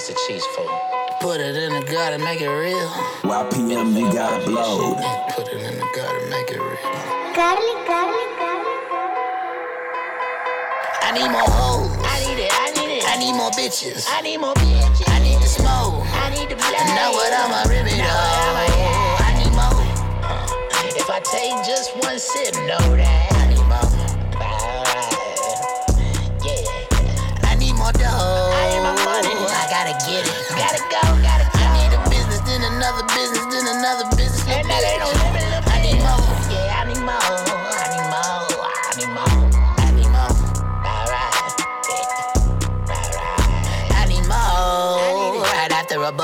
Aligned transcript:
It's 0.00 0.08
a 0.08 0.14
cheese 0.26 0.46
fold. 0.56 0.70
Put 1.20 1.42
it 1.42 1.56
in 1.56 1.74
the 1.74 1.84
gutter, 1.84 2.16
make 2.24 2.40
it 2.40 2.48
real. 2.48 2.88
YPM, 3.20 3.92
you 3.92 4.10
got 4.10 4.46
blowed. 4.46 4.96
Put 5.36 5.48
it 5.52 5.60
in 5.60 5.76
the 5.76 5.86
gutter, 5.94 6.26
make 6.32 6.48
it 6.48 6.56
real. 6.56 6.80
Carly, 7.36 7.68
Carly, 7.84 8.24
Carly. 8.40 8.76
I 11.04 11.12
need 11.12 11.28
more 11.28 11.44
hoes. 11.44 11.92
I 12.00 12.16
need 12.24 12.40
it, 12.40 12.48
I 12.50 12.72
need 12.80 12.96
it. 12.96 13.04
I 13.04 13.18
need 13.18 13.36
more 13.36 13.50
bitches. 13.50 14.06
I 14.08 14.22
need 14.22 14.38
more 14.38 14.54
bitches. 14.54 15.04
I 15.06 15.18
need 15.20 15.38
to 15.38 15.48
smoke. 15.48 16.00
I 16.16 16.30
need 16.30 16.48
to 16.48 16.56
play. 16.56 16.80
And 16.80 16.96
know 16.96 17.12
what 17.12 17.34
I'ma 17.36 17.68
rip 17.68 17.84
it 17.84 17.98
Know 17.98 18.08
up. 18.08 19.20
I 19.20 19.36
need 19.36 19.52
more. 19.52 19.84
Uh, 20.24 20.96
if 20.96 21.10
I 21.10 21.20
take 21.20 21.52
just 21.68 21.94
one 22.00 22.18
sip, 22.18 22.54
know 22.64 22.96
that. 22.96 23.39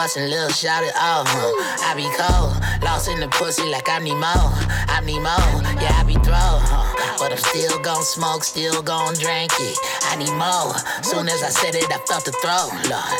A 0.06 0.09
bustin' 0.09 0.30
little 0.30 0.51
shout 0.51 0.84
it 0.84 0.92
oh 0.95 1.24
I 1.83 1.95
be 1.98 2.06
cold, 2.15 2.55
lost 2.84 3.09
in 3.09 3.19
the 3.19 3.27
pussy 3.27 3.66
like 3.66 3.88
I 3.88 3.98
need 3.98 4.15
more. 4.15 4.55
I 4.87 5.02
need 5.02 5.19
more, 5.19 5.51
yeah 5.82 5.98
I 5.98 6.05
be 6.06 6.15
throw, 6.23 6.62
but 7.19 7.32
I'm 7.32 7.42
still 7.51 7.79
gon' 7.80 8.05
smoke, 8.05 8.45
still 8.45 8.82
gon' 8.82 9.15
drink 9.15 9.51
it. 9.59 9.77
I 10.06 10.15
need 10.15 10.30
more. 10.38 10.79
Soon 11.02 11.27
as 11.27 11.42
I 11.42 11.51
said 11.51 11.74
it, 11.74 11.91
I 11.91 11.98
felt 12.06 12.24
the 12.24 12.30
throw, 12.38 12.70
Lord. 12.87 13.19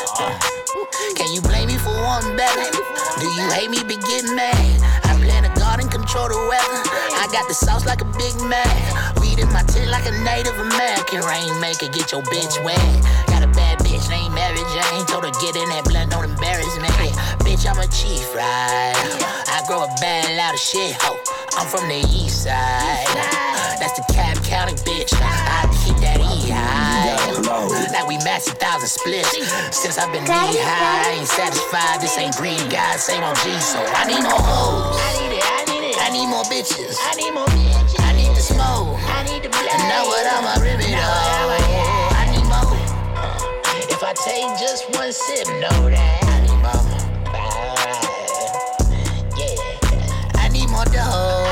Can 1.17 1.33
you 1.35 1.41
blame 1.41 1.69
me 1.69 1.77
for 1.77 1.91
one 1.91 2.37
better? 2.37 2.71
Do 3.19 3.27
you 3.35 3.47
hate 3.51 3.71
me? 3.71 3.83
Be 3.83 3.97
getting 4.07 4.37
mad. 4.37 4.55
I 5.03 5.19
plan 5.19 5.43
the 5.43 5.53
garden, 5.59 5.89
control 5.89 6.29
the 6.29 6.39
weather. 6.47 6.81
I 7.19 7.27
got 7.33 7.49
the 7.49 7.55
sauce 7.55 7.87
like 7.87 8.03
a 8.03 8.09
Big 8.17 8.37
man. 8.47 8.77
Weed 9.21 9.39
in 9.39 9.51
my 9.53 9.63
tent 9.65 9.91
like 9.91 10.07
a 10.07 10.15
Native 10.23 10.59
American. 10.59 11.21
Rainmaker, 11.27 11.89
get 11.89 12.13
your 12.13 12.23
bitch 12.23 12.63
wet. 12.63 13.26
Got 14.47 14.55
a 14.55 14.63
bad 14.63 14.63
bitch 14.63 14.75
named 14.75 14.87
Mary 14.87 14.95
Jane. 14.95 15.07
Told 15.07 15.25
her 15.25 15.35
get 15.43 15.57
in 15.57 15.69
that 15.71 15.85
blunt, 15.85 16.11
don't 16.11 16.25
embarrass 16.25 16.71
me. 16.79 16.87
Bitch, 17.43 17.67
I'm 17.67 17.79
a 17.83 17.89
chief, 17.91 18.31
right? 18.35 18.95
I 19.51 19.63
grow 19.67 19.83
a 19.83 19.91
bad 19.99 20.37
loud 20.39 20.55
of 20.55 20.61
shit, 20.61 20.95
ho. 21.03 21.19
I'm 21.59 21.67
from 21.67 21.89
the 21.89 21.99
east 22.15 22.45
side. 22.45 23.11
That's 23.81 23.99
the 23.99 24.07
Cab 24.15 24.39
County 24.45 24.75
bitch. 24.87 25.11
I 25.19 25.67
keep 25.83 25.99
that 25.99 26.21
E 26.23 26.51
high. 26.51 27.19
Like 27.91 28.07
we 28.07 28.19
matched 28.23 28.49
a 28.49 28.55
thousand 28.55 28.89
splits. 28.89 29.35
Since 29.75 29.99
I've 29.99 30.13
been 30.13 30.23
knee 30.25 30.63
high, 30.63 31.11
I 31.11 31.19
ain't 31.19 31.29
satisfied. 31.29 32.01
This 32.01 32.17
ain't 32.19 32.37
green 32.37 32.63
guys, 32.71 33.03
same 33.03 33.23
on 33.23 33.35
G, 33.43 33.51
so 33.59 33.83
I 33.83 34.07
need 34.07 34.23
more 34.23 34.39
hoes. 34.39 34.95
I 34.95 35.11
need 35.19 35.35
it, 35.35 35.43
I 35.43 35.61
need 35.67 35.85
it. 35.91 35.97
I 35.99 36.09
need 36.15 36.29
more 36.31 36.47
bitches. 36.47 36.95
I 37.03 37.19
need 37.19 37.35
more 37.35 37.51
bitches. 37.51 37.99
I 37.99 38.15
need 38.15 38.31
to 38.31 38.43
smoke. 38.43 38.95
I 39.11 39.27
need 39.27 39.43
to. 39.43 39.51
And 39.51 39.83
know 39.91 40.07
what 40.07 40.23
I'ma 40.23 40.63
rip 40.63 40.79
it 40.79 41.66
take 44.25 44.59
just 44.59 44.89
one 44.97 45.13
sip, 45.13 45.47
know 45.61 45.91
that. 45.91 46.25
I 46.25 46.41
need 46.41 46.59
more. 46.63 46.83
Yeah. 49.37 50.41
I 50.41 50.49
need 50.49 50.69
more 50.71 50.85
dough. 50.87 51.47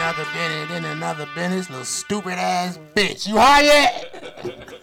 Another 0.00 0.24
Bennett, 0.32 0.68
then 0.70 0.84
another 0.86 1.28
Bennett. 1.34 1.68
Little 1.70 1.84
stupid 1.84 2.32
ass 2.32 2.78
bitch. 2.94 3.28
You 3.28 3.36
high 3.36 3.62
yet? 3.62 4.34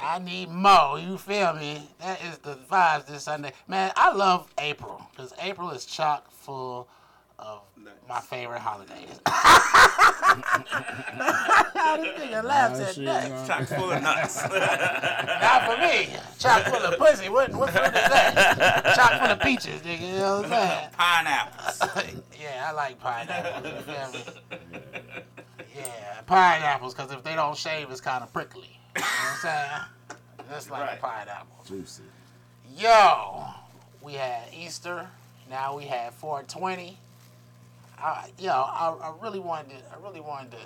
I 0.00 0.18
need 0.18 0.50
more. 0.50 0.98
You 0.98 1.18
feel 1.18 1.52
me? 1.54 1.88
That 2.00 2.20
is 2.24 2.38
the 2.38 2.56
vibes 2.70 3.06
this 3.06 3.24
Sunday. 3.24 3.52
Man, 3.68 3.92
I 3.96 4.12
love 4.12 4.52
April 4.58 5.02
because 5.10 5.32
April 5.40 5.70
is 5.70 5.84
chock 5.84 6.30
full 6.30 6.88
of 7.38 7.62
my 8.08 8.20
favorite 8.20 8.60
holidays. 8.60 9.08
this 11.98 12.18
nigga 12.18 12.42
laughs 12.44 12.80
at 12.80 12.96
that. 13.04 13.46
Chock 13.46 13.66
full 13.68 13.90
of 13.90 14.02
nuts. 14.02 14.42
Not 14.48 15.64
for 15.66 15.76
me. 15.80 16.08
Chock 16.38 16.64
full 16.64 16.82
of 16.82 16.98
pussy. 16.98 17.28
What, 17.28 17.52
what 17.54 17.70
fruit 17.70 17.86
is 17.86 17.92
that? 17.92 18.92
Chock 18.94 19.20
full 19.20 19.30
of 19.30 19.40
peaches, 19.40 19.80
nigga. 19.82 20.00
You 20.12 20.18
know 20.18 20.36
what 20.42 20.44
I'm 20.46 20.50
saying? 20.50 20.88
Pineapples. 20.98 21.80
yeah, 22.40 22.66
I 22.68 22.72
like 22.72 22.98
pineapples. 23.00 23.72
You 23.72 23.80
feel 23.80 24.12
me? 24.12 24.24
Yeah, 25.76 26.20
pineapples, 26.26 26.94
because 26.94 27.12
if 27.12 27.22
they 27.24 27.34
don't 27.34 27.56
shave, 27.56 27.90
it's 27.90 28.00
kind 28.00 28.22
of 28.22 28.32
prickly. 28.32 28.78
You 28.96 29.00
know 29.02 29.06
what 29.06 29.30
I'm 29.32 29.38
saying? 29.40 29.70
That's 30.50 30.70
like 30.70 30.82
Right. 30.82 30.98
a 30.98 31.00
pineapple. 31.00 31.64
Juicy. 31.66 32.02
Yo, 32.76 33.44
we 34.02 34.12
had 34.14 34.42
Easter. 34.52 35.08
Now 35.50 35.76
we 35.76 35.84
had 35.84 36.12
420. 36.14 36.98
I, 38.04 38.30
yo, 38.38 38.50
I, 38.52 38.94
I 39.02 39.14
really 39.22 39.38
wanted 39.40 39.70
to. 39.70 39.76
I 39.92 40.02
really 40.06 40.20
wanted 40.20 40.50
to 40.52 40.58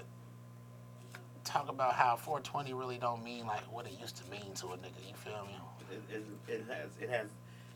talk 1.45 1.69
about 1.69 1.95
how 1.95 2.17
420 2.17 2.75
really 2.75 2.99
don't 2.99 3.23
mean 3.23 3.47
like 3.47 3.61
what 3.73 3.87
it 3.87 3.93
used 4.01 4.17
to 4.17 4.29
mean 4.31 4.53
to 4.57 4.67
a 4.67 4.77
nigga. 4.77 5.09
You 5.09 5.15
feel 5.15 5.47
me? 5.47 5.57
It, 5.93 6.17
it, 6.17 6.25
it 6.53 6.65
has. 6.69 6.91
It 7.01 7.11
has. 7.11 7.27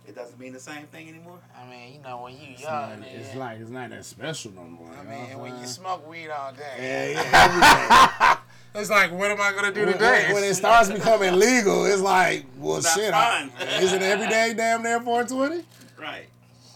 It 0.05 0.17
doesn't 0.17 0.41
mean 0.41 0.53
the 0.53 0.59
same 0.59 0.87
thing 0.87 1.09
anymore. 1.09 1.39
I 1.56 1.71
mean, 1.71 1.95
you 1.95 2.01
know, 2.03 2.22
when 2.22 2.33
you 2.33 2.55
It's, 2.55 2.62
young, 2.62 2.72
not, 2.72 3.01
nigga, 3.03 3.21
it's 3.21 3.37
like 3.37 3.61
it's 3.61 3.71
not 3.71 3.91
that 3.91 4.05
special 4.05 4.51
no 4.51 4.65
more. 4.65 4.91
I 4.91 5.03
you 5.03 5.09
know 5.09 5.28
mean, 5.28 5.39
when 5.39 5.53
I'm 5.53 5.61
you 5.61 5.67
smoke 5.69 6.09
weed 6.11 6.28
all 6.28 6.53
day, 6.53 7.12
yeah, 7.15 7.22
yeah, 7.22 8.37
it's 8.81 8.91
like, 8.91 9.12
what 9.12 9.31
am 9.31 9.41
I 9.41 9.53
gonna 9.53 9.72
do 9.72 9.83
every 9.83 9.93
day. 9.93 9.99
today? 9.99 10.25
when, 10.33 10.43
when 10.43 10.45
it 10.45 10.55
starts 10.55 10.91
becoming 10.91 11.39
legal, 11.39 11.84
it's 11.84 12.03
like, 12.03 12.47
well, 12.59 12.78
It's 12.78 12.93
shit. 12.93 13.15
I, 13.15 13.49
is 13.81 13.93
it 13.93 14.03
every 14.03 14.27
day 14.27 14.55
damn 14.56 14.83
near 14.83 14.99
420? 15.01 15.65
Right. 16.01 16.27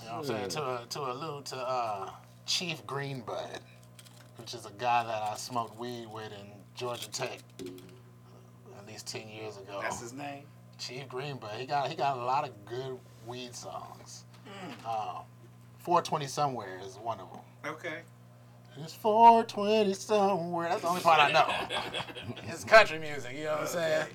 You 0.03 0.09
know 0.09 0.19
what 0.19 0.19
I'm 0.21 0.25
saying? 0.25 0.49
To, 0.51 0.81
to 0.89 1.01
allude 1.01 1.47
to 1.47 1.57
uh, 1.57 2.11
Chief 2.47 2.87
Greenbud, 2.87 3.59
which 4.39 4.55
is 4.55 4.67
a 4.67 4.71
guy 4.79 5.05
that 5.05 5.23
I 5.23 5.34
smoked 5.37 5.79
weed 5.79 6.07
with 6.12 6.33
in 6.33 6.47
Georgia 6.75 7.11
Tech 7.11 7.41
at 7.61 8.87
least 8.87 9.09
10 9.09 9.29
years 9.29 9.57
ago. 9.57 9.81
That's 9.83 10.01
his 10.01 10.12
name. 10.12 10.45
Chief 10.79 11.09
Greenbud. 11.09 11.59
He 11.59 11.67
got 11.67 11.89
he 11.89 11.97
got 11.97 12.17
a 12.17 12.25
lot 12.25 12.45
of 12.45 12.65
good 12.65 12.99
weed 13.27 13.55
songs. 13.55 14.25
Uh, 14.87 15.21
420 15.79 16.27
Somewhere 16.27 16.81
is 16.84 16.97
one 16.97 17.19
of 17.21 17.31
them. 17.31 17.41
Okay. 17.67 17.99
It's 18.78 18.95
420 18.95 19.95
somewhere. 19.95 20.69
That's 20.69 20.83
the 20.83 20.89
only 20.89 21.01
part 21.01 21.19
I 21.19 21.33
know. 21.33 21.49
it's 22.45 22.63
country 22.63 22.99
music, 22.99 23.37
you 23.37 23.45
know 23.45 23.53
what 23.53 23.61
I'm 23.63 23.67
saying? 23.67 24.07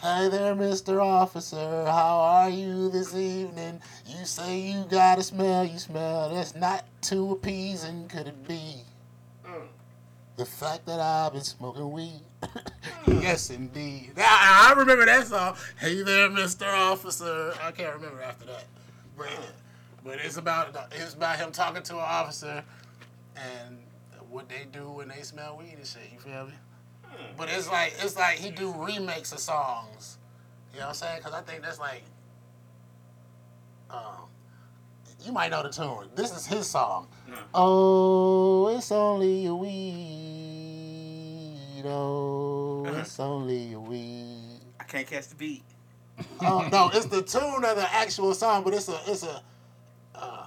Hey 0.00 0.28
there, 0.28 0.54
Mr. 0.54 1.02
Officer. 1.02 1.84
How 1.84 2.20
are 2.20 2.48
you 2.48 2.88
this 2.88 3.16
evening? 3.16 3.80
You 4.06 4.24
say 4.24 4.60
you 4.60 4.84
got 4.84 5.18
a 5.18 5.24
smell, 5.24 5.64
you 5.64 5.76
smell. 5.80 6.32
That's 6.32 6.54
not 6.54 6.84
too 7.02 7.32
appeasing, 7.32 8.06
could 8.06 8.28
it 8.28 8.46
be? 8.46 8.76
Mm. 9.44 9.66
The 10.36 10.44
fact 10.44 10.86
that 10.86 11.00
I've 11.00 11.32
been 11.32 11.42
smoking 11.42 11.90
weed. 11.90 12.20
Mm. 12.42 13.22
yes, 13.24 13.50
indeed. 13.50 14.12
I, 14.16 14.68
I 14.70 14.78
remember 14.78 15.04
that 15.04 15.26
song. 15.26 15.56
Hey 15.80 16.00
there, 16.04 16.28
Mr. 16.28 16.72
Officer. 16.72 17.52
I 17.60 17.72
can't 17.72 17.96
remember 17.96 18.22
after 18.22 18.44
that. 18.44 18.66
But, 19.16 19.26
but 20.04 20.18
it's 20.20 20.36
about 20.36 20.76
it's 20.92 21.14
about 21.14 21.40
him 21.40 21.50
talking 21.50 21.82
to 21.82 21.94
an 21.94 22.04
officer 22.04 22.62
and 23.34 23.78
what 24.30 24.48
they 24.48 24.64
do 24.70 24.90
when 24.90 25.08
they 25.08 25.22
smell 25.22 25.56
weed 25.58 25.74
and 25.76 25.84
shit. 25.84 26.02
You 26.12 26.20
feel 26.20 26.46
me? 26.46 26.52
But 27.36 27.48
it's 27.50 27.68
like 27.70 27.94
it's 28.02 28.16
like 28.16 28.38
he 28.38 28.50
do 28.50 28.72
remakes 28.72 29.32
of 29.32 29.38
songs. 29.38 30.18
You 30.72 30.80
know 30.80 30.86
what 30.86 30.90
I'm 30.90 30.94
saying? 30.94 31.18
Because 31.18 31.32
I 31.34 31.40
think 31.42 31.62
that's 31.62 31.78
like, 31.78 32.02
um, 33.90 34.28
you 35.24 35.32
might 35.32 35.50
know 35.50 35.62
the 35.62 35.70
tune. 35.70 36.08
This 36.14 36.30
is 36.36 36.46
his 36.46 36.66
song. 36.66 37.08
Oh, 37.54 38.68
it's 38.76 38.92
only 38.92 39.46
a 39.46 39.54
weed. 39.54 39.78
Oh, 41.84 42.84
it's 42.86 43.18
only 43.20 43.72
a 43.72 43.80
weed. 43.80 44.60
I 44.80 44.84
can't 44.84 45.06
catch 45.06 45.28
the 45.28 45.34
beat. 45.36 45.62
Oh 46.40 46.68
no, 46.70 46.90
it's 46.92 47.06
the 47.06 47.22
tune 47.22 47.64
of 47.64 47.76
the 47.76 47.88
actual 47.92 48.34
song, 48.34 48.64
but 48.64 48.74
it's 48.74 48.88
a 48.88 49.00
it's 49.06 49.22
a 49.22 49.42
uh, 50.14 50.46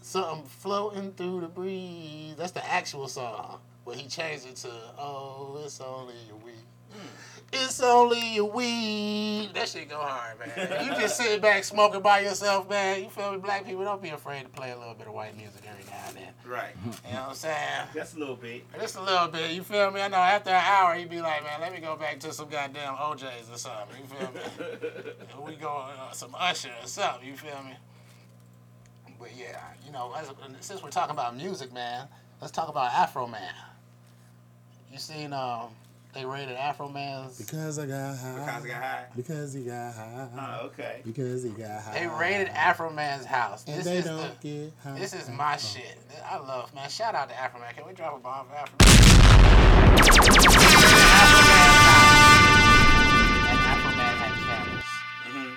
something 0.00 0.44
floating 0.44 1.12
through 1.12 1.40
the 1.42 1.48
breeze. 1.48 2.34
That's 2.36 2.52
the 2.52 2.64
actual 2.68 3.08
song, 3.08 3.60
but 3.84 3.96
he 3.96 4.08
changed 4.08 4.46
it 4.46 4.56
to 4.56 4.70
oh, 4.98 5.60
it's 5.64 5.80
only 5.80 6.14
a 6.30 6.36
weed. 6.36 6.54
It's 7.52 7.80
only 7.80 8.38
a 8.38 8.44
weed. 8.44 9.50
That 9.54 9.68
shit 9.68 9.88
go 9.88 9.98
hard, 9.98 10.38
man. 10.40 10.84
You 10.84 10.90
just 10.94 11.16
sitting 11.16 11.40
back 11.40 11.62
smoking 11.62 12.00
by 12.00 12.20
yourself, 12.20 12.68
man. 12.68 13.04
You 13.04 13.10
feel 13.10 13.32
me? 13.32 13.38
Black 13.38 13.64
people 13.64 13.84
don't 13.84 14.02
be 14.02 14.08
afraid 14.08 14.42
to 14.42 14.48
play 14.48 14.72
a 14.72 14.78
little 14.78 14.94
bit 14.94 15.06
of 15.06 15.12
white 15.12 15.36
music 15.36 15.62
every 15.68 15.84
now 15.84 16.02
and 16.08 16.16
then. 16.16 16.28
Right. 16.44 16.72
You 16.84 17.14
know 17.14 17.20
what 17.20 17.28
I'm 17.28 17.34
saying? 17.34 17.86
Just 17.94 18.16
a 18.16 18.18
little 18.18 18.36
bit. 18.36 18.64
Just 18.80 18.96
a 18.96 19.02
little 19.02 19.28
bit, 19.28 19.52
you 19.52 19.62
feel 19.62 19.90
me? 19.92 20.00
I 20.00 20.08
know 20.08 20.16
after 20.16 20.50
an 20.50 20.62
hour 20.64 20.94
he'd 20.94 21.10
be 21.10 21.20
like, 21.20 21.44
man, 21.44 21.60
let 21.60 21.72
me 21.72 21.80
go 21.80 21.96
back 21.96 22.18
to 22.20 22.32
some 22.32 22.48
goddamn 22.48 22.94
O'Jays 23.00 23.48
or 23.52 23.58
something. 23.58 24.00
You 24.00 24.06
feel 24.06 24.32
me? 24.32 25.46
we 25.46 25.56
go 25.56 25.86
uh, 25.96 26.10
some 26.12 26.34
Usher 26.38 26.70
or 26.82 26.88
something. 26.88 27.28
You 27.28 27.36
feel 27.36 27.62
me? 27.64 27.74
But 29.18 29.30
yeah, 29.38 29.60
you 29.86 29.92
know, 29.92 30.12
as, 30.18 30.28
since 30.60 30.82
we're 30.82 30.90
talking 30.90 31.14
about 31.14 31.36
music, 31.36 31.72
man, 31.72 32.08
let's 32.40 32.52
talk 32.52 32.68
about 32.68 32.90
Afroman. 32.90 33.52
You 34.94 35.00
seen 35.00 35.32
um, 35.32 35.70
They 36.14 36.24
raided 36.24 36.56
Afroman's. 36.56 37.36
Because 37.38 37.80
I 37.80 37.86
got 37.86 38.16
high. 38.16 38.36
Because 38.36 38.64
I 38.64 38.68
got 38.68 38.82
high. 38.82 39.04
Because 39.16 39.52
he 39.52 39.62
got 39.64 39.92
high. 39.92 40.28
Oh, 40.62 40.66
okay. 40.66 41.00
Because 41.04 41.42
he 41.42 41.48
got 41.50 41.82
high. 41.82 41.94
They 41.98 42.06
raided 42.06 42.46
Afroman's 42.54 43.24
house. 43.24 43.64
And 43.66 43.76
This 43.78 43.84
they 43.86 43.96
is 43.98 44.04
don't 44.04 44.40
the. 44.40 44.48
get 44.62 44.72
high. 44.84 44.96
This 44.96 45.12
is 45.12 45.28
my 45.30 45.56
shit. 45.56 45.98
I 46.24 46.38
love 46.38 46.72
man. 46.76 46.88
Shout 46.88 47.16
out 47.16 47.28
to 47.28 47.34
Afroman. 47.34 47.74
Can 47.76 47.88
we 47.88 47.92
drop 47.92 48.16
a 48.16 48.20
bomb 48.20 48.46
for 48.46 48.54
Afro 48.54 48.76
Man? 48.86 50.04
And 53.50 53.58
Afroman 53.58 54.14
had 54.16 54.32
cameras. 54.46 54.84
hmm 55.24 55.54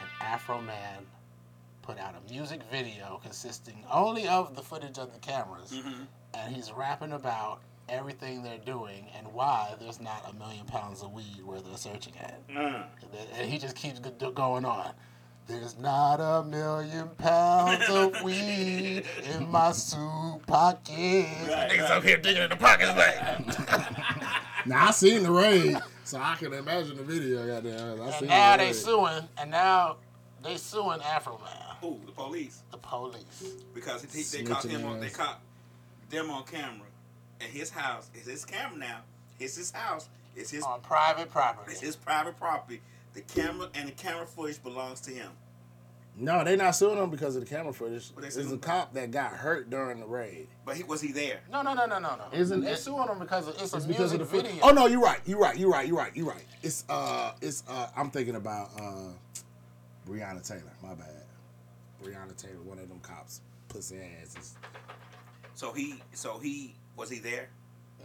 And 0.00 0.10
Afroman 0.40 1.04
put 1.82 1.96
out 2.00 2.16
a 2.16 2.32
music 2.32 2.60
video 2.72 3.20
consisting 3.22 3.84
only 3.88 4.26
of 4.26 4.56
the 4.56 4.62
footage 4.62 4.98
of 4.98 5.12
the 5.12 5.18
cameras, 5.20 5.70
Mm-hmm. 5.72 6.02
and 6.34 6.54
he's 6.56 6.72
rapping 6.72 7.12
about 7.12 7.60
everything 7.90 8.42
they're 8.42 8.58
doing 8.58 9.06
and 9.16 9.26
why 9.32 9.74
there's 9.80 10.00
not 10.00 10.24
a 10.30 10.32
million 10.38 10.64
pounds 10.66 11.02
of 11.02 11.12
weed 11.12 11.42
where 11.44 11.60
they're 11.60 11.76
searching 11.76 12.14
at. 12.18 12.46
Mm. 12.48 12.84
And 13.38 13.50
he 13.50 13.58
just 13.58 13.76
keeps 13.76 13.98
going 14.00 14.64
on. 14.64 14.92
There's 15.46 15.76
not 15.78 16.16
a 16.20 16.44
million 16.44 17.08
pounds 17.18 17.88
of 17.88 18.22
weed 18.24 19.02
in 19.34 19.50
my 19.50 19.72
suit 19.72 20.40
pocket. 20.46 20.88
Right, 21.48 21.70
Niggas 21.70 21.80
right. 21.82 21.90
up 21.90 22.04
here 22.04 22.16
digging 22.18 22.42
in 22.44 22.50
the 22.50 22.56
pockets 22.56 22.96
like. 22.96 23.86
Now 24.66 24.88
I 24.88 24.90
seen 24.90 25.22
the 25.22 25.30
raid, 25.32 25.78
so 26.04 26.18
I 26.18 26.36
can 26.36 26.52
imagine 26.52 26.98
the 26.98 27.02
video. 27.02 27.46
Goddamn, 27.46 28.02
I 28.02 28.04
And 28.04 28.14
seen 28.14 28.28
now 28.28 28.52
the 28.52 28.58
they 28.58 28.66
raid. 28.66 28.76
suing, 28.76 29.28
and 29.38 29.50
now 29.50 29.96
they 30.42 30.56
suing 30.58 31.00
Afroman, 31.00 31.82
Ooh, 31.82 31.98
the 32.04 32.12
police. 32.12 32.62
the 32.70 32.76
police. 32.76 33.54
Because 33.74 34.02
he, 34.12 34.22
they 34.22 34.44
caught 34.44 34.64
him 34.64 34.84
on 34.84 35.00
they 35.00 35.08
caught 35.08 35.40
them 36.10 36.30
on 36.30 36.44
camera. 36.44 36.86
And 37.40 37.50
his 37.50 37.70
house 37.70 38.10
is 38.14 38.26
his 38.26 38.44
camera 38.44 38.78
now. 38.78 39.00
It's 39.38 39.56
his 39.56 39.70
house. 39.70 40.08
It's 40.36 40.50
his 40.50 40.62
on 40.62 40.80
private 40.82 41.30
property. 41.30 41.72
it's 41.72 41.80
his 41.80 41.96
private 41.96 42.36
property. 42.36 42.80
The 43.14 43.22
camera 43.22 43.68
and 43.74 43.88
the 43.88 43.92
camera 43.92 44.26
footage 44.26 44.62
belongs 44.62 45.00
to 45.02 45.10
him. 45.10 45.30
No, 46.16 46.44
they're 46.44 46.56
not 46.56 46.72
suing 46.72 46.98
him 46.98 47.08
because 47.08 47.34
of 47.36 47.42
the 47.42 47.48
camera 47.48 47.72
footage. 47.72 48.10
What 48.12 48.22
they 48.22 48.28
It's 48.28 48.52
a 48.52 48.58
cop 48.58 48.92
that 48.94 49.10
got 49.10 49.32
hurt 49.32 49.70
during 49.70 50.00
the 50.00 50.06
raid. 50.06 50.48
But 50.66 50.76
he 50.76 50.82
was 50.82 51.00
he 51.00 51.12
there? 51.12 51.40
No, 51.50 51.62
no, 51.62 51.72
no, 51.72 51.86
no, 51.86 51.98
no, 51.98 52.16
no. 52.16 52.24
Isn't 52.32 52.60
they 52.60 52.72
it- 52.72 52.78
suing 52.78 53.08
him 53.08 53.18
because 53.18 53.48
it's 53.48 53.72
a 53.72 53.80
because 53.80 53.86
music 53.88 54.20
of 54.20 54.30
the 54.30 54.36
foot- 54.36 54.46
video? 54.46 54.60
Oh 54.62 54.70
no, 54.70 54.86
you're 54.86 55.00
right. 55.00 55.20
You're 55.24 55.38
right. 55.38 55.56
You're 55.56 55.70
right. 55.70 55.86
You're 55.88 55.96
right. 55.96 56.14
You're 56.14 56.26
right. 56.26 56.44
It's 56.62 56.84
uh, 56.88 57.32
it's 57.40 57.62
uh, 57.68 57.88
I'm 57.96 58.10
thinking 58.10 58.34
about 58.36 58.70
uh, 58.78 59.12
Breonna 60.08 60.46
Taylor. 60.46 60.72
My 60.82 60.94
bad. 60.94 61.24
Breonna 62.02 62.36
Taylor, 62.36 62.60
one 62.64 62.78
of 62.78 62.88
them 62.88 63.00
cops, 63.00 63.40
pussy 63.68 63.98
asses. 64.22 64.54
So 65.54 65.72
he 65.72 66.02
so 66.12 66.38
he 66.38 66.74
was 67.00 67.10
he 67.10 67.18
there? 67.18 67.48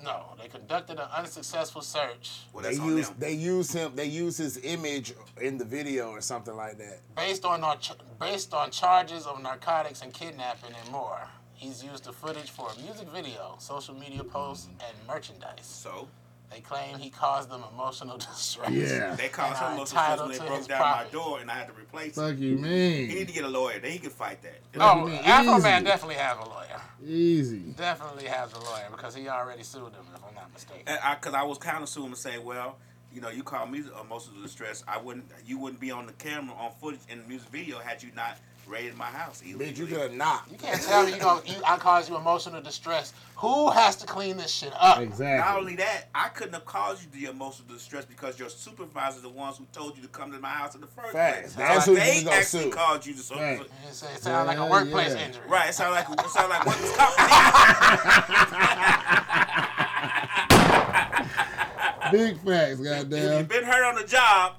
No, 0.04 0.24
they 0.42 0.48
conducted 0.48 1.00
an 1.00 1.08
unsuccessful 1.16 1.82
search 1.82 2.42
Well 2.54 2.64
They 2.64 2.70
that's 2.70 2.80
on 2.80 2.98
use 2.98 3.08
them. 3.10 3.16
they 3.20 3.34
use 3.34 3.72
him. 3.74 3.92
They 3.96 4.06
use 4.06 4.38
his 4.38 4.58
image 4.64 5.14
in 5.42 5.58
the 5.58 5.66
video 5.66 6.10
or 6.10 6.22
something 6.22 6.56
like 6.56 6.78
that. 6.78 7.00
based 7.16 7.44
on 7.46 7.62
nar- 7.62 7.78
based 8.20 8.54
on 8.54 8.72
charges 8.72 9.26
of 9.26 9.42
narcotics 9.42 10.02
and 10.02 10.14
kidnapping 10.14 10.74
and 10.82 10.92
more. 10.92 11.28
He's 11.54 11.84
used 11.84 12.04
the 12.06 12.12
footage 12.14 12.50
for 12.52 12.70
a 12.70 12.82
music 12.82 13.08
video, 13.10 13.56
social 13.60 13.96
media 13.96 14.24
posts, 14.24 14.68
and 14.68 15.08
merchandise. 15.08 15.66
So 15.66 16.08
They 16.56 16.62
claim 16.62 16.98
he 16.98 17.10
caused 17.10 17.50
them 17.50 17.64
emotional 17.74 18.18
distress. 18.18 18.72
Yeah. 18.72 19.14
they 19.16 19.28
caused 19.28 19.62
And 19.62 19.74
him 19.74 19.74
are 19.74 19.78
most 19.80 19.92
entitled 19.92 20.30
when 20.30 20.38
they 20.40 20.46
broke 20.46 20.58
his 20.60 20.68
down 20.68 20.80
my 20.80 21.06
door 21.12 21.40
and 21.42 21.52
I 21.52 21.56
had 21.56 21.68
to 21.68 21.74
replace 21.74 22.18
it. 22.18 22.22
Fuck 22.22 22.38
you, 22.38 22.58
man. 22.58 23.10
He 23.10 23.16
need 23.16 23.28
to 23.28 23.34
get 23.34 23.44
a 23.44 23.50
lawyer. 23.50 23.78
Then 23.80 23.92
he 23.92 24.00
can 24.00 24.10
fight 24.10 24.42
that. 24.44 24.62
No, 24.74 24.92
oh, 24.92 25.06
mean, 25.06 25.18
Afroman 25.18 25.84
definitely 25.84 26.16
has 26.16 26.38
a 26.38 26.48
lawyer. 26.50 26.82
Easy. 27.06 27.60
Definitely 27.76 28.28
has 28.28 28.54
a 28.54 28.60
lawyer 28.60 28.88
because 28.90 29.14
he 29.14 29.28
already 29.28 29.64
sued 29.64 29.92
them, 29.94 30.06
if 30.16 30.24
I'm 30.24 30.34
not 30.34 30.54
mistaken. 30.54 30.84
Because 30.86 31.00
I, 31.04 31.16
'cause 31.16 31.34
I 31.34 31.44
was 31.44 31.58
kind 31.58 31.76
of 31.78 31.84
assuming 31.84 32.12
to 32.12 32.18
say, 32.18 32.38
well, 32.38 32.78
you 33.14 33.20
know, 33.20 33.30
you 33.30 33.44
called 33.44 33.70
me 33.70 33.84
emotional 34.00 34.42
distress. 34.42 34.82
I 34.88 34.98
wouldn't, 34.98 35.26
you 35.46 35.60
wouldn't 35.60 35.82
be 35.82 35.92
on 35.92 36.06
the 36.06 36.14
camera 36.14 36.56
on 36.56 36.72
footage 36.80 37.02
in 37.10 37.20
the 37.20 37.28
music 37.28 37.50
video 37.50 37.80
had 37.80 38.02
you 38.02 38.12
not 38.16 38.38
raided 38.68 38.96
my 38.96 39.06
house. 39.06 39.42
Bitch, 39.42 39.48
you 39.48 39.56
illegally. 39.56 39.88
could 39.88 40.02
have 40.02 40.14
knocked. 40.14 40.52
You 40.52 40.58
can't 40.58 40.82
tell 40.82 41.06
me 41.06 41.14
you 41.14 41.20
gonna, 41.20 41.42
you, 41.46 41.56
I 41.66 41.78
caused 41.78 42.10
you 42.10 42.16
emotional 42.18 42.62
distress. 42.62 43.14
Who 43.38 43.70
has 43.72 43.96
to 43.98 44.08
clean 44.08 44.38
this 44.38 44.50
shit 44.52 44.72
up? 44.80 45.00
Exactly. 45.00 45.38
Not 45.38 45.58
only 45.60 45.76
that, 45.76 46.06
I 46.16 46.30
couldn't 46.30 46.54
have 46.54 46.66
caused 46.66 47.04
you 47.04 47.10
the 47.20 47.30
emotional 47.30 47.68
distress 47.68 48.06
because 48.06 48.40
your 48.40 48.50
supervisors 48.50 49.20
are 49.20 49.24
the 49.24 49.30
ones 49.30 49.58
who 49.58 49.66
told 49.74 49.98
you 49.98 50.04
to 50.04 50.10
come 50.10 50.32
to 50.32 50.40
my 50.40 50.48
house 50.50 50.74
in 50.76 50.82
the 50.82 50.88
first 50.88 51.12
Facts. 51.12 51.54
place. 51.54 51.68
That's 51.68 51.86
so 51.86 51.94
who 51.94 52.00
they 52.00 52.20
you 52.20 52.24
gonna 52.26 52.36
actually 52.38 52.64
sue. 52.64 52.70
called 52.72 53.06
you 53.06 53.14
the 53.14 53.22
so, 53.22 53.36
Right. 53.36 53.60
It 53.62 53.70
sa- 53.92 54.08
it 54.08 54.22
sounds 54.24 54.48
like 54.48 54.58
a 54.58 54.66
workplace 54.66 55.14
yeah. 55.16 55.26
injury. 55.28 55.44
Right. 55.50 55.70
It 55.70 55.74
sounded 55.74 55.96
like 55.96 56.10
it 56.10 56.30
sounded 56.30 56.50
like 56.50 56.66
what 56.66 56.80
was 56.82 56.92
company. 56.96 58.36
Big 62.12 62.38
facts, 62.38 62.80
goddamn. 62.80 62.80
If 62.80 63.10
goddamn. 63.10 63.40
you've 63.40 63.48
been 63.50 63.64
hurt 63.64 63.84
on 63.84 63.96
the 63.96 64.08
job. 64.08 64.54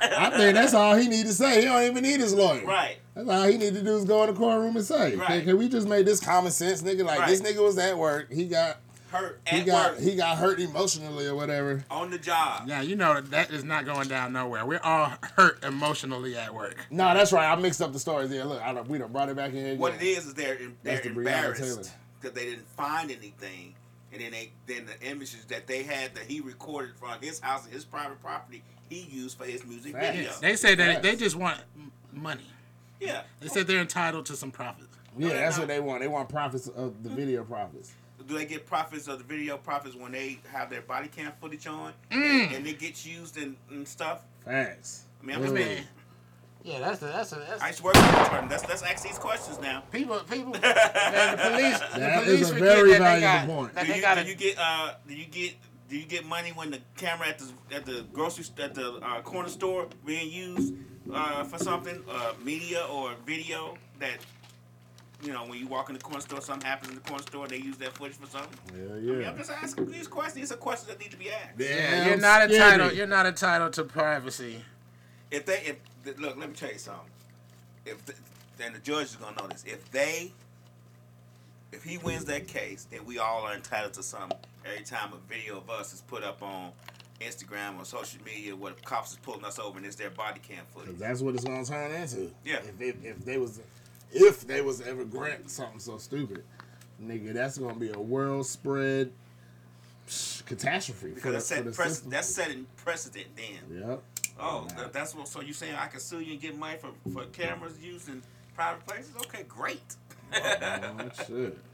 I 0.00 0.30
think 0.30 0.54
that's 0.54 0.72
all 0.74 0.96
he 0.96 1.08
need 1.08 1.26
to 1.26 1.32
say. 1.32 1.60
He 1.60 1.64
don't 1.66 1.82
even 1.82 2.02
need 2.02 2.20
his 2.20 2.32
lawyer. 2.34 2.64
Right. 2.64 2.98
That's 3.14 3.28
all 3.28 3.42
he 3.44 3.58
need 3.58 3.74
to 3.74 3.82
do 3.82 3.96
is 3.96 4.04
go 4.04 4.22
in 4.24 4.32
the 4.32 4.38
courtroom 4.38 4.76
and 4.76 4.84
say, 4.84 5.16
Right. 5.16 5.26
can, 5.28 5.44
can 5.44 5.58
we 5.58 5.68
just 5.68 5.86
make 5.86 6.06
this 6.06 6.20
common 6.20 6.50
sense, 6.50 6.82
nigga? 6.82 7.04
Like 7.04 7.28
this 7.28 7.40
nigga 7.42 7.62
was 7.62 7.76
at 7.78 7.96
work. 7.98 8.32
He 8.32 8.46
got 8.46 8.78
Hurt 9.10 9.40
he 9.46 9.60
got 9.62 9.92
work. 9.92 10.00
he 10.00 10.14
got 10.16 10.38
hurt 10.38 10.58
emotionally 10.58 11.26
or 11.26 11.34
whatever. 11.34 11.84
on 11.90 12.08
the 12.10 12.16
job. 12.18 12.66
Yeah, 12.66 12.80
you 12.80 12.96
know 12.96 13.20
that 13.20 13.50
is 13.50 13.62
not 13.62 13.84
going 13.84 14.08
down 14.08 14.32
nowhere. 14.32 14.64
We're 14.64 14.80
all 14.82 15.12
hurt 15.36 15.62
emotionally 15.62 16.34
at 16.34 16.54
work. 16.54 16.76
No, 16.90 17.12
that's 17.12 17.30
right. 17.30 17.44
I 17.52 17.54
mixed 17.56 17.82
up 17.82 17.92
the 17.92 17.98
stories. 17.98 18.32
Yeah, 18.32 18.44
look, 18.44 18.62
I 18.62 18.72
don't, 18.72 18.88
we 18.88 18.96
done 18.96 19.12
brought 19.12 19.28
it 19.28 19.36
back 19.36 19.50
in 19.50 19.56
here. 19.56 19.66
Again. 19.66 19.78
What 19.78 19.94
it 19.96 20.02
is 20.02 20.24
is 20.28 20.32
they're 20.34 20.56
they're 20.56 20.70
That's 20.94 21.06
embarrassed 21.06 21.60
Taylor. 21.62 21.82
because 22.22 22.34
they 22.34 22.46
didn't 22.46 22.66
find 22.68 23.10
anything, 23.10 23.74
and 24.14 24.22
then 24.22 24.30
they 24.30 24.52
then 24.66 24.86
the 24.86 25.06
images 25.06 25.44
that 25.48 25.66
they 25.66 25.82
had 25.82 26.14
that 26.14 26.24
he 26.24 26.40
recorded 26.40 26.96
from 26.96 27.10
his 27.20 27.38
house 27.38 27.64
and 27.66 27.74
his 27.74 27.84
private 27.84 28.18
property 28.22 28.62
he 28.88 29.00
used 29.12 29.36
for 29.36 29.44
his 29.44 29.62
music 29.66 29.92
Facts. 29.92 30.16
video. 30.16 30.32
They 30.40 30.56
say 30.56 30.74
that 30.74 30.86
Yes. 30.86 31.02
they 31.02 31.16
just 31.16 31.36
want 31.36 31.58
money. 32.14 32.44
Yeah. 33.02 33.22
They 33.40 33.48
said 33.48 33.66
they're 33.66 33.80
entitled 33.80 34.26
to 34.26 34.36
some 34.36 34.50
profit. 34.50 34.86
Yeah, 35.18 35.28
No, 35.28 35.34
that's 35.34 35.56
no. 35.56 35.62
what 35.62 35.68
they 35.68 35.80
want. 35.80 36.00
They 36.00 36.08
want 36.08 36.28
profits 36.28 36.68
of 36.68 37.02
the 37.02 37.08
video 37.10 37.44
profits. 37.44 37.92
Do 38.26 38.38
they 38.38 38.44
get 38.46 38.64
profits 38.66 39.08
of 39.08 39.18
the 39.18 39.24
video 39.24 39.56
profits 39.58 39.96
when 39.96 40.12
they 40.12 40.38
have 40.52 40.70
their 40.70 40.80
body 40.82 41.08
cam 41.08 41.32
footage 41.40 41.66
on 41.66 41.92
Mm. 42.10 42.56
and 42.56 42.66
it 42.66 42.78
gets 42.78 43.04
used 43.04 43.36
in, 43.36 43.56
and 43.70 43.86
stuff? 43.86 44.22
Facts. 44.44 45.04
I 45.20 45.26
mean, 45.26 45.36
I'm 45.36 45.42
just 45.42 45.54
being, 45.54 45.82
Yeah, 46.62 46.78
that's 46.78 47.02
a, 47.02 47.06
that's 47.06 47.32
a, 47.32 47.36
that's 47.36 47.60
I 47.60 47.66
used 47.68 47.78
to 47.78 47.84
work 47.84 47.94
with 47.94 48.04
attorney. 48.04 48.46
Let's 48.48 48.68
let's 48.68 48.82
ask 48.82 49.02
these 49.02 49.18
questions 49.18 49.58
now. 49.60 49.82
people 49.90 50.20
people. 50.20 50.52
man, 50.62 51.36
the 51.36 51.42
police. 51.50 51.78
the 51.80 52.20
police 52.22 52.40
is 52.42 52.50
a 52.50 52.54
very 52.54 52.90
valuable 52.98 53.20
got- 53.20 53.74
point. 53.74 53.86
Do 53.86 53.92
you, 53.92 54.00
got 54.00 54.14
do 54.18 54.24
you 54.30 54.34
get 54.36 54.56
uh 54.58 54.92
do 55.08 55.14
you 55.14 55.26
get 55.26 55.54
do 55.92 55.98
you 55.98 56.06
get 56.06 56.24
money 56.24 56.52
when 56.52 56.70
the 56.70 56.80
camera 56.96 57.28
at 57.28 57.38
the 57.38 57.76
at 57.76 57.84
the 57.84 58.06
grocery 58.14 58.46
at 58.62 58.74
the 58.74 58.94
uh, 59.02 59.20
corner 59.20 59.50
store 59.50 59.86
being 60.06 60.32
used 60.32 60.72
uh, 61.12 61.44
for 61.44 61.58
something 61.58 62.02
uh, 62.08 62.32
media 62.42 62.86
or 62.90 63.12
video 63.26 63.76
that 63.98 64.16
you 65.22 65.34
know 65.34 65.44
when 65.44 65.58
you 65.58 65.66
walk 65.66 65.90
in 65.90 65.94
the 65.94 66.00
corner 66.00 66.22
store 66.22 66.40
something 66.40 66.66
happens 66.66 66.88
in 66.88 66.94
the 66.94 67.02
corner 67.02 67.22
store 67.22 67.46
they 67.46 67.58
use 67.58 67.76
that 67.76 67.94
footage 67.94 68.16
for 68.16 68.26
something. 68.26 68.58
Yeah, 68.74 68.94
I 68.94 68.98
mean, 69.00 69.20
yeah. 69.20 69.30
I'm 69.30 69.36
just 69.36 69.50
asking 69.50 69.90
these 69.90 70.08
questions. 70.08 70.36
These 70.36 70.52
are 70.52 70.56
questions 70.56 70.88
that 70.88 70.98
need 70.98 71.10
to 71.10 71.18
be 71.18 71.30
asked. 71.30 71.58
Yeah, 71.58 72.08
you're 72.08 72.16
not 72.16 72.50
entitled. 72.50 72.94
You're 72.94 73.06
not 73.06 73.26
entitled 73.26 73.74
to 73.74 73.84
privacy. 73.84 74.64
If 75.30 75.44
they 75.44 75.76
if 76.06 76.18
look, 76.18 76.38
let 76.38 76.48
me 76.48 76.54
tell 76.54 76.72
you 76.72 76.78
something. 76.78 77.04
If 77.84 78.02
the, 78.06 78.14
then 78.56 78.72
the 78.72 78.78
judge 78.78 79.08
is 79.08 79.16
gonna 79.16 79.36
know 79.36 79.48
this. 79.48 79.62
If 79.66 79.90
they 79.90 80.32
if 81.70 81.84
he 81.84 81.98
wins 81.98 82.24
that 82.24 82.48
case, 82.48 82.86
then 82.90 83.04
we 83.04 83.18
all 83.18 83.42
are 83.42 83.54
entitled 83.54 83.92
to 83.92 84.02
something. 84.02 84.38
Every 84.64 84.84
time 84.84 85.12
a 85.12 85.32
video 85.32 85.58
of 85.58 85.68
us 85.70 85.92
is 85.92 86.00
put 86.02 86.22
up 86.22 86.42
on 86.42 86.72
Instagram 87.20 87.78
or 87.80 87.84
social 87.84 88.20
media, 88.24 88.54
where 88.54 88.72
the 88.72 88.80
cops 88.82 89.12
is 89.12 89.18
pulling 89.18 89.44
us 89.44 89.58
over 89.58 89.76
and 89.78 89.86
it's 89.86 89.96
their 89.96 90.10
body 90.10 90.40
cam 90.40 90.64
footage. 90.74 90.98
That's 90.98 91.20
what 91.20 91.34
it's 91.34 91.44
gonna 91.44 91.64
turn 91.64 91.92
into. 91.92 92.32
Yeah. 92.44 92.56
If, 92.58 92.80
if, 92.80 93.04
if 93.04 93.24
they 93.24 93.38
was 93.38 93.60
if 94.12 94.46
they 94.46 94.60
was 94.60 94.80
ever 94.80 95.04
grant 95.04 95.50
something 95.50 95.80
so 95.80 95.98
stupid, 95.98 96.44
nigga, 97.02 97.32
that's 97.32 97.58
gonna 97.58 97.74
be 97.74 97.90
a 97.90 97.98
world 97.98 98.46
spread 98.46 99.12
catastrophe 100.46 101.12
Because 101.14 101.32
that's, 101.32 101.46
set 101.46 101.64
the 101.64 101.70
prec- 101.70 101.88
system. 101.88 102.10
that's 102.10 102.28
setting 102.28 102.66
precedent 102.76 103.26
then. 103.36 103.80
Yep. 103.88 104.02
Oh, 104.40 104.66
th- 104.76 104.92
that's 104.92 105.14
what. 105.14 105.28
So 105.28 105.40
you 105.40 105.52
saying 105.52 105.74
I 105.76 105.86
can 105.86 106.00
sue 106.00 106.20
you 106.20 106.32
and 106.32 106.40
get 106.40 106.56
money 106.58 106.78
for, 106.78 106.90
for 107.12 107.24
cameras 107.26 107.78
used 107.80 108.08
in 108.08 108.22
private 108.54 108.84
places? 108.86 109.12
Okay, 109.16 109.44
great. 109.48 109.96
Oh 110.34 111.08
shit. 111.26 111.58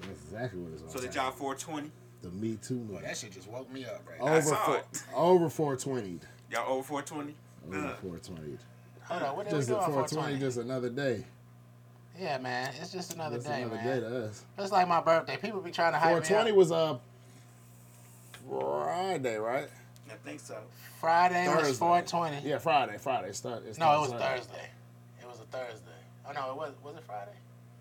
That's 0.00 0.22
exactly 0.22 0.60
what 0.60 0.72
it's 0.72 0.92
So 0.92 0.98
did 0.98 1.14
y'all 1.14 1.30
420? 1.30 1.90
The 2.22 2.30
Me 2.30 2.58
Too 2.62 2.74
money. 2.90 3.06
That 3.06 3.16
shit 3.16 3.32
just 3.32 3.48
woke 3.48 3.70
me 3.72 3.84
up, 3.86 4.02
right? 4.08 4.20
I 4.20 4.36
Over 4.36 4.42
saw 4.42 4.56
four, 4.66 4.76
it. 4.76 5.02
over 5.14 5.48
420. 5.48 6.20
Y'all 6.50 6.70
over 6.72 6.82
420? 6.82 7.34
Over 7.66 7.86
Uh. 7.86 7.94
420. 7.96 8.58
Hold 9.04 9.22
on, 9.22 9.36
what 9.36 9.46
are 9.46 9.50
we 9.50 9.56
Just 9.56 9.68
doing 9.68 9.80
at 9.80 9.86
420, 9.86 10.38
just 10.38 10.58
another 10.58 10.90
day. 10.90 11.24
Yeah, 12.18 12.38
man, 12.38 12.72
it's 12.80 12.92
just 12.92 13.14
another 13.14 13.36
Just 13.36 13.48
day, 13.48 13.62
another 13.62 13.76
man. 13.76 13.86
day 13.86 14.00
to 14.00 14.24
us. 14.26 14.44
It's 14.58 14.70
like 14.72 14.86
my 14.86 15.00
birthday. 15.00 15.36
People 15.38 15.60
be 15.60 15.70
trying 15.70 15.92
to 15.92 15.98
hype 15.98 16.08
me 16.20 16.24
420 16.26 16.50
up. 16.50 16.56
was 16.56 16.70
a 16.70 17.00
Friday, 18.48 19.36
right? 19.36 19.68
I 20.10 20.14
think 20.24 20.40
so. 20.40 20.58
Friday 21.00 21.48
was 21.48 21.78
420. 21.78 22.46
Yeah, 22.48 22.58
Friday. 22.58 22.98
Friday. 22.98 23.32
Start, 23.32 23.62
No, 23.78 23.96
it 23.96 24.00
was 24.00 24.08
Sunday. 24.10 24.24
Thursday. 24.36 24.68
It 25.22 25.26
was 25.28 25.40
a 25.40 25.44
Thursday. 25.44 25.86
Oh 26.28 26.32
no, 26.32 26.50
it 26.50 26.56
was 26.56 26.72
was 26.84 26.96
it 26.96 27.04
Friday? 27.04 27.32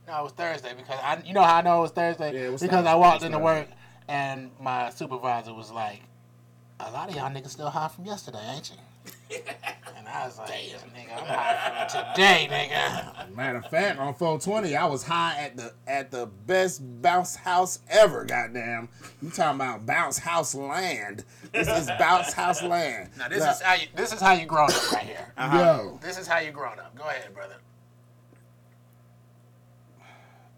No, 0.07 0.19
it 0.21 0.23
was 0.23 0.31
Thursday 0.31 0.73
because 0.75 0.97
I 1.03 1.21
you 1.25 1.33
know 1.33 1.43
how 1.43 1.57
I 1.57 1.61
know 1.61 1.79
it 1.79 1.81
was 1.81 1.91
Thursday 1.91 2.33
Yeah, 2.33 2.47
it 2.47 2.51
was 2.51 2.61
because 2.61 2.77
Thursday. 2.77 2.89
I 2.91 2.95
walked 2.95 3.15
was 3.21 3.23
into 3.25 3.39
work 3.39 3.67
and 4.09 4.49
my 4.59 4.89
supervisor 4.89 5.53
was 5.53 5.71
like, 5.71 6.01
a 6.79 6.91
lot 6.91 7.09
of 7.09 7.15
y'all 7.15 7.29
niggas 7.29 7.49
still 7.49 7.69
high 7.69 7.87
from 7.87 8.05
yesterday, 8.05 8.41
ain't 8.55 8.71
you? 8.71 9.37
and 9.97 10.07
I 10.07 10.25
was 10.25 10.37
like, 10.39 10.49
nigga, 10.49 11.17
I'm 11.17 11.25
high 11.25 11.87
from 11.87 12.05
today, 12.15 12.47
nigga. 12.51 13.35
Matter 13.35 13.59
of 13.59 13.67
fact, 13.67 13.99
on 13.99 14.13
420, 14.15 14.75
I 14.75 14.85
was 14.85 15.03
high 15.03 15.37
at 15.39 15.55
the 15.55 15.73
at 15.87 16.09
the 16.11 16.25
best 16.47 16.81
bounce 17.01 17.35
house 17.35 17.79
ever. 17.89 18.25
Goddamn, 18.25 18.89
you 19.21 19.29
talking 19.29 19.61
about 19.61 19.85
bounce 19.85 20.17
house 20.17 20.55
land? 20.55 21.23
This 21.53 21.67
is 21.67 21.87
bounce 21.99 22.33
house 22.33 22.63
land. 22.63 23.09
Now 23.17 23.29
this 23.29 23.39
Look, 23.39 23.49
is 23.51 23.61
how 23.61 23.73
you 23.75 23.87
this 23.95 24.11
is 24.11 24.19
how 24.19 24.33
you 24.33 24.45
grown 24.45 24.71
up 24.71 24.91
right 24.91 25.03
here. 25.03 25.33
yo. 25.37 25.43
Uh-huh. 25.43 25.83
This 26.01 26.17
is 26.17 26.27
how 26.27 26.39
you 26.39 26.51
grown 26.51 26.79
up. 26.79 26.95
Go 26.95 27.03
ahead, 27.03 27.33
brother. 27.33 27.55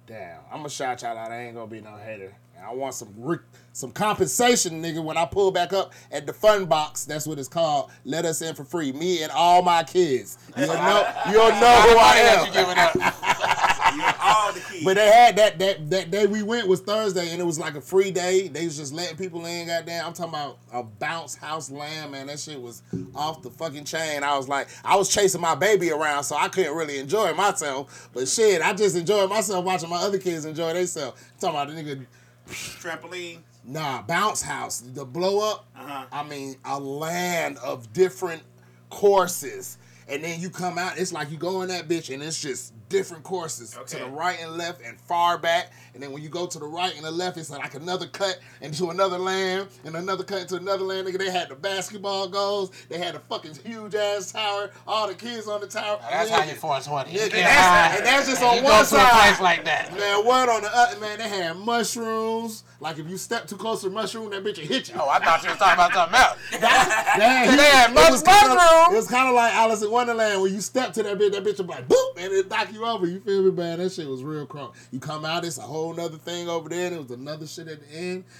Damn, 0.07 0.39
I'm 0.51 0.57
gonna 0.57 0.69
shout 0.69 1.01
y'all 1.01 1.17
out. 1.17 1.31
I 1.31 1.43
ain't 1.45 1.55
gonna 1.55 1.67
be 1.67 1.81
no 1.81 1.95
hater. 1.95 2.33
And 2.61 2.69
I 2.69 2.73
want 2.73 2.93
some 2.93 3.11
re- 3.17 3.39
some 3.73 3.91
compensation, 3.91 4.83
nigga. 4.83 5.03
When 5.03 5.17
I 5.17 5.25
pull 5.25 5.51
back 5.51 5.73
up 5.73 5.93
at 6.11 6.27
the 6.27 6.33
fun 6.33 6.65
box, 6.65 7.05
that's 7.05 7.25
what 7.25 7.39
it's 7.39 7.47
called. 7.47 7.91
Let 8.05 8.23
us 8.23 8.41
in 8.41 8.53
for 8.53 8.63
free. 8.63 8.91
Me 8.91 9.23
and 9.23 9.31
all 9.31 9.63
my 9.63 9.83
kids. 9.83 10.37
You'll 10.55 10.67
know. 10.67 11.13
You'll 11.31 11.49
know 11.49 11.81
who 11.81 11.97
I 11.97 12.17
am. 12.17 12.45
you 12.45 12.53
giving 12.53 12.77
up. 12.77 12.95
All 14.23 14.53
the 14.53 14.59
kids. 14.61 14.85
But 14.85 14.95
they 14.95 15.07
had 15.07 15.35
that 15.35 15.59
that 15.59 15.89
that 15.89 16.11
day 16.11 16.25
we 16.25 16.43
went 16.43 16.67
was 16.67 16.79
Thursday, 16.79 17.31
and 17.31 17.41
it 17.41 17.43
was 17.43 17.59
like 17.59 17.75
a 17.75 17.81
free 17.81 18.09
day. 18.09 18.47
They 18.47 18.63
was 18.63 18.77
just 18.77 18.93
letting 18.93 19.17
people 19.17 19.45
in. 19.45 19.67
Goddamn, 19.67 20.05
I'm 20.05 20.13
talking 20.13 20.33
about 20.33 20.59
a 20.71 20.81
bounce 20.83 21.35
house 21.35 21.69
lamb, 21.69 22.11
man. 22.11 22.27
That 22.27 22.39
shit 22.39 22.61
was 22.61 22.83
off 23.13 23.41
the 23.41 23.49
fucking 23.49 23.83
chain. 23.83 24.23
I 24.23 24.37
was 24.37 24.47
like, 24.47 24.69
I 24.85 24.95
was 24.95 25.09
chasing 25.09 25.41
my 25.41 25.55
baby 25.55 25.91
around, 25.91 26.23
so 26.23 26.37
I 26.37 26.47
couldn't 26.47 26.75
really 26.75 26.99
enjoy 26.99 27.33
myself. 27.33 28.09
But 28.13 28.29
shit, 28.29 28.61
I 28.61 28.73
just 28.73 28.95
enjoyed 28.95 29.29
myself 29.29 29.65
watching 29.65 29.89
my 29.89 29.97
other 29.97 30.19
kids 30.19 30.45
enjoy 30.45 30.73
themselves. 30.73 31.21
Talking 31.39 31.55
about 31.55 31.67
the 31.67 31.73
nigga. 31.73 32.05
Trampoline. 32.51 33.39
Nah, 33.63 34.01
bounce 34.01 34.41
house, 34.41 34.79
the 34.81 35.05
blow 35.05 35.51
up. 35.51 35.67
Uh-huh. 35.77 36.05
I 36.11 36.23
mean, 36.23 36.55
a 36.65 36.79
land 36.79 37.57
of 37.59 37.93
different 37.93 38.41
courses. 38.89 39.77
And 40.07 40.23
then 40.23 40.41
you 40.41 40.49
come 40.49 40.77
out, 40.77 40.97
it's 40.97 41.13
like 41.13 41.31
you 41.31 41.37
go 41.37 41.61
in 41.61 41.69
that 41.69 41.87
bitch 41.87 42.13
and 42.13 42.21
it's 42.21 42.41
just 42.41 42.73
different 42.89 43.23
courses 43.23 43.77
to 43.87 43.97
the 43.97 44.05
right 44.07 44.37
and 44.41 44.57
left 44.57 44.81
and 44.85 44.99
far 44.99 45.37
back. 45.37 45.71
And 45.93 46.01
then 46.01 46.11
when 46.11 46.21
you 46.23 46.29
go 46.29 46.47
to 46.47 46.57
the 46.59 46.65
right 46.65 46.95
and 46.95 47.03
the 47.05 47.11
left, 47.11 47.37
it's 47.37 47.49
like 47.49 47.73
another 47.75 48.07
cut 48.07 48.39
into 48.61 48.89
another 48.91 49.17
land 49.17 49.67
and 49.83 49.95
another 49.95 50.23
cut 50.23 50.41
into 50.41 50.55
another 50.55 50.83
land. 50.83 51.07
Nigga, 51.07 51.17
they 51.17 51.29
had 51.29 51.49
the 51.49 51.55
basketball 51.55 52.27
goals, 52.29 52.71
they 52.89 52.97
had 52.97 53.15
a 53.15 53.19
fucking 53.19 53.55
huge 53.65 53.93
ass 53.95 54.31
tower, 54.31 54.71
all 54.87 55.07
the 55.07 55.15
kids 55.15 55.47
on 55.47 55.59
the 55.61 55.67
tower. 55.67 55.99
That's 56.09 56.29
Yeah. 56.29 56.41
how 56.41 56.49
you 56.49 56.55
420. 56.55 57.11
You 57.11 57.17
Yeah, 57.19 57.23
and 57.25 57.33
that's- 57.33 57.97
and 57.97 58.05
that's 58.07 58.27
just 58.29 58.41
and 58.41 58.49
on 58.51 58.55
you 58.57 58.63
one 58.63 58.71
go 58.71 58.77
to 58.77 58.83
a 58.83 58.85
side. 58.85 59.11
place 59.27 59.41
like 59.41 59.65
that. 59.65 59.93
Man, 59.97 60.25
what 60.25 60.47
on 60.49 60.61
the 60.61 60.75
other 60.75 60.99
man? 60.99 61.17
They 61.17 61.27
had 61.27 61.57
mushrooms. 61.57 62.63
Like 62.79 62.97
if 62.97 63.07
you 63.07 63.17
step 63.17 63.47
too 63.47 63.57
close 63.57 63.81
to 63.81 63.87
a 63.87 63.89
mushroom, 63.91 64.29
that 64.31 64.43
bitch 64.43 64.57
will 64.57 64.65
hit 64.65 64.89
you. 64.89 64.95
Oh, 64.97 65.07
I 65.07 65.19
thought 65.19 65.43
you 65.43 65.49
was 65.49 65.57
talking 65.59 65.73
about 65.73 65.93
something 65.93 66.19
else. 66.19 66.37
Damn, 66.51 67.57
They 67.57 67.63
had 67.63 67.93
much 67.93 68.23
kinda- 68.23 68.87
It 68.91 68.95
was 68.95 69.07
kind 69.07 69.27
of 69.29 69.35
like 69.35 69.53
Alice 69.53 69.81
in 69.83 69.91
Wonderland 69.91 70.41
when 70.41 70.53
you 70.53 70.61
step 70.61 70.93
to 70.93 71.03
that 71.03 71.17
bitch, 71.19 71.31
that 71.33 71.43
bitch 71.43 71.57
will 71.57 71.65
be 71.65 71.73
like 71.73 71.87
boop, 71.87 72.13
and 72.17 72.31
it 72.33 72.49
knock 72.49 72.71
you 72.73 72.85
over. 72.85 73.05
You 73.05 73.19
feel 73.19 73.43
me, 73.43 73.51
man? 73.51 73.79
That 73.79 73.91
shit 73.91 74.07
was 74.07 74.23
real 74.23 74.47
crunk. 74.47 74.73
You 74.91 74.99
come 74.99 75.25
out, 75.25 75.45
it's 75.45 75.57
a 75.57 75.61
whole 75.61 75.80
nother 75.89 76.17
thing 76.17 76.47
over 76.47 76.69
there. 76.69 76.85
and 76.87 76.93
There 76.93 77.01
was 77.01 77.11
another 77.11 77.47
shit 77.47 77.67
at 77.67 77.79
the 77.89 77.95
end. 77.97 78.23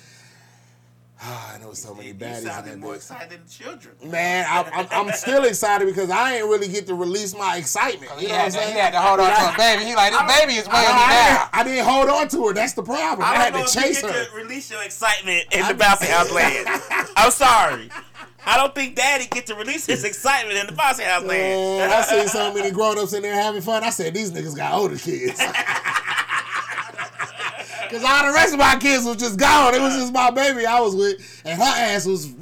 Ah, 1.23 1.53
I 1.53 1.59
know 1.59 1.71
so 1.73 1.93
many 1.93 2.15
baddies 2.15 2.37
in 2.39 2.43
sounded 2.45 2.71
that 2.71 2.79
more 2.79 2.95
excited 2.95 3.29
than 3.29 3.47
children. 3.47 3.93
Man, 4.03 4.43
I, 4.49 4.63
I'm, 4.73 4.87
I'm 5.07 5.13
still 5.13 5.43
excited 5.43 5.85
because 5.85 6.09
I 6.09 6.37
ain't 6.37 6.45
really 6.47 6.67
get 6.67 6.87
to 6.87 6.95
release 6.95 7.37
my 7.37 7.57
excitement. 7.57 8.11
He 8.13 8.23
You 8.23 8.29
know 8.29 8.37
what 8.39 8.45
I'm 8.45 8.51
saying? 8.51 8.73
he 8.73 8.79
had 8.79 8.89
to 8.93 8.99
hold 8.99 9.19
on 9.19 9.29
to 9.29 9.53
a 9.53 9.55
baby. 9.55 9.85
He 9.85 9.93
like, 9.93 10.13
this 10.13 10.39
baby 10.39 10.53
is 10.53 10.67
weighing 10.67 10.81
me 10.81 10.89
I, 10.89 11.11
down. 11.13 11.37
didn't, 11.37 11.49
I 11.53 11.63
didn't 11.63 11.85
hold 11.85 12.09
on 12.09 12.27
to 12.29 12.47
her. 12.47 12.53
That's 12.55 12.73
the 12.73 12.81
problem. 12.81 13.21
I, 13.27 13.33
I 13.33 13.35
had 13.35 13.53
don't 13.53 13.67
to 13.67 13.79
chase 13.79 14.01
her. 14.01 14.07
get 14.07 14.29
to 14.31 14.35
release 14.35 14.71
your 14.71 14.81
excitement 14.81 15.45
in 15.51 15.59
the 15.67 15.75
bouncy 15.75 16.07
house 16.07 16.31
land. 16.31 16.65
I'm 17.15 17.29
sorry. 17.29 17.91
I 18.43 18.57
don't 18.57 18.73
think 18.73 18.95
Daddy 18.95 19.27
get 19.29 19.45
to 19.45 19.53
release 19.53 19.85
his 19.85 20.03
excitement 20.03 20.57
in 20.57 20.65
the 20.65 20.73
bouncy 20.73 21.03
house 21.03 21.21
land. 21.23 21.29
Man, 21.29 21.91
I 21.91 22.01
see 22.01 22.27
so 22.29 22.51
many 22.51 22.71
grown-ups 22.71 23.13
in 23.13 23.21
there 23.21 23.35
having 23.35 23.61
fun. 23.61 23.83
I 23.83 23.91
said, 23.91 24.15
these 24.15 24.31
niggas 24.31 24.55
got 24.55 24.73
older 24.73 24.97
kids. 24.97 25.39
Cause 27.91 28.03
all 28.03 28.25
the 28.27 28.33
rest 28.33 28.53
of 28.53 28.59
my 28.59 28.75
kids 28.79 29.05
was 29.05 29.17
just 29.17 29.37
gone. 29.37 29.75
It 29.75 29.81
was 29.81 29.95
just 29.95 30.13
my 30.13 30.31
baby 30.31 30.65
I 30.65 30.79
was 30.79 30.95
with, 30.95 31.41
and 31.45 31.57
her 31.59 31.67
ass 31.67 32.05
was. 32.05 32.33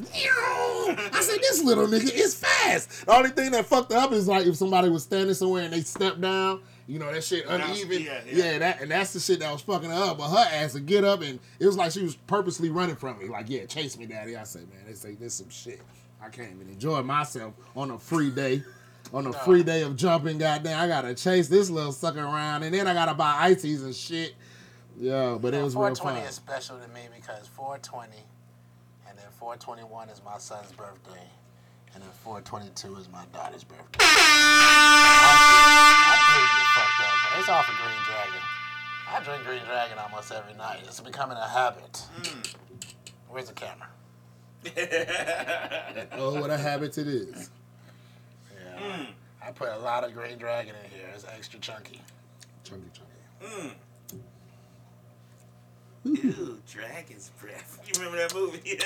I 0.91 1.21
said, 1.21 1.39
this 1.41 1.63
little 1.63 1.87
nigga 1.87 2.13
is 2.13 2.35
fast. 2.35 3.05
The 3.05 3.13
only 3.15 3.29
thing 3.29 3.51
that 3.51 3.65
fucked 3.65 3.91
up 3.91 4.11
is 4.11 4.27
like 4.27 4.45
if 4.45 4.55
somebody 4.55 4.89
was 4.89 5.03
standing 5.03 5.33
somewhere 5.33 5.63
and 5.63 5.73
they 5.73 5.81
stepped 5.81 6.19
down, 6.21 6.61
you 6.87 6.97
know, 6.99 7.11
that 7.11 7.23
shit 7.23 7.45
uneven. 7.47 8.01
yeah, 8.01 8.21
Yeah, 8.25 8.51
yeah. 8.51 8.57
that 8.59 8.81
and 8.81 8.91
that's 8.91 9.13
the 9.13 9.19
shit 9.19 9.39
that 9.39 9.51
was 9.51 9.61
fucking 9.61 9.89
her 9.89 10.03
up. 10.11 10.17
But 10.17 10.29
her 10.29 10.47
ass 10.55 10.73
would 10.73 10.85
get 10.85 11.03
up 11.03 11.21
and 11.21 11.39
it 11.59 11.65
was 11.65 11.77
like 11.77 11.91
she 11.91 12.01
was 12.03 12.15
purposely 12.15 12.69
running 12.69 12.95
from 12.95 13.19
me. 13.19 13.27
Like, 13.27 13.49
yeah, 13.49 13.65
chase 13.65 13.97
me, 13.97 14.05
daddy. 14.07 14.35
I 14.35 14.43
said, 14.43 14.67
man, 14.69 14.79
they 14.87 14.93
say 14.93 15.15
this 15.15 15.35
some 15.35 15.49
shit. 15.49 15.81
I 16.21 16.29
can't 16.29 16.51
even 16.55 16.69
enjoy 16.69 17.01
myself 17.03 17.53
on 17.75 17.91
a 17.91 17.99
free 17.99 18.31
day. 18.31 18.63
On 19.13 19.25
a 19.25 19.33
free 19.33 19.63
day 19.63 19.81
of 19.81 19.95
jumping, 19.95 20.37
goddamn, 20.37 20.79
I 20.79 20.87
gotta 20.87 21.15
chase 21.15 21.47
this 21.47 21.71
little 21.71 21.91
sucker 21.91 22.19
around, 22.19 22.61
and 22.61 22.73
then 22.75 22.85
I 22.85 22.93
gotta 22.93 23.15
buy 23.15 23.37
ices 23.39 23.81
and 23.81 23.95
shit. 23.95 24.35
Yeah, 24.99 25.37
but 25.39 25.53
it 25.53 25.63
was 25.63 25.75
real 25.75 25.95
420 25.95 26.19
fun. 26.19 26.27
is 26.27 26.35
special 26.35 26.77
to 26.77 26.87
me 26.89 27.07
because 27.15 27.47
420 27.47 28.17
and 29.07 29.17
then 29.17 29.25
421 29.39 30.09
is 30.09 30.21
my 30.25 30.37
son's 30.37 30.73
birthday 30.73 31.23
and 31.93 32.03
then 32.03 32.09
422 32.23 32.97
is 32.97 33.07
my 33.09 33.23
daughter's 33.33 33.63
birthday. 33.63 34.03
I 34.03 34.05
drink 36.35 36.51
it 36.51 36.67
fucked 36.75 36.99
up, 36.99 37.15
but 37.23 37.31
it's 37.39 37.47
off 37.49 37.69
of 37.69 37.75
Green 37.79 38.03
Dragon. 38.05 38.43
I 39.11 39.23
drink 39.23 39.43
Green 39.45 39.63
Dragon 39.65 39.97
almost 39.97 40.31
every 40.31 40.53
night. 40.55 40.81
It's 40.85 40.99
becoming 40.99 41.37
a 41.37 41.47
habit. 41.47 42.03
Mm. 42.21 42.55
Where's 43.29 43.47
the 43.47 43.53
camera? 43.53 43.87
Oh, 46.13 46.39
what 46.41 46.49
a 46.49 46.57
habit 46.57 46.97
it 46.97 47.07
is. 47.07 47.49
Yeah. 48.53 49.05
I 49.41 49.51
put 49.51 49.69
a 49.69 49.77
lot 49.79 50.03
of 50.03 50.13
Green 50.13 50.37
Dragon 50.37 50.75
in 50.83 50.89
here. 50.91 51.07
It's 51.15 51.23
extra 51.25 51.59
chunky. 51.61 52.01
Chunky, 52.65 52.89
chunky. 52.93 53.13
Mm. 53.63 53.71
Ew, 56.05 56.57
Dragon's 56.71 57.29
Breath. 57.41 57.77
You 57.85 57.91
remember 57.99 58.17
that 58.19 58.33
movie? 58.33 58.79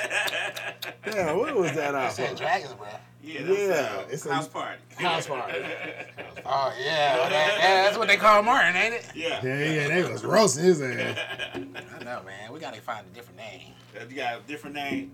Damn, 1.11 1.37
what 1.37 1.55
was 1.55 1.71
that 1.73 1.93
I 1.95 2.07
off? 2.07 2.13
said 2.13 2.35
Dragon's 2.35 2.73
Breath. 2.73 2.99
yeah, 3.23 3.41
Yeah, 3.41 3.97
uh, 3.99 4.05
it's 4.09 4.25
a- 4.25 4.33
House 4.33 4.47
Party. 4.47 4.79
House 4.97 5.27
party. 5.27 5.59
Oh, 6.45 6.73
yeah. 6.83 7.15
Well, 7.17 7.29
that- 7.29 7.57
yeah, 7.59 7.83
that's 7.83 7.97
what 7.97 8.07
they 8.07 8.17
call 8.17 8.41
Martin, 8.43 8.75
ain't 8.75 8.95
it? 8.95 9.05
Yeah. 9.15 9.39
Yeah, 9.45 9.63
yeah, 9.63 9.87
they 9.89 10.03
was 10.11 10.23
roasting 10.25 10.63
his 10.65 10.81
ass. 10.81 11.17
I 11.55 11.59
know, 12.03 12.21
man. 12.25 12.51
We 12.51 12.59
got 12.59 12.73
to 12.73 12.81
find 12.81 13.05
a 13.05 13.09
different 13.15 13.37
name. 13.37 13.71
Uh, 13.95 14.05
You 14.09 14.15
got 14.17 14.39
a 14.39 14.41
different 14.47 14.75
name? 14.75 15.11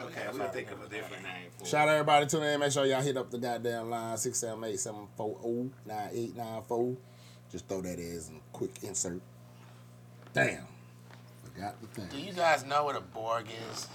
Okay, 0.00 0.22
gotta 0.26 0.38
we'll 0.38 0.48
think 0.50 0.70
of 0.70 0.80
a 0.80 0.88
different 0.88 1.24
name 1.24 1.50
for 1.58 1.64
Shout 1.64 1.88
out 1.88 1.94
everybody 1.94 2.26
tuning 2.26 2.50
in. 2.50 2.60
Make 2.60 2.70
sure 2.70 2.86
y'all 2.86 3.02
hit 3.02 3.16
up 3.16 3.32
the 3.32 3.38
goddamn 3.38 3.90
line 3.90 4.16
678-740-9894. 4.16 6.96
Just 7.50 7.66
throw 7.66 7.80
that 7.80 7.98
as 7.98 8.28
a 8.28 8.32
quick 8.52 8.70
insert. 8.82 9.20
Damn. 10.32 10.67
Forgot 11.58 11.94
the 11.94 12.00
Do 12.02 12.20
you 12.20 12.32
guys 12.32 12.64
know 12.64 12.84
what 12.84 12.94
a 12.94 13.00
Borg 13.00 13.46
is? 13.72 13.88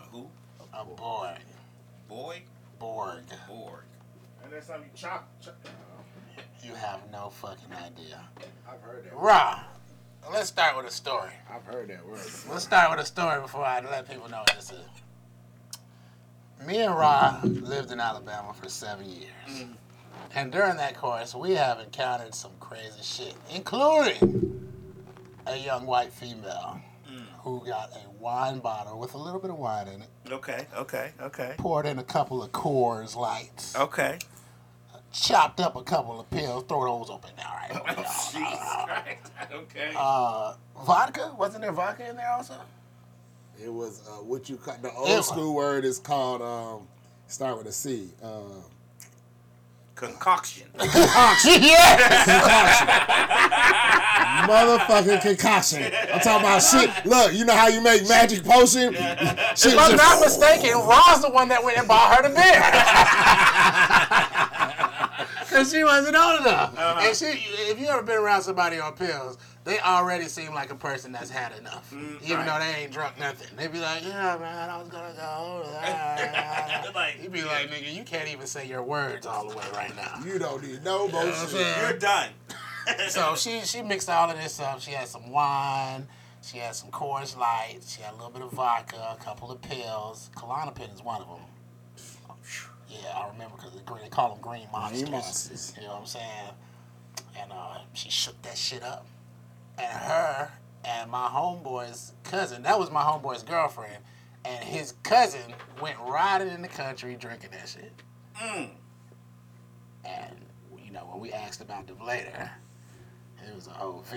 A 0.00 0.02
who? 0.02 0.26
A 0.72 0.84
Borg. 0.84 1.38
Boy? 2.08 2.42
Borg. 2.80 3.22
Borg. 3.46 3.84
And 4.42 4.52
that's 4.52 4.66
something 4.66 4.90
you 4.92 5.00
chop. 5.00 5.28
You 6.60 6.74
have 6.74 7.00
no 7.12 7.30
fucking 7.30 7.72
idea. 7.72 8.20
I've 8.68 8.80
heard 8.80 9.04
that. 9.04 9.16
Raw. 9.16 9.62
Let's 10.32 10.48
start 10.48 10.76
with 10.76 10.86
a 10.86 10.90
story. 10.90 11.30
I've 11.48 11.64
heard 11.66 11.88
that 11.90 12.04
word. 12.04 12.18
Let's 12.50 12.64
start 12.64 12.90
with 12.90 12.98
a 12.98 13.06
story 13.06 13.40
before 13.40 13.64
I 13.64 13.78
let 13.88 14.10
people 14.10 14.28
know 14.28 14.38
what 14.38 14.56
this 14.56 14.72
is. 14.72 16.66
Me 16.66 16.78
and 16.78 16.96
Ra 16.96 17.38
lived 17.44 17.92
in 17.92 18.00
Alabama 18.00 18.52
for 18.54 18.68
seven 18.68 19.06
years. 19.06 19.30
Mm. 19.48 19.74
And 20.34 20.50
during 20.50 20.78
that 20.78 20.96
course, 20.96 21.32
we 21.32 21.52
have 21.52 21.78
encountered 21.78 22.34
some 22.34 22.52
crazy 22.58 23.02
shit, 23.02 23.34
including 23.54 24.73
a 25.46 25.56
young 25.56 25.86
white 25.86 26.12
female 26.12 26.80
who 27.42 27.64
got 27.66 27.90
a 27.92 28.10
wine 28.18 28.58
bottle 28.58 28.98
with 28.98 29.12
a 29.14 29.18
little 29.18 29.38
bit 29.40 29.50
of 29.50 29.58
wine 29.58 29.86
in 29.88 30.00
it, 30.02 30.08
Okay, 30.32 30.66
okay, 30.76 31.12
okay. 31.20 31.54
poured 31.58 31.84
in 31.84 31.98
a 31.98 32.02
couple 32.02 32.42
of 32.42 32.50
Coors 32.52 33.14
Lights, 33.14 33.76
Okay. 33.76 34.18
chopped 35.12 35.60
up 35.60 35.76
a 35.76 35.82
couple 35.82 36.18
of 36.18 36.28
pills, 36.30 36.64
throw 36.66 36.98
those 36.98 37.10
open 37.10 37.30
now, 37.36 37.52
right? 37.54 37.96
Jesus 37.96 38.32
Christ. 38.84 39.30
Okay. 39.52 39.92
Uh, 39.96 40.54
vodka? 40.86 41.34
Wasn't 41.38 41.60
there 41.62 41.70
vodka 41.72 42.08
in 42.08 42.16
there 42.16 42.32
also? 42.32 42.54
It 43.62 43.72
was 43.72 44.00
uh, 44.08 44.12
what 44.22 44.48
you 44.48 44.56
ca- 44.56 44.78
the 44.80 44.88
It 44.88 44.94
old 44.96 45.08
was- 45.08 45.28
school 45.28 45.54
word 45.54 45.84
is 45.84 45.98
called 45.98 46.40
um, 46.42 46.88
start 47.28 47.58
with 47.58 47.66
a 47.66 47.72
C. 47.72 48.08
Uh, 48.22 48.40
Concoction. 49.94 50.66
yes! 50.78 51.44
Motherfucking 54.48 55.20
concoction. 55.22 55.84
I'm 56.12 56.20
talking 56.20 56.44
about 56.46 56.58
shit. 56.62 56.90
Look, 57.06 57.32
you 57.32 57.44
know 57.44 57.54
how 57.54 57.68
you 57.68 57.80
make 57.80 58.08
magic 58.08 58.44
potion? 58.44 58.92
Shit 58.94 59.00
If 59.74 59.78
I'm 59.78 59.92
just- 59.92 59.96
not 59.96 60.20
mistaken, 60.20 60.72
Ron's 60.78 61.22
the 61.22 61.30
one 61.30 61.48
that 61.48 61.62
went 61.64 61.78
and 61.78 61.86
bought 61.88 62.16
her 62.16 62.22
the 62.28 62.34
beer. 62.34 62.60
Cause 65.50 65.70
she 65.72 65.84
wasn't 65.84 66.16
old 66.16 66.40
enough. 66.40 66.76
Uh-huh. 66.76 67.00
And 67.06 67.16
she, 67.16 67.26
if 67.70 67.78
you 67.78 67.86
ever 67.86 68.02
been 68.02 68.18
around 68.18 68.42
somebody 68.42 68.80
on 68.80 68.92
pills, 68.94 69.38
they 69.62 69.78
already 69.78 70.24
seem 70.24 70.52
like 70.52 70.70
a 70.72 70.74
person 70.74 71.12
that's 71.12 71.30
had 71.30 71.56
enough, 71.56 71.90
Mm, 71.92 72.20
even 72.22 72.38
right. 72.38 72.46
though 72.46 72.58
they 72.58 72.82
ain't 72.82 72.92
drunk 72.92 73.18
nothing. 73.20 73.56
They 73.56 73.68
be 73.68 73.78
like, 73.78 74.02
"Yeah, 74.04 74.36
man, 74.38 74.68
I 74.68 74.76
was 74.78 74.88
gonna 74.88 75.14
go." 75.14 75.62
Like, 76.94 77.22
you 77.22 77.28
be 77.30 77.42
like, 77.44 77.70
"Nigga, 77.70 77.92
you 77.94 78.02
can't 78.04 78.28
even 78.28 78.46
say 78.46 78.66
your 78.66 78.82
words 78.82 79.26
all 79.26 79.48
the 79.48 79.56
way 79.56 79.64
right 79.74 79.94
now." 79.96 80.20
You 80.24 80.38
don't 80.38 80.62
need 80.62 80.82
no 80.84 81.06
what 81.06 81.14
I'm 81.14 81.28
motion. 81.30 81.58
You're 81.80 81.98
done. 81.98 82.28
So 83.08 83.34
she 83.36 83.60
she 83.60 83.82
mixed 83.82 84.08
all 84.10 84.30
of 84.30 84.36
this 84.36 84.60
up. 84.60 84.80
She 84.80 84.90
had 84.90 85.08
some 85.08 85.30
wine. 85.30 86.06
She 86.42 86.58
had 86.58 86.74
some 86.74 86.90
Coors 86.90 87.36
Light. 87.36 87.80
She 87.86 88.02
had 88.02 88.12
a 88.12 88.16
little 88.16 88.30
bit 88.30 88.42
of 88.42 88.52
vodka, 88.52 89.16
a 89.18 89.22
couple 89.22 89.50
of 89.50 89.62
pills. 89.62 90.30
Klonopin 90.36 90.92
is 90.92 91.02
one 91.02 91.22
of 91.22 91.28
them. 91.28 91.46
Yeah, 92.88 93.16
I 93.16 93.28
remember 93.30 93.56
because 93.56 93.72
they 94.02 94.08
call 94.08 94.34
them 94.34 94.40
green 94.42 94.68
monsters. 94.70 95.10
monsters. 95.10 95.72
You 95.76 95.82
know 95.84 95.94
what 95.94 96.00
I'm 96.00 96.06
saying? 96.06 96.50
And 97.40 97.52
uh, 97.52 97.78
she 97.94 98.10
shook 98.10 98.40
that 98.42 98.56
shit 98.58 98.82
up. 98.82 99.06
And 99.78 99.86
her 99.86 100.52
and 100.84 101.10
my 101.10 101.28
homeboy's 101.28 102.12
cousin, 102.24 102.62
that 102.62 102.78
was 102.78 102.90
my 102.90 103.02
homeboy's 103.02 103.42
girlfriend, 103.42 104.04
and 104.44 104.62
his 104.62 104.92
cousin 105.02 105.54
went 105.80 105.96
riding 106.06 106.48
in 106.48 106.62
the 106.62 106.68
country 106.68 107.16
drinking 107.16 107.50
that 107.52 107.68
shit. 107.68 107.92
Mm. 108.40 108.70
And 110.04 110.36
you 110.84 110.92
know 110.92 111.08
when 111.10 111.20
we 111.20 111.32
asked 111.32 111.62
about 111.62 111.86
them 111.86 112.04
later, 112.04 112.50
it 113.48 113.54
was 113.54 113.66
an 113.66 113.74
OV. 113.80 114.10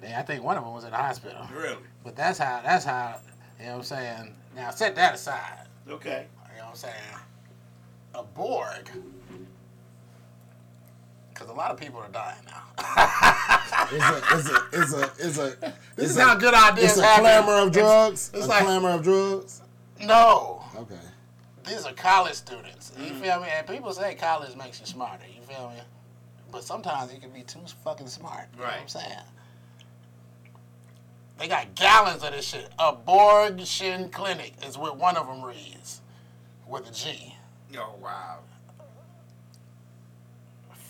They, 0.00 0.14
I 0.14 0.22
think 0.22 0.42
one 0.42 0.56
of 0.56 0.64
them 0.64 0.72
was 0.72 0.84
in 0.84 0.90
the 0.90 0.96
hospital. 0.96 1.46
Really? 1.54 1.76
But 2.04 2.16
that's 2.16 2.38
how. 2.38 2.60
That's 2.62 2.84
how. 2.84 3.20
You 3.58 3.66
know 3.66 3.72
what 3.72 3.78
I'm 3.78 3.84
saying? 3.84 4.34
Now 4.54 4.70
set 4.70 4.94
that 4.96 5.14
aside. 5.14 5.66
Okay. 5.88 6.26
You 6.52 6.58
know 6.58 6.64
what 6.64 6.70
I'm 6.70 6.76
saying? 6.76 6.94
A 8.14 8.22
Borg. 8.22 8.90
Because 11.32 11.48
a 11.50 11.52
lot 11.52 11.70
of 11.70 11.78
people 11.78 12.00
are 12.00 12.08
dying 12.08 12.38
now. 12.46 12.62
It's 13.92 14.04
a, 14.04 14.22
it's 14.32 14.50
a, 14.50 14.64
it's 14.72 14.92
a, 14.92 15.02
it's 15.26 15.38
a. 15.38 15.72
this 15.96 16.06
it's 16.06 16.10
is 16.12 16.18
how 16.18 16.34
good 16.34 16.54
ideas 16.54 16.92
It's 16.92 16.98
a 16.98 17.04
happen. 17.04 17.24
clamor 17.24 17.52
of 17.66 17.72
drugs. 17.72 18.30
it's 18.34 18.46
a 18.46 18.48
like- 18.48 18.64
clamor 18.64 18.90
of 18.90 19.02
drugs. 19.02 19.62
No. 20.00 20.64
Okay. 20.76 20.94
These 21.66 21.84
are 21.84 21.92
college 21.92 22.34
students. 22.34 22.92
You 22.98 23.12
mm. 23.12 23.20
feel 23.20 23.40
me? 23.40 23.48
And 23.56 23.66
people 23.66 23.92
say 23.92 24.14
college 24.14 24.56
makes 24.56 24.80
you 24.80 24.86
smarter. 24.86 25.24
You 25.26 25.42
feel 25.42 25.70
me? 25.70 25.80
But 26.50 26.64
sometimes 26.64 27.12
you 27.12 27.20
can 27.20 27.30
be 27.30 27.42
too 27.42 27.60
fucking 27.84 28.06
smart. 28.06 28.46
You 28.54 28.60
know 28.60 28.66
what 28.66 28.80
I'm 28.80 28.88
saying? 28.88 29.20
They 31.38 31.48
got 31.48 31.74
gallons 31.74 32.22
of 32.22 32.32
this 32.32 32.46
shit. 32.46 32.70
Abortion 32.78 34.08
Clinic 34.08 34.54
is 34.66 34.78
what 34.78 34.96
one 34.96 35.16
of 35.16 35.26
them 35.26 35.42
reads. 35.44 36.00
With 36.66 36.88
a 36.88 36.92
G. 36.92 37.34
Oh 37.76 37.94
wow. 38.00 38.38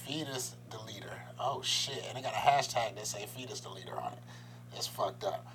Fetus 0.06 0.56
deleter. 0.70 1.18
Oh 1.38 1.62
shit. 1.62 2.04
And 2.08 2.16
they 2.16 2.22
got 2.22 2.32
a 2.32 2.36
hashtag 2.36 2.94
that 2.94 3.06
say 3.06 3.26
fetus 3.26 3.60
deleter 3.60 4.00
on 4.00 4.12
it. 4.12 4.18
It's 4.76 4.86
fucked 4.86 5.24
up. 5.24 5.46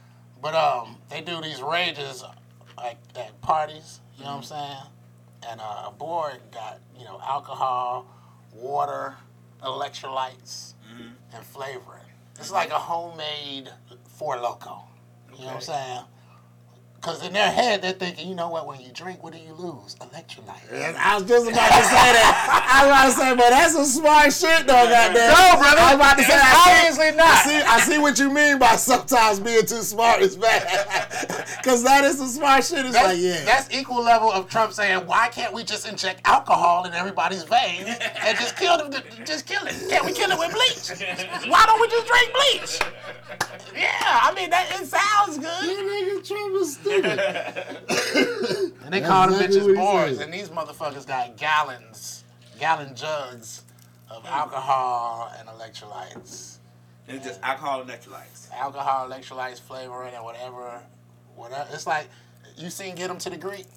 But 0.42 0.56
um 0.56 0.98
they 1.10 1.22
do 1.22 1.42
these 1.42 1.62
rages 1.62 2.24
like 2.78 2.98
at 3.16 3.40
parties, 3.42 4.00
you 4.18 4.24
know 4.24 4.32
what 4.32 4.38
I'm 4.38 4.44
saying? 4.44 4.84
And 5.50 5.62
uh, 5.62 5.86
a 5.88 5.94
Borg 5.98 6.40
got, 6.52 6.80
you 6.98 7.06
know, 7.06 7.20
alcohol, 7.24 8.06
water, 8.54 9.16
electrolytes, 9.64 10.74
mm-hmm. 10.92 11.36
and 11.36 11.46
flavoring. 11.46 12.02
It's 12.40 12.52
like 12.52 12.72
a 12.72 12.80
homemade 12.80 13.70
Four 14.08 14.38
Loco. 14.38 14.84
You 15.34 15.40
know 15.42 15.46
what 15.48 15.56
I'm 15.56 15.62
saying? 15.62 16.02
Because 17.02 17.26
in 17.26 17.34
their 17.34 17.50
head, 17.50 17.82
they're 17.82 17.94
thinking, 17.94 18.30
you 18.30 18.36
know 18.36 18.50
what, 18.50 18.68
when 18.68 18.80
you 18.80 18.92
drink, 18.94 19.24
what 19.24 19.34
do 19.34 19.40
you 19.40 19.54
lose? 19.54 19.96
Electrolytes. 19.96 20.70
I 20.96 21.16
was 21.18 21.24
just 21.28 21.48
about 21.50 21.68
to 21.74 21.82
say 21.82 22.14
that. 22.14 22.70
I 22.70 22.86
was 22.86 22.92
about 22.94 23.06
to 23.06 23.12
say, 23.12 23.36
but 23.42 23.50
that's 23.50 23.74
some 23.74 23.86
smart 23.86 24.32
shit, 24.32 24.68
though, 24.68 24.86
goddamn. 24.86 25.34
No, 25.34 25.58
brother. 25.58 25.82
I 25.82 25.86
was 25.90 25.96
about 25.96 26.18
to 26.20 26.24
say, 26.24 26.36
It's 26.36 26.44
I 26.46 26.54
see- 26.54 26.78
obviously 26.78 27.18
not. 27.18 27.28
I 27.28 27.42
see, 27.42 27.58
I 27.66 27.80
see 27.80 27.98
what 27.98 28.20
you 28.20 28.30
mean 28.32 28.60
by 28.60 28.76
sometimes 28.76 29.40
being 29.40 29.66
too 29.66 29.82
smart 29.82 30.22
is 30.22 30.38
bad. 30.38 31.48
Because 31.62 31.84
that 31.84 32.04
is 32.06 32.18
some 32.18 32.28
smart 32.28 32.64
shit. 32.64 32.86
It's 32.86 32.94
That's, 32.94 33.06
like, 33.10 33.20
yeah. 33.20 33.44
that's 33.46 33.70
equal 33.72 34.02
level 34.04 34.32
of 34.32 34.50
Trump 34.50 34.74
saying, 34.74 35.06
"Why 35.06 35.28
can't 35.28 35.54
we 35.54 35.64
just 35.64 35.88
inject 35.88 36.22
alcohol 36.26 36.86
in 36.86 36.94
everybody's 36.94 37.44
veins 37.44 37.88
and 37.88 38.36
just 38.40 38.58
kill 38.58 38.78
them? 38.80 38.92
Just 39.26 39.46
kill 39.46 39.62
it? 39.68 39.76
Can't 39.88 40.04
we 40.04 40.12
kill 40.12 40.32
it 40.32 40.40
with 40.40 40.52
bleach? 40.52 41.08
Why 41.52 41.64
don't 41.68 41.80
we 41.80 41.88
just 41.88 42.08
drink 42.08 42.34
bleach?" 42.34 42.80
Yeah, 43.78 43.90
I 44.24 44.34
mean 44.34 44.50
that 44.50 44.72
it 44.80 44.88
sounds 44.88 45.38
good. 45.38 45.64
You 45.64 45.78
nigga 45.78 46.28
Trump 46.28 46.56
is 46.62 46.74
stupid. 46.74 46.91
And 48.84 48.94
they 48.94 49.00
That's 49.00 49.08
call 49.08 49.30
them 49.30 49.40
bitches 49.40 49.62
what 49.62 49.76
he 49.76 49.82
Borgs, 49.82 50.16
said. 50.18 50.26
and 50.26 50.34
these 50.34 50.50
motherfuckers 50.50 51.08
got 51.08 51.38
gallons, 51.38 52.24
gallon 52.60 52.96
jugs 52.96 53.64
of 54.10 54.26
alcohol 54.26 55.32
and 55.40 55.48
electrolytes. 55.48 56.58
It's 57.08 57.26
just 57.26 57.42
alcohol 57.42 57.82
and 57.82 57.90
electrolytes. 57.90 58.52
Alcohol, 58.54 59.10
electrolytes, 59.10 59.60
flavoring, 59.62 60.14
and 60.14 60.24
whatever, 60.24 60.82
whatever. 61.36 61.68
It's 61.72 61.88
like 61.88 62.10
you 62.58 62.70
seen 62.70 62.96
Get 62.96 63.10
Him 63.10 63.18
to 63.20 63.30
the 63.30 63.38
Greek. 63.38 63.68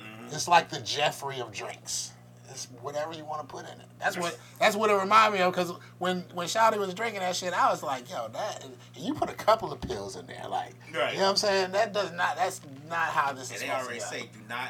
Mm-hmm. 0.00 0.26
It's 0.26 0.48
like 0.48 0.68
the 0.70 0.80
Jeffrey 0.80 1.40
of 1.40 1.52
drinks. 1.52 2.12
It's 2.50 2.66
whatever 2.82 3.12
you 3.14 3.24
want 3.24 3.40
to 3.40 3.46
put 3.46 3.64
in 3.64 3.78
it. 3.80 3.86
That's 3.98 4.16
what 4.16 4.38
that's 4.58 4.74
what 4.76 4.90
it 4.90 4.94
reminded 4.94 5.38
me 5.38 5.42
of. 5.44 5.52
Because 5.52 5.72
when 5.98 6.24
when 6.34 6.46
Shawty 6.46 6.78
was 6.78 6.94
drinking 6.94 7.20
that 7.20 7.36
shit, 7.36 7.52
I 7.52 7.70
was 7.70 7.82
like, 7.82 8.10
yo, 8.10 8.28
that 8.28 8.64
and 8.64 8.74
you 8.96 9.14
put 9.14 9.30
a 9.30 9.34
couple 9.34 9.72
of 9.72 9.80
pills 9.80 10.16
in 10.16 10.26
there, 10.26 10.44
like, 10.48 10.74
Right. 10.94 11.12
you 11.12 11.18
know 11.18 11.24
what 11.24 11.30
I'm 11.30 11.36
saying? 11.36 11.72
That 11.72 11.92
does 11.92 12.12
not. 12.12 12.36
That's 12.36 12.60
not 12.88 13.08
how 13.08 13.32
this 13.32 13.48
And 13.50 13.56
is 13.56 13.60
they 13.62 13.66
supposed 13.68 13.84
already 13.86 14.00
to 14.00 14.04
go. 14.04 14.10
say 14.10 14.20
do 14.22 14.38
not 14.48 14.68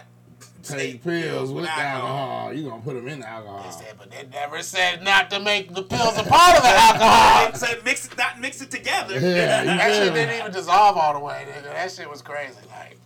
Take 0.62 1.02
pills 1.02 1.50
with 1.50 1.66
alcohol. 1.66 2.52
You 2.52 2.68
gonna 2.68 2.82
put 2.82 2.94
them 2.94 3.08
in 3.08 3.20
the 3.20 3.28
alcohol. 3.28 3.62
They 3.62 3.70
said, 3.84 3.94
but 3.98 4.10
they 4.10 4.26
never 4.26 4.60
said 4.62 5.02
not 5.02 5.30
to 5.30 5.40
make 5.40 5.72
the 5.74 5.82
pills 5.82 6.18
a 6.18 6.24
part 6.24 6.56
of 6.56 6.62
the 6.62 6.68
alcohol. 6.74 7.50
They 7.52 7.58
said 7.58 7.84
mix 7.84 8.06
it, 8.06 8.16
not 8.18 8.40
mix 8.40 8.60
it 8.60 8.70
together. 8.70 9.14
Yeah, 9.18 9.62
you 9.62 9.66
that 9.68 9.94
shit 9.94 10.12
didn't 10.14 10.38
even 10.38 10.52
dissolve 10.52 10.96
all 10.96 11.14
the 11.14 11.20
way, 11.20 11.46
nigga. 11.48 11.72
That 11.72 11.90
shit 11.92 12.10
was 12.10 12.22
crazy. 12.22 12.54
Like, 12.70 12.98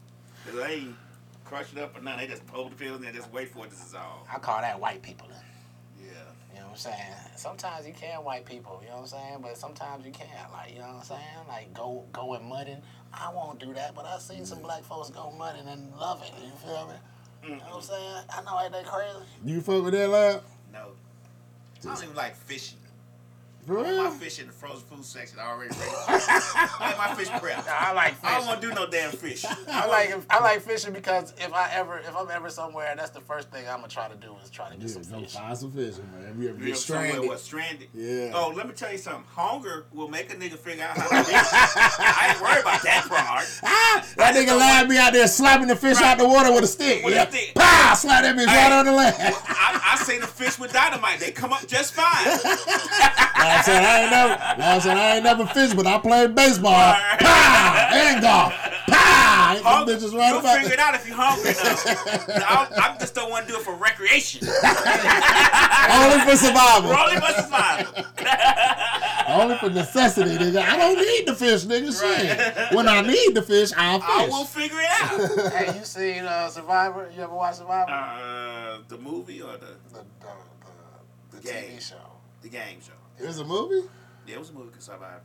They 0.55 0.73
ain't 0.75 0.97
crush 1.53 1.73
it 1.73 1.79
up 1.79 1.97
or 1.97 2.01
nothing. 2.01 2.21
They 2.21 2.33
just 2.33 2.47
pull 2.47 2.71
the 2.71 2.77
pills 2.77 2.97
and 2.97 3.05
they 3.05 3.13
just 3.13 3.31
wait 3.31 3.51
for 3.51 3.67
it 3.67 3.71
to 3.71 3.77
dissolve. 3.77 4.27
I 4.33 4.39
call 4.39 4.63
that 4.63 4.81
white 4.81 5.03
people. 5.03 5.29
Yeah. 6.01 6.07
You 6.51 6.61
know 6.61 6.67
what 6.67 6.71
I'm 6.71 6.77
saying? 6.77 7.13
Sometimes 7.37 7.87
you 7.87 7.93
can 7.93 8.25
white 8.25 8.47
people, 8.47 8.81
you 8.83 8.89
know 8.89 8.97
what 8.97 9.03
I'm 9.03 9.09
saying? 9.09 9.39
But 9.43 9.59
sometimes 9.59 10.07
you 10.07 10.13
can't. 10.13 10.51
Like, 10.51 10.73
you 10.73 10.79
know 10.79 10.87
what 10.87 10.97
I'm 10.97 11.05
saying? 11.05 11.47
Like 11.49 11.75
go 11.75 12.05
go 12.11 12.35
and 12.35 12.47
mudding. 12.47 12.81
I 13.13 13.31
won't 13.35 13.59
do 13.59 13.75
that, 13.75 13.95
but 13.95 14.07
I've 14.07 14.23
seen 14.23 14.47
some 14.47 14.59
mm-hmm. 14.59 14.67
black 14.67 14.85
folks 14.85 15.11
go 15.11 15.31
mudding 15.33 15.69
and 15.69 15.95
love 15.97 16.23
it. 16.23 16.33
You 16.43 16.53
feel 16.65 16.89
me? 16.89 16.95
You 17.43 17.57
know 17.57 17.57
what 17.57 17.67
I'm 17.67 17.81
mm-hmm. 17.81 17.93
saying? 17.93 18.25
I 18.31 18.43
know 18.45 18.61
ain't 18.63 18.73
that 18.73 18.87
crazy. 18.87 19.27
You 19.45 19.61
fuck 19.61 19.85
with 19.85 19.93
that 19.93 20.09
lab? 20.09 20.43
No. 20.73 20.93
I 21.83 21.95
don't 21.95 22.03
even 22.03 22.15
like 22.15 22.35
fishing. 22.35 22.79
For 22.79 22.87
I 22.87 22.87
want 22.87 22.87
real? 22.87 23.52
My 23.67 24.11
fish 24.19 24.41
in 24.41 24.47
the 24.49 24.53
frozen 24.53 24.81
food 24.81 25.05
section 25.05 25.39
I 25.39 25.49
already 25.51 25.71
ready. 25.79 25.93
I 26.09 26.77
like 26.81 26.99
my 26.99 27.15
fish 27.15 27.29
prepped. 27.29 27.67
Nah, 27.67 27.73
I 27.73 27.93
like 27.93 28.15
fish. 28.15 28.25
I 28.31 28.39
don't 28.39 28.47
want 28.47 28.61
to 28.61 28.69
do 28.69 28.75
no 28.75 28.87
damn 28.89 29.13
fish. 29.13 29.45
I 29.69 29.87
like 29.87 30.15
I 30.31 30.41
like 30.41 30.61
fishing 30.63 30.93
because 30.93 31.33
if 31.39 31.53
I 31.53 31.71
ever 31.73 31.99
if 31.99 32.15
I'm 32.17 32.29
ever 32.31 32.51
somewhere, 32.51 32.93
that's 32.97 33.11
the 33.11 33.21
first 33.21 33.51
thing 33.51 33.65
I'm 33.69 33.77
gonna 33.77 33.89
try 33.89 34.09
to 34.09 34.17
do 34.17 34.35
is 34.43 34.51
try 34.51 34.69
to 34.69 34.77
get 34.77 34.89
Yeah, 34.89 34.95
some 34.95 35.03
go 35.05 35.21
fish. 35.21 35.35
find 35.35 35.57
some 35.59 35.71
fishing, 35.71 36.09
man. 36.13 36.37
We 36.39 36.49
ever 36.49 36.59
You're 36.59 36.67
get 36.69 36.77
somewhere 36.79 37.07
stranded. 37.11 37.29
what 37.29 37.41
stranded. 37.41 37.89
Yeah. 37.95 38.33
Oh, 38.35 38.53
let 38.55 38.67
me 38.67 38.75
tell 38.75 38.91
you 38.91 38.99
something. 38.99 39.25
Hunger 39.33 39.87
will 39.93 40.09
make 40.09 40.33
a 40.33 40.37
nigga 40.37 40.59
figure 40.59 40.85
out 40.85 40.97
how 40.99 41.09
to 41.19 41.25
fish. 41.25 41.35
I 41.53 42.31
ain't 42.33 42.43
worried 42.43 42.63
about 42.63 42.83
that 42.83 43.07
part. 43.09 43.61
Ah, 43.63 44.05
that 44.17 44.35
nigga 44.35 44.59
lad 44.59 44.89
be 44.89 44.99
out 44.99 45.13
there 45.13 45.29
slapping 45.29 45.69
the 45.69 45.77
fish 45.77 45.99
out 46.03 46.19
the 46.19 46.27
water 46.27 46.53
with 46.53 46.65
a 46.65 46.67
stick. 46.67 47.05
With 47.05 47.15
a 47.15 47.17
yeah. 47.17 47.29
stick. 47.29 47.55
Pow! 47.55 47.95
Slap 47.95 48.23
that 48.25 48.35
bitch 48.37 48.49
Hey. 48.49 48.57
right 48.71 48.73
on 48.73 48.87
the 48.87 48.93
land. 48.93 49.15
I, 49.19 49.93
I 49.93 49.97
seen 50.03 50.21
the 50.21 50.27
fish 50.27 50.59
with 50.59 50.73
dynamite. 50.73 51.21
They 51.21 51.31
come 51.31 51.53
up 51.53 51.65
just 51.69 51.95
fine. 51.95 52.27
Like 53.53 53.59
I 53.59 53.63
said, 53.63 53.85
I 53.85 54.01
ain't 54.03 54.11
never, 54.11 54.31
like 54.33 54.61
I 54.61 54.79
said, 54.79 54.97
I 54.97 55.15
ain't 55.17 55.25
never 55.25 55.47
fished, 55.47 55.77
but 55.77 55.87
I 55.87 55.99
played 55.99 56.35
baseball. 56.35 56.73
Pow! 56.73 57.91
And 57.93 58.23
golf. 58.23 58.53
Pow! 58.87 59.53
Hit 59.55 59.63
Hung- 59.63 59.87
bitches 59.87 60.15
right 60.17 60.33
You'll 60.33 60.41
figure 60.41 60.73
it 60.73 60.79
out 60.79 60.95
if 60.95 61.07
you're 61.07 61.17
hungry 61.17 61.53
now. 62.39 62.47
I, 62.49 62.95
I 62.95 62.97
just 62.99 63.15
don't 63.15 63.31
want 63.31 63.47
to 63.47 63.53
do 63.53 63.59
it 63.59 63.65
for 63.65 63.75
recreation. 63.75 64.47
Only 64.49 66.19
for 66.25 66.37
survival. 66.37 66.93
Only 66.93 67.17
for 67.21 67.33
survival. 67.43 68.05
Only 69.29 69.57
for 69.59 69.71
necessity, 69.71 70.31
nigga. 70.37 70.63
I 70.63 70.77
don't 70.79 70.97
need 70.99 71.27
the 71.27 71.35
fish, 71.35 71.65
nigga. 71.65 71.93
Shit. 71.99 72.75
When 72.75 72.89
I 72.89 73.03
need 73.03 73.35
the 73.35 73.43
fish, 73.43 73.71
I'll 73.77 74.01
fish. 74.01 74.09
I 74.09 74.27
will 74.29 74.45
figure 74.45 74.79
it 74.81 74.89
out. 74.91 75.53
hey, 75.53 75.79
you 75.79 75.85
seen 75.85 76.25
uh, 76.25 76.49
Survivor? 76.49 77.11
You 77.15 77.23
ever 77.23 77.35
watch 77.35 77.57
Survivor? 77.57 77.91
Uh, 77.91 78.79
the 78.89 78.97
movie 78.99 79.43
or 79.43 79.53
the 79.53 79.77
the 79.93 79.99
the, 80.01 80.27
the, 81.31 81.37
the 81.37 81.43
Game. 81.53 81.71
TV 81.77 81.81
show. 81.89 81.97
the 82.43 82.49
game 82.49 82.81
show? 82.81 82.93
There's 83.23 83.39
a 83.39 83.45
movie? 83.45 83.89
Yeah, 84.27 84.35
it 84.35 84.39
was 84.39 84.51
a 84.51 84.53
movie 84.53 84.71
called 84.71 84.83
Survivor. 84.83 85.21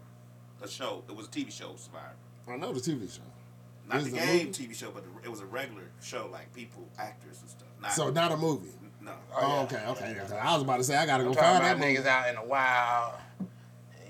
A 0.62 0.68
show. 0.68 1.04
It 1.08 1.16
was 1.16 1.28
a 1.28 1.30
TV 1.30 1.52
show, 1.52 1.76
Survivor. 1.76 2.16
I 2.48 2.56
know 2.58 2.72
the 2.74 2.80
TV 2.80 3.14
show. 3.14 3.22
Not 3.88 3.98
Is 3.98 4.12
the 4.12 4.18
it 4.18 4.24
a 4.24 4.26
game 4.26 4.46
movie? 4.48 4.68
TV 4.68 4.76
show, 4.76 4.92
but 4.92 5.04
the, 5.04 5.10
it 5.24 5.30
was 5.30 5.40
a 5.42 5.46
regular 5.46 5.84
show, 6.02 6.30
like 6.32 6.54
people, 6.54 6.88
actors 6.98 7.40
and 7.42 7.50
stuff. 7.50 7.68
Not, 7.82 7.92
So 7.94 8.10
not 8.10 8.32
a 8.32 8.38
movie. 8.38 8.70
no. 9.02 9.12
Oh, 9.36 9.62
okay, 9.64 9.82
okay. 9.88 10.16
yeah. 10.18 10.36
I 10.44 10.54
was 10.54 10.64
about 10.64 10.78
to 10.78 10.84
say 10.84 10.96
I 10.98 11.06
gotta 11.06 11.24
go 11.24 11.30
I'm 11.30 11.36
talking 11.36 11.50
find 11.50 11.64
about 11.64 11.80
that 11.80 11.80
movie. 11.80 11.98
niggas 12.00 12.06
out 12.06 12.30
in 12.30 12.36
the 12.36 12.44
wild. 12.44 13.14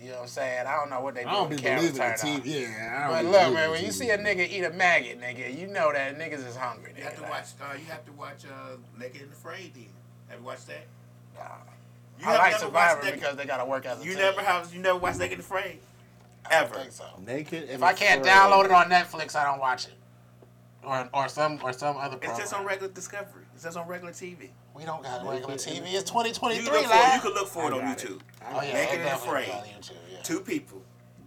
You 0.01 0.09
know 0.09 0.15
what 0.17 0.21
I'm 0.23 0.27
saying? 0.29 0.67
I 0.67 0.75
don't 0.77 0.89
know 0.89 1.01
what 1.01 1.15
they 1.15 1.23
do 1.23 1.29
I 1.29 1.31
don't 1.33 1.49
when 1.49 1.57
be 1.57 1.63
the 1.63 1.69
believing 1.69 1.93
the 1.95 2.01
TV. 2.01 2.35
on. 2.35 2.41
Yeah, 2.45 2.95
I 2.95 3.01
don't 3.01 3.11
But 3.11 3.21
be 3.23 3.27
look, 3.45 3.53
man, 3.53 3.63
the 3.65 3.71
when 3.71 3.85
you 3.85 3.91
see 3.91 4.09
a 4.11 4.17
nigga 4.17 4.49
eat 4.49 4.63
a 4.63 4.69
maggot, 4.71 5.19
nigga, 5.19 5.59
you 5.59 5.67
know 5.67 5.91
that 5.91 6.17
niggas 6.17 6.47
is 6.47 6.55
hungry. 6.55 6.93
You 6.97 7.03
have 7.03 7.15
to 7.17 7.23
watch. 7.23 7.45
Uh, 7.61 7.73
you 7.73 7.85
have 7.85 8.05
to 8.05 8.11
watch 8.13 8.45
uh, 8.45 8.77
Naked 8.97 9.21
and 9.23 9.31
Afraid. 9.33 9.73
Then 9.75 9.87
have 10.29 10.39
you 10.39 10.45
watched 10.45 10.67
that? 10.67 10.85
Nah. 11.35 11.43
You 12.19 12.25
I 12.27 12.31
have 12.31 12.39
like 12.39 12.55
Survivor 12.57 13.01
watched 13.01 13.13
because 13.13 13.35
they 13.35 13.45
gotta 13.45 13.65
work 13.65 13.85
as 13.85 14.01
a 14.01 14.03
You 14.03 14.11
team. 14.11 14.19
never 14.21 14.41
have. 14.41 14.73
You 14.73 14.81
never 14.81 14.97
watched 14.97 15.19
Naked 15.19 15.33
and 15.39 15.41
Afraid. 15.41 15.79
Ever. 16.49 16.75
I 16.75 16.79
think 16.79 16.91
so. 16.93 17.05
Naked. 17.25 17.69
If 17.69 17.83
I 17.83 17.93
can't 17.93 18.23
download 18.23 18.65
it 18.65 18.71
on 18.71 18.89
Netflix, 18.89 19.35
I 19.35 19.43
don't 19.43 19.59
watch 19.59 19.85
it. 19.85 19.93
Or, 20.83 21.09
or 21.13 21.27
some 21.27 21.59
or 21.63 21.73
some 21.73 21.97
other 21.97 22.17
It's 22.21 22.37
just 22.37 22.53
on 22.53 22.65
regular 22.65 22.91
Discovery. 22.93 23.43
It's 23.53 23.63
just 23.63 23.75
on 23.75 23.87
regular 23.87 24.13
TV. 24.13 24.49
we 24.73 24.85
don't 24.85 25.03
got 25.03 25.25
regular 25.27 25.55
Naked 25.55 25.59
TV. 25.59 25.93
It's 25.93 25.93
You 25.93 26.01
2023, 26.01 26.63
can, 26.63 26.73
look 26.73 26.83
for, 26.83 26.89
lad. 26.89 27.15
you 27.15 27.21
can 27.21 27.33
look 27.33 27.47
for 27.49 27.67
it 27.67 27.73
on 27.73 27.79
got 27.81 28.01
it. 28.03 28.07
YouTube. 28.07 28.19
Oh 28.49 28.61
yeah, 28.61 28.73
Naked 28.73 28.99
and 29.01 29.09
Afraid. 29.09 29.47
YouTube, 29.49 29.91
yeah. 30.11 30.21
Two 30.23 30.39
people 30.39 30.81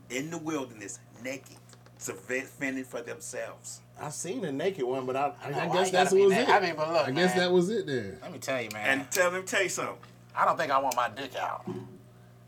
in 0.09 0.31
the 0.31 0.39
wilderness, 0.39 0.99
naked, 1.23 1.57
surve- 1.99 2.49
fending 2.49 2.85
for 2.85 3.03
themselves. 3.03 3.81
I 4.01 4.09
seen 4.09 4.43
a 4.47 4.53
naked 4.53 4.85
one, 4.85 5.05
but 5.05 5.15
I, 5.15 5.33
I, 5.45 5.51
know, 5.51 5.59
I 5.59 5.67
why 5.67 5.77
guess 5.77 5.87
you 5.89 5.93
that's 5.93 6.11
what 6.13 6.17
be 6.17 6.25
was 6.27 6.37
it. 6.39 6.49
I 6.49 6.61
mean, 6.61 6.75
but 6.75 6.91
look, 6.91 7.09
I 7.09 7.11
guess 7.11 7.35
that 7.35 7.53
was 7.53 7.69
it 7.69 7.87
then. 7.87 8.19
Let 8.23 8.33
me 8.33 8.39
tell 8.39 8.63
you, 8.63 8.71
man. 8.73 9.01
And 9.01 9.11
tell 9.11 9.31
them, 9.31 9.45
tell 9.45 9.63
you 9.63 9.69
something. 9.69 9.97
I 10.37 10.45
don't 10.45 10.57
think 10.57 10.71
I 10.73 10.79
want 10.79 10.97
my 10.97 11.09
dick 11.09 11.37
out. 11.37 11.65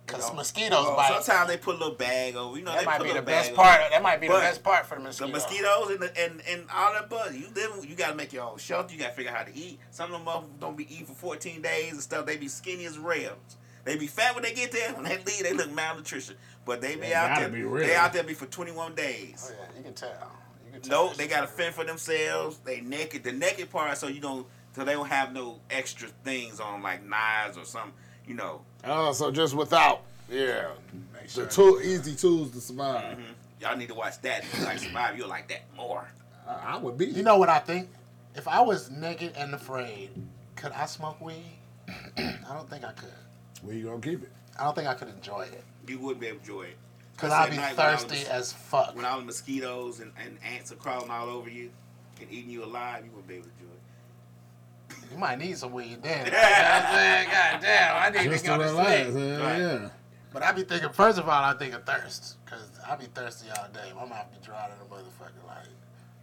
Cause 0.06 0.28
know, 0.30 0.34
mosquitoes 0.34 0.84
bite. 0.96 1.22
sometimes 1.22 1.48
they 1.48 1.56
put 1.56 1.76
a 1.76 1.78
little 1.78 1.94
bag 1.94 2.34
over. 2.34 2.58
You 2.58 2.64
know, 2.64 2.72
That 2.72 2.80
they 2.80 2.86
might 2.86 2.98
put 2.98 3.06
be 3.06 3.12
the 3.14 3.22
best 3.22 3.54
part. 3.54 3.80
over. 3.80 3.90
That 3.90 4.02
might 4.02 4.20
be 4.20 4.26
the 4.26 4.34
best 4.34 4.62
part 4.62 4.84
for 4.84 4.96
the 4.96 5.00
mosquitoes. 5.00 5.32
The 5.32 5.38
mosquitoes 5.38 5.90
and, 5.90 6.00
the, 6.00 6.20
and 6.20 6.42
and 6.48 6.64
all 6.74 6.92
that 6.92 7.08
buzz. 7.08 7.34
You 7.36 7.46
live. 7.54 7.86
You 7.88 7.94
gotta 7.94 8.16
make 8.16 8.32
your 8.32 8.42
own 8.44 8.58
shelter. 8.58 8.92
You 8.92 8.98
gotta 9.00 9.14
figure 9.14 9.30
out 9.30 9.38
how 9.38 9.44
to 9.44 9.56
eat. 9.56 9.78
Some 9.90 10.12
of 10.12 10.18
them 10.18 10.26
motherfuckers 10.26 10.60
don't 10.60 10.76
be 10.76 10.92
eating 10.92 11.06
for 11.06 11.14
14 11.14 11.62
days 11.62 11.92
and 11.92 12.00
stuff. 12.02 12.26
They 12.26 12.36
be 12.36 12.48
skinny 12.48 12.84
as 12.84 12.98
rails. 12.98 13.56
They 13.84 13.96
be 13.96 14.06
fat 14.08 14.34
when 14.34 14.42
they 14.42 14.52
get 14.52 14.72
there. 14.72 14.92
When 14.92 15.04
they 15.04 15.16
leave, 15.18 15.42
they 15.44 15.52
look 15.54 15.70
malnutrition. 15.72 16.36
But 16.64 16.80
they 16.80 16.94
be 16.96 17.02
They 17.02 17.14
out 17.14 17.38
there. 17.38 17.48
be 17.48 17.62
real. 17.62 17.86
They 17.86 17.94
out 17.94 18.12
there 18.12 18.22
be 18.24 18.34
for 18.34 18.46
21 18.46 18.94
days. 18.94 19.44
Oh 19.46 19.48
days. 19.50 19.52
yeah, 19.72 19.76
you 19.78 19.84
can 19.84 19.94
tell. 19.94 20.32
You 20.66 20.72
can 20.72 20.82
tell 20.82 21.04
No, 21.04 21.08
that 21.10 21.18
they 21.18 21.28
gotta 21.28 21.46
fend 21.46 21.74
for 21.74 21.84
themselves. 21.84 22.58
They 22.64 22.80
naked. 22.80 23.22
The 23.24 23.32
naked 23.32 23.70
part, 23.70 23.96
so 23.98 24.08
you 24.08 24.20
don't, 24.20 24.46
so 24.74 24.84
they 24.84 24.92
don't 24.92 25.08
have 25.08 25.32
no 25.32 25.60
extra 25.70 26.08
things 26.24 26.60
on 26.60 26.82
like 26.82 27.04
knives 27.04 27.56
or 27.56 27.64
something. 27.64 27.92
You 28.26 28.34
know, 28.34 28.62
Oh, 28.84 29.12
so 29.12 29.30
just 29.30 29.54
without, 29.54 30.02
yeah, 30.30 30.68
Make 31.12 31.24
the 31.24 31.28
sure. 31.28 31.46
tool, 31.46 31.80
easy 31.82 32.14
tools 32.14 32.50
to 32.52 32.60
survive. 32.60 33.16
Mm-hmm. 33.18 33.22
y'all 33.60 33.76
need 33.76 33.88
to 33.88 33.94
watch 33.94 34.20
that. 34.22 34.44
If 34.44 34.58
you 34.58 34.64
like 34.64 34.78
survive, 34.78 35.16
you'll 35.18 35.28
like 35.28 35.48
that 35.48 35.62
more. 35.76 36.06
I, 36.48 36.74
I 36.74 36.76
would 36.78 36.96
be. 36.98 37.06
You 37.06 37.22
know 37.22 37.36
what 37.38 37.48
I 37.48 37.58
think? 37.58 37.88
If 38.34 38.46
I 38.48 38.60
was 38.60 38.90
naked 38.90 39.32
and 39.36 39.54
afraid, 39.54 40.10
could 40.56 40.72
I 40.72 40.86
smoke 40.86 41.20
weed? 41.20 41.58
I 42.16 42.36
don't 42.54 42.68
think 42.70 42.84
I 42.84 42.92
could. 42.92 43.12
where 43.62 43.74
you 43.74 43.84
gonna 43.86 44.00
keep 44.00 44.22
it? 44.22 44.30
I 44.58 44.64
don't 44.64 44.74
think 44.74 44.88
I 44.88 44.94
could 44.94 45.08
enjoy 45.08 45.42
it. 45.42 45.62
You 45.88 45.98
wouldn't 45.98 46.20
be 46.20 46.28
able 46.28 46.38
to 46.38 46.42
enjoy 46.42 46.62
it. 46.64 46.76
Cause 47.16 47.30
That's 47.30 47.46
I'd 47.46 47.50
be 47.50 47.56
night 47.56 47.76
when 47.76 47.86
I 47.86 47.92
was- 47.92 48.04
thirsty 48.04 48.26
as 48.28 48.52
fuck. 48.52 48.94
When 48.96 49.04
all 49.04 49.18
the 49.18 49.24
mosquitoes 49.26 50.00
and, 50.00 50.12
and 50.24 50.38
ants 50.44 50.72
are 50.72 50.76
crawling 50.76 51.10
all 51.10 51.28
over 51.28 51.50
you 51.50 51.70
and 52.20 52.30
eating 52.32 52.50
you 52.50 52.64
alive, 52.64 53.04
you 53.04 53.10
wouldn't 53.10 53.28
be 53.28 53.34
able 53.34 53.44
to 53.46 53.50
enjoy 53.50 53.61
it. 53.61 53.61
You 55.12 55.18
might 55.18 55.38
need 55.38 55.56
some 55.58 55.72
weed 55.72 56.02
then. 56.02 56.26
You 56.26 56.32
know 56.32 56.38
what 56.38 56.84
I'm 56.84 56.94
saying? 56.94 57.28
God 57.30 57.60
damn, 57.60 57.96
I 58.02 58.10
need 58.22 58.30
Just 58.30 58.44
to 58.44 58.50
to 58.52 58.56
go 58.56 58.62
to 58.62 58.70
relax. 58.70 59.10
sleep. 59.12 59.38
Right. 59.40 59.58
Yeah. 59.58 59.88
But 60.32 60.42
I 60.42 60.52
be 60.52 60.62
thinking, 60.62 60.88
first 60.90 61.18
of 61.18 61.28
all, 61.28 61.44
I 61.44 61.52
think 61.54 61.74
of 61.74 61.84
thirst. 61.84 62.36
Because 62.44 62.70
I 62.88 62.96
be 62.96 63.04
thirsty 63.06 63.48
all 63.50 63.68
day. 63.72 63.92
My 63.94 64.06
mouth 64.06 64.30
be 64.32 64.38
dry 64.44 64.68
to 64.68 64.72
the 64.78 64.94
motherfucker. 64.94 65.46
Like, 65.46 65.66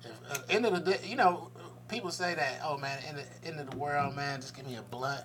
if, 0.04 0.32
at 0.32 0.48
the 0.48 0.54
end 0.54 0.66
of 0.66 0.74
the 0.74 0.92
day, 0.92 1.00
you 1.06 1.16
know, 1.16 1.52
people 1.88 2.10
say 2.10 2.34
that, 2.34 2.62
oh 2.66 2.78
man, 2.78 2.98
in 3.08 3.16
the 3.18 3.24
end 3.46 3.60
of 3.60 3.70
the 3.70 3.78
world, 3.78 4.16
man, 4.16 4.42
just 4.42 4.56
give 4.56 4.66
me 4.66 4.76
a 4.78 4.82
blunt. 4.82 5.24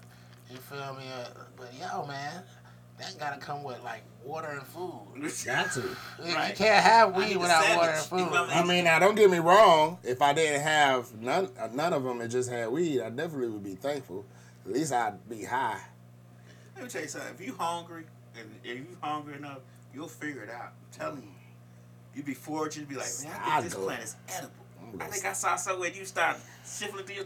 You 0.50 0.58
feel 0.58 0.94
me? 0.98 1.04
Uh, 1.18 1.28
but 1.56 1.72
yo, 1.80 2.04
man, 2.06 2.42
that 2.98 3.16
gotta 3.18 3.38
come 3.40 3.62
with 3.64 3.82
like 3.82 4.02
water 4.22 4.48
and 4.48 4.62
food. 4.62 5.00
Got 5.44 5.72
to. 5.72 5.80
You 5.80 6.34
can't 6.54 6.84
have 6.84 7.14
weed 7.16 7.36
without 7.36 7.76
water 7.76 7.90
and 7.92 8.02
food. 8.04 8.18
You 8.20 8.26
I 8.36 8.64
mean, 8.64 8.84
now 8.84 8.98
don't 8.98 9.14
get 9.16 9.30
me 9.30 9.38
wrong. 9.38 9.98
If 10.04 10.22
I 10.22 10.32
didn't 10.32 10.62
have 10.62 11.12
none, 11.20 11.48
uh, 11.58 11.68
none 11.72 11.92
of 11.92 12.04
them 12.04 12.20
and 12.20 12.30
just 12.30 12.50
had 12.50 12.70
weed, 12.70 13.00
I 13.02 13.10
definitely 13.10 13.48
would 13.48 13.64
be 13.64 13.74
thankful. 13.74 14.24
At 14.64 14.72
least 14.72 14.92
I'd 14.92 15.28
be 15.28 15.44
high. 15.44 15.80
Let 16.76 16.84
me 16.84 16.90
tell 16.90 17.02
you 17.02 17.08
something. 17.08 17.34
If 17.34 17.40
you 17.46 17.54
hungry 17.54 18.04
and 18.38 18.48
if 18.62 18.76
you 18.78 18.86
hungry 19.00 19.36
enough, 19.36 19.58
you'll 19.92 20.08
figure 20.08 20.42
it 20.42 20.50
out. 20.50 20.72
I'm 20.72 20.98
telling 20.98 21.22
you. 21.22 21.28
You'd 22.14 22.26
be 22.26 22.34
fortunate. 22.34 22.82
You'd 22.82 22.88
be 22.90 22.94
like, 22.96 23.10
man, 23.24 23.32
I 23.42 23.56
I'd 23.56 23.60
think 23.62 23.64
this 23.64 23.74
go- 23.74 23.84
plant 23.86 24.02
is 24.04 24.16
edible. 24.28 24.52
I'm 24.80 24.88
I 24.94 24.98
gonna 24.98 25.12
think 25.12 25.24
I 25.24 25.32
saw 25.32 25.56
somewhere 25.56 25.90
you 25.90 26.04
start 26.04 26.36
shifting 26.64 27.04
through 27.04 27.16
your. 27.16 27.24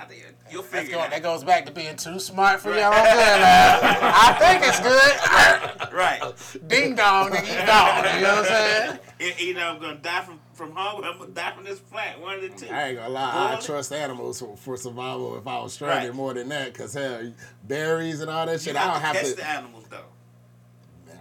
I 0.00 0.04
think 0.04 0.22
you'll 0.50 0.62
figure 0.62 0.94
go- 0.96 1.02
it 1.04 1.10
that 1.10 1.22
goes 1.22 1.42
back 1.42 1.66
to 1.66 1.72
being 1.72 1.96
too 1.96 2.20
smart 2.20 2.60
for 2.60 2.68
your 2.72 2.86
own 2.86 2.92
good. 2.92 3.40
I 3.42 4.36
think 4.38 4.62
it's 4.64 4.80
good. 4.80 5.92
Right. 5.92 6.22
Ding 6.68 6.94
dong, 6.94 7.30
nigga, 7.30 7.60
you 7.60 7.66
gone. 7.66 8.16
You 8.16 8.22
know 8.22 8.34
what 8.36 8.50
I'm 8.50 8.98
saying? 9.18 9.34
Either 9.40 9.60
I'm 9.60 9.80
gonna 9.80 9.96
die 9.96 10.20
from 10.22 10.40
from 10.54 10.72
hunger, 10.72 11.02
or 11.06 11.10
I'm 11.10 11.18
gonna 11.18 11.30
die 11.32 11.52
from 11.52 11.64
this 11.64 11.80
plant. 11.80 12.20
One 12.20 12.36
of 12.36 12.42
the 12.42 12.48
two. 12.50 12.72
I 12.72 12.88
ain't 12.88 12.96
gonna 12.98 13.08
lie. 13.10 13.54
I 13.56 13.60
trust 13.60 13.92
animals 13.92 14.38
for, 14.40 14.56
for 14.56 14.76
survival 14.76 15.36
if 15.38 15.46
I 15.46 15.60
was 15.60 15.72
stranded 15.72 16.10
Right. 16.10 16.16
more 16.16 16.34
than 16.34 16.48
that. 16.50 16.74
Cause 16.74 16.94
hell, 16.94 17.32
berries 17.64 18.20
and 18.20 18.30
all 18.30 18.46
that 18.46 18.60
shit, 18.60 18.76
I 18.76 18.84
don't 18.86 19.00
to 19.00 19.06
have 19.06 19.24
to. 19.24 19.34
the 19.34 19.48
animals 19.48 19.84
though. 19.90 20.04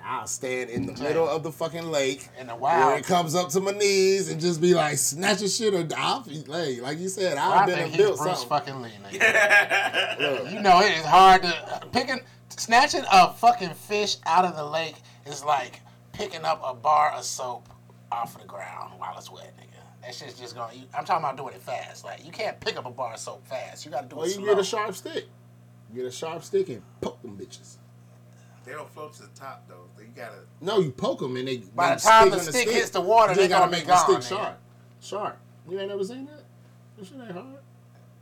I'll 0.10 0.26
stand 0.28 0.70
in 0.70 0.86
the 0.86 0.94
middle 1.04 1.28
of 1.28 1.44
the 1.44 1.52
fucking 1.52 1.92
lake. 1.92 2.30
In 2.40 2.48
the 2.48 2.54
Where 2.56 2.80
wild. 2.80 3.00
it 3.00 3.06
comes 3.06 3.36
up 3.36 3.50
to 3.50 3.60
my 3.60 3.72
knees 3.72 4.32
and 4.32 4.40
just 4.40 4.62
be 4.62 4.74
like 4.74 4.98
snatching 4.98 5.50
shit 5.50 5.74
or 5.74 5.86
I'll 5.98 6.22
be 6.22 6.44
like, 6.48 6.82
like 6.82 6.98
you 7.00 7.10
said, 7.10 7.38
I 7.38 7.60
I've 7.60 7.66
been 7.68 7.76
think 7.76 7.88
and 7.88 7.96
he's 7.96 8.06
built 8.06 8.18
Bruce 8.20 8.40
something. 8.40 8.50
fucking 8.50 8.82
Lee, 8.82 8.92
nigga. 9.20 10.52
You 10.54 10.62
know 10.62 10.80
it 10.80 10.98
is 10.98 11.06
hard 11.06 11.44
to 11.44 11.82
picking 11.92 12.20
snatching 12.50 13.04
a 13.12 13.34
fucking 13.34 13.74
fish 13.74 14.16
out 14.26 14.46
of 14.46 14.56
the 14.56 14.64
lake 14.64 14.96
is 15.26 15.44
like 15.44 15.82
picking 16.14 16.44
up 16.46 16.62
a 16.64 16.74
bar 16.74 17.12
of 17.12 17.24
soap 17.24 17.68
off 18.12 18.36
of 18.36 18.42
the 18.42 18.48
ground 18.48 18.94
while 18.98 19.14
it's 19.18 19.30
wet, 19.30 19.54
nigga. 19.58 19.82
That 20.04 20.16
shit's 20.16 20.40
just 20.40 20.56
going. 20.56 20.86
I'm 20.98 21.04
talking 21.04 21.24
about 21.26 21.36
doing 21.36 21.54
it 21.54 21.62
fast. 21.62 22.06
Like 22.06 22.26
you 22.26 22.32
can't 22.32 22.58
pick 22.62 22.78
up 22.78 22.86
a 22.86 22.92
bar 22.92 23.14
of 23.14 23.20
soap 23.20 23.46
fast. 23.46 23.84
You 23.86 23.92
got 23.92 24.04
to 24.04 24.08
do 24.08 24.16
Well, 24.16 24.26
it 24.26 24.30
you 24.30 24.36
slow. 24.36 24.46
get 24.46 24.60
a 24.60 24.64
sharp 24.64 24.96
stick. 24.96 25.26
You 25.94 26.02
get 26.02 26.06
a 26.06 26.12
sharp 26.12 26.44
stick 26.44 26.70
and 26.70 26.82
poke 27.02 27.22
them 27.22 27.38
bitches. 27.38 27.76
They 28.68 28.74
don't 28.74 28.90
float 28.94 29.14
to 29.14 29.22
the 29.22 29.30
top 29.30 29.66
though. 29.70 29.86
You 29.98 30.08
gotta. 30.16 30.40
No, 30.60 30.80
you 30.80 30.92
poke 30.92 31.20
them 31.22 31.38
and 31.38 31.48
they. 31.48 31.58
By 31.74 31.90
they 31.92 31.96
the 31.96 32.02
time 32.02 32.28
stick 32.28 32.32
the 32.34 32.38
on 32.48 32.54
stick 32.54 32.70
hits 32.70 32.90
the 32.90 33.00
water, 33.02 33.34
they 33.34 33.48
gotta 33.48 33.66
gonna 33.66 33.72
make 33.72 33.88
the 33.88 33.96
stick 33.96 34.14
gone, 34.16 34.22
sharp. 34.22 34.60
Sharp. 35.02 35.38
You 35.70 35.80
ain't 35.80 35.88
never 35.90 36.04
seen 36.04 36.26
that? 36.26 36.44
This 36.98 37.08
shit 37.08 37.18
ain't 37.22 37.32
hard. 37.32 37.46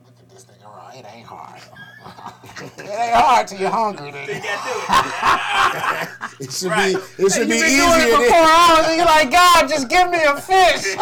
Look 0.06 0.14
at 0.20 0.30
this 0.30 0.46
nigga 0.46 0.66
around. 0.72 0.96
It 0.96 1.06
ain't 1.12 1.26
hard. 1.26 1.60
it 2.78 2.80
ain't 2.82 3.16
hard 3.16 3.48
till 3.48 3.60
you're 3.60 3.70
hungry, 3.72 4.12
dude. 4.12 4.28
You 4.28 4.34
nigga. 4.36 4.44
gotta 4.44 6.10
do 6.40 6.44
it. 6.44 6.48
It 6.48 6.52
should 6.54 6.70
Right. 6.70 6.96
be. 7.18 7.24
It 7.24 7.32
should 7.32 7.48
be 7.50 7.56
You've 7.56 7.64
be 7.66 7.68
been 7.68 7.72
easier. 7.72 7.86
doing 7.86 8.02
it 8.02 8.12
for 8.16 8.24
four 8.30 8.46
hours, 8.46 8.86
and 8.88 8.98
you're 8.98 9.06
like, 9.06 9.32
God, 9.32 9.68
just 9.68 9.90
give 9.90 10.10
me 10.12 10.20
a 10.24 10.36
fish. 10.38 10.96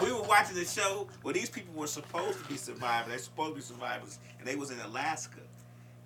we 0.02 0.12
were 0.12 0.22
watching 0.22 0.56
the 0.56 0.64
show 0.64 1.06
where 1.22 1.34
these 1.34 1.50
people 1.50 1.72
were 1.80 1.86
supposed 1.86 2.42
to 2.42 2.48
be 2.48 2.56
survivors. 2.56 3.08
They're 3.10 3.18
supposed 3.18 3.50
to 3.50 3.54
be 3.56 3.60
survivors, 3.62 4.18
and 4.40 4.48
they 4.48 4.56
was 4.56 4.70
in 4.72 4.80
Alaska, 4.80 5.40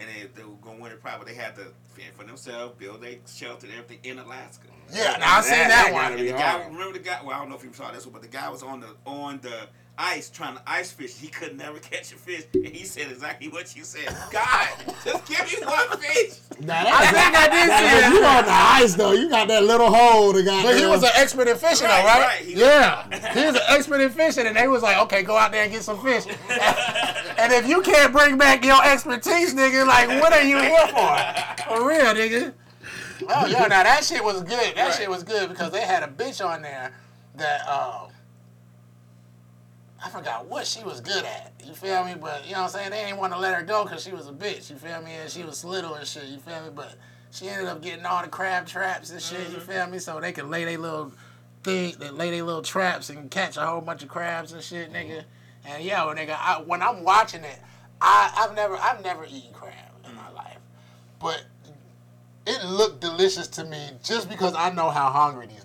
and 0.03 0.11
they, 0.11 0.27
they 0.35 0.45
were 0.45 0.57
going 0.57 0.81
winter 0.81 0.97
private. 0.97 1.27
They 1.27 1.35
had 1.35 1.55
to 1.57 1.67
fend 1.95 2.15
for 2.17 2.25
themselves, 2.25 2.75
build 2.79 3.05
a 3.05 3.19
shelter 3.27 3.67
and 3.67 3.77
everything 3.77 3.99
in 4.11 4.19
Alaska. 4.19 4.67
Yeah, 4.93 5.17
now 5.19 5.38
I 5.38 5.41
seen 5.41 5.53
That- 5.53 5.69
that, 5.69 5.85
that 5.87 5.93
one. 5.95 6.12
And 6.19 6.21
the 6.29 6.33
guy, 6.33 6.38
hard. 6.41 6.73
remember 6.73 6.99
the 6.99 7.05
guy? 7.05 7.21
Well, 7.25 7.35
I 7.35 7.38
don't 7.38 7.49
know 7.49 7.57
if 7.57 7.65
you 7.65 7.73
saw 7.73 7.91
this 7.93 8.05
one, 8.05 8.12
but 8.12 8.23
the 8.23 8.29
guy 8.29 8.49
was 8.51 8.62
on 8.62 8.81
the 8.81 8.88
on 9.07 9.38
the 9.41 9.69
ice 9.98 10.31
trying 10.31 10.57
to 10.57 10.62
ice 10.66 10.90
fish. 10.90 11.16
He 11.16 11.28
could 11.28 11.57
never 11.57 11.78
catch 11.90 12.12
a 12.12 12.16
fish, 12.16 12.44
and 12.55 12.66
he 12.68 12.85
said 12.85 13.11
exactly 13.11 13.48
what 13.48 13.76
you 13.76 13.85
said. 13.85 14.09
God, 14.31 14.68
just 15.05 15.26
give 15.26 15.40
me 15.46 15.66
one 15.66 15.88
fish. 15.98 16.38
Now, 16.61 16.85
I 16.87 17.07
think 17.07 17.37
I 17.37 17.48
did 17.48 17.64
see 17.64 18.09
Now, 18.09 18.09
you 18.18 18.24
on 18.24 18.44
the 18.44 18.50
ice 18.52 18.94
though. 18.94 19.12
You 19.12 19.28
got 19.28 19.48
that 19.48 19.64
little 19.64 19.92
hole. 19.92 20.33
The 20.33 20.42
guy. 20.42 20.62
But 20.62 20.76
he 20.78 20.87
was 20.87 21.02
an 21.02 21.11
expert 21.14 21.48
in 21.48 21.57
fishing, 21.57 21.87
Right, 21.87 22.00
though, 22.02 22.07
right? 22.09 22.26
right. 22.26 22.40
He- 22.44 22.55
yeah, 22.55 23.33
he 23.35 23.46
was 23.46 23.57
an 23.57 23.62
expert 23.68 24.00
in 24.00 24.11
fishing, 24.11 24.46
and 24.46 24.57
they 24.57 24.68
was 24.68 24.83
like, 24.83 24.96
"Okay, 24.98 25.22
go 25.22 25.37
out 25.37 25.52
there 25.52 25.62
and 25.64 25.72
get 25.72 25.83
some 25.83 26.00
fish." 26.02 26.24
and 27.38 27.52
if 27.52 27.66
you 27.68 27.83
can't 27.83 28.12
bring 28.12 28.38
back 28.38 28.64
your 28.64 28.83
expertise, 28.85 29.55
nigga, 29.55 29.87
like, 29.87 30.09
what 30.20 30.33
are 30.33 30.42
you 30.42 30.59
here 30.59 30.87
for? 30.88 31.74
For 31.76 31.87
real, 31.88 32.07
nigga. 32.14 32.52
Oh 33.28 33.46
yeah, 33.46 33.66
now 33.66 33.83
that 33.85 34.05
shit 34.05 34.22
was 34.22 34.42
good. 34.42 34.74
That 34.76 34.88
Right. 34.88 34.94
shit 34.94 35.09
was 35.11 35.22
good 35.22 35.48
because 35.48 35.70
they 35.70 35.83
had 35.83 36.02
a 36.02 36.09
bitch 36.09 36.44
on 36.44 36.62
there 36.62 36.92
that 37.37 37.68
um. 37.68 38.09
I 40.05 40.09
forgot 40.09 40.47
what 40.47 40.67
she 40.67 40.83
was 40.83 41.01
good 41.01 41.25
at. 41.25 41.53
You 41.65 41.75
feel 41.75 42.05
me? 42.05 42.15
But 42.21 42.45
you 42.47 42.53
know 42.53 42.62
what 42.62 42.75
I'm 42.75 42.81
saying? 42.81 42.91
They 42.91 43.05
ain't 43.05 43.19
want 43.19 43.33
to 43.33 43.38
let 43.38 43.55
her 43.55 43.62
go 43.62 43.85
because 43.85 44.03
she 44.03 44.12
was 44.12 44.29
a 44.29 44.33
bitch. 44.33 44.71
You 44.71 44.77
feel 44.77 45.01
me? 45.03 45.12
And 45.12 45.31
she 45.31 45.45
was 45.45 45.65
little 45.65 45.95
and 45.95 46.07
shit. 46.07 46.25
You 46.25 46.38
feel 46.38 46.61
me? 46.62 46.71
But 46.75 46.97
she 47.31 47.49
ended 47.49 47.69
up 47.69 47.83
getting 47.83 48.05
all 48.05 48.23
the 48.23 48.29
crab 48.29 48.67
traps 48.67 49.11
and 49.11 49.23
shit. 49.23 49.51
You 49.51 49.57
mm-hmm. 49.57 49.71
feel 49.71 49.87
me? 49.87 49.99
So 49.99 50.21
they 50.21 50.33
could 50.33 50.49
lay 50.49 50.65
their 50.65 50.79
little 50.79 51.12
thing, 51.62 51.95
they 51.99 52.11
lay 52.11 52.31
their 52.31 52.43
little 52.43 52.62
traps 52.62 53.11
and 53.11 53.31
catch 53.31 53.57
a 53.57 53.65
whole 53.65 53.81
bunch 53.81 54.03
of 54.03 54.09
crabs 54.09 54.53
and 54.53 54.62
shit, 54.62 54.93
nigga. 54.93 55.19
Mm-hmm. 55.19 55.73
And 55.73 55.85
yo, 55.85 56.12
nigga, 56.15 56.37
I, 56.38 56.62
when 56.65 56.83
I'm 56.83 57.05
watching 57.05 57.45
it, 57.45 57.59
I, 58.01 58.33
I've 58.37 58.55
never, 58.55 58.77
I've 58.77 59.03
never 59.03 59.25
eaten 59.25 59.53
crab 59.53 59.73
in 60.05 60.15
my 60.15 60.23
mm-hmm. 60.23 60.37
life, 60.37 60.59
but 61.21 61.45
it 62.47 62.65
looked 62.65 63.01
delicious 63.01 63.47
to 63.49 63.65
me 63.65 63.91
just 64.03 64.29
because 64.29 64.55
I 64.57 64.71
know 64.71 64.91
how 64.91 65.11
hungry 65.11 65.47
these. 65.47 65.62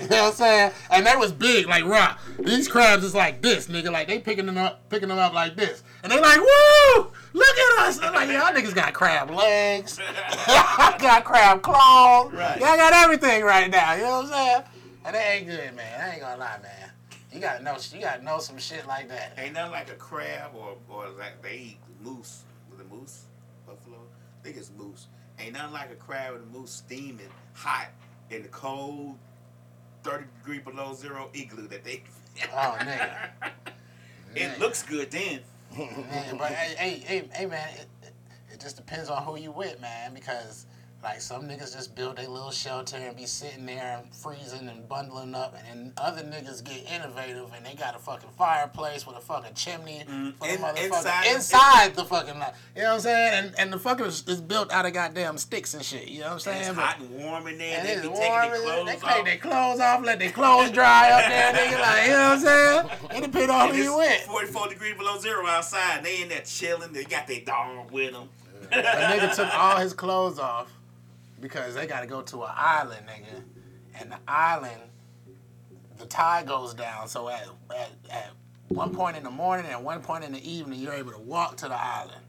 You 0.00 0.08
know 0.08 0.24
what 0.24 0.28
I'm 0.30 0.32
saying? 0.32 0.72
And 0.90 1.06
they 1.06 1.16
was 1.16 1.32
big, 1.32 1.66
like 1.66 1.84
rock. 1.84 2.18
These 2.38 2.68
crabs 2.68 3.04
is 3.04 3.14
like 3.14 3.42
this, 3.42 3.68
nigga. 3.68 3.90
Like 3.92 4.08
they 4.08 4.18
picking 4.18 4.46
them 4.46 4.58
up, 4.58 4.88
picking 4.88 5.08
them 5.08 5.18
up 5.18 5.32
like 5.32 5.54
this, 5.56 5.82
and 6.02 6.10
they 6.12 6.20
like, 6.20 6.38
woo! 6.38 7.12
Look 7.32 7.56
at 7.58 7.86
us! 7.86 8.00
I'm 8.02 8.12
like, 8.12 8.28
y'all 8.28 8.52
niggas 8.52 8.74
got 8.74 8.92
crab 8.92 9.30
legs, 9.30 9.98
I 10.46 10.96
got 11.00 11.24
crab 11.24 11.62
claws, 11.62 12.32
Right. 12.32 12.58
y'all 12.60 12.76
got 12.76 12.92
everything 12.92 13.42
right 13.44 13.70
now. 13.70 13.94
You 13.94 14.02
know 14.02 14.10
what 14.22 14.24
I'm 14.26 14.30
saying? 14.32 14.62
And 15.06 15.14
they 15.14 15.20
ain't 15.38 15.46
good, 15.46 15.76
man. 15.76 16.00
I 16.00 16.12
ain't 16.12 16.20
gonna 16.20 16.36
lie, 16.38 16.58
man. 16.62 16.90
You 17.32 17.40
gotta 17.40 17.62
know, 17.62 17.76
you 17.92 18.00
gotta 18.00 18.22
know 18.22 18.38
some 18.38 18.58
shit 18.58 18.86
like 18.86 19.08
that. 19.08 19.32
Ain't 19.38 19.54
nothing 19.54 19.72
like 19.72 19.90
a 19.90 19.94
crab 19.96 20.52
or 20.54 20.76
or 20.88 21.08
like 21.18 21.42
they 21.42 21.56
eat 21.56 21.78
moose. 22.00 22.42
Was 22.70 22.80
it 22.80 22.90
moose? 22.90 23.24
Buffalo. 23.66 23.98
I 23.98 24.44
think 24.44 24.56
it's 24.56 24.70
moose. 24.76 25.06
Ain't 25.40 25.54
nothing 25.54 25.72
like 25.72 25.90
a 25.90 25.96
crab 25.96 26.34
with 26.34 26.42
a 26.42 26.46
moose 26.46 26.70
steaming 26.70 27.28
hot 27.54 27.88
in 28.30 28.42
the 28.42 28.48
cold, 28.48 29.18
thirty 30.04 30.26
degree 30.38 30.58
below 30.58 30.94
zero 30.94 31.30
igloo 31.34 31.66
that 31.68 31.82
they. 31.82 32.04
Oh, 32.52 32.76
nigga. 32.80 33.30
it 34.36 34.58
looks 34.60 34.82
good 34.82 35.10
then. 35.10 35.40
Man, 35.76 36.36
but 36.38 36.52
hey, 36.52 36.74
hey, 36.76 37.02
hey, 37.04 37.28
hey, 37.32 37.46
man, 37.46 37.68
it, 37.74 37.86
it, 38.02 38.12
it 38.52 38.60
just 38.60 38.76
depends 38.76 39.08
on 39.08 39.22
who 39.24 39.36
you 39.36 39.50
with, 39.50 39.80
man. 39.80 40.14
Because 40.14 40.66
like 41.04 41.20
some 41.20 41.42
niggas 41.42 41.74
just 41.76 41.94
build 41.94 42.18
a 42.18 42.28
little 42.28 42.50
shelter 42.50 42.96
and 42.96 43.16
be 43.16 43.26
sitting 43.26 43.66
there 43.66 44.00
and 44.02 44.14
freezing 44.14 44.68
and 44.68 44.88
bundling 44.88 45.34
up, 45.34 45.54
and 45.56 45.66
then 45.68 45.92
other 45.98 46.22
niggas 46.22 46.64
get 46.64 46.90
innovative 46.90 47.52
and 47.54 47.64
they 47.64 47.74
got 47.74 47.94
a 47.94 47.98
fucking 47.98 48.30
fireplace 48.38 49.06
with 49.06 49.16
a 49.16 49.20
fucking 49.20 49.54
chimney 49.54 50.04
Mm-hmm. 50.08 50.44
In- 50.44 50.58
motherfucker 50.58 50.84
inside- 50.86 51.26
inside, 51.34 51.94
the 51.94 52.04
fucking. 52.04 52.34
You 52.34 52.40
know 52.40 52.88
what 52.88 52.94
I'm 52.94 53.00
saying? 53.00 53.44
And 53.44 53.54
and 53.58 53.72
the 53.72 53.78
fucking 53.78 54.06
is, 54.06 54.26
is 54.26 54.40
built 54.40 54.72
out 54.72 54.86
of 54.86 54.92
goddamn 54.94 55.38
sticks 55.38 55.74
and 55.74 55.84
shit. 55.84 56.08
You 56.08 56.20
know 56.20 56.26
what 56.28 56.32
I'm 56.34 56.40
saying? 56.40 56.60
It's 56.60 56.68
But- 56.70 56.76
hot 56.84 57.00
and 57.00 57.10
warm 57.22 57.46
in 57.48 57.58
there. 57.58 57.78
and 57.78 57.88
They 57.88 58.00
be 58.02 58.08
warm, 58.08 58.18
taking 58.20 58.40
their 58.40 58.54
and 58.54 58.62
clothes 58.64 58.86
they 58.86 58.94
off. 59.08 59.14
take 59.16 59.24
their 59.26 59.36
clothes 59.52 59.80
off, 59.80 60.04
let 60.04 60.18
their 60.18 60.30
clothes 60.32 60.70
dry 60.70 61.10
up 61.10 61.28
there, 61.28 61.52
nigga. 61.52 61.80
Like, 61.80 62.04
you 62.06 62.12
know 62.12 62.28
what 62.28 62.32
I'm 62.32 62.40
saying? 62.40 62.90
It 63.22 63.30
depends 63.30 63.50
on 63.50 63.68
And 63.68 63.76
who 63.76 63.82
you 63.82 63.96
with. 63.98 64.20
44 64.22 64.68
degrees 64.68 64.96
below 64.96 65.18
zero 65.18 65.46
outside. 65.46 66.02
They 66.04 66.22
in 66.22 66.28
there 66.28 66.40
chilling. 66.40 66.92
They 66.92 67.04
got 67.04 67.26
their 67.26 67.40
dog 67.40 67.90
with 67.90 68.12
them. 68.12 68.28
A 68.72 68.76
nigga 68.76 69.34
took 69.36 69.54
all 69.54 69.76
his 69.76 69.92
clothes 69.92 70.38
off 70.38 70.72
because 71.44 71.74
they 71.74 71.86
got 71.86 72.00
to 72.00 72.06
go 72.06 72.22
to 72.22 72.42
an 72.42 72.52
island, 72.56 73.06
nigga. 73.06 73.42
And 74.00 74.10
the 74.10 74.16
island, 74.26 74.80
the 75.98 76.06
tide 76.06 76.46
goes 76.46 76.72
down. 76.72 77.06
So 77.06 77.28
at, 77.28 77.46
at, 77.70 77.90
at 78.10 78.30
one 78.68 78.94
point 78.94 79.18
in 79.18 79.24
the 79.24 79.30
morning 79.30 79.66
and 79.70 79.84
one 79.84 80.00
point 80.00 80.24
in 80.24 80.32
the 80.32 80.50
evening, 80.50 80.80
you're 80.80 80.94
able 80.94 81.12
to 81.12 81.18
walk 81.18 81.58
to 81.58 81.68
the 81.68 81.78
island. 81.78 82.22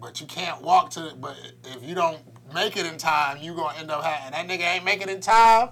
But 0.00 0.20
you 0.20 0.26
can't 0.26 0.60
walk 0.62 0.90
to. 0.90 1.14
But 1.20 1.36
if 1.76 1.88
you 1.88 1.94
don't 1.94 2.18
make 2.52 2.76
it 2.76 2.86
in 2.86 2.98
time, 2.98 3.38
you 3.40 3.54
to 3.54 3.78
end 3.78 3.92
up 3.92 4.02
having. 4.02 4.32
That 4.32 4.48
nigga 4.48 4.74
ain't 4.74 4.84
make 4.84 5.00
it 5.00 5.08
in 5.08 5.20
time 5.20 5.68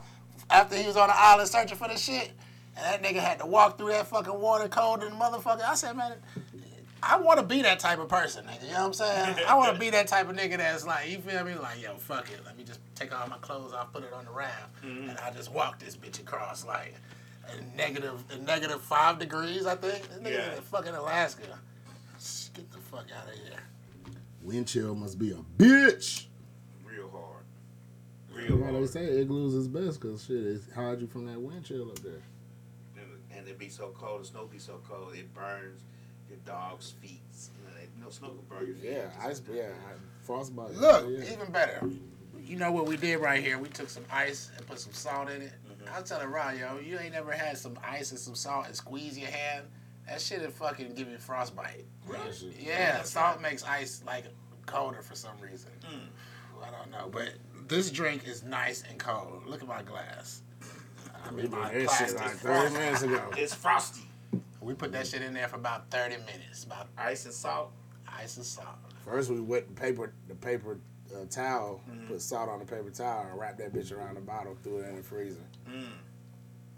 after 0.48 0.76
he 0.76 0.86
was 0.86 0.96
on 0.96 1.08
the 1.08 1.18
island 1.18 1.48
searching 1.48 1.76
for 1.76 1.88
the 1.88 1.96
shit. 1.96 2.30
And 2.76 2.84
that 2.84 3.02
nigga 3.02 3.18
had 3.18 3.40
to 3.40 3.46
walk 3.46 3.76
through 3.76 3.88
that 3.88 4.06
fucking 4.06 4.40
water 4.40 4.68
cold 4.68 5.02
and 5.02 5.20
motherfucker. 5.20 5.68
I 5.68 5.74
said, 5.74 5.96
man, 5.96 6.12
I 7.06 7.16
want 7.18 7.38
to 7.40 7.44
be 7.46 7.62
that 7.62 7.78
type 7.80 7.98
of 7.98 8.08
person, 8.08 8.44
nigga. 8.46 8.62
You 8.62 8.68
know 8.72 8.80
what 8.80 8.86
I'm 8.86 8.92
saying? 8.94 9.36
I 9.46 9.54
want 9.54 9.74
to 9.74 9.80
be 9.80 9.90
that 9.90 10.06
type 10.08 10.28
of 10.28 10.36
nigga 10.36 10.56
that's 10.58 10.86
like, 10.86 11.08
you 11.10 11.18
feel 11.18 11.44
me? 11.44 11.54
Like, 11.54 11.82
yo, 11.82 11.94
fuck 11.96 12.30
it. 12.30 12.40
Let 12.44 12.56
me 12.56 12.64
just 12.64 12.80
take 12.94 13.18
all 13.18 13.26
my 13.28 13.36
clothes 13.38 13.72
off, 13.72 13.92
put 13.92 14.04
it 14.04 14.12
on 14.12 14.24
the 14.24 14.30
raft, 14.30 14.82
mm-hmm. 14.84 15.10
and 15.10 15.18
I 15.18 15.30
just 15.30 15.52
walk 15.52 15.78
this 15.78 15.96
bitch 15.96 16.20
across 16.20 16.64
like 16.66 16.94
a 17.48 17.76
negative, 17.76 18.22
a 18.30 18.38
negative 18.38 18.80
five 18.80 19.18
degrees, 19.18 19.66
I 19.66 19.74
think. 19.76 20.08
This 20.08 20.18
nigga 20.18 20.30
Yeah. 20.48 20.56
in 20.56 20.62
fucking 20.62 20.94
Alaska. 20.94 21.58
Get 22.54 22.70
the 22.72 22.78
fuck 22.78 23.06
out 23.16 23.28
of 23.28 23.34
here. 23.34 23.58
Wind 24.42 24.68
chill 24.68 24.94
must 24.94 25.18
be 25.18 25.32
a 25.32 25.36
bitch. 25.58 26.26
Real 26.84 27.10
hard. 27.10 27.44
That's 28.34 28.48
Real 28.48 28.58
why 28.58 28.66
they 28.68 28.72
hard. 28.78 28.88
say 28.90 29.04
igloos 29.20 29.54
is 29.54 29.68
best 29.68 30.00
because 30.00 30.24
shit, 30.24 30.36
it 30.36 30.60
hides 30.74 31.00
you 31.02 31.06
from 31.06 31.26
that 31.26 31.40
wind 31.40 31.64
chill 31.64 31.90
up 31.90 31.98
there. 32.00 32.22
And- 32.96 33.20
And 33.36 33.48
it 33.48 33.58
be 33.58 33.68
so 33.68 33.88
cold, 33.98 34.22
the 34.22 34.26
snow 34.26 34.46
be 34.46 34.58
so 34.58 34.80
cold, 34.88 35.14
it 35.14 35.32
burns 35.34 35.82
your 35.82 35.93
dog's 36.44 36.90
feet. 36.92 37.20
You 37.58 37.66
know, 37.66 37.74
they- 37.76 37.82
you 37.82 38.28
know 38.28 38.34
burn 38.48 38.66
your 38.66 38.76
feet. 38.76 38.90
Yeah, 38.92 39.10
ice. 39.20 39.42
Yeah, 39.52 39.68
frostbite. 40.22 40.74
Look, 40.74 41.06
yeah. 41.08 41.32
even 41.32 41.50
better. 41.50 41.88
You 42.44 42.56
know 42.56 42.72
what 42.72 42.86
we 42.86 42.96
did 42.96 43.16
right 43.16 43.42
here? 43.42 43.58
We 43.58 43.68
took 43.68 43.88
some 43.88 44.04
ice 44.12 44.50
and 44.56 44.66
put 44.66 44.78
some 44.78 44.92
salt 44.92 45.30
in 45.30 45.42
it. 45.42 45.52
Mm-hmm. 45.66 45.94
I 45.94 46.00
was 46.00 46.08
telling 46.08 46.28
Ron, 46.28 46.58
yo, 46.58 46.78
you 46.78 46.98
ain't 46.98 47.14
never 47.14 47.32
had 47.32 47.56
some 47.56 47.78
ice 47.82 48.10
and 48.10 48.20
some 48.20 48.34
salt 48.34 48.66
and 48.66 48.76
squeeze 48.76 49.18
your 49.18 49.30
hand. 49.30 49.64
That 50.06 50.20
shit 50.20 50.42
would 50.42 50.52
fucking 50.52 50.94
give 50.94 51.08
you 51.08 51.16
frostbite. 51.16 51.86
Really? 52.06 52.30
Yeah, 52.60 53.02
salt 53.02 53.40
makes 53.40 53.64
ice 53.64 54.02
like 54.06 54.24
colder 54.66 55.00
for 55.00 55.14
some 55.14 55.38
reason. 55.40 55.70
Hmm. 55.84 56.06
I 56.62 56.70
don't 56.70 56.90
know, 56.90 57.08
but 57.10 57.30
this 57.68 57.90
drink 57.90 58.26
is 58.26 58.42
nice 58.42 58.84
and 58.88 58.98
cold. 58.98 59.42
Look 59.46 59.62
at 59.62 59.68
my 59.68 59.82
glass. 59.82 60.42
I 61.26 61.30
mean, 61.30 61.50
my 61.50 61.72
that 61.72 61.86
plastic 61.86 62.20
like 62.20 62.32
30 62.32 62.74
minutes 62.74 63.02
ago. 63.02 63.22
It's 63.36 63.54
frosty. 63.54 64.02
We 64.64 64.74
put 64.74 64.92
that 64.92 65.06
shit 65.06 65.22
in 65.22 65.34
there 65.34 65.48
for 65.48 65.56
about 65.56 65.90
thirty 65.90 66.16
minutes. 66.16 66.64
About 66.64 66.88
Ice 66.96 67.24
and 67.26 67.34
salt. 67.34 67.72
ice 68.08 68.36
and 68.36 68.46
salt. 68.46 68.76
First, 69.04 69.30
we 69.30 69.40
wet 69.40 69.68
the 69.68 69.80
paper, 69.80 70.12
the 70.28 70.34
paper 70.34 70.78
uh, 71.14 71.26
towel, 71.28 71.82
mm-hmm. 71.90 72.06
put 72.06 72.22
salt 72.22 72.48
on 72.48 72.58
the 72.58 72.64
paper 72.64 72.90
towel, 72.90 73.26
and 73.30 73.38
wrap 73.38 73.58
that 73.58 73.72
bitch 73.72 73.92
around 73.92 74.14
the 74.14 74.20
bottle, 74.20 74.56
threw 74.62 74.78
it 74.78 74.88
in 74.88 74.96
the 74.96 75.02
freezer. 75.02 75.44
Mm. 75.68 75.84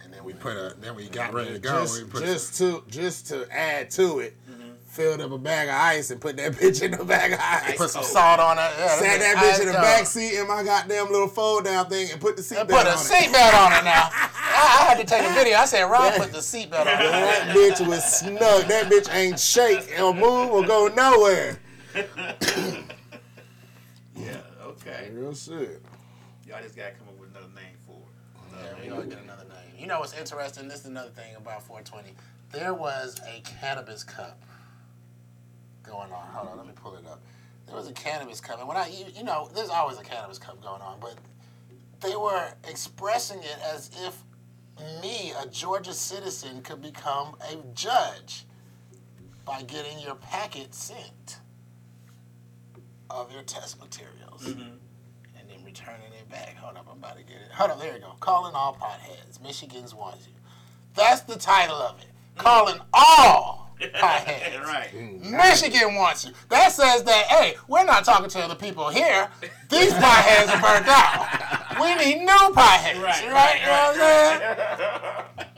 And 0.03 0.13
then 0.13 0.25
we 0.25 0.35
put 0.35 0.57
a. 0.57 0.75
Then 0.79 0.95
we 0.97 1.09
got 1.09 1.33
ready 1.33 1.53
to 1.53 1.59
go. 1.59 1.83
Just, 1.83 2.03
we 2.03 2.09
put 2.09 2.25
just 2.25 2.59
to 2.59 2.83
just 2.89 3.29
to 3.29 3.47
add 3.51 3.91
to 3.93 4.19
it, 4.21 4.37
mm-hmm. 4.51 4.66
Filled 4.97 5.21
up 5.21 5.31
a 5.31 5.39
bag 5.39 5.69
of 5.69 5.75
ice 5.75 6.11
and 6.11 6.21
put 6.21 6.37
that 6.39 6.53
bitch 6.55 6.83
in 6.83 6.93
the 6.93 7.05
bag 7.05 7.33
of 7.33 7.39
ice. 7.41 7.77
put 7.77 7.91
some 7.91 8.03
oh. 8.03 8.07
salt 8.07 8.41
on 8.41 8.57
it. 8.59 8.63
Yeah, 8.79 8.89
Sat 8.99 9.21
that 9.21 9.37
ice 9.37 9.45
bitch 9.45 9.61
in 9.61 9.67
the 9.67 9.73
cold. 9.73 9.85
back 9.85 10.07
seat 10.07 10.39
in 10.39 10.49
my 10.49 10.63
goddamn 10.65 11.13
little 11.13 11.29
fold 11.29 11.65
down 11.65 11.89
thing 11.89 12.09
and 12.11 12.21
put 12.21 12.37
the 12.37 12.43
seatbelt 12.43 12.61
And 12.61 12.69
put 12.71 12.81
on 12.81 12.87
a 12.87 12.91
it. 12.91 12.97
seatbelt 12.97 13.55
on 13.55 13.73
it 13.73 13.85
now. 13.85 14.09
I, 14.13 14.79
I 14.81 14.85
had 14.89 14.99
to 14.99 15.05
take 15.05 15.29
a 15.31 15.35
video. 15.35 15.59
I 15.59 15.67
said, 15.67 15.83
Rob, 15.85 16.15
put 16.15 16.33
the 16.33 16.39
seatbelt 16.39 16.81
on 16.81 16.89
it. 16.89 16.97
That 17.27 17.55
bitch 17.55 17.87
was 17.87 18.03
snug. 18.05 18.65
That 18.69 18.91
bitch 18.91 19.13
ain't 19.15 19.39
shake 19.39 20.01
or 20.01 20.15
move 20.15 20.51
or 20.51 20.65
go 20.67 20.89
nowhere. 20.89 21.59
Yeah, 24.19 24.39
okay. 24.63 25.11
Real 25.13 25.35
shit. 25.35 25.83
Y'all 26.49 26.63
just 26.63 26.75
gotta 26.75 26.93
come 26.93 27.09
up 27.09 27.21
with 27.21 27.31
another 27.31 27.53
name 27.55 27.77
for 27.85 27.99
it. 27.99 28.57
Yeah, 28.65 28.83
we 28.83 28.89
gonna 28.89 29.07
get 29.15 29.23
another 29.23 29.45
name. 29.45 29.75
You 29.79 29.87
know 29.87 30.01
what's 30.01 30.15
interesting? 30.19 30.69
This 30.69 30.81
is 30.81 30.87
another 30.87 31.11
thing 31.11 31.37
about 31.37 31.63
420. 31.65 32.15
There 32.51 32.73
was 32.73 33.21
a 33.29 33.41
cannabis 33.43 34.03
cup 34.05 34.41
going 35.87 36.13
on. 36.13 36.27
Hold 36.29 36.49
on, 36.49 36.59
let 36.59 36.67
me 36.67 36.73
pull 36.75 36.95
it 36.97 37.07
up. 37.07 37.23
There 37.67 37.77
was 37.77 37.89
a 37.89 37.93
cannabis 37.93 38.41
cup, 38.41 38.59
and 38.59 38.69
when 38.69 38.77
I, 38.77 38.89
you, 38.89 39.07
you 39.15 39.25
know, 39.25 39.51
there's 39.55 39.71
always 39.71 39.99
a 39.99 40.03
cannabis 40.03 40.39
cup 40.39 40.63
going 40.63 40.83
on, 40.83 41.01
but 41.01 41.17
they 42.01 42.15
were 42.15 42.53
expressing 42.69 43.41
it 43.41 43.59
as 43.75 43.91
if 44.07 44.23
me, 45.03 45.33
a 45.43 45.47
Georgia 45.49 45.93
citizen, 45.93 46.63
could 46.63 46.83
become 46.83 47.35
a 47.51 47.57
judge 47.75 48.45
by 49.45 49.63
getting 49.63 49.99
your 50.01 50.17
packet 50.17 50.75
sent 50.75 51.39
of 53.11 53.33
your 53.33 53.43
test 53.43 53.81
materials 53.81 54.45
mm-hmm. 54.45 54.61
and 55.39 55.49
then 55.49 55.65
returning 55.65 56.13
it 56.19 56.29
back. 56.29 56.57
Hold 56.57 56.77
up, 56.77 56.87
I'm 56.91 56.99
about 56.99 57.17
to 57.17 57.23
get 57.23 57.37
it. 57.37 57.53
Hold 57.53 57.71
up, 57.71 57.81
there 57.81 57.95
you 57.95 58.01
go. 58.01 58.13
Calling 58.21 58.55
all 58.55 58.75
potheads. 58.75 59.43
Michigan's 59.43 59.95
wants 59.95 60.27
you. 60.27 60.35
That's 60.95 61.23
the 61.23 61.37
title 61.37 61.77
of 61.77 61.99
it. 62.01 62.07
Mm-hmm. 62.07 62.41
Calling 62.41 62.81
all 62.93 63.66
potheads. 63.81 64.63
right. 64.65 64.95
Michigan 64.95 65.95
wants 65.95 66.25
you. 66.25 66.33
That 66.49 66.73
says 66.73 67.03
that, 67.05 67.27
hey, 67.27 67.57
we're 67.69 67.85
not 67.85 68.05
talking 68.05 68.29
to 68.29 68.49
the 68.49 68.55
people 68.55 68.89
here. 68.89 69.29
These 69.69 69.93
potheads 69.95 70.49
are 70.49 70.61
burnt 70.61 70.87
out. 70.89 71.81
We 71.81 71.95
need 71.97 72.25
new 72.25 72.53
potheads, 72.55 73.03
right? 73.03 73.31
Right, 73.31 73.61
You 73.61 73.67
know 73.67 73.73
what 73.73 74.01
I'm 74.01 75.37
saying? 75.37 75.49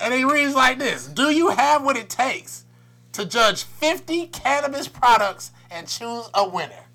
And 0.00 0.12
he 0.12 0.24
reads 0.24 0.54
like 0.54 0.78
this 0.78 1.06
Do 1.06 1.30
you 1.30 1.50
have 1.50 1.84
what 1.84 1.96
it 1.96 2.10
takes 2.10 2.64
to 3.12 3.24
judge 3.24 3.62
50 3.62 4.26
cannabis 4.28 4.88
products 4.88 5.52
and 5.70 5.88
choose 5.88 6.28
a 6.34 6.48
winner? 6.48 6.86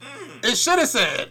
Mm. 0.00 0.44
It 0.44 0.56
should 0.56 0.78
have 0.78 0.88
said, 0.88 1.30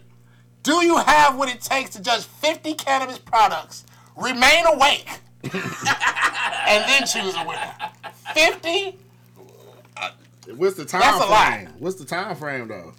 Do 0.63 0.85
you 0.85 0.97
have 0.97 1.37
what 1.37 1.49
it 1.49 1.61
takes 1.61 1.91
to 1.91 2.01
judge 2.01 2.23
50 2.23 2.73
cannabis 2.75 3.19
products, 3.19 3.85
remain 4.15 4.65
awake, 4.65 5.07
and 5.43 6.83
then 6.85 7.05
choose 7.05 7.35
a 7.35 7.45
winner? 7.45 7.73
50? 8.35 8.97
What's 10.57 10.75
the 10.75 10.85
time 10.85 11.01
That's 11.01 11.17
a 11.23 11.27
lot. 11.27 11.47
frame? 11.53 11.69
What's 11.79 11.95
the 11.95 12.05
time 12.05 12.35
frame 12.35 12.67
though? 12.67 12.93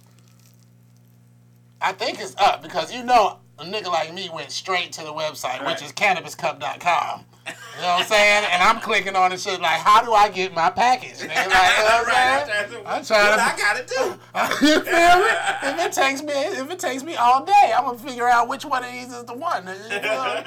I 1.81 1.93
think 1.93 2.19
it's 2.19 2.35
up 2.37 2.61
because 2.63 2.91
you 2.93 3.03
know 3.03 3.37
a 3.59 3.63
nigga 3.63 3.85
like 3.87 4.13
me 4.13 4.29
went 4.33 4.51
straight 4.51 4.91
to 4.93 5.01
the 5.03 5.13
website, 5.13 5.59
which 5.59 5.79
Right. 5.79 5.81
is 5.83 5.93
cannabiscup.com. 5.93 7.23
You 7.47 7.53
know 7.81 7.87
what 7.89 7.99
I'm 8.01 8.05
saying? 8.05 8.45
And 8.51 8.61
I'm 8.61 8.79
clicking 8.81 9.15
on 9.15 9.29
the 9.31 9.37
shit 9.37 9.61
like, 9.61 9.79
how 9.79 10.03
do 10.03 10.11
I 10.11 10.27
get 10.27 10.53
my 10.53 10.69
package? 10.69 11.19
Nigga? 11.19 11.29
Like, 11.29 11.77
you 11.77 11.83
know 11.83 12.03
what 12.03 12.07
I'm 12.13 12.47
saying? 12.49 12.83
I'm 12.85 13.05
trying 13.05 13.29
What 13.29 13.37
to. 13.37 13.43
I 13.43 13.57
gotta 13.57 13.85
do. 14.59 14.65
you 14.67 14.79
feel 14.81 15.17
me? 15.21 15.31
If 15.63 15.85
it 15.85 15.91
takes 15.93 16.21
me, 16.23 16.33
if 16.33 16.69
it 16.71 16.79
takes 16.79 17.03
me 17.03 17.15
all 17.15 17.45
day, 17.45 17.71
I'm 17.77 17.85
gonna 17.85 17.97
figure 17.99 18.27
out 18.27 18.49
which 18.49 18.65
one 18.65 18.83
of 18.83 18.91
these 18.91 19.13
is 19.13 19.23
the 19.23 19.33
one. 19.33 19.65
you 19.67 19.73
feel 19.73 20.01
me? 20.01 20.41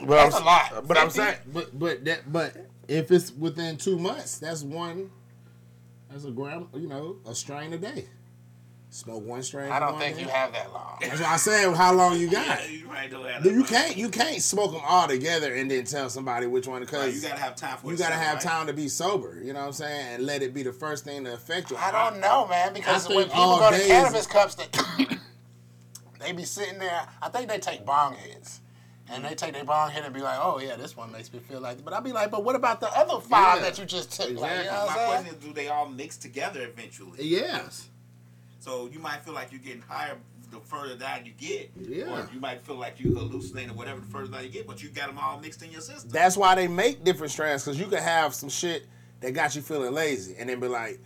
But 0.06 0.14
That's 0.14 0.36
I'm, 0.36 0.42
a 0.42 0.46
lot. 0.46 0.86
But 0.86 0.96
I'm 0.98 1.10
saying, 1.10 1.38
but 1.52 1.76
but 1.76 2.04
that 2.04 2.30
but 2.32 2.54
if 2.88 3.10
it's 3.12 3.30
within 3.32 3.76
two 3.76 3.98
months, 3.98 4.38
that's 4.38 4.62
one. 4.62 5.10
That's 6.10 6.24
a 6.24 6.30
gram, 6.30 6.68
you 6.74 6.88
know, 6.88 7.16
a 7.26 7.34
strain 7.34 7.72
a 7.74 7.78
day. 7.78 8.06
Smoke 8.90 9.22
one 9.22 9.42
strain. 9.42 9.70
I 9.70 9.78
don't 9.78 9.98
think 9.98 10.16
day. 10.16 10.22
you 10.22 10.28
have 10.28 10.50
that 10.54 10.72
long. 10.72 10.96
That's 11.02 11.20
why 11.20 11.34
I 11.34 11.36
said 11.36 11.74
how 11.74 11.92
long 11.92 12.18
you 12.18 12.30
got. 12.30 12.46
Yeah, 12.46 12.66
you 12.66 12.88
right, 12.88 13.10
don't 13.10 13.28
have 13.28 13.44
you 13.44 13.62
can't 13.62 13.98
you 13.98 14.08
can't 14.08 14.40
smoke 14.40 14.72
them 14.72 14.80
all 14.82 15.06
together 15.06 15.54
and 15.54 15.70
then 15.70 15.84
tell 15.84 16.08
somebody 16.08 16.46
which 16.46 16.66
one 16.66 16.80
much. 16.80 16.88
because 16.88 17.22
You 17.22 17.28
gotta 17.28 17.38
have 17.38 17.54
time 17.54 17.76
for 17.76 17.90
you 17.90 17.98
gotta 17.98 18.14
have 18.14 18.36
right? 18.36 18.42
time 18.42 18.66
to 18.66 18.72
be 18.72 18.88
sober. 18.88 19.42
You 19.44 19.52
know 19.52 19.60
what 19.60 19.66
I'm 19.66 19.72
saying, 19.72 20.14
and 20.14 20.24
let 20.24 20.42
it 20.42 20.54
be 20.54 20.62
the 20.62 20.72
first 20.72 21.04
thing 21.04 21.24
to 21.24 21.34
affect 21.34 21.70
you. 21.70 21.76
I 21.76 21.92
don't 21.92 22.18
know, 22.18 22.48
man, 22.48 22.72
because 22.72 23.06
when 23.10 23.26
people 23.26 23.58
go 23.58 23.70
to 23.70 23.78
cannabis 23.78 24.26
cups, 24.26 24.54
they, 24.54 24.66
they 26.20 26.32
be 26.32 26.44
sitting 26.44 26.78
there. 26.78 27.06
I 27.20 27.28
think 27.28 27.50
they 27.50 27.58
take 27.58 27.84
bong 27.84 28.14
hits. 28.14 28.60
And 29.10 29.24
they 29.24 29.34
take 29.34 29.54
their 29.54 29.64
bong 29.64 29.90
hit 29.90 30.04
and 30.04 30.14
be 30.14 30.20
like, 30.20 30.38
oh, 30.40 30.60
yeah, 30.60 30.76
this 30.76 30.96
one 30.96 31.10
makes 31.10 31.32
me 31.32 31.38
feel 31.38 31.60
like 31.60 31.82
But 31.84 31.94
I'll 31.94 32.02
be 32.02 32.12
like, 32.12 32.30
but 32.30 32.44
what 32.44 32.54
about 32.54 32.80
the 32.80 32.88
other 32.96 33.20
five 33.20 33.56
Yeah, 33.56 33.62
that 33.62 33.78
you 33.78 33.84
just 33.84 34.12
took? 34.12 34.38
Like, 34.38 34.64
you 34.64 34.64
know 34.64 34.86
My 34.86 35.04
question 35.06 35.34
is, 35.34 35.44
do 35.44 35.52
they 35.52 35.68
all 35.68 35.88
mix 35.88 36.16
together 36.16 36.62
eventually? 36.62 37.22
Yes. 37.22 37.88
So 38.60 38.88
you 38.92 38.98
might 38.98 39.24
feel 39.24 39.34
like 39.34 39.50
you're 39.50 39.60
getting 39.60 39.82
higher 39.82 40.16
the 40.50 40.58
further 40.60 40.96
down 40.96 41.26
you 41.26 41.32
get. 41.32 41.70
Yeah. 41.78 42.04
Or 42.04 42.28
you 42.32 42.40
might 42.40 42.62
feel 42.62 42.76
like 42.76 43.00
you 43.00 43.14
hallucinating 43.14 43.70
or 43.70 43.74
whatever 43.74 44.00
the 44.00 44.06
further 44.06 44.32
down 44.32 44.44
you 44.44 44.50
get, 44.50 44.66
but 44.66 44.82
you 44.82 44.88
got 44.88 45.08
them 45.08 45.18
all 45.18 45.38
mixed 45.40 45.62
in 45.62 45.70
your 45.70 45.80
system. 45.80 46.10
That's 46.10 46.36
why 46.36 46.54
they 46.54 46.68
make 46.68 47.04
different 47.04 47.32
strands 47.32 47.64
because 47.64 47.78
you 47.78 47.86
can 47.86 48.02
have 48.02 48.34
some 48.34 48.48
shit 48.48 48.86
that 49.20 49.32
got 49.32 49.54
you 49.56 49.62
feeling 49.62 49.92
lazy, 49.92 50.36
and 50.38 50.48
then 50.48 50.60
be 50.60 50.68
like, 50.68 51.00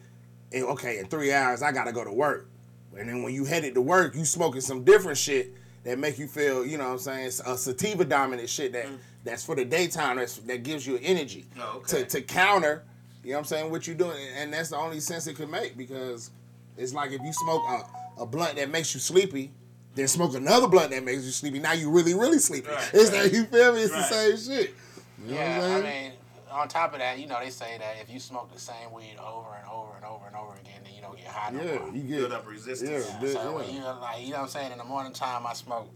"Eh, 0.52 0.62
okay, 0.62 0.98
in 0.98 1.06
three 1.06 1.32
hours 1.32 1.62
I 1.62 1.72
gotta 1.72 1.92
go 1.92 2.04
to 2.04 2.12
work, 2.12 2.48
and 2.96 3.08
then 3.08 3.22
when 3.22 3.32
you 3.34 3.44
headed 3.44 3.74
to 3.74 3.80
work, 3.80 4.14
you 4.14 4.24
smoking 4.24 4.60
some 4.60 4.84
different 4.84 5.18
shit 5.18 5.54
that 5.84 5.98
make 5.98 6.18
you 6.18 6.26
feel, 6.26 6.64
you 6.64 6.78
know, 6.78 6.84
what 6.84 6.92
I'm 6.92 6.98
saying, 6.98 7.26
a 7.46 7.56
sativa 7.56 8.04
dominant 8.04 8.48
shit 8.48 8.72
that 8.72 8.86
mm. 8.86 8.96
that's 9.24 9.44
for 9.44 9.54
the 9.56 9.64
daytime 9.64 10.16
that's, 10.16 10.36
that 10.38 10.62
gives 10.62 10.86
you 10.86 10.98
energy 11.02 11.46
Oh, 11.60 11.78
okay. 11.78 12.02
to 12.02 12.04
to 12.06 12.22
counter, 12.22 12.84
you 13.24 13.30
know, 13.30 13.36
what 13.36 13.38
I'm 13.40 13.44
saying, 13.46 13.70
what 13.70 13.86
you're 13.86 13.96
doing, 13.96 14.16
and 14.36 14.52
that's 14.52 14.70
the 14.70 14.76
only 14.76 15.00
sense 15.00 15.26
it 15.26 15.34
could 15.36 15.50
make 15.50 15.76
because 15.76 16.30
it's 16.76 16.94
like 16.94 17.10
if 17.12 17.20
you 17.22 17.32
smoke 17.32 17.62
a, 17.68 18.22
a 18.22 18.26
blunt 18.26 18.56
that 18.56 18.70
makes 18.70 18.94
you 18.94 19.00
sleepy. 19.00 19.50
Then 19.94 20.08
smoke 20.08 20.34
another 20.34 20.68
blunt 20.68 20.90
that 20.92 21.04
makes 21.04 21.22
you 21.22 21.30
sleepy. 21.30 21.58
Now 21.58 21.74
you 21.74 21.90
really, 21.90 22.14
really 22.14 22.38
sleepy. 22.38 22.66
Right, 22.70 22.90
it's 22.94 23.10
right. 23.12 23.24
like 23.24 23.32
you 23.34 23.44
feel 23.44 23.74
me. 23.74 23.82
It's 23.82 23.92
Right. 23.92 24.08
the 24.08 24.36
same 24.36 24.56
shit. 24.56 24.74
You 25.22 25.34
know 25.34 25.38
Yeah, 25.38 25.58
what 25.58 25.66
I 25.70 25.74
I'm 25.76 25.82
saying? 25.82 26.10
mean, 26.12 26.12
on 26.50 26.68
top 26.68 26.92
of 26.94 26.98
that, 27.00 27.18
you 27.18 27.26
know, 27.26 27.38
they 27.44 27.50
say 27.50 27.76
that 27.76 27.96
if 28.00 28.10
you 28.10 28.18
smoke 28.18 28.50
the 28.54 28.58
same 28.58 28.90
weed 28.90 29.16
over 29.22 29.50
and 29.54 29.68
over 29.70 29.94
and 29.94 30.04
over 30.06 30.26
and 30.26 30.34
over 30.34 30.52
again, 30.54 30.62
then 30.62 30.64
you 30.64 30.80
don't 30.80 30.81
get 31.22 31.30
high 31.32 31.50
no 31.50 31.62
Yeah, 31.62 31.78
more. 31.78 31.88
you 31.94 32.02
Build 32.02 32.30
get 32.30 32.38
up 32.38 32.48
resistance. 32.48 32.90
Yeah, 32.90 33.20
Yeah, 33.26 33.32
so 33.32 33.42
yeah. 33.42 33.50
when 33.50 33.74
you 33.74 33.80
like, 33.82 34.22
you 34.22 34.30
know 34.30 34.36
what 34.38 34.42
I'm 34.44 34.48
saying? 34.48 34.72
In 34.72 34.78
the 34.78 34.84
morning 34.84 35.12
time, 35.12 35.46
I 35.46 35.52
smoke 35.54 35.88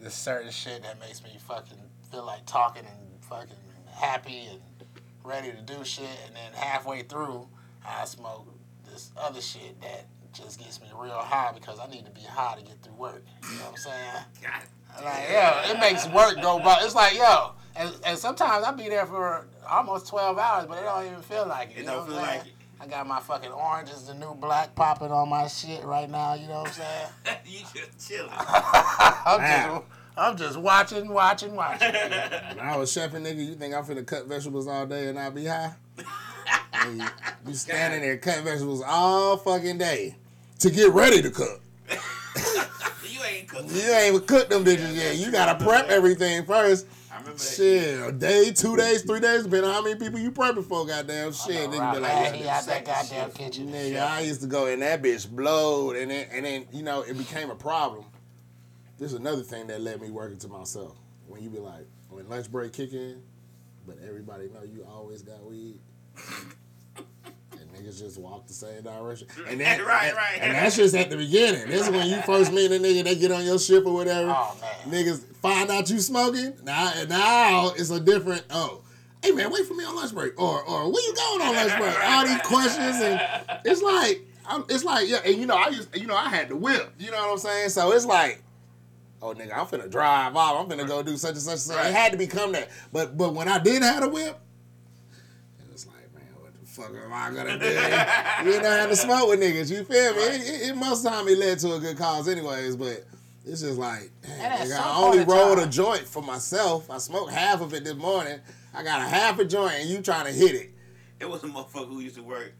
this 0.00 0.14
certain 0.14 0.50
shit 0.50 0.82
that 0.82 0.98
makes 1.00 1.22
me 1.22 1.30
fucking 1.46 1.78
feel 2.10 2.24
like 2.24 2.44
talking 2.46 2.84
and 2.84 3.24
fucking 3.24 3.56
happy 3.94 4.46
and 4.50 4.60
ready 5.24 5.50
to 5.50 5.60
do 5.62 5.84
shit. 5.84 6.04
And 6.26 6.36
then 6.36 6.52
halfway 6.54 7.02
through, 7.02 7.48
I 7.86 8.04
smoke 8.04 8.46
this 8.90 9.10
other 9.16 9.40
shit 9.40 9.80
that 9.82 10.06
just 10.32 10.58
gets 10.58 10.80
me 10.80 10.88
real 10.94 11.12
high 11.18 11.52
because 11.54 11.78
I 11.80 11.86
need 11.88 12.04
to 12.04 12.10
be 12.10 12.20
high 12.20 12.56
to 12.56 12.62
get 12.62 12.82
through 12.82 12.94
work. 12.94 13.24
You 13.50 13.56
know 13.58 13.64
what 13.64 13.70
I'm 13.70 13.76
saying? 13.76 14.24
God. 14.42 14.62
Like, 15.04 15.28
yo, 15.30 15.72
it 15.74 15.80
makes 15.80 16.06
work 16.08 16.40
go 16.40 16.58
by. 16.58 16.80
It's 16.82 16.94
like, 16.94 17.14
yo, 17.16 17.52
and, 17.74 17.92
and 18.04 18.18
sometimes 18.18 18.64
I 18.64 18.72
be 18.72 18.88
there 18.88 19.04
for 19.06 19.46
almost 19.68 20.06
12 20.08 20.38
hours, 20.38 20.66
but 20.66 20.78
it 20.78 20.82
don't 20.84 21.04
even 21.06 21.20
feel 21.22 21.46
like 21.46 21.70
it. 21.72 21.80
It 21.80 21.86
don't 21.86 22.06
feel 22.06 22.16
like 22.16 22.46
it. 22.46 22.52
I 22.80 22.86
got 22.86 23.06
my 23.06 23.20
fucking 23.20 23.50
Orange 23.50 23.90
is 23.90 24.04
the 24.06 24.14
new 24.14 24.34
black 24.34 24.74
popping 24.74 25.10
on 25.10 25.28
my 25.28 25.46
shit 25.48 25.82
right 25.84 26.08
now. 26.10 26.34
You 26.34 26.46
know 26.48 26.60
what 26.62 26.68
I'm 26.68 26.72
saying? 26.74 27.38
you 27.46 27.58
just 27.74 28.08
chilling. 28.08 28.30
I'm 28.38 29.40
Wow. 29.40 29.66
just, 29.78 30.18
I'm 30.18 30.36
just 30.36 30.56
watching, 30.58 31.08
watching, 31.08 31.54
watching. 31.54 31.92
When 32.56 32.60
I 32.66 32.76
was 32.76 32.90
chefing, 32.92 33.22
nigga, 33.22 33.44
you 33.46 33.54
think 33.54 33.74
I'm 33.74 33.84
finna 33.84 34.06
cut 34.06 34.26
vegetables 34.26 34.66
all 34.66 34.86
day 34.86 35.08
and 35.08 35.18
I 35.18 35.30
be 35.30 35.46
high? 35.46 35.72
And 36.74 36.98
you, 37.00 37.06
you 37.48 37.54
standing 37.54 38.00
there 38.02 38.18
cutting 38.18 38.44
vegetables 38.44 38.82
all 38.86 39.36
fucking 39.38 39.78
day 39.78 40.16
to 40.60 40.70
get 40.70 40.90
ready 40.92 41.22
to 41.22 41.30
cook. 41.30 41.60
you 41.90 43.22
ain't 43.24 43.48
cooking. 43.48 43.70
You 43.74 43.82
ain't 43.92 44.14
even 44.14 44.26
cooked 44.26 44.50
them 44.50 44.64
bitches 44.64 44.94
yet. 44.94 45.16
You 45.16 45.30
gotta 45.32 45.62
prep 45.64 45.88
everything 45.88 46.44
first. 46.44 46.86
Remember 47.26 47.42
that. 47.42 47.56
Shit, 47.56 48.08
a 48.08 48.12
day, 48.12 48.52
two 48.52 48.76
days, 48.76 49.02
three 49.02 49.18
days, 49.18 49.42
depending 49.42 49.68
on 49.68 49.74
how 49.74 49.82
many 49.82 49.96
people 49.98 50.20
you 50.20 50.30
prepping 50.30 50.64
for, 50.64 50.86
goddamn 50.86 51.32
shit. 51.32 51.70
Nigga 51.70 51.94
be 51.94 52.00
like, 52.00 52.40
yeah, 52.40 52.56
out 52.56 52.66
that 52.66 52.84
goddamn 52.84 53.30
kitchen. 53.32 53.68
nigga, 53.68 54.00
I 54.00 54.20
used 54.20 54.42
to 54.42 54.46
go 54.46 54.66
in 54.66 54.80
that 54.80 55.02
bitch 55.02 55.28
blowed, 55.28 55.96
and 55.96 56.10
then, 56.10 56.28
and 56.30 56.44
then, 56.44 56.66
you 56.72 56.84
know, 56.84 57.02
it 57.02 57.18
became 57.18 57.50
a 57.50 57.56
problem. 57.56 58.04
This 58.98 59.12
is 59.12 59.18
another 59.18 59.42
thing 59.42 59.66
that 59.66 59.80
led 59.80 60.00
me 60.00 60.10
working 60.10 60.38
to 60.38 60.48
myself. 60.48 60.96
When 61.26 61.42
you 61.42 61.50
be 61.50 61.58
like, 61.58 61.86
when 62.08 62.28
lunch 62.28 62.50
break 62.50 62.72
kick 62.72 62.92
in, 62.92 63.20
but 63.86 63.98
everybody 64.06 64.48
know 64.48 64.62
you 64.62 64.86
always 64.88 65.22
got 65.22 65.44
weed. 65.44 65.80
Niggas 67.76 67.98
just 67.98 68.18
walk 68.18 68.46
the 68.46 68.54
same 68.54 68.82
direction. 68.82 69.28
And 69.48 69.60
then, 69.60 69.80
Right, 69.82 70.14
right. 70.14 70.38
And 70.40 70.54
that's 70.54 70.76
just 70.76 70.94
at 70.94 71.10
the 71.10 71.16
beginning. 71.16 71.68
This 71.68 71.86
is 71.86 71.90
when 71.90 72.08
you 72.08 72.20
first 72.22 72.52
meet 72.52 72.70
a 72.70 72.74
nigga, 72.74 73.04
they 73.04 73.14
get 73.16 73.30
on 73.30 73.44
your 73.44 73.58
ship 73.58 73.84
or 73.86 73.94
whatever. 73.94 74.34
Oh. 74.36 74.56
Niggas 74.86 75.22
find 75.36 75.70
out 75.70 75.90
you 75.90 76.00
smoking. 76.00 76.54
Now, 76.64 76.92
now 77.08 77.72
it's 77.76 77.90
a 77.90 78.00
different, 78.00 78.44
oh, 78.50 78.82
hey 79.22 79.32
man, 79.32 79.50
wait 79.50 79.66
for 79.66 79.74
me 79.74 79.84
on 79.84 79.94
lunch 79.96 80.14
break. 80.14 80.40
Or, 80.40 80.62
or 80.62 80.90
where 80.90 81.02
you 81.02 81.14
going 81.14 81.42
on 81.42 81.54
lunch 81.54 81.76
break? 81.78 82.04
All 82.04 82.26
these 82.26 82.42
questions. 82.42 82.96
And 82.96 83.20
it's 83.64 83.82
like, 83.82 84.22
I'm, 84.46 84.64
it's 84.68 84.84
like, 84.84 85.08
yeah, 85.08 85.18
and 85.24 85.36
you 85.36 85.46
know, 85.46 85.56
I 85.56 85.68
used, 85.68 85.94
you 85.96 86.06
know, 86.06 86.16
I 86.16 86.28
had 86.28 86.48
the 86.48 86.56
whip. 86.56 86.92
You 86.98 87.10
know 87.10 87.18
what 87.18 87.32
I'm 87.32 87.38
saying? 87.38 87.68
So 87.70 87.92
it's 87.92 88.06
like, 88.06 88.42
oh 89.20 89.34
nigga, 89.34 89.52
I'm 89.56 89.66
finna 89.66 89.90
drive 89.90 90.36
off. 90.36 90.60
I'm 90.60 90.70
finna 90.78 90.86
go 90.86 91.02
do 91.02 91.16
such 91.16 91.32
and 91.32 91.40
such 91.40 91.52
and 91.52 91.60
such. 91.60 91.76
Right. 91.76 91.88
It 91.88 91.94
had 91.94 92.12
to 92.12 92.18
become 92.18 92.52
that. 92.52 92.70
But 92.92 93.16
but 93.16 93.34
when 93.34 93.48
I 93.48 93.58
did 93.58 93.82
have 93.82 94.02
a 94.04 94.08
whip, 94.08 94.38
fuck 96.76 96.92
am 96.94 97.12
I 97.12 97.30
gonna 97.34 97.58
do? 97.58 98.50
you 98.50 98.62
know 98.62 98.78
how 98.78 98.86
to 98.86 98.96
smoke 98.96 99.30
with 99.30 99.40
niggas. 99.40 99.70
You 99.70 99.84
feel 99.84 100.14
me? 100.14 100.22
It, 100.22 100.40
it, 100.42 100.68
it 100.70 100.76
most 100.76 101.04
time 101.04 101.26
it 101.28 101.38
led 101.38 101.58
to 101.60 101.74
a 101.74 101.80
good 101.80 101.96
cause, 101.96 102.28
anyways. 102.28 102.76
But 102.76 103.04
it's 103.44 103.62
just 103.62 103.78
like, 103.78 104.10
damn, 104.22 104.32
And 104.32 104.52
at 104.52 104.60
nigga, 104.60 104.80
I 104.80 104.96
only 104.98 105.18
in 105.20 105.26
rolled 105.26 105.58
a 105.58 105.66
joint 105.66 106.02
for 106.02 106.22
myself. 106.22 106.90
I 106.90 106.98
smoked 106.98 107.32
half 107.32 107.60
of 107.60 107.72
it 107.74 107.84
this 107.84 107.94
morning. 107.94 108.40
I 108.74 108.82
got 108.82 109.00
a 109.00 109.04
half 109.04 109.38
a 109.38 109.44
joint, 109.44 109.74
and 109.76 109.88
you 109.88 110.02
trying 110.02 110.26
to 110.26 110.32
hit 110.32 110.54
it. 110.54 110.70
It 111.18 111.28
was 111.28 111.42
a 111.44 111.46
motherfucker 111.46 111.88
who 111.88 112.00
used 112.00 112.16
to 112.16 112.22
work 112.22 112.52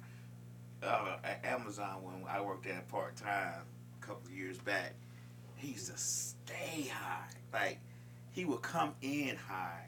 uh, 0.83 1.17
at 1.23 1.45
Amazon 1.45 2.03
when 2.03 2.15
I 2.29 2.41
worked 2.41 2.65
there 2.65 2.83
part 2.91 3.17
time 3.17 3.63
a 4.01 4.07
couple 4.07 4.31
of 4.31 4.33
years 4.37 4.59
back. 4.59 4.95
He 5.57 5.69
used 5.69 5.91
to 5.91 5.99
stay 5.99 6.89
high. 6.91 7.29
Like 7.53 7.81
he 8.33 8.45
would 8.45 8.63
come 8.63 8.95
in 9.03 9.37
high, 9.37 9.86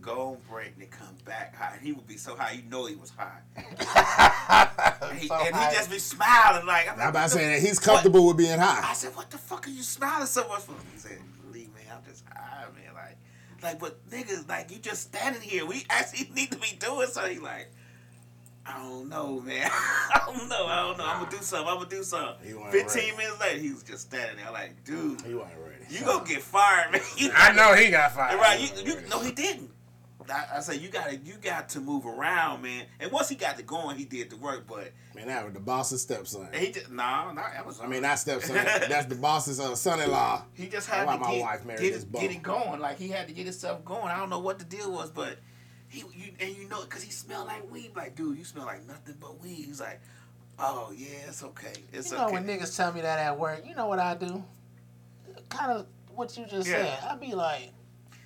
go 0.00 0.30
on 0.32 0.38
break, 0.50 0.72
and 0.80 0.90
come 0.90 1.14
back 1.24 1.54
high. 1.56 1.78
He 1.82 1.92
would 1.92 2.06
be 2.06 2.16
so 2.16 2.36
high, 2.36 2.52
you 2.52 2.62
know 2.70 2.86
he 2.86 2.94
was 2.96 3.10
high. 3.16 3.40
And 5.08 5.18
he, 5.18 5.28
So 5.28 5.34
and 5.34 5.54
high. 5.54 5.70
he 5.70 5.76
just 5.76 5.90
be 5.90 5.98
smiling 5.98 6.66
like. 6.66 6.90
I'm 6.90 6.98
like, 6.98 7.08
about 7.10 7.14
what 7.14 7.22
to 7.24 7.28
say 7.30 7.48
that 7.48 7.60
he's 7.60 7.78
comfortable 7.78 8.26
with 8.26 8.36
being 8.36 8.58
high. 8.58 8.88
I 8.90 8.92
said, 8.94 9.14
"What 9.14 9.30
the 9.30 9.38
fuck 9.38 9.66
are 9.66 9.70
you 9.70 9.82
smiling 9.82 10.26
so 10.26 10.46
much 10.48 10.62
for?" 10.62 10.72
He 10.92 10.98
said, 10.98 11.18
"Believe 11.44 11.68
me, 11.74 11.82
I'm 11.92 12.02
just 12.08 12.24
high, 12.32 12.64
man. 12.74 12.94
Like, 12.94 13.16
like, 13.62 13.78
but 13.78 14.08
niggas, 14.10 14.48
like, 14.48 14.70
you 14.70 14.78
just 14.78 15.02
standing 15.02 15.42
here. 15.42 15.64
We 15.66 15.84
actually 15.90 16.30
need 16.34 16.50
to 16.52 16.58
be 16.58 16.76
doing 16.78 17.06
something." 17.08 17.42
Like, 17.42 17.70
I 18.64 18.78
don't 18.82 19.08
know, 19.08 19.40
man. 19.40 19.68
I 19.72 20.20
don't 20.26 20.48
know. 20.48 20.66
I 20.66 20.82
don't 20.82 20.98
know. 20.98 21.06
I'm 21.06 21.24
gonna 21.24 21.30
do 21.36 21.42
something. 21.42 21.68
I'm 21.68 21.76
gonna 21.78 21.88
do 21.88 22.02
something. 22.02 22.70
Fifteen 22.70 23.16
minutes 23.16 23.40
later, 23.40 23.58
he 23.60 23.72
was 23.72 23.82
just 23.84 24.02
standing 24.02 24.36
there, 24.36 24.50
like, 24.52 24.82
dude, 24.84 25.20
He 25.22 25.34
wasn't 25.34 25.58
ready. 25.60 25.75
You 25.88 26.00
gonna 26.04 26.24
get 26.26 26.42
fired, 26.42 26.92
man. 26.92 27.00
You 27.16 27.30
I 27.36 27.52
know 27.52 27.74
he 27.74 27.90
got 27.90 28.12
fired. 28.12 28.38
Right? 28.38 28.60
You, 28.60 28.84
you, 28.94 29.00
no, 29.08 29.20
he 29.20 29.32
didn't. 29.32 29.70
I, 30.28 30.56
I 30.56 30.60
say 30.60 30.76
you 30.76 30.88
gotta, 30.88 31.16
you 31.18 31.34
got 31.40 31.68
to 31.70 31.80
move 31.80 32.04
around, 32.04 32.62
man. 32.62 32.86
And 32.98 33.12
once 33.12 33.28
he 33.28 33.36
got 33.36 33.56
to 33.58 33.62
going, 33.62 33.96
he 33.96 34.04
did 34.04 34.28
the 34.30 34.36
work. 34.36 34.66
But 34.66 34.92
Man, 35.14 35.28
that 35.28 35.44
was 35.44 35.54
the 35.54 35.60
boss's 35.60 36.02
stepson. 36.02 36.48
he 36.52 36.72
just, 36.72 36.90
no, 36.90 37.30
not 37.32 37.54
Amazon. 37.56 37.86
I 37.86 37.88
mean, 37.88 38.02
not 38.02 38.18
stepson. 38.18 38.54
that's 38.56 39.06
the 39.06 39.14
boss's 39.14 39.60
uh, 39.60 39.76
son-in-law. 39.76 40.42
He 40.54 40.64
just 40.64 40.88
That's 40.88 40.98
had 40.98 41.06
why 41.06 41.14
to 41.14 41.20
my 41.20 41.30
get, 41.30 41.40
wife 41.42 41.64
married 41.64 41.80
get, 41.82 41.92
this 41.94 42.02
it, 42.02 42.10
bum. 42.12 42.22
get 42.22 42.30
it 42.32 42.42
going. 42.42 42.80
Like 42.80 42.98
he 42.98 43.08
had 43.08 43.28
to 43.28 43.34
get 43.34 43.44
himself 43.44 43.84
going. 43.84 44.02
I 44.08 44.16
don't 44.18 44.30
know 44.30 44.40
what 44.40 44.58
the 44.58 44.64
deal 44.64 44.90
was, 44.90 45.10
but 45.10 45.38
he 45.88 46.00
you, 46.00 46.32
and 46.40 46.56
you 46.56 46.68
know 46.68 46.82
because 46.82 47.04
he 47.04 47.12
smelled 47.12 47.46
like 47.46 47.70
weed. 47.70 47.92
Like 47.94 48.16
dude, 48.16 48.36
you 48.36 48.44
smell 48.44 48.66
like 48.66 48.84
nothing 48.88 49.14
but 49.20 49.40
weed. 49.40 49.64
He's 49.66 49.80
like, 49.80 50.00
oh 50.58 50.92
yeah, 50.96 51.18
it's 51.28 51.44
okay. 51.44 51.72
It's 51.92 52.10
You 52.10 52.16
know 52.18 52.24
okay. 52.24 52.32
when 52.32 52.46
niggas 52.46 52.76
tell 52.76 52.92
me 52.92 53.00
that 53.02 53.20
at 53.20 53.38
work, 53.38 53.62
you 53.64 53.76
know 53.76 53.86
what 53.86 54.00
I 54.00 54.16
do? 54.16 54.42
Kind 55.56 55.72
of 55.72 55.86
what 56.14 56.36
you 56.36 56.46
just 56.46 56.68
Yeah. 56.68 56.98
said. 57.00 57.08
I'd 57.10 57.20
be 57.20 57.34
like, 57.34 57.72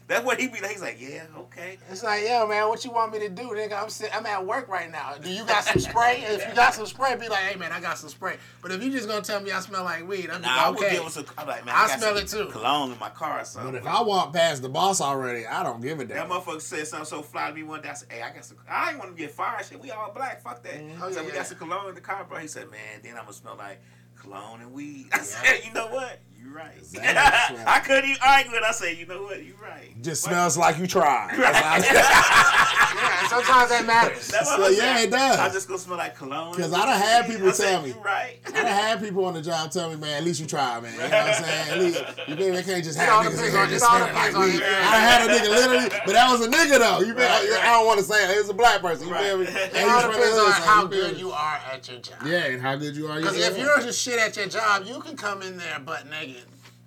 That's 0.07 0.25
what 0.25 0.41
he 0.41 0.49
be 0.49 0.61
like. 0.61 0.73
He's 0.73 0.81
like, 0.83 1.01
yeah, 1.01 1.23
okay. 1.39 1.79
it's 1.89 2.03
like, 2.03 2.25
yo, 2.27 2.45
man, 2.49 2.69
what 2.69 2.85
you 2.85 2.91
want 2.91 3.13
me 3.13 3.21
to 3.21 3.29
do, 3.29 3.51
nigga? 3.51 3.81
I'm 3.81 3.89
sit- 3.89 4.11
I'm 4.13 4.27
at 4.27 4.45
work 4.45 4.67
right 4.67 4.91
now. 4.91 5.15
Do 5.15 5.31
you 5.31 5.45
got 5.45 5.63
some 5.63 5.79
spray? 5.81 6.23
if 6.27 6.49
you 6.49 6.53
got 6.57 6.75
some 6.75 6.87
spray, 6.87 7.15
be 7.15 7.29
like, 7.29 7.39
hey, 7.45 7.57
man, 7.57 7.71
I 7.71 7.79
got 7.81 7.97
some 7.97 8.09
spray. 8.09 8.37
But 8.61 8.73
if 8.73 8.83
you 8.83 8.91
just 8.91 9.07
gonna 9.07 9.23
tell 9.23 9.41
me 9.41 9.53
I 9.53 9.61
smell 9.61 9.85
like 9.85 10.09
weed, 10.09 10.29
I'm 10.29 10.43
Nah, 10.43 10.49
I 10.49 10.67
like, 10.69 10.79
would 10.79 10.85
okay. 10.87 10.95
give 10.97 11.05
him 11.05 11.11
some. 11.11 11.27
I'm 11.39 11.47
like, 11.47 11.65
man, 11.65 11.77
I 11.77 11.87
got 11.87 11.99
smell 12.01 12.17
some 12.17 12.25
it 12.25 12.29
too. 12.47 12.51
Cologne 12.51 12.91
in 12.91 12.99
my 12.99 13.11
car 13.11 13.41
or 13.41 13.45
something. 13.45 13.71
But 13.71 13.79
if 13.83 13.87
I 13.87 14.03
walk 14.03 14.33
past 14.33 14.63
the 14.63 14.69
boss 14.69 15.01
already, 15.01 15.47
I 15.47 15.63
don't 15.63 15.81
give 15.81 16.01
a 16.01 16.05
damn. 16.05 16.29
that 16.29 16.29
motherfucker 16.29 16.61
said 16.61 16.89
something 16.89 17.07
so 17.07 17.23
fly 17.23 17.49
to 17.51 17.55
me 17.55 17.63
one 17.63 17.81
day. 17.81 17.91
I 17.91 17.95
said, 17.95 18.09
"Hey, 18.11 18.23
I 18.23 18.33
got 18.33 18.45
some. 18.45 18.57
I 18.69 18.91
ain't 18.91 18.99
want 18.99 19.17
to 19.17 19.17
get 19.17 19.31
fired. 19.31 19.65
Shit, 19.65 19.81
we 19.81 19.93
all 19.93 20.11
black. 20.13 20.43
Fuck 20.43 20.65
that." 20.65 20.75
Oh, 21.01 21.07
I 21.07 21.13
said, 21.13 21.21
yeah, 21.23 21.27
"We 21.29 21.33
got 21.37 21.47
some 21.47 21.59
cologne 21.59 21.89
in 21.91 21.95
the 21.95 22.01
car, 22.01 22.25
bro." 22.29 22.39
He 22.39 22.49
said, 22.49 22.69
"Man, 22.69 22.81
then 23.05 23.13
I'm 23.13 23.21
gonna 23.23 23.33
smell 23.33 23.55
like 23.57 23.81
cologne 24.21 24.61
and 24.61 24.73
weed." 24.73 25.07
I 25.13 25.19
said, 25.19 25.61
"You 25.65 25.73
know 25.73 25.87
what? 25.87 26.19
You 26.43 26.55
right." 26.55 26.73
Exactly. 26.81 27.57
Right. 27.59 27.67
I 27.69 27.79
couldn't 27.81 28.11
even 28.11 28.23
argue 28.27 28.53
it. 28.57 28.63
I 28.65 28.73
said, 28.73 28.97
"You 28.99 29.07
know 29.07 29.23
what? 29.23 29.45
You're 29.45 29.55
right." 29.63 29.95
Just 30.03 30.25
But- 30.25 30.31
smells 30.31 30.57
like 30.59 30.79
you 30.79 30.87
tried. 30.87 31.35
That's 31.39 31.59
how 31.59 31.77
yeah, 31.95 33.29
sometimes 33.29 33.71
that 33.71 33.85
matters. 33.87 34.29
That's 34.29 34.49
what 34.49 34.59
So, 34.59 34.67
I'm 34.67 34.73
yeah, 34.75 34.97
saying. 34.97 35.09
it 35.09 35.11
does. 35.13 35.39
I'm 35.39 35.53
just 35.53 35.69
gonna 35.69 35.79
smell 35.79 35.99
like 35.99 36.17
cologne. 36.17 36.57
Because 36.57 36.73
I 36.73 36.87
done 36.87 36.99
had 37.01 37.29
weed. 37.29 37.35
people 37.35 37.49
I 37.49 37.53
said, 37.53 37.71
tell 37.71 37.83
me. 37.83 37.89
You 37.91 37.95
right. 38.03 38.39
I 38.47 38.51
done 38.51 38.67
had 38.67 39.01
people 39.01 39.25
on 39.27 39.35
the 39.35 39.43
job 39.43 39.71
tell 39.71 39.89
me, 39.91 39.97
man, 39.97 40.17
at 40.19 40.25
least 40.25 40.41
you 40.41 40.47
tried, 40.47 40.83
man. 40.83 40.93
You 40.95 40.99
know 40.99 41.05
what 41.05 41.15
I'm 41.15 41.45
saying? 41.45 41.71
At 41.71 41.79
least 41.79 41.99
you 42.29 42.37
feel? 42.37 42.55
They 42.55 42.63
can't 42.63 42.85
just 42.85 42.99
have 42.99 43.09
all 43.13 43.23
niggas 43.25 43.27
in 43.27 43.37
depends 43.37 43.53
here 43.53 43.61
on- 43.61 43.69
just 43.71 43.85
it 43.85 43.87
smelling 43.87 44.01
like 44.03 44.11
depends 44.15 44.35
on 44.37 44.43
weed. 44.43 44.63
I 44.63 44.99
had 44.99 45.31
a 45.31 45.33
nigga 45.33 45.49
literally, 45.51 45.89
but 46.07 46.13
that 46.13 46.31
was 46.33 46.47
a 46.47 46.51
nigga 46.51 46.79
though. 46.79 46.99
You 47.01 47.15
feel 47.15 47.23
Right, 47.25 47.31
I, 47.31 47.51
right. 47.55 47.65
I 47.65 47.73
don't 47.79 47.87
want 47.87 47.99
to 48.01 48.05
say 48.05 48.25
it. 48.25 48.31
It 48.37 48.39
was 48.41 48.49
a 48.51 48.55
black 48.55 48.81
person. 48.81 49.07
You 49.09 49.15
feel 49.15 49.39
me? 49.39 49.45
Right. 49.47 49.57
And 49.57 49.77
It 49.77 49.83
all 49.89 49.95
was 49.95 50.03
from 50.03 50.13
the 50.13 50.19
depends 50.19 50.39
on 50.39 50.53
how 50.67 50.87
good 50.87 51.19
you 51.19 51.31
are 51.31 51.61
at 51.73 51.89
your 51.89 51.99
job. 52.01 52.19
Yeah, 52.27 52.45
and 52.51 52.61
how 52.63 52.75
good 52.77 52.97
you 52.97 53.07
are. 53.07 53.21
Because 53.21 53.37
if 53.39 53.57
you're 53.59 53.79
just 53.81 54.01
shit 54.01 54.19
at 54.19 54.37
your 54.37 54.47
job, 54.49 54.85
you 54.87 54.99
can 55.01 55.17
come 55.17 55.43
in 55.43 55.57
there 55.57 55.79
butt 55.79 56.09
naked. 56.11 56.30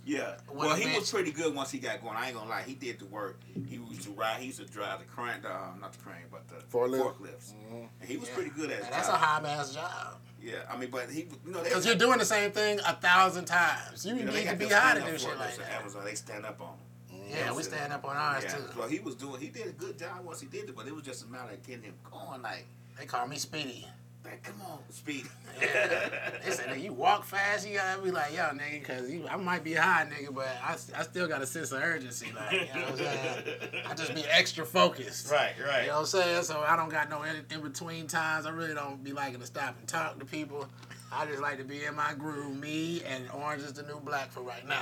Yeah. 0.06 0.36
Well, 0.52 0.76
he 0.76 0.86
bitch. 0.86 1.00
was 1.00 1.12
pretty 1.12 1.32
good 1.32 1.56
once 1.56 1.72
he 1.72 1.80
got 1.80 2.02
going. 2.02 2.18
I 2.18 2.28
ain't 2.28 2.36
gonna 2.36 2.50
lie. 2.50 2.64
He 2.64 2.74
did 2.74 3.00
the 3.00 3.06
work. 3.06 3.40
He 3.68 3.76
used 3.76 4.04
to 4.04 4.12
ride. 4.12 4.40
He 4.42 4.48
used 4.48 4.60
to 4.60 4.66
drive 4.66 5.00
the 5.00 5.06
crane, 5.06 5.46
uh, 5.46 5.80
not 5.80 5.94
the 5.94 6.00
crane, 6.04 6.26
but 6.30 6.48
the 6.50 6.56
Forklift. 6.56 7.16
forklifts. 7.16 7.54
And 8.02 8.10
he 8.10 8.18
was 8.18 8.30
pretty 8.30 8.50
good 8.50 8.70
at 8.70 8.78
his 8.78 8.84
Man, 8.84 8.92
that's 8.92 9.08
a 9.08 9.14
high 9.14 9.48
ass 9.50 9.74
job. 9.74 10.18
Yeah, 10.42 10.56
I 10.70 10.76
mean, 10.78 10.90
but 10.92 11.10
he, 11.10 11.22
you 11.46 11.52
know, 11.52 11.64
Because 11.64 11.86
you're 11.86 11.96
doing 11.96 12.20
the 12.20 12.26
same 12.26 12.52
thing 12.52 12.80
a 12.86 12.94
thousand 12.96 13.46
times. 13.46 14.06
You 14.06 14.16
you 14.16 14.26
know, 14.26 14.34
need 14.34 14.48
to 14.50 14.56
be 14.58 14.68
high 14.68 14.96
to 14.96 15.00
do 15.00 15.18
shit 15.18 15.38
like 15.40 15.50
us 15.50 15.60
at 15.60 15.70
that. 15.70 15.82
Amazon, 15.82 16.04
they 16.04 16.16
stand 16.16 16.46
up 16.46 16.60
on 16.60 16.76
them. 17.10 17.22
Yeah, 17.30 17.54
we 17.54 17.64
stand 17.64 17.94
up 17.94 18.04
on 18.04 18.18
ours 18.18 18.44
Yeah, 18.44 18.56
too. 18.56 18.64
Well, 18.78 18.90
he 18.90 19.00
was 19.00 19.16
doing, 19.16 19.40
he 19.40 19.48
did 19.48 19.68
a 19.68 19.72
good 19.72 19.98
job 19.98 20.26
once 20.26 20.42
he 20.42 20.48
did 20.48 20.68
it, 20.70 20.76
but 20.76 20.86
it 20.86 20.94
was 20.94 21.04
just 21.06 21.24
a 21.24 21.28
matter 21.28 21.54
of 21.54 21.66
getting 21.66 21.84
him 21.84 21.96
going. 22.12 22.42
Like, 22.42 22.66
They 23.00 23.06
call 23.06 23.26
me 23.26 23.38
Speedy. 23.38 23.88
Like, 24.26 24.44
come 24.44 24.62
on, 24.70 24.80
speed. 24.90 25.26
They 25.60 26.52
said, 26.52 26.80
you 26.80 26.94
walk 26.94 27.26
fast, 27.26 27.68
you 27.68 27.76
gotta 27.76 28.02
be 28.02 28.12
like, 28.12 28.34
yo, 28.34 28.44
nigga, 28.44 28.80
because 28.80 29.12
I 29.30 29.36
might 29.38 29.64
be 29.64 29.74
high, 29.74 30.08
nigga, 30.10 30.34
but 30.34 30.48
I, 30.64 30.74
I 30.98 31.04
still 31.04 31.28
got 31.28 31.42
a 31.42 31.46
sense 31.46 31.72
of 31.72 31.82
urgency. 31.82 32.28
Like, 32.36 32.52
you 32.54 32.60
know 32.60 32.82
what 32.82 32.92
I'm 32.92 32.98
saying? 32.98 33.84
I 33.88 33.94
just 33.94 34.16
be 34.16 34.24
extra 34.26 34.66
focused. 34.66 35.32
right, 35.32 35.54
right. 35.66 35.84
You 35.84 35.88
know 35.88 35.96
what 35.96 36.00
I'm 36.02 36.06
saying? 36.06 36.44
So 36.44 36.64
I 36.66 36.76
don't 36.76 36.90
got 36.90 37.10
no 37.10 37.24
in, 37.24 37.46
in 37.52 37.62
between 37.62 38.08
times. 38.08 38.46
I 38.46 38.50
really 38.52 38.74
don't 38.74 39.04
be 39.04 39.12
liking 39.14 39.40
to 39.40 39.46
stop 39.46 39.76
and 39.80 39.88
talk 39.88 40.20
to 40.20 40.26
people. 40.26 40.68
I 41.12 41.26
just 41.28 41.42
like 41.42 41.58
to 41.60 41.64
be 41.64 41.84
in 41.86 41.96
my 41.96 42.14
groove. 42.14 42.58
Me 42.60 43.04
and 43.08 43.30
Orange 43.32 43.62
is 43.62 43.74
the 43.74 43.84
new 43.84 44.00
black 44.00 44.32
for 44.32 44.42
right 44.42 44.68
now. 44.68 44.82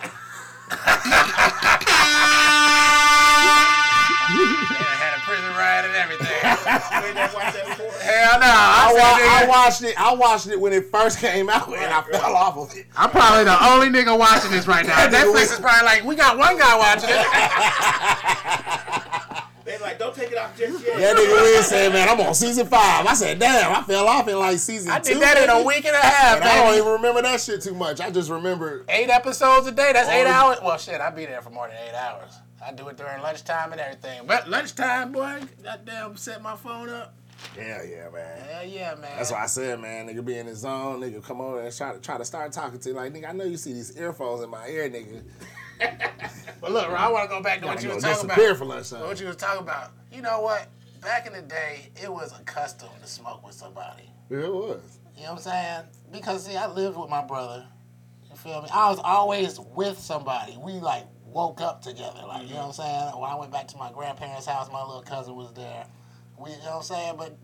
yeah, 0.71 0.77
had 4.95 5.17
a 5.17 5.21
prison 5.27 5.51
riot 5.57 5.85
and 5.85 5.95
everything. 5.95 6.27
You 8.03 8.09
ain't 8.09 8.21
never 8.21 8.31
watched 8.31 8.39
that 8.39 8.39
before? 8.39 8.39
Hell 8.39 8.39
no. 8.39 8.45
I, 8.47 8.87
I, 8.87 8.93
wa- 8.93 9.19
I 9.27 9.47
watched 9.65 9.81
it. 9.83 10.01
I 10.01 10.13
watched 10.13 10.47
it 10.47 10.59
when 10.59 10.73
it 10.73 10.85
first 10.91 11.19
came 11.25 11.49
out, 11.49 11.67
and 11.67 11.77
I 11.93 12.01
fell 12.03 12.35
off 12.35 12.57
of 12.57 12.75
it. 12.77 12.85
I'm 12.97 13.09
probably 13.09 13.43
the 13.45 13.65
only 13.65 13.87
nigga 13.89 14.17
watching 14.17 14.51
this 14.51 14.67
right 14.67 14.85
now. 14.85 15.07
Netflix 15.07 15.51
is 15.53 15.59
probably 15.59 15.85
like, 15.85 16.03
we 16.03 16.15
got 16.15 16.37
one 16.37 16.57
guy 16.57 16.77
watching 16.77 17.09
it. 17.09 17.25
They 19.63 19.77
like, 19.77 19.99
don't 19.99 20.13
take 20.13 20.31
it 20.31 20.37
off 20.37 20.57
just 20.57 20.83
yet. 20.85 20.97
That 20.97 21.15
nigga 21.15 21.41
Wiz 21.55 21.65
said, 21.67 21.93
"Man, 21.93 22.09
I'm 22.09 22.19
on 22.19 22.33
season 22.33 22.65
five. 22.65 23.05
I 23.05 23.13
said, 23.13 23.39
"Damn, 23.39 23.71
I 23.73 23.83
fell 23.83 24.05
off 24.07 24.27
in 24.27 24.37
like 24.37 24.57
season 24.57 24.91
I 24.91 24.99
two. 24.99 25.13
did 25.13 25.21
that 25.21 25.37
in 25.37 25.49
a 25.49 25.63
week 25.63 25.85
and 25.85 25.95
a 25.95 25.99
half, 25.99 26.37
And 26.37 26.45
I 26.45 26.55
don't 26.65 26.73
even 26.77 26.91
remember 26.91 27.21
that 27.21 27.39
shit 27.39 27.61
too 27.61 27.73
much. 27.75 28.01
I 28.01 28.09
just 28.09 28.29
remember 28.29 28.83
Eight 28.89 29.09
episodes 29.09 29.67
a 29.67 29.71
day. 29.71 29.91
That's 29.93 30.09
eight 30.09 30.21
Only- 30.21 30.31
hours. 30.31 30.57
Well, 30.63 30.77
shit, 30.77 30.99
I'd 30.99 31.15
be 31.15 31.25
there 31.25 31.41
for 31.41 31.51
more 31.51 31.67
than 31.69 31.77
eight 31.87 31.93
hours. 31.95 32.33
I 32.65 32.73
do 32.73 32.87
it 32.89 32.97
during 32.97 33.21
lunchtime 33.21 33.71
and 33.71 33.79
everything. 33.79 34.23
But 34.27 34.49
lunchtime, 34.49 35.11
boy, 35.13 35.41
goddamn, 35.63 36.17
set 36.17 36.41
my 36.41 36.55
phone 36.57 36.89
up. 36.89 37.13
Hell 37.55 37.85
yeah, 37.85 38.09
man. 38.09 38.41
Hell 38.41 38.65
yeah, 38.65 38.95
man. 38.95 39.17
That's 39.17 39.31
why 39.31 39.43
I 39.43 39.47
said, 39.47 39.79
man, 39.79 40.07
nigga 40.07 40.23
be 40.23 40.37
in 40.37 40.47
his 40.47 40.59
zone, 40.59 41.01
nigga 41.01 41.23
come 41.23 41.41
over 41.41 41.61
and 41.61 41.75
try 41.75 41.93
to 41.93 41.99
try 41.99 42.17
to 42.17 42.25
start 42.25 42.51
talking 42.51 42.79
to 42.79 42.89
you. 42.89 42.95
Like, 42.95 43.13
nigga, 43.13 43.29
I 43.29 43.31
know 43.33 43.43
you 43.43 43.57
see 43.57 43.73
these 43.73 43.97
earphones 43.97 44.43
in 44.43 44.49
my 44.49 44.67
ear, 44.67 44.89
nigga. 44.89 45.23
But 46.61 46.73
look, 46.73 46.87
bro, 46.89 46.95
I 46.95 47.11
want 47.11 47.27
to 47.27 47.35
go 47.35 47.41
back 47.41 47.59
to 47.61 47.65
what 47.65 47.81
you 47.81 47.89
was 47.89 48.03
talking 48.03 48.25
about. 48.25 48.57
for 48.57 48.65
lunchtime. 48.65 49.01
What 49.01 49.19
you 49.19 49.25
was 49.25 49.35
talking 49.35 49.63
about. 49.63 49.91
You 50.13 50.21
know 50.21 50.41
what? 50.41 50.67
Back 51.01 51.25
in 51.25 51.33
the 51.33 51.41
day, 51.41 51.89
it 52.01 52.11
was 52.11 52.39
a 52.39 52.43
custom 52.43 52.89
to 53.01 53.07
smoke 53.07 53.43
with 53.43 53.55
somebody. 53.55 54.03
Yeah, 54.29 54.41
it 54.41 54.53
was. 54.53 54.99
You 55.17 55.23
know 55.23 55.33
what 55.33 55.47
I'm 55.47 55.51
saying? 55.51 55.83
Because 56.11 56.45
see, 56.45 56.55
I 56.55 56.67
lived 56.67 56.97
with 56.97 57.09
my 57.09 57.23
brother. 57.23 57.65
You 58.29 58.35
feel 58.35 58.61
me? 58.61 58.69
I 58.71 58.91
was 58.91 58.99
always 59.03 59.59
with 59.59 59.97
somebody. 59.97 60.55
We 60.63 60.73
like 60.73 61.05
woke 61.25 61.61
up 61.61 61.81
together. 61.81 62.21
Like, 62.27 62.43
you 62.43 62.49
mm-hmm. 62.49 62.55
know 62.55 62.67
what 62.67 62.79
I'm 62.79 63.09
saying? 63.09 63.19
When 63.19 63.29
I 63.29 63.35
went 63.35 63.51
back 63.51 63.67
to 63.69 63.77
my 63.77 63.91
grandparents' 63.91 64.45
house, 64.45 64.69
my 64.71 64.83
little 64.83 65.01
cousin 65.01 65.35
was 65.35 65.51
there. 65.53 65.85
We, 66.41 66.51
you 66.51 66.57
know 66.57 66.63
what 66.63 66.75
I'm 66.77 66.83
saying? 66.83 67.13
But 67.17 67.37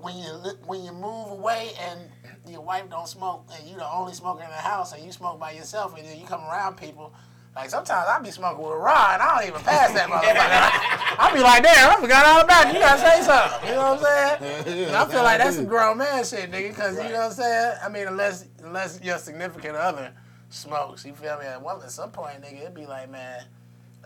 when 0.00 0.16
you 0.16 0.28
when 0.66 0.84
you 0.84 0.92
move 0.92 1.30
away 1.30 1.72
and 1.80 2.00
your 2.48 2.62
wife 2.62 2.88
don't 2.88 3.08
smoke 3.08 3.46
and 3.56 3.68
you 3.68 3.76
the 3.76 3.90
only 3.90 4.14
smoker 4.14 4.42
in 4.42 4.48
the 4.48 4.54
house 4.54 4.92
and 4.92 5.04
you 5.04 5.12
smoke 5.12 5.38
by 5.38 5.52
yourself 5.52 5.96
and 5.98 6.06
then 6.06 6.18
you 6.18 6.26
come 6.26 6.42
around 6.42 6.76
people. 6.76 7.12
Like 7.56 7.70
sometimes 7.70 8.06
I 8.08 8.20
be 8.20 8.30
smoking 8.30 8.62
with 8.62 8.76
Rod 8.76 9.14
and 9.14 9.22
I 9.22 9.38
don't 9.40 9.48
even 9.48 9.62
pass 9.62 9.92
that 9.92 10.08
motherfucker. 10.08 11.18
I 11.18 11.32
be 11.34 11.40
like, 11.40 11.62
damn, 11.64 11.90
I 11.90 12.00
forgot 12.00 12.24
all 12.24 12.40
about 12.42 12.68
you. 12.68 12.74
You 12.74 12.78
gotta 12.78 13.00
say 13.00 13.22
something. 13.22 13.68
You 13.68 13.74
know 13.74 13.94
what 13.94 14.06
I'm 14.06 14.68
saying? 14.68 14.86
And 14.86 14.96
I 14.96 15.04
feel 15.06 15.22
like 15.24 15.38
that's 15.38 15.56
some 15.56 15.66
grown 15.66 15.98
man 15.98 16.24
shit, 16.24 16.52
nigga. 16.52 16.74
Cause 16.76 16.96
you 16.96 17.08
know 17.08 17.18
what 17.18 17.24
I'm 17.26 17.32
saying. 17.32 17.78
I 17.82 17.88
mean, 17.88 18.06
unless 18.06 18.46
unless 18.62 19.00
your 19.02 19.18
significant 19.18 19.74
other 19.74 20.12
smokes, 20.50 21.04
you 21.04 21.14
feel 21.14 21.38
me? 21.38 21.46
At, 21.46 21.60
one, 21.60 21.82
at 21.82 21.90
some 21.90 22.12
point, 22.12 22.42
nigga, 22.42 22.60
it'd 22.60 22.74
be 22.74 22.86
like, 22.86 23.10
man, 23.10 23.42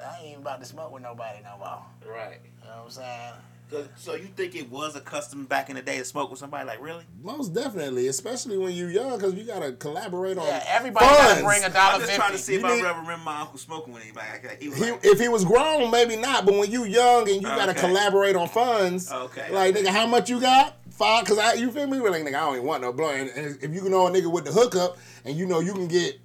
I 0.03 0.18
ain't 0.18 0.28
even 0.30 0.40
about 0.40 0.61
to 0.61 0.66
smoke 0.66 0.93
with 0.93 1.03
nobody 1.03 1.40
no 1.45 1.59
more. 1.59 1.82
Right. 2.11 2.40
You 2.62 2.68
know 2.68 2.76
what 2.76 2.84
I'm 2.84 2.90
saying? 2.90 3.32
So, 3.73 3.87
so 3.97 4.14
you 4.14 4.27
think 4.27 4.55
it 4.55 4.70
was 4.70 4.97
a 4.97 5.01
custom 5.01 5.47
back 5.47 5.70
in 5.70 5.77
the 5.77 5.83
day 5.83 5.97
to 5.97 6.05
smoke 6.05 6.29
with 6.31 6.39
somebody? 6.39 6.66
Like, 6.66 6.83
really? 6.83 7.05
Most 7.23 7.55
definitely, 7.55 8.07
especially 8.09 8.59
when 8.59 8.73
you're 8.75 8.91
young, 8.91 9.16
because 9.16 9.35
you 9.35 9.45
gotta 9.45 9.73
collaborate 9.73 10.37
on. 10.37 10.47
Yeah, 10.47 10.62
everybody 10.68 11.07
gotta 11.07 11.23
funds. 11.37 11.43
bring 11.43 11.62
a 11.62 11.66
I'm 11.66 11.73
dollar 11.73 11.99
just 12.05 12.14
trying 12.14 12.33
to 12.33 12.37
fifty. 12.37 12.53
see 12.53 12.55
if 12.57 12.61
You 12.61 12.66
I 12.68 12.77
need- 12.77 12.85
ever 12.85 13.01
remember 13.01 13.25
my 13.25 13.41
uncle 13.41 13.59
smoking 13.59 13.95
with 13.95 14.03
anybody. 14.03 14.27
Like. 14.47 14.61
He 14.61 14.70
He, 14.70 14.91
like, 14.91 15.01
if 15.05 15.18
he 15.18 15.29
was 15.29 15.45
grown, 15.47 15.91
maybe 15.91 16.16
not. 16.16 16.45
But 16.45 16.55
when 16.57 16.70
you 16.70 16.85
young 16.85 17.23
and 17.29 17.37
you 17.37 17.49
gotta 17.49 17.73
collaborate 17.75 18.37
on 18.37 18.49
funds, 18.49 19.11
Okay. 19.11 19.51
Like 19.51 19.75
nigga, 19.75 19.87
how 19.89 20.07
much 20.07 20.29
you 20.29 20.39
got? 20.41 20.77
Five? 20.91 21.25
Cause 21.25 21.39
I, 21.39 21.55
you 21.55 21.70
feel 21.73 21.87
me? 21.87 21.99
Like 21.99 22.23
nigga, 22.23 22.29
I 22.35 22.41
don't 22.41 22.55
even 22.57 22.66
want 22.66 22.83
no 22.83 22.93
blow. 22.93 23.09
And, 23.11 23.31
and 23.31 23.59
if 23.62 23.73
you 23.73 23.89
know 23.89 24.07
a 24.07 24.11
nigga 24.11 24.31
with 24.31 24.45
the 24.45 24.53
hookup, 24.53 24.99
and 25.25 25.35
you 25.35 25.47
know 25.47 25.61
you 25.61 25.73
can 25.73 25.89
get. 25.89 26.18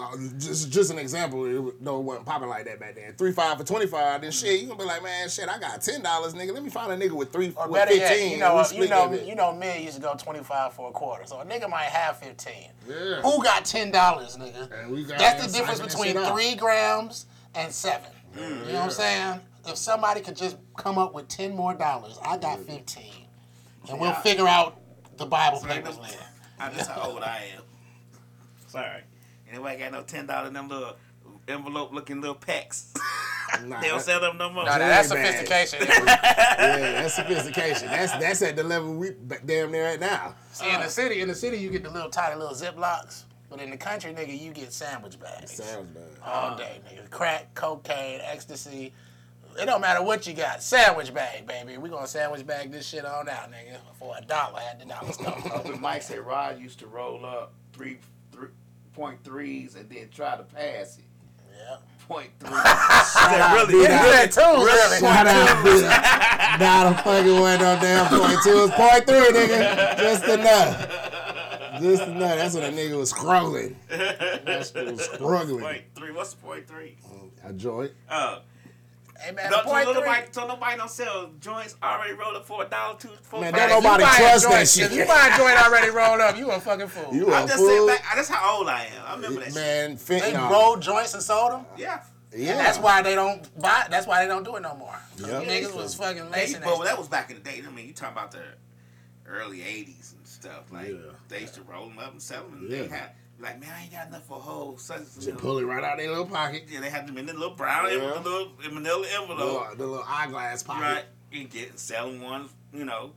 Like, 0.00 0.38
Just, 0.38 0.70
just 0.70 0.90
an 0.90 0.98
example. 0.98 1.44
It 1.44 1.58
wa- 1.58 1.70
no, 1.80 1.98
it 1.98 2.02
wasn't 2.02 2.26
popping 2.26 2.48
like 2.48 2.64
that 2.64 2.80
back 2.80 2.94
then. 2.96 3.12
Three 3.14 3.32
five 3.32 3.58
for 3.58 3.64
twenty 3.64 3.86
five. 3.86 4.20
Then 4.22 4.30
shit, 4.32 4.60
you 4.60 4.66
gonna 4.66 4.78
be 4.78 4.84
like, 4.84 5.02
man, 5.02 5.28
shit, 5.28 5.48
I 5.48 5.58
got 5.58 5.80
ten 5.82 6.02
dollars, 6.02 6.34
nigga. 6.34 6.52
Let 6.52 6.62
me 6.62 6.70
find 6.70 6.90
a 6.92 6.96
nigga 7.08 7.12
with 7.12 7.32
three 7.32 7.52
or 7.56 7.66
with 7.68 7.74
better 7.74 7.92
fifteen. 7.92 8.30
Yet, 8.30 8.32
you 8.32 8.38
know, 8.38 8.56
uh, 8.58 8.66
you 8.72 8.88
know, 8.88 9.12
you 9.12 9.34
know, 9.34 9.52
men 9.52 9.82
used 9.82 9.96
to 9.96 10.02
go 10.02 10.14
twenty 10.14 10.40
five 10.42 10.72
for 10.74 10.88
a 10.88 10.92
quarter, 10.92 11.24
so 11.26 11.40
a 11.40 11.44
nigga 11.44 11.68
might 11.70 11.84
have 11.84 12.18
fifteen. 12.18 12.70
Yeah. 12.88 13.20
Who 13.22 13.42
got 13.42 13.64
ten 13.64 13.90
dollars, 13.90 14.36
nigga? 14.36 14.70
And 14.82 14.90
we 14.92 15.04
got 15.04 15.18
That's 15.18 15.46
the 15.46 15.52
difference 15.58 15.80
between 15.80 16.08
shit 16.14 16.16
out. 16.16 16.34
three 16.34 16.54
grams 16.56 17.26
and 17.54 17.72
seven. 17.72 18.10
you 18.36 18.42
know 18.42 18.74
what 18.74 18.82
I'm 18.84 18.90
saying? 18.90 19.40
If 19.66 19.76
somebody 19.76 20.20
could 20.22 20.36
just 20.36 20.56
come 20.76 20.96
up 20.98 21.14
with 21.14 21.28
ten 21.28 21.54
more 21.54 21.74
dollars, 21.74 22.18
I 22.24 22.36
got 22.38 22.60
fifteen, 22.60 23.26
and 23.88 24.00
we'll 24.00 24.12
figure 24.14 24.48
out 24.48 24.78
the 25.18 25.26
Bible 25.26 25.58
Sorry, 25.60 25.74
papers 25.74 25.96
no- 25.96 26.02
later. 26.04 26.16
I 26.58 26.70
just 26.72 26.90
how 26.90 27.10
old 27.10 27.22
I 27.22 27.50
am. 27.56 27.62
Sorry. 28.66 29.02
Anybody 29.50 29.78
got 29.78 29.92
no 29.92 30.02
ten 30.02 30.26
dollar 30.26 30.48
in 30.48 30.54
them 30.54 30.68
little 30.68 30.96
envelope 31.48 31.92
looking 31.92 32.20
little 32.20 32.36
packs? 32.36 32.94
Nah, 33.64 33.80
they 33.80 33.88
don't 33.88 34.00
sell 34.00 34.20
them 34.20 34.38
no 34.38 34.48
more. 34.48 34.64
Now, 34.64 34.78
that's 34.78 35.08
sophistication. 35.08 35.80
yeah, 35.88 37.02
that's 37.02 37.14
sophistication. 37.14 37.88
That's 37.88 38.12
that's 38.12 38.42
at 38.42 38.54
the 38.54 38.62
level 38.62 38.94
we 38.94 39.10
b- 39.10 39.36
damn 39.44 39.72
near 39.72 39.86
at 39.86 39.98
now. 39.98 40.36
See, 40.52 40.72
in 40.72 40.80
the 40.80 40.88
city, 40.88 41.20
in 41.20 41.26
the 41.26 41.34
city, 41.34 41.56
you 41.58 41.68
get 41.68 41.82
the 41.82 41.90
little 41.90 42.10
tiny 42.10 42.36
little 42.36 42.54
Ziplocs, 42.54 43.24
but 43.50 43.60
in 43.60 43.70
the 43.70 43.76
country, 43.76 44.14
nigga, 44.14 44.40
you 44.40 44.52
get 44.52 44.72
sandwich 44.72 45.18
bags. 45.18 45.52
Sounds 45.52 45.88
bad. 45.88 46.04
all 46.24 46.56
day, 46.56 46.80
nigga. 46.88 47.10
Crack, 47.10 47.52
cocaine, 47.54 48.20
ecstasy. 48.22 48.92
It 49.60 49.66
don't 49.66 49.80
matter 49.80 50.02
what 50.02 50.28
you 50.28 50.32
got. 50.32 50.62
Sandwich 50.62 51.12
bag, 51.12 51.44
baby. 51.46 51.76
We 51.76 51.88
gonna 51.90 52.06
sandwich 52.06 52.46
bag 52.46 52.70
this 52.70 52.86
shit 52.86 53.04
on 53.04 53.28
out, 53.28 53.50
nigga. 53.50 53.78
For 53.98 54.14
a 54.16 54.24
dollar, 54.24 54.60
had 54.60 54.80
the 54.80 54.84
dollars 54.86 55.16
come. 55.20 55.42
Open 55.52 55.80
Mike 55.80 56.02
said 56.02 56.20
Rod 56.20 56.60
used 56.60 56.78
to 56.78 56.86
roll 56.86 57.26
up 57.26 57.52
three, 57.72 57.94
three 57.94 57.98
point 59.00 59.24
threes 59.24 59.76
and 59.76 59.88
then 59.88 60.08
try 60.10 60.36
to 60.36 60.42
pass 60.42 60.98
it. 60.98 61.04
yeah. 61.56 61.76
Point 62.06 62.28
three. 62.38 62.50
really? 62.50 63.78
He 63.78 63.86
said 63.86 64.26
two, 64.30 64.40
really. 64.40 64.98
Shout 65.00 65.26
out, 65.26 65.64
bitch. 65.64 66.60
Nah, 66.60 66.90
the 66.90 66.96
fucking 66.98 67.40
went 67.40 67.62
no 67.62 67.78
damn 67.80 68.06
point 68.08 68.38
two. 68.44 68.64
It's 68.64 68.74
point 68.74 69.06
three, 69.06 69.40
nigga. 69.40 69.96
Just 69.96 70.24
enough. 70.24 71.80
Just 71.80 72.02
enough. 72.02 72.36
That's 72.36 72.54
when 72.54 72.64
a 72.64 72.76
nigga 72.76 72.98
was 72.98 73.10
scrolling. 73.12 73.74
That's 73.88 74.74
what 74.74 74.90
was 74.90 75.02
struggling. 75.02 75.60
point 75.64 75.82
three. 75.94 76.12
What's 76.12 76.34
the 76.34 76.42
point 76.42 76.68
three? 76.68 76.98
I 77.46 77.52
joined. 77.52 77.92
Uh, 78.10 78.40
Hey 79.20 79.32
man, 79.32 79.50
no, 79.50 79.58
the 79.58 79.62
point 79.64 79.84
so, 79.84 79.92
three. 79.92 80.02
nobody, 80.02 80.26
so 80.30 80.46
nobody 80.46 80.76
don't 80.78 80.90
sell 80.90 81.30
joints 81.40 81.76
already 81.82 82.14
rolled 82.14 82.36
up 82.36 82.46
for 82.46 82.64
a 82.64 82.68
dollar, 82.68 82.98
two, 82.98 83.08
four, 83.22 83.40
Man, 83.42 83.52
five. 83.52 83.68
don't 83.68 83.82
nobody 83.82 84.04
You 84.04 84.08
trust 84.10 84.42
joint- 84.44 84.54
that 84.54 84.68
shit. 84.68 84.84
If 84.86 84.92
you 84.96 85.04
buy 85.04 85.30
a 85.32 85.36
joint 85.36 85.62
already 85.62 85.90
rolled 85.90 86.20
up, 86.20 86.36
you 86.38 86.50
a 86.50 86.58
fucking 86.60 86.88
fool. 86.88 87.14
You 87.14 87.32
I'm 87.32 87.44
a 87.44 87.46
just 87.48 87.58
saying, 87.58 87.78
fool. 87.78 87.86
back, 87.88 88.04
that's 88.14 88.28
how 88.28 88.56
old 88.58 88.68
I 88.68 88.84
am. 88.86 89.02
I 89.06 89.14
remember 89.16 89.40
that 89.40 89.46
shit. 89.46 89.54
Man, 89.56 89.98
they 90.06 90.20
fentanyl. 90.32 90.50
roll 90.50 90.76
joints 90.78 91.12
and 91.14 91.22
sold 91.22 91.52
them. 91.52 91.66
Yeah. 91.76 92.02
Yeah. 92.34 92.56
That's 92.56 92.78
why 92.78 93.02
they 93.02 93.14
don't 93.14 93.42
buy. 93.60 93.86
That's 93.90 94.06
why 94.06 94.22
they 94.22 94.28
don't 94.28 94.44
do 94.44 94.56
it 94.56 94.60
no 94.62 94.74
more. 94.76 94.96
Yep. 95.18 95.42
Niggas 95.44 95.74
was 95.74 95.94
fucking 95.96 96.24
Hey, 96.26 96.42
lacing 96.42 96.62
but 96.64 96.78
that. 96.78 96.84
that 96.84 96.98
was 96.98 97.08
back 97.08 97.30
in 97.30 97.36
the 97.36 97.42
day. 97.42 97.62
I 97.66 97.70
mean, 97.72 97.88
you 97.88 97.92
talking 97.92 98.16
about 98.16 98.30
the 98.30 98.42
early 99.26 99.58
'80s 99.58 100.14
and 100.14 100.24
stuff. 100.26 100.70
Like 100.72 100.88
Yeah. 100.88 100.96
they 101.28 101.40
used 101.40 101.54
to 101.54 101.62
roll 101.62 101.88
them 101.88 101.98
up 101.98 102.12
and 102.12 102.22
sell 102.22 102.44
them. 102.44 102.54
And 102.60 102.70
Yeah. 102.70 102.82
They 102.82 102.88
had 102.88 103.10
like, 103.40 103.60
man, 103.60 103.70
I 103.76 103.82
ain't 103.82 103.92
got 103.92 104.08
enough 104.08 104.26
for 104.26 104.36
a 104.36 104.40
whole 104.40 104.76
such 104.78 104.98
and 104.98 105.06
Just 105.22 105.38
pull 105.38 105.58
it 105.58 105.64
right 105.64 105.82
out 105.82 105.94
of 105.94 105.98
their 105.98 106.08
little 106.10 106.26
pocket. 106.26 106.64
Yeah, 106.68 106.80
they 106.80 106.90
had 106.90 107.06
them 107.06 107.16
in 107.18 107.26
the 107.26 107.32
little 107.32 107.54
brown, 107.54 107.86
Yeah. 107.86 108.14
envelope, 108.14 108.56
the 108.58 108.62
little 108.64 108.74
manila 108.74 109.06
envelope, 109.20 109.38
little, 109.38 109.66
the 109.76 109.86
little 109.86 110.04
eyeglass 110.08 110.62
pocket. 110.62 110.82
right? 110.82 111.04
And 111.32 111.48
get 111.50 111.78
selling 111.78 112.20
one, 112.20 112.48
you 112.72 112.84
know, 112.84 113.12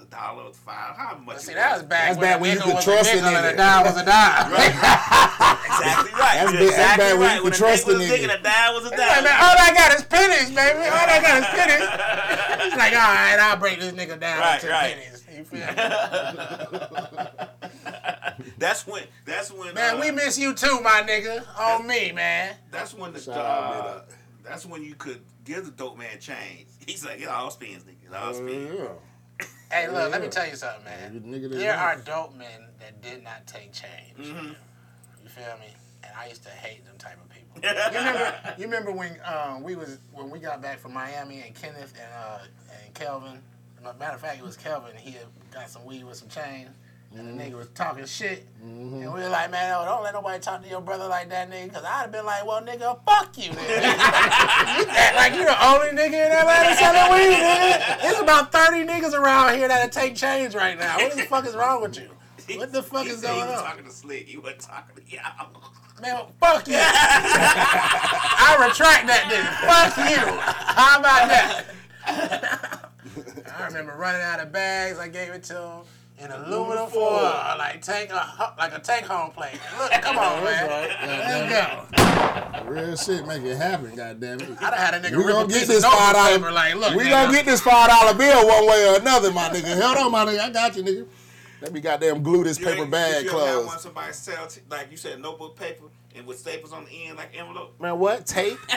a 0.00 0.04
dollar, 0.06 0.44
or 0.44 0.52
five, 0.54 0.96
how 0.96 1.16
much. 1.18 1.26
But 1.36 1.40
see, 1.42 1.52
it 1.52 1.56
that 1.56 1.74
was 1.74 1.82
back 1.82 2.08
That's 2.10 2.18
bad 2.20 2.40
when 2.40 2.50
you 2.50 2.56
nickel 2.56 2.72
could 2.74 2.82
trust 2.84 3.10
a 3.12 3.14
a 3.14 3.16
and 3.18 3.36
nigga. 3.36 3.52
a 3.52 3.56
dime 3.56 3.84
was 3.84 3.96
a 4.00 4.04
dime. 4.04 4.52
exactly 4.52 6.12
right. 6.12 6.34
That's 6.38 6.52
You're 6.52 6.60
big- 6.62 6.70
that's 6.70 6.78
exactly 6.78 7.04
back 7.04 7.18
when 7.18 7.20
you 7.20 7.26
right. 7.26 7.42
could 7.42 7.52
trust 7.54 7.86
nickel 7.88 8.02
a 8.02 8.04
nigga. 8.06 8.22
and 8.22 8.30
a 8.32 8.42
dime 8.42 8.74
was 8.74 8.84
a 8.86 8.90
Hey, 8.90 8.96
dime. 8.96 9.24
man, 9.24 9.34
all 9.42 9.56
I 9.58 9.74
got 9.74 9.92
is 9.94 10.02
pennies, 10.04 10.50
baby. 10.54 10.78
All 10.86 10.94
I 10.94 11.20
got 11.20 11.38
is 11.42 11.46
pennies. 11.50 11.88
It's 12.68 12.76
like, 12.76 12.92
all 12.92 12.98
right, 12.98 13.38
I'll 13.40 13.56
break 13.56 13.80
this 13.80 13.92
nigga 13.92 14.18
down 14.20 14.40
Right, 14.40 14.60
to 14.60 14.68
right. 14.68 14.94
pennies. 14.96 15.24
You 15.36 15.44
feel 15.44 15.60
me? 15.60 15.66
that's 18.58 18.86
when. 18.86 19.04
That's 19.24 19.52
when. 19.52 19.74
Man, 19.74 19.96
uh, 19.96 20.00
we 20.00 20.10
miss 20.10 20.38
you 20.38 20.54
too, 20.54 20.80
my 20.80 21.02
nigga. 21.06 21.44
On 21.58 21.86
me, 21.86 22.12
man. 22.12 22.56
That's 22.70 22.94
when 22.94 23.12
the 23.12 23.20
Shout 23.20 23.36
out, 23.36 23.86
uh, 23.86 24.00
that's 24.44 24.66
when 24.66 24.82
you 24.82 24.94
could 24.94 25.20
give 25.44 25.64
the 25.64 25.70
dope 25.70 25.98
man 25.98 26.18
change. 26.20 26.66
He's 26.86 27.04
like, 27.04 27.20
it 27.20 27.28
all 27.28 27.50
spins, 27.50 27.84
nigga. 27.84 28.10
It 28.10 28.14
all 28.16 28.34
spins. 28.34 28.80
Uh, 28.80 28.88
Hey, 29.70 29.86
look, 29.86 30.10
let 30.10 30.22
me 30.22 30.28
tell 30.28 30.48
you 30.48 30.56
something, 30.56 30.82
man. 30.84 31.20
Nigga- 31.20 31.46
nigga 31.46 31.50
there 31.50 31.76
know. 31.76 31.78
are 31.78 31.96
dope 31.98 32.34
men 32.34 32.68
that 32.80 33.02
did 33.02 33.22
not 33.22 33.46
take 33.46 33.70
change. 33.70 34.16
Mm-hmm. 34.16 34.52
You 35.22 35.28
feel 35.28 35.58
me? 35.60 35.66
And 36.02 36.12
I 36.16 36.26
used 36.28 36.42
to 36.44 36.48
hate 36.48 36.86
them 36.86 36.96
type 36.96 37.18
of 37.22 37.28
people. 37.28 37.60
you 37.62 37.98
remember? 37.98 38.54
You 38.56 38.64
remember 38.64 38.92
when 38.92 39.18
um, 39.26 39.62
we 39.62 39.76
was 39.76 39.98
when 40.14 40.30
we 40.30 40.38
got 40.38 40.62
back 40.62 40.78
from 40.78 40.94
Miami 40.94 41.42
and 41.42 41.54
Kenneth 41.54 41.92
and 42.00 42.12
uh, 42.14 42.38
and 42.82 42.94
Kelvin. 42.94 43.42
Matter 43.98 44.14
of 44.14 44.20
fact, 44.22 44.38
it 44.38 44.44
was 44.44 44.56
Kelvin. 44.56 44.96
He 44.96 45.10
had 45.10 45.26
got 45.52 45.68
some 45.68 45.84
weed 45.84 46.04
with 46.04 46.16
some 46.16 46.28
change. 46.28 46.68
And 47.18 47.26
the 47.26 47.44
nigga 47.44 47.54
was 47.54 47.66
talking 47.74 48.06
shit. 48.06 48.46
Mm-hmm. 48.64 49.02
And 49.02 49.12
we 49.12 49.20
were 49.20 49.28
like, 49.28 49.50
man, 49.50 49.74
oh, 49.76 49.84
don't 49.84 50.04
let 50.04 50.14
nobody 50.14 50.38
talk 50.38 50.62
to 50.62 50.68
your 50.68 50.80
brother 50.80 51.08
like 51.08 51.28
that, 51.30 51.50
nigga. 51.50 51.64
Because 51.64 51.82
I'd 51.82 52.02
have 52.02 52.12
been 52.12 52.24
like, 52.24 52.46
well, 52.46 52.62
nigga, 52.62 52.96
fuck 53.04 53.36
you, 53.36 53.50
nigga. 53.50 53.82
you 54.78 54.86
act 54.88 55.16
like 55.16 55.32
you 55.34 55.44
the 55.44 55.66
only 55.66 55.88
nigga 56.00 56.14
in 56.14 56.30
Atlanta 56.32 56.76
selling 56.76 57.12
weed, 57.12 57.34
nigga. 57.34 58.02
There's 58.02 58.20
about 58.20 58.52
30 58.52 58.86
niggas 58.86 59.14
around 59.14 59.56
here 59.56 59.66
that'll 59.66 59.90
take 59.90 60.14
change 60.14 60.54
right 60.54 60.78
now. 60.78 60.96
What 60.96 61.16
the 61.16 61.22
fuck 61.22 61.44
is 61.44 61.56
wrong 61.56 61.82
with 61.82 61.96
you? 61.98 62.08
What 62.56 62.72
the 62.72 62.84
fuck 62.84 63.04
He 63.04 63.10
is 63.10 63.20
said 63.20 63.34
he 63.34 63.40
going 63.40 63.50
was 63.50 63.58
on? 63.58 63.64
talking 63.64 63.84
to 63.84 63.90
Slick. 63.90 64.28
He 64.28 64.38
wasn't 64.38 64.60
talking 64.60 65.04
to 65.04 65.10
y'all. 65.10 65.62
Man, 66.00 66.22
fuck 66.38 66.68
you. 66.68 66.74
I 66.78 68.56
retract 68.60 69.08
that 69.08 69.26
nigga. 69.26 69.50
Fuck 69.66 69.96
you. 70.08 70.40
How 70.46 71.00
about 71.00 71.28
that? 71.28 72.90
I 73.58 73.66
remember 73.66 73.96
running 73.96 74.22
out 74.22 74.38
of 74.38 74.52
bags. 74.52 75.00
I 75.00 75.08
gave 75.08 75.30
it 75.30 75.42
to 75.44 75.60
him 75.60 75.80
in 76.20 76.30
aluminum 76.30 76.88
foil, 76.90 77.22
like 77.58 77.80
take 77.82 78.10
a 78.10 78.54
like 78.58 78.74
a 78.74 78.80
take 78.80 79.04
home 79.04 79.30
plate. 79.30 79.58
Look, 79.78 79.92
come 79.92 80.18
on, 80.18 80.44
man. 80.44 80.88
Let's 81.06 81.94
go. 81.94 82.64
Real 82.70 82.96
shit, 82.96 83.26
make 83.26 83.42
it 83.42 83.56
happen. 83.56 83.94
Goddamn 83.94 84.40
it. 84.40 84.50
I'd 84.60 84.74
have 84.74 84.74
had 84.74 84.94
a 84.94 85.00
nigga 85.00 85.16
We 85.16 85.24
gonna 85.32 85.48
get 85.48 85.66
this 85.68 85.84
five 85.84 86.14
dollar. 86.14 86.52
Like, 86.52 86.74
look, 86.74 86.94
we 86.94 87.08
gonna 87.08 87.32
get 87.32 87.44
this 87.46 87.60
five 87.60 87.88
dollar 87.88 88.14
bill 88.14 88.46
one 88.46 88.66
way 88.66 88.88
or 88.88 89.00
another, 89.00 89.32
my 89.32 89.48
nigga. 89.48 89.80
Hold 89.80 89.98
on, 89.98 90.12
my 90.12 90.24
nigga. 90.24 90.40
I 90.40 90.50
got 90.50 90.76
you, 90.76 90.82
nigga. 90.82 91.06
Let 91.60 91.72
me 91.72 91.80
goddamn 91.80 92.22
glue 92.22 92.44
this 92.44 92.58
You 92.58 92.66
paper 92.66 92.86
bag 92.86 93.24
you 93.24 93.30
ever 93.30 93.46
had 93.58 93.66
one 93.66 93.78
somebody 93.80 94.12
sell, 94.12 94.46
t- 94.46 94.60
like 94.70 94.90
you 94.92 94.96
said, 94.96 95.20
notebook 95.20 95.56
paper 95.56 95.86
and 96.14 96.26
with 96.26 96.38
staples 96.38 96.72
on 96.72 96.84
the 96.84 96.90
end, 97.06 97.16
like 97.16 97.30
envelope. 97.36 97.80
Man, 97.80 97.98
what? 97.98 98.26
Tape? 98.26 98.58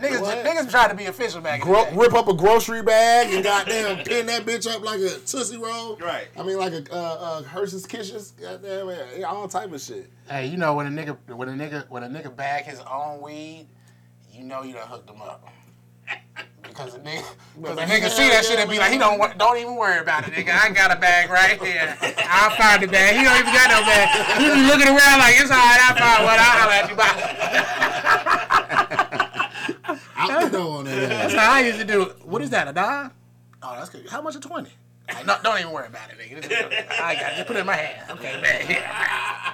niggas, 0.00 0.20
What? 0.20 0.44
niggas 0.44 0.70
tried 0.70 0.88
to 0.88 0.94
be 0.94 1.06
official 1.06 1.40
back 1.40 1.60
in 1.60 1.66
Gro- 1.66 1.84
the 1.86 1.90
day. 1.90 1.96
rip 1.96 2.14
up 2.14 2.28
a 2.28 2.34
grocery 2.34 2.82
bag 2.82 3.32
and 3.32 3.42
goddamn 3.44 4.04
pin 4.04 4.26
that 4.26 4.44
bitch 4.44 4.66
up 4.70 4.82
like 4.82 5.00
a 5.00 5.08
tootsie 5.20 5.56
roll. 5.56 5.96
Right. 5.96 6.28
I 6.36 6.42
mean, 6.42 6.58
like 6.58 6.72
a 6.72 6.84
uh, 6.92 6.96
uh, 6.96 7.42
Hershey's 7.42 7.86
Kisses. 7.86 8.32
Goddamn, 8.32 8.86
man. 8.88 9.24
All 9.24 9.48
type 9.48 9.72
of 9.72 9.80
shit. 9.80 10.10
Hey, 10.28 10.46
you 10.46 10.56
know 10.56 10.74
when 10.74 10.86
a 10.86 10.90
nigga 10.90 11.16
when 11.34 11.48
a 11.48 11.52
nigga 11.52 11.88
when 11.90 12.02
a 12.02 12.08
nigga 12.08 12.34
bag 12.34 12.64
his 12.64 12.80
own 12.80 13.20
weed, 13.20 13.66
you 14.32 14.42
know 14.44 14.62
you 14.62 14.74
done 14.74 14.88
hooked 14.88 15.08
him 15.10 15.22
up. 15.22 15.48
Because 16.74 16.92
the 16.94 16.98
nigga, 16.98 17.22
because 17.62 17.76
the 17.76 17.82
nigga 17.82 18.08
see 18.10 18.28
that 18.30 18.44
shit 18.44 18.58
and 18.58 18.68
be 18.68 18.78
like, 18.80 18.90
he 18.90 18.98
don't 18.98 19.18
wa- 19.18 19.32
don't 19.34 19.56
even 19.58 19.76
worry 19.76 20.00
about 20.00 20.26
it, 20.26 20.34
nigga. 20.34 20.50
I 20.58 20.70
got 20.70 20.90
a 20.90 20.98
bag 20.98 21.30
right 21.30 21.62
here. 21.62 21.96
I'll 22.26 22.50
find 22.50 22.82
the 22.82 22.88
bag. 22.88 23.14
He 23.16 23.22
don't 23.22 23.38
even 23.38 23.52
got 23.54 23.70
no 23.70 23.80
bag. 23.86 24.10
He 24.42 24.50
be 24.50 24.66
looking 24.66 24.88
around 24.88 25.18
like 25.22 25.38
it's 25.38 25.50
all 25.52 25.56
right. 25.56 25.78
I 25.78 25.94
found 25.94 26.24
what 26.26 26.34
I'll 26.40 26.58
holler 26.58 26.74
at 26.74 26.90
you. 26.90 26.96
Bye. 26.96 27.14
Out 30.16 30.42
the 30.50 30.56
door 30.58 30.78
on 30.78 30.84
that 30.86 31.08
That's 31.08 31.34
how 31.34 31.52
I 31.52 31.60
used 31.60 31.78
to 31.78 31.84
do 31.84 32.02
it. 32.02 32.26
What 32.26 32.42
is 32.42 32.50
that? 32.50 32.66
A 32.66 32.72
dime? 32.72 33.12
Oh, 33.62 33.74
that's 33.76 33.90
good. 33.90 34.08
How 34.08 34.20
much? 34.20 34.34
A 34.36 34.40
twenty? 34.40 34.70
Like, 35.12 35.26
no, 35.26 35.36
don't 35.42 35.58
even 35.60 35.70
worry 35.70 35.86
about 35.86 36.10
it, 36.10 36.18
nigga. 36.18 36.42
This 36.42 36.50
is- 36.50 36.90
I 37.00 37.14
got 37.14 37.32
it. 37.32 37.36
Just 37.36 37.46
put 37.46 37.56
it 37.56 37.60
in 37.60 37.66
my 37.66 37.76
hand. 37.76 38.10
Okay, 38.18 38.40
man. 38.40 38.66
Here. 38.66 38.82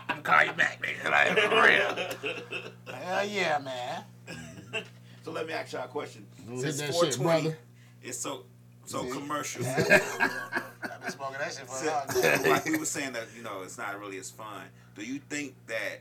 I'm 0.08 0.22
gonna 0.22 0.22
call 0.22 0.44
you 0.44 0.52
back, 0.52 0.80
nigga. 0.82 1.10
Like, 1.10 1.38
for 1.38 1.50
real. 1.66 2.94
Hell 2.96 3.26
yeah, 3.26 3.58
man. 3.58 4.04
So 5.22 5.32
let 5.32 5.46
me 5.46 5.52
ask 5.52 5.74
y'all 5.74 5.84
a 5.84 5.86
question. 5.86 6.26
Since 6.46 6.78
that 6.78 6.86
shit, 6.86 7.14
420 7.14 7.42
brother. 7.42 7.58
is 8.02 8.18
so 8.18 8.44
so 8.84 9.04
commercial. 9.04 9.64
I've 9.66 11.00
been 11.02 11.10
smoking 11.12 11.38
that 11.38 11.52
shit 11.52 11.68
for 11.68 11.84
a 11.84 11.90
long 11.90 12.42
time. 12.42 12.50
like 12.50 12.64
we 12.64 12.78
were 12.78 12.84
saying 12.84 13.12
that 13.12 13.28
you 13.36 13.42
know 13.42 13.62
it's 13.62 13.78
not 13.78 13.98
really 14.00 14.18
as 14.18 14.30
fun. 14.30 14.62
Do 14.96 15.04
you 15.04 15.20
think 15.28 15.54
that 15.68 16.00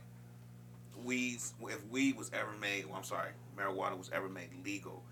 weed, 1.04 1.40
if 1.62 1.88
weed 1.90 2.18
was 2.18 2.32
ever 2.34 2.52
made, 2.60 2.86
well, 2.86 2.98
I'm 2.98 3.04
sorry, 3.04 3.30
marijuana 3.58 3.98
was 3.98 4.10
ever 4.14 4.28
made 4.28 4.50
legal 4.66 5.04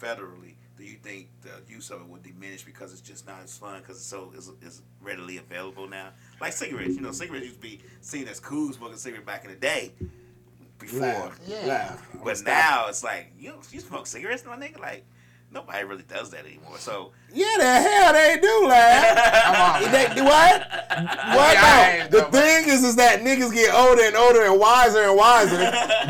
federally, 0.00 0.54
do 0.76 0.84
you 0.84 0.96
think 1.02 1.28
the 1.42 1.50
use 1.72 1.90
of 1.90 2.00
it 2.02 2.06
would 2.06 2.22
diminish 2.22 2.62
because 2.62 2.92
it's 2.92 3.00
just 3.00 3.26
not 3.26 3.40
as 3.42 3.56
fun 3.56 3.80
because 3.80 3.96
it's 3.96 4.06
so 4.06 4.32
is, 4.36 4.50
is 4.60 4.82
readily 5.00 5.38
available 5.38 5.88
now? 5.88 6.10
Like 6.40 6.52
cigarettes, 6.52 6.94
you 6.94 7.00
know, 7.00 7.12
cigarettes 7.12 7.46
used 7.46 7.62
to 7.62 7.62
be 7.62 7.80
seen 8.02 8.28
as 8.28 8.40
cool 8.40 8.72
smoking 8.72 8.98
cigarette 8.98 9.24
back 9.24 9.44
in 9.44 9.50
the 9.50 9.56
day. 9.56 9.92
Before, 10.78 11.00
Laugh. 11.00 11.40
Yeah. 11.46 11.66
Laugh. 11.66 12.06
but 12.24 12.42
now 12.44 12.86
it's 12.88 13.02
like 13.02 13.32
you 13.38 13.54
you 13.70 13.80
smoke 13.80 14.06
cigarettes, 14.06 14.44
my 14.46 14.56
nigga. 14.56 14.78
Like 14.78 15.04
nobody 15.50 15.84
really 15.84 16.02
does 16.02 16.30
that 16.30 16.44
anymore. 16.44 16.76
So 16.78 17.12
Yeah, 17.32 17.54
the 17.58 17.64
hell 17.64 18.12
they 18.12 18.38
do, 18.42 18.66
lad. 18.66 19.82
on, 19.84 19.92
they, 19.92 20.22
what? 20.22 20.66
What? 21.36 21.54
Yeah, 21.54 22.08
No. 22.10 22.18
The 22.20 22.24
thing 22.30 22.68
is, 22.68 22.82
is 22.84 22.96
that 22.96 23.20
niggas 23.20 23.52
get 23.52 23.74
older 23.74 24.02
and 24.02 24.16
older 24.16 24.44
and 24.44 24.58
wiser 24.58 25.02
and 25.02 25.16
wiser, 25.16 25.56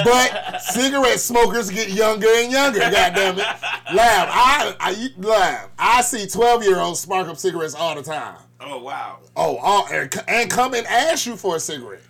but 0.05 0.59
cigarette 0.61 1.21
smokers 1.21 1.71
get 1.71 1.91
younger 1.91 2.29
and 2.29 2.51
younger. 2.53 2.79
God 2.81 3.15
damn 3.15 3.35
it, 3.35 3.47
lab. 3.95 4.29
I, 4.31 4.75
I 4.81 5.09
lab. 5.19 5.71
I 5.79 6.03
see 6.03 6.27
twelve 6.27 6.63
year 6.65 6.79
olds 6.79 7.01
spark 7.01 7.29
up 7.29 7.37
cigarettes 7.39 7.75
all 7.75 7.95
the 7.95 8.03
time. 8.03 8.37
oh 8.61 8.79
wow, 8.83 9.19
Oh, 9.37 9.57
all, 9.59 9.87
and, 9.93 10.13
and 10.29 10.51
come 10.51 10.75
and 10.75 10.87
ask 10.87 11.27
you 11.27 11.37
for 11.37 11.57
a 11.57 11.61
cigarette. 11.61 12.03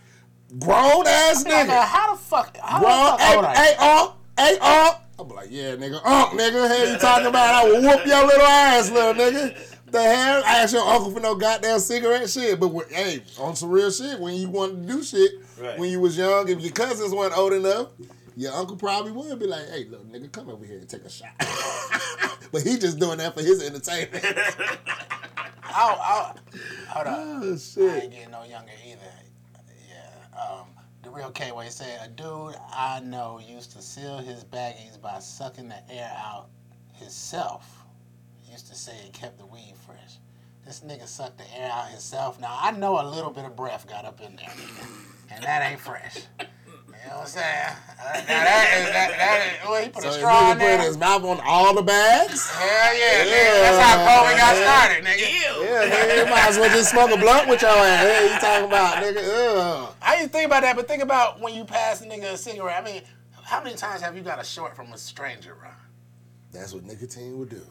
Grown 0.58 1.06
ass 1.06 1.44
Man, 1.44 1.66
nigga. 1.68 1.82
how 1.84 2.14
the 2.14 2.20
fuck? 2.20 2.56
How 2.62 2.78
Grown, 2.80 3.04
the 3.12 3.18
fuck 3.18 3.20
hey, 3.20 3.36
old 3.36 3.44
are 3.44 3.54
you? 3.54 3.60
hey, 3.60 3.74
uh, 3.78 4.10
hey, 4.38 4.58
uh. 4.60 4.94
I'm 5.18 5.28
like, 5.30 5.48
yeah, 5.50 5.74
nigga, 5.76 6.00
uh, 6.04 6.26
nigga, 6.28 6.68
hell 6.68 6.88
you 6.92 6.98
talking 6.98 7.26
about? 7.26 7.54
I 7.54 7.64
will 7.64 7.80
whoop 7.82 8.06
your 8.06 8.26
little 8.26 8.46
ass, 8.46 8.90
little 8.90 9.14
nigga. 9.14 9.56
The 9.90 10.02
hell? 10.02 10.42
I 10.44 10.58
asked 10.58 10.74
your 10.74 10.82
uncle 10.86 11.10
for 11.10 11.20
no 11.20 11.34
goddamn 11.34 11.78
cigarette 11.78 12.28
shit. 12.28 12.60
But 12.60 12.68
when, 12.68 12.86
hey, 12.90 13.22
on 13.38 13.56
some 13.56 13.70
real 13.70 13.90
shit, 13.90 14.18
when 14.20 14.34
you 14.34 14.48
wanted 14.50 14.86
to 14.86 14.92
do 14.94 15.02
shit, 15.02 15.30
Right. 15.58 15.78
when 15.78 15.90
you 15.90 16.00
was 16.00 16.18
young, 16.18 16.48
if 16.50 16.60
your 16.60 16.72
cousins 16.72 17.12
weren't 17.14 17.36
old 17.36 17.54
enough, 17.54 17.88
your 18.36 18.52
uncle 18.52 18.76
probably 18.76 19.12
would 19.12 19.38
be 19.38 19.46
like, 19.46 19.66
hey, 19.70 19.84
little 19.86 20.04
nigga, 20.04 20.30
come 20.30 20.50
over 20.50 20.64
here 20.66 20.78
and 20.78 20.88
take 20.88 21.02
a 21.04 21.08
shot. 21.10 21.30
but 22.52 22.62
he 22.62 22.76
just 22.76 22.98
doing 22.98 23.16
that 23.18 23.32
for 23.34 23.40
his 23.42 23.62
entertainment. 23.62 24.22
I'll, 25.64 25.98
I'll, 26.00 26.36
hold 26.88 27.06
up. 27.06 27.18
oh, 27.18 27.52
I 27.54 27.56
shit. 27.56 28.02
ain't 28.04 28.12
getting 28.12 28.30
no 28.30 28.44
younger 28.44 28.70
either. 28.86 28.95
Um, 30.36 30.66
the 31.02 31.10
real 31.10 31.30
K 31.30 31.52
way 31.52 31.68
said, 31.68 32.00
a 32.02 32.08
dude 32.08 32.56
I 32.72 33.00
know 33.00 33.40
used 33.46 33.72
to 33.72 33.82
seal 33.82 34.18
his 34.18 34.44
baggies 34.44 35.00
by 35.00 35.18
sucking 35.18 35.68
the 35.68 35.78
air 35.90 36.12
out 36.16 36.48
himself. 36.94 37.84
He 38.42 38.52
used 38.52 38.66
to 38.68 38.74
say 38.74 38.92
it 39.06 39.12
kept 39.12 39.38
the 39.38 39.46
weed 39.46 39.74
fresh. 39.86 40.18
This 40.64 40.80
nigga 40.80 41.06
sucked 41.06 41.38
the 41.38 41.44
air 41.56 41.70
out 41.70 41.88
himself. 41.90 42.40
Now 42.40 42.58
I 42.60 42.72
know 42.72 43.00
a 43.00 43.06
little 43.08 43.30
bit 43.30 43.44
of 43.44 43.54
breath 43.54 43.86
got 43.88 44.04
up 44.04 44.20
in 44.20 44.34
there, 44.36 44.52
and 45.30 45.44
that 45.44 45.70
ain't 45.70 45.80
fresh. 45.80 46.18
You 47.06 47.12
know 47.12 47.18
what 47.18 47.22
I'm 47.22 47.38
saying? 47.38 47.70
Uh, 48.02 48.02
now 48.26 48.42
that 48.50 48.66
is 48.74 48.84
that, 48.90 49.10
that 49.14 49.38
is. 49.46 49.68
Well, 49.68 49.82
he 49.82 49.88
put 49.90 50.02
So 50.02 50.08
a 50.08 50.10
his 50.10 50.18
straw 50.18 50.50
in 50.52 50.58
there. 50.58 50.76
put 50.78 50.86
his 50.86 50.98
mouth 50.98 51.22
on 51.22 51.38
all 51.46 51.72
the 51.72 51.82
bags? 51.82 52.50
Hell 52.50 52.98
yeah, 52.98 53.22
nigga. 53.22 53.62
That's 53.62 53.78
how 53.78 53.94
COVID 54.10 54.36
got 54.36 54.54
started, 54.58 55.04
nigga. 55.06 55.26
Yeah, 55.30 55.86
nigga, 55.86 56.24
you 56.24 56.30
might 56.30 56.48
as 56.48 56.58
well 56.58 56.68
just 56.70 56.90
smoke 56.90 57.12
a 57.12 57.16
blunt 57.16 57.48
with 57.48 57.62
your 57.62 57.70
ass. 57.70 58.02
Hey, 58.02 58.34
you 58.34 58.40
talking 58.40 58.66
about, 58.66 58.94
nigga? 59.04 59.22
Ugh. 59.22 59.94
I 60.02 60.14
used 60.16 60.26
to 60.26 60.32
think 60.32 60.46
about 60.46 60.62
that, 60.62 60.74
but 60.74 60.88
think 60.88 61.02
about 61.04 61.40
when 61.40 61.54
you 61.54 61.64
pass 61.64 62.00
a 62.02 62.06
nigga 62.06 62.32
a 62.32 62.36
cigarette. 62.36 62.82
I 62.82 62.84
mean, 62.84 63.02
how 63.44 63.62
many 63.62 63.76
times 63.76 64.02
have 64.02 64.16
you 64.16 64.22
got 64.22 64.40
a 64.40 64.44
short 64.44 64.74
from 64.74 64.92
a 64.92 64.98
stranger, 64.98 65.54
bro? 65.54 65.70
That's 66.50 66.74
what 66.74 66.82
nicotine 66.82 67.38
would 67.38 67.50
do. 67.50 67.62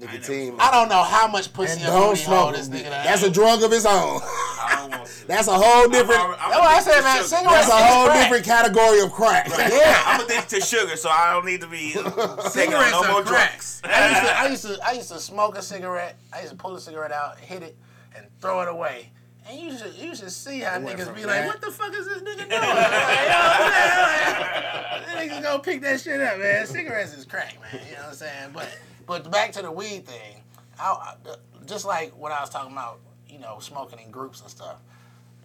Never 0.00 0.12
Nicotine. 0.12 0.56
I 0.58 0.70
don't 0.70 0.88
know 0.88 1.02
how 1.02 1.28
much 1.28 1.52
pussy 1.52 1.72
And 1.72 1.82
a 1.82 1.86
don't 1.86 2.10
booty 2.10 2.22
hole 2.22 2.52
smoke. 2.52 2.56
this 2.56 2.68
nigga 2.68 2.90
done 2.90 3.04
That's 3.04 3.22
a 3.22 3.30
drug 3.30 3.62
of 3.62 3.72
its 3.72 3.84
own. 3.86 4.20
I 4.22 4.76
don't 4.80 4.90
want. 4.98 5.24
That's 5.26 5.48
a 5.48 5.54
whole 5.54 5.88
different. 5.88 6.20
I'm, 6.20 6.30
I'm 6.32 6.50
That's 6.50 6.58
what 6.60 6.64
I 6.70 6.80
said, 6.80 7.00
man. 7.02 7.16
sugar. 7.16 7.28
Cigarettes- 7.28 7.68
That's 7.68 7.68
a 7.68 7.84
whole 7.86 8.06
crack. 8.06 8.22
different 8.22 8.44
category 8.44 9.00
of 9.00 9.12
crack. 9.12 9.48
Yeah. 9.70 10.02
I'm 10.06 10.24
addicted 10.24 10.60
to 10.60 10.66
sugar, 10.66 10.96
so 10.96 11.08
I 11.10 11.32
don't 11.32 11.44
need 11.46 11.60
to 11.60 11.66
be 11.68 11.90
Cigarettes 12.50 12.92
no 12.92 13.12
more 13.12 13.22
crack. 13.22 13.50
drugs. 13.52 13.82
I 13.84 14.08
used, 14.08 14.22
to, 14.22 14.38
I 14.38 14.46
used 14.48 14.64
to 14.64 14.78
I 14.88 14.92
used 14.92 15.08
to 15.12 15.18
smoke 15.20 15.56
a 15.56 15.62
cigarette. 15.62 16.16
I 16.32 16.40
used 16.40 16.50
to 16.52 16.56
pull 16.56 16.74
a 16.74 16.80
cigarette 16.80 17.12
out, 17.12 17.38
hit 17.38 17.62
it, 17.62 17.76
and 18.16 18.26
throw 18.40 18.60
it 18.62 18.68
away. 18.68 19.10
And 19.48 19.58
you 19.58 19.76
should 19.76 19.94
you 19.94 20.14
should 20.14 20.30
see 20.30 20.60
how 20.60 20.78
niggas 20.78 21.14
be 21.14 21.22
that- 21.22 21.26
like, 21.28 21.46
what 21.46 21.60
the 21.60 21.70
fuck 21.70 21.92
is 21.94 22.06
this 22.06 22.18
nigga 22.22 22.48
doing? 22.48 22.50
Like, 22.50 22.50
you 22.50 22.58
know 22.58 22.58
what 22.58 23.72
I'm 23.72 25.04
saying? 25.04 25.16
Like, 25.16 25.30
niggas 25.30 25.42
gonna 25.42 25.62
pick 25.62 25.80
that 25.82 26.00
shit 26.00 26.20
up, 26.20 26.38
man. 26.38 26.66
Cigarettes 26.66 27.14
is 27.16 27.24
crack, 27.24 27.56
man. 27.60 27.80
You 27.88 27.94
know 27.96 28.00
what 28.02 28.08
I'm 28.10 28.14
saying? 28.14 28.50
But 28.52 28.68
but 29.10 29.28
back 29.28 29.50
to 29.50 29.60
the 29.60 29.72
weed 29.72 30.06
thing. 30.06 30.36
I, 30.78 31.14
just 31.66 31.84
like 31.84 32.16
what 32.16 32.30
I 32.30 32.40
was 32.42 32.48
talking 32.48 32.70
about, 32.70 33.00
you 33.28 33.40
know, 33.40 33.58
smoking 33.58 33.98
in 33.98 34.12
groups 34.12 34.40
and 34.40 34.48
stuff. 34.48 34.76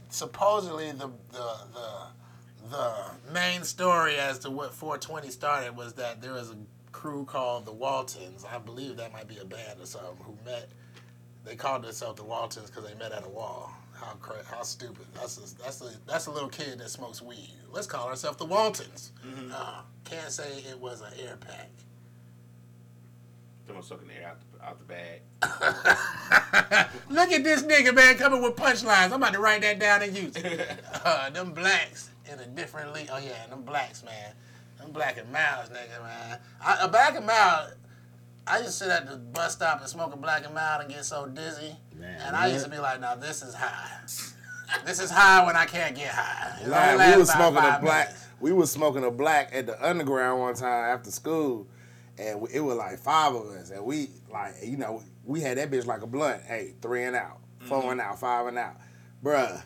Supposedly 0.10 0.92
the 0.92 1.10
the 1.32 1.58
the 1.74 2.70
the 2.70 2.94
main 3.34 3.64
story 3.64 4.18
as 4.18 4.38
to 4.40 4.52
what 4.52 4.72
420 4.72 5.32
started 5.32 5.76
was 5.76 5.94
that 5.94 6.22
there 6.22 6.34
was 6.34 6.52
a 6.52 6.58
crew 6.92 7.26
called 7.26 7.66
the 7.66 7.72
Waltons. 7.72 8.46
I 8.46 8.60
believe 8.60 8.98
that 8.98 9.12
might 9.12 9.28
be 9.28 9.40
a 9.40 9.46
band 9.46 9.82
or 9.82 9.88
something 9.88 10.16
who 10.24 10.38
met. 10.46 10.70
They 11.44 11.56
called 11.56 11.82
themselves 11.86 12.18
the 12.18 12.24
Waltons 12.24 12.70
because 12.70 12.88
they 12.88 12.94
met 12.94 13.12
at 13.14 13.26
a 13.26 13.30
wall. 13.30 13.74
How 13.96 14.14
cra- 14.22 14.46
how 14.46 14.62
stupid! 14.62 15.08
That's 15.16 15.38
a, 15.38 15.64
that's 15.64 15.82
a 15.82 15.90
that's 16.06 16.28
a 16.28 16.32
little 16.32 16.50
kid 16.50 16.78
that 16.78 16.90
smokes 16.92 17.20
weed. 17.20 17.56
Let's 17.72 17.88
call 17.88 18.10
ourselves 18.10 18.38
the 18.38 18.46
Waltons. 18.46 19.12
Uh, 19.52 19.82
can't 20.04 20.32
say 20.32 20.64
it 20.70 20.80
was 20.80 21.02
an 21.02 21.14
air 21.20 21.38
pack. 21.38 21.72
Someone 23.66 23.84
sucking 23.84 24.08
the 24.08 24.14
air 24.16 24.28
out 24.30 24.38
the, 24.54 24.66
out 24.66 24.78
the 24.80 24.86
bag. 24.86 25.22
Look 27.10 27.32
at 27.32 27.44
this 27.44 27.64
nigga, 27.64 27.94
man, 27.96 28.16
coming 28.18 28.42
with 28.42 28.56
punchlines. 28.56 29.06
I'm 29.06 29.14
about 29.14 29.34
to 29.34 29.40
write 29.40 29.62
that 29.62 29.80
down 29.80 30.04
and 30.04 30.16
use 30.16 30.36
it. 30.36 30.70
Uh, 31.04 31.30
them 31.32 31.52
blacks 31.54 32.10
in 32.32 32.40
a 32.40 32.46
different 32.46 32.94
league. 32.94 33.10
Oh 33.12 33.18
yeah, 33.18 33.48
them 33.50 33.64
blacks, 33.64 34.04
man. 34.04 34.34
Them 34.80 34.92
black 34.92 35.18
and 35.18 35.32
Milds, 35.32 35.70
nigga, 35.70 36.02
man. 36.04 36.40
I, 36.64 36.78
a 36.82 36.88
black 36.88 37.16
and 37.16 37.26
mild. 37.26 37.74
I 38.48 38.58
used 38.58 38.68
to 38.80 38.86
sit 38.86 38.90
at 38.90 39.10
the 39.10 39.18
bus 39.18 39.54
stop 39.54 39.80
and 39.82 39.90
smoke 39.90 40.14
a 40.14 40.18
black 40.18 40.46
and 40.46 40.54
mild 40.54 40.82
and 40.82 40.90
get 40.94 41.04
so 41.06 41.26
dizzy. 41.28 41.76
Man, 42.00 42.22
and 42.22 42.36
I 42.36 42.48
used 42.48 42.66
to 42.66 42.70
be 42.72 42.78
like, 42.78 43.00
"Now 43.02 43.16
this 43.16 43.42
is 43.42 43.56
high. 43.56 44.02
this 44.86 45.00
is 45.00 45.10
high 45.10 45.44
when 45.46 45.56
I 45.56 45.66
can't 45.66 45.96
get 45.96 46.10
high." 46.10 46.60
It 46.62 46.68
Like, 46.68 46.92
we 46.92 46.98
lasts 46.98 47.18
was 47.18 47.30
about 47.30 47.38
smoking 47.54 47.58
a 47.58 47.80
black. 47.82 48.08
minutes. 48.10 48.26
We 48.40 48.52
was 48.54 48.72
smoking 48.72 49.04
a 49.04 49.12
black 49.12 49.50
at 49.54 49.66
the 49.66 49.88
underground 49.88 50.40
one 50.42 50.54
time 50.56 50.94
after 50.94 51.10
school, 51.10 51.66
and 52.18 52.42
we- 52.42 52.50
it 52.52 52.60
was 52.60 52.78
like 52.78 52.98
five 53.00 53.34
of 53.34 53.48
us, 53.48 53.70
and 53.70 53.84
we 53.86 54.10
like 54.32 54.56
you 54.64 54.78
know 54.78 55.02
we 55.24 55.42
had 55.42 55.58
that 55.58 55.72
bitch 55.72 55.86
like 55.86 56.02
a 56.02 56.08
blunt. 56.08 56.44
Hey, 56.44 56.74
three 56.82 57.04
and 57.04 57.16
out, 57.16 57.40
4 57.62 57.80
mm-hmm. 57.80 57.92
and 57.92 58.02
out, 58.02 58.20
five 58.20 58.48
and 58.48 58.58
out, 58.58 58.76
bruh. 59.24 59.62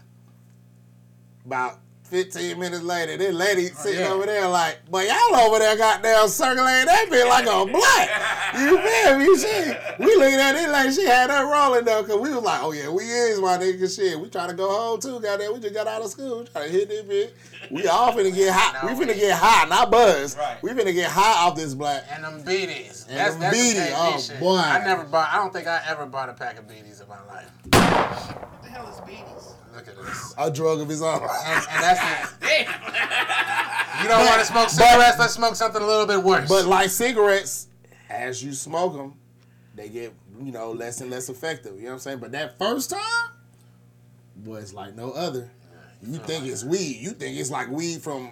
About. 1.45 1.79
15 2.10 2.60
minutes 2.60 2.84
later, 2.84 3.18
this 3.18 3.34
lady 3.34 3.70
oh, 3.72 3.76
sitting 3.76 3.99
yeah. 3.99 4.12
over 4.12 4.26
there 4.26 4.47
like, 4.47 4.80
but 4.89 5.05
y'all 5.07 5.36
over 5.36 5.60
there 5.60 5.78
goddamn 5.78 6.28
circulating 6.28 6.88
that 6.88 7.05
bitch 7.07 7.30
like 7.30 7.45
a 7.45 7.72
black. 7.72 8.10
You 8.57 8.80
feel 8.80 9.20
me? 9.20 9.38
She, 9.38 10.03
we 10.03 10.16
looking 10.16 10.39
at 10.39 10.55
it 10.55 10.70
like 10.70 10.91
she 10.91 11.05
had 11.05 11.30
her 11.30 11.45
rolling 11.45 11.86
though, 11.86 12.03
cause 12.03 12.20
we 12.20 12.34
was 12.34 12.43
like, 12.43 12.64
oh 12.64 12.72
yeah, 12.72 12.89
we 12.89 13.03
is 13.03 13.39
my 13.39 13.57
nigga 13.57 13.95
shit. 13.95 14.20
We 14.20 14.28
trying 14.30 14.49
to 14.49 14.55
go 14.55 14.70
home 14.70 14.99
too, 14.99 15.20
goddamn. 15.20 15.53
We 15.53 15.60
just 15.60 15.76
got 15.76 15.86
out 15.86 16.01
of 16.01 16.10
school, 16.10 16.45
trying 16.45 16.66
to 16.66 16.72
hit 16.72 16.89
this 16.89 17.03
bitch. 17.03 17.72
We 17.72 17.88
all 17.88 18.12
finna 18.14 18.34
get 18.34 18.53
hot. 18.53 18.84
No, 18.84 18.93
we 18.93 19.05
finna 19.05 19.14
we- 19.14 19.20
get 19.22 19.38
hot, 19.38 19.70
not 19.70 19.91
buzz. 19.91 20.36
Right. 20.36 20.62
We 20.64 20.72
finna 20.72 20.93
get 20.93 21.12
hot 21.12 21.47
off 21.47 21.55
this 21.55 21.76
black. 21.76 22.05
And 22.12 22.24
them 22.24 22.43
bidis. 22.43 23.07
And 23.07 23.18
that's 23.18 23.34
them 23.34 23.41
that's 23.41 23.57
bidis, 23.57 23.89
the 23.89 23.93
oh, 23.95 24.20
shit. 24.20 24.39
boy. 24.39 24.57
I 24.57 24.84
never 24.84 25.03
bought. 25.03 25.30
I 25.32 25.36
don't 25.38 25.53
think 25.53 25.68
I 25.68 25.82
ever 25.88 26.07
bought 26.07 26.30
a 26.30 26.34
pack 26.34 26.57
of 26.57 26.68
bidis 26.68 27.01
in 27.01 27.07
my 27.07 27.24
life. 27.26 27.51
What 27.91 28.63
the 28.63 28.69
hell 28.69 28.87
is 28.87 28.95
beanies? 29.01 29.53
Look 29.75 29.87
at 29.87 29.97
this. 29.97 30.33
A 30.37 30.51
drug 30.51 30.81
of 30.81 30.89
his 30.89 31.01
own. 31.01 31.21
And, 31.45 31.65
and 31.69 31.83
that's 31.83 32.29
it. 32.29 32.35
Damn. 32.41 34.03
You 34.03 34.07
don't 34.07 34.25
want 34.25 34.39
to 34.39 34.45
smoke 34.45 34.69
cigarettes? 34.69 35.19
Let's 35.19 35.33
smoke 35.33 35.55
something 35.55 35.81
a 35.81 35.85
little 35.85 36.05
bit 36.05 36.23
worse. 36.23 36.47
But 36.47 36.65
like 36.65 36.89
cigarettes, 36.89 37.67
as 38.09 38.43
you 38.43 38.53
smoke 38.53 38.93
them, 38.95 39.15
they 39.75 39.89
get 39.89 40.13
you 40.41 40.51
know 40.51 40.71
less 40.71 41.01
and 41.01 41.11
less 41.11 41.29
effective. 41.29 41.75
You 41.75 41.83
know 41.83 41.87
what 41.87 41.93
I'm 41.93 41.99
saying? 41.99 42.19
But 42.19 42.31
that 42.31 42.57
first 42.57 42.89
time, 42.89 43.31
boy, 44.37 44.57
it's 44.57 44.73
like 44.73 44.95
no 44.95 45.11
other. 45.11 45.49
You 46.01 46.17
think 46.19 46.45
it's 46.45 46.63
weed? 46.63 46.97
You 47.01 47.11
think 47.11 47.37
it's 47.37 47.51
like 47.51 47.69
weed 47.69 48.01
from 48.01 48.31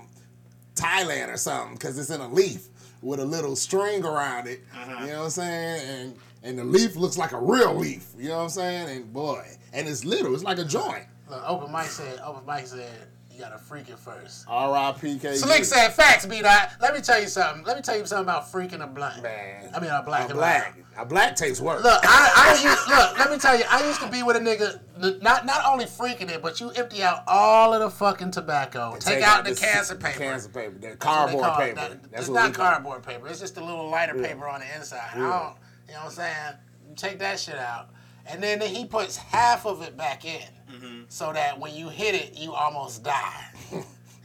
Thailand 0.75 1.33
or 1.33 1.37
something 1.37 1.73
because 1.73 1.97
it's 1.97 2.09
in 2.09 2.21
a 2.21 2.29
leaf 2.29 2.67
with 3.01 3.19
a 3.19 3.25
little 3.25 3.55
string 3.55 4.05
around 4.05 4.47
it. 4.47 4.61
Uh-huh. 4.73 5.05
You 5.05 5.11
know 5.11 5.17
what 5.19 5.23
I'm 5.25 5.29
saying? 5.31 5.89
And 5.89 6.15
and 6.43 6.57
the 6.57 6.63
leaf 6.63 6.95
looks 6.95 7.17
like 7.17 7.31
a 7.31 7.39
real 7.39 7.73
leaf. 7.75 8.07
You 8.17 8.29
know 8.29 8.37
what 8.37 8.43
I'm 8.43 8.49
saying? 8.49 8.89
And 8.89 9.13
boy, 9.13 9.45
and 9.73 9.87
it's 9.87 10.05
little. 10.05 10.33
It's 10.33 10.43
like 10.43 10.59
a 10.59 10.65
joint. 10.65 11.05
Look, 11.29 11.43
open 11.45 11.71
mic 11.71 11.85
said. 11.85 12.19
Open 12.23 12.45
mic 12.45 12.67
said 12.67 12.89
you 13.37 13.43
gotta 13.43 13.57
freak 13.59 13.87
it 13.89 13.99
first. 13.99 14.45
R.I.P. 14.47 15.19
K. 15.19 15.35
Slick 15.35 15.63
said 15.63 15.89
facts, 15.93 16.25
B 16.25 16.41
dot. 16.41 16.71
Let 16.81 16.95
me 16.95 17.01
tell 17.01 17.21
you 17.21 17.27
something. 17.27 17.63
Let 17.65 17.75
me 17.77 17.83
tell 17.83 17.95
you 17.95 18.05
something 18.05 18.23
about 18.25 18.51
freaking 18.51 18.83
a 18.83 18.87
blunt. 18.87 19.21
Man. 19.21 19.69
I 19.75 19.79
mean 19.79 19.91
a 19.91 20.01
black. 20.01 20.29
a 20.29 20.33
black. 20.33 20.75
A 20.97 21.05
black 21.05 21.35
tastes 21.35 21.61
worse. 21.61 21.83
Look, 21.83 21.99
I, 22.03 22.31
I 22.35 22.63
used, 22.63 22.87
look. 22.89 23.19
Let 23.19 23.29
me 23.29 23.37
tell 23.37 23.55
you, 23.55 23.63
I 23.69 23.85
used 23.85 24.01
to 24.01 24.09
be 24.09 24.23
with 24.23 24.35
a 24.37 24.39
nigga. 24.39 25.21
Not 25.21 25.45
not 25.45 25.61
only 25.71 25.85
freaking 25.85 26.31
it, 26.31 26.41
but 26.41 26.59
you 26.59 26.71
empty 26.71 27.03
out 27.03 27.21
all 27.27 27.71
of 27.71 27.81
the 27.81 27.91
fucking 27.91 28.31
tobacco. 28.31 28.95
Take, 28.99 29.21
out, 29.21 29.43
the 29.43 29.51
this 29.51 29.59
cancer 29.59 29.93
paper. 29.93 30.17
Cancer 30.17 30.49
paper. 30.49 30.79
The 30.79 30.95
cardboard 30.95 31.53
paper. 31.57 31.75
That- 31.75 32.03
That's 32.11 32.21
it's 32.23 32.29
what 32.29 32.35
not 32.39 32.47
we 32.49 32.55
call 32.55 32.65
it. 32.65 32.69
cardboard 32.69 33.03
paper. 33.03 33.27
It's 33.27 33.39
just 33.39 33.57
a 33.57 33.63
little 33.63 33.87
lighter 33.89 34.15
paper 34.15 34.47
on 34.47 34.61
the 34.61 34.75
inside. 34.75 35.09
I 35.13 35.17
don't, 35.19 35.55
you 35.87 35.93
know 35.93 35.99
what 36.01 36.05
I'm 36.05 36.11
saying? 36.11 36.53
Take 36.95 37.19
that 37.19 37.39
shit 37.39 37.55
out, 37.57 37.89
and 38.25 38.41
then 38.41 38.61
he 38.61 38.85
puts 38.85 39.17
half 39.17 39.65
of 39.65 39.81
it 39.81 39.95
back 39.97 40.25
in, 40.25 40.41
Mm-hmm. 40.71 41.01
so 41.07 41.31
that 41.31 41.57
when 41.59 41.73
you 41.73 41.87
hit 41.87 42.13
it, 42.13 42.37
you 42.37 42.51
almost 42.53 43.01
die. 43.03 43.45
you 43.71 43.77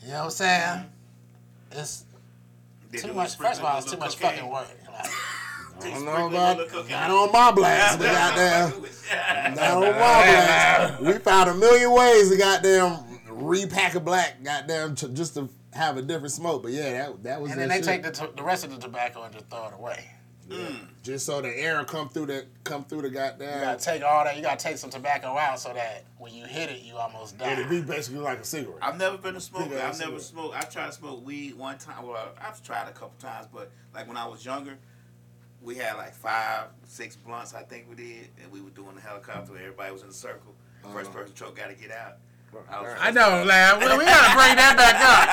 know 0.09 0.15
what 0.19 0.25
I'm 0.25 0.31
saying? 0.31 0.85
It's 1.71 2.05
too 2.93 3.13
much. 3.13 3.37
First 3.37 3.61
of 3.61 3.65
all, 3.67 3.79
it's 3.79 3.91
too 3.91 3.97
much 3.99 4.17
fucking 4.17 4.49
work. 4.51 4.67
Like, 4.93 5.07
I 5.85 5.89
don't 5.91 6.05
know 6.05 6.27
about 6.29 6.59
not 6.91 7.11
on 7.11 7.33
my 7.33 7.51
blast, 7.53 7.99
but 7.99 8.13
goddamn, 8.13 9.55
not 9.55 9.71
on 9.77 9.81
my 9.83 9.91
blast. 9.93 11.01
We 11.03 11.13
found 11.19 11.51
a 11.51 11.55
million 11.55 11.91
ways 11.93 12.31
to 12.31 12.37
goddamn 12.37 12.99
repack 13.29 13.95
a 13.95 14.01
black, 14.01 14.43
goddamn, 14.43 14.95
to, 14.97 15.09
just 15.09 15.35
to 15.35 15.49
have 15.73 15.97
a 15.97 16.03
different 16.03 16.33
smoke. 16.33 16.63
But 16.65 16.73
yeah, 16.73 16.93
that 16.93 17.23
that 17.23 17.41
was. 17.41 17.53
and 17.53 17.61
then 17.61 17.69
that 17.69 17.83
they 17.85 17.93
shit. 17.93 18.03
take 18.03 18.03
the, 18.03 18.27
to- 18.27 18.33
the 18.37 18.43
rest 18.43 18.65
of 18.65 18.71
the 18.71 18.79
tobacco 18.79 19.23
and 19.23 19.33
just 19.33 19.49
throw 19.49 19.69
it 19.69 19.75
away. 19.75 20.05
Mm. 20.49 20.87
just 21.03 21.25
so 21.25 21.41
the 21.41 21.49
air 21.49 21.83
come 21.85 22.09
through 22.09 22.27
the 22.27 22.47
come 22.65 22.85
through 22.85 23.03
the 23.03 23.11
goddamn. 23.11 23.41
You 23.41 23.47
goddamn. 23.47 23.63
gotta 23.63 23.85
take 23.85 24.03
all 24.03 24.25
that. 24.25 24.37
You 24.37 24.43
gotta 24.43 24.63
take 24.63 24.77
some 24.77 24.91
tobacco 24.91 25.37
out 25.37 25.61
so 25.61 25.73
that 25.73 26.05
when 26.19 26.35
you 26.35 26.45
hit 26.45 26.71
it, 26.71 26.83
you 26.83 26.97
almost 26.97 27.39
die. 27.39 27.53
It'd 27.53 27.69
be 27.69 27.81
basically 27.81 28.21
like 28.21 28.41
a 28.41 28.45
cigarette. 28.45 28.79
I've 28.83 28.99
never 28.99 29.17
been 29.19 29.37
a 29.37 29.41
smoker. 29.41 29.79
I've 29.79 29.99
never 29.99 30.19
smoked. 30.19 30.57
I 30.57 30.63
tried 30.63 30.87
to 30.87 30.93
smoke 30.93 31.25
weed 31.25 31.57
one 31.57 31.79
time. 31.79 32.07
Well, 32.07 32.33
I've 32.41 32.63
tried 32.63 32.89
a 32.89 32.93
couple 32.93 33.15
times, 33.19 33.47
but 33.53 33.71
like 33.95 34.09
when 34.09 34.17
I 34.17 34.27
was 34.27 34.45
younger, 34.45 34.79
we 35.63 35.77
had 35.77 35.97
like 35.97 36.15
five, 36.15 36.67
six 36.85 37.17
blunts. 37.17 37.55
I 37.55 37.63
think 37.63 37.87
we 37.89 37.95
did, 37.95 38.29
and 38.43 38.51
we 38.51 38.61
were 38.61 38.71
doing 38.71 38.95
the 38.97 39.01
helicopter. 39.01 39.57
Everybody 39.57 39.93
was 39.93 40.03
in 40.03 40.09
a 40.09 40.13
circle. 40.13 40.55
First 40.93 41.11
uh-huh. 41.11 41.21
person 41.21 41.35
choke 41.35 41.57
got 41.57 41.69
to 41.69 41.75
get 41.75 41.93
out. 41.93 42.17
I, 43.01 43.11
know, 43.11 43.45
lab. 43.47 43.81
Well, 43.81 43.97
we 43.99 44.05
gotta 44.05 44.37
bring 44.37 44.57
that 44.57 44.77
back 44.77 45.01
up. 45.01 45.29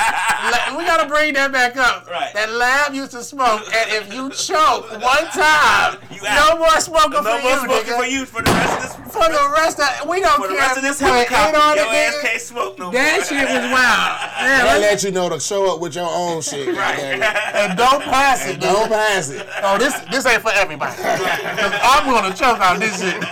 We 0.79 0.85
gotta 0.85 1.07
bring 1.09 1.33
that 1.33 1.51
back 1.51 1.75
up. 1.75 2.07
Right. 2.09 2.33
That 2.33 2.51
lab 2.53 2.93
used 2.93 3.11
to 3.11 3.23
smoke, 3.23 3.61
and 3.75 3.91
if 3.91 4.13
you 4.13 4.29
choke 4.29 4.89
one 5.01 5.25
time, 5.35 5.97
You 6.11 6.21
no 6.23 6.57
more 6.57 6.79
smoking 6.79 7.11
No 7.23 7.35
for 7.35 7.41
more 7.43 7.51
you, 7.51 7.59
smoking 7.59 7.93
nigga. 7.93 7.97
for 7.99 8.05
you 8.05 8.25
for 8.25 8.41
the 8.41 8.51
rest 8.51 8.95
of 8.95 9.03
this. 9.03 9.13
For 9.13 9.27
the 9.27 9.51
rest 9.53 9.79
of 9.81 10.07
we 10.07 10.21
don't 10.21 10.39
for 10.41 10.47
the 10.47 10.53
rest 10.55 10.77
of 10.77 10.83
if 10.85 10.97
this 10.97 11.01
you 11.01 11.07
put 11.07 11.27
helicopter, 11.27 11.57
eight 11.57 11.61
on 11.61 11.75
your 11.75 11.85
it, 11.85 11.97
ass 11.97 12.15
nigga. 12.15 12.21
can't 12.21 12.41
smoke 12.41 12.79
no 12.79 12.85
more. 12.85 12.93
That 12.93 13.25
shit 13.27 13.43
was 13.49 13.65
wild. 13.73 14.31
They 14.39 14.45
Man, 14.47 14.65
let 14.65 14.79
let's- 14.81 15.03
you 15.03 15.11
know 15.11 15.27
to 15.29 15.39
show 15.39 15.73
up 15.73 15.81
with 15.81 15.95
your 15.95 16.07
own 16.09 16.41
shit. 16.41 16.75
right? 16.77 16.99
it. 16.99 17.21
and 17.21 17.77
don't 17.77 18.03
pass 18.03 18.45
it. 18.47 18.61
Don't 18.61 18.87
nigga. 18.87 18.95
pass 18.95 19.29
it. 19.31 19.45
Oh, 19.63 19.77
this 19.77 19.93
this 20.11 20.25
ain't 20.25 20.41
for 20.41 20.51
everybody. 20.53 20.95
I'm 21.03 22.05
gonna 22.07 22.33
choke 22.33 22.61
on 22.61 22.79
this 22.79 22.95
shit. 23.01 23.23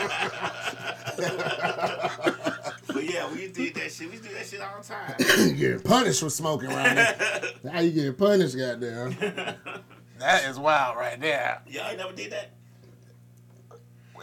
Shit. 3.97 4.11
We 4.11 4.17
do 4.17 4.33
that 4.33 4.45
shit 4.45 4.61
all 4.61 4.81
the 4.81 4.87
time. 4.87 5.15
You 5.49 5.53
getting 5.55 5.79
punished 5.81 6.19
for 6.21 6.29
smoking 6.29 6.69
around 6.71 6.97
here. 6.97 7.15
How 7.71 7.79
you 7.79 7.91
getting 7.91 8.13
punished, 8.13 8.57
goddamn? 8.57 9.15
That 10.19 10.45
is 10.49 10.57
wild 10.57 10.97
right 10.97 11.19
there. 11.19 11.61
Y'all 11.67 11.95
never 11.95 12.13
did 12.13 12.31
that. 12.31 12.51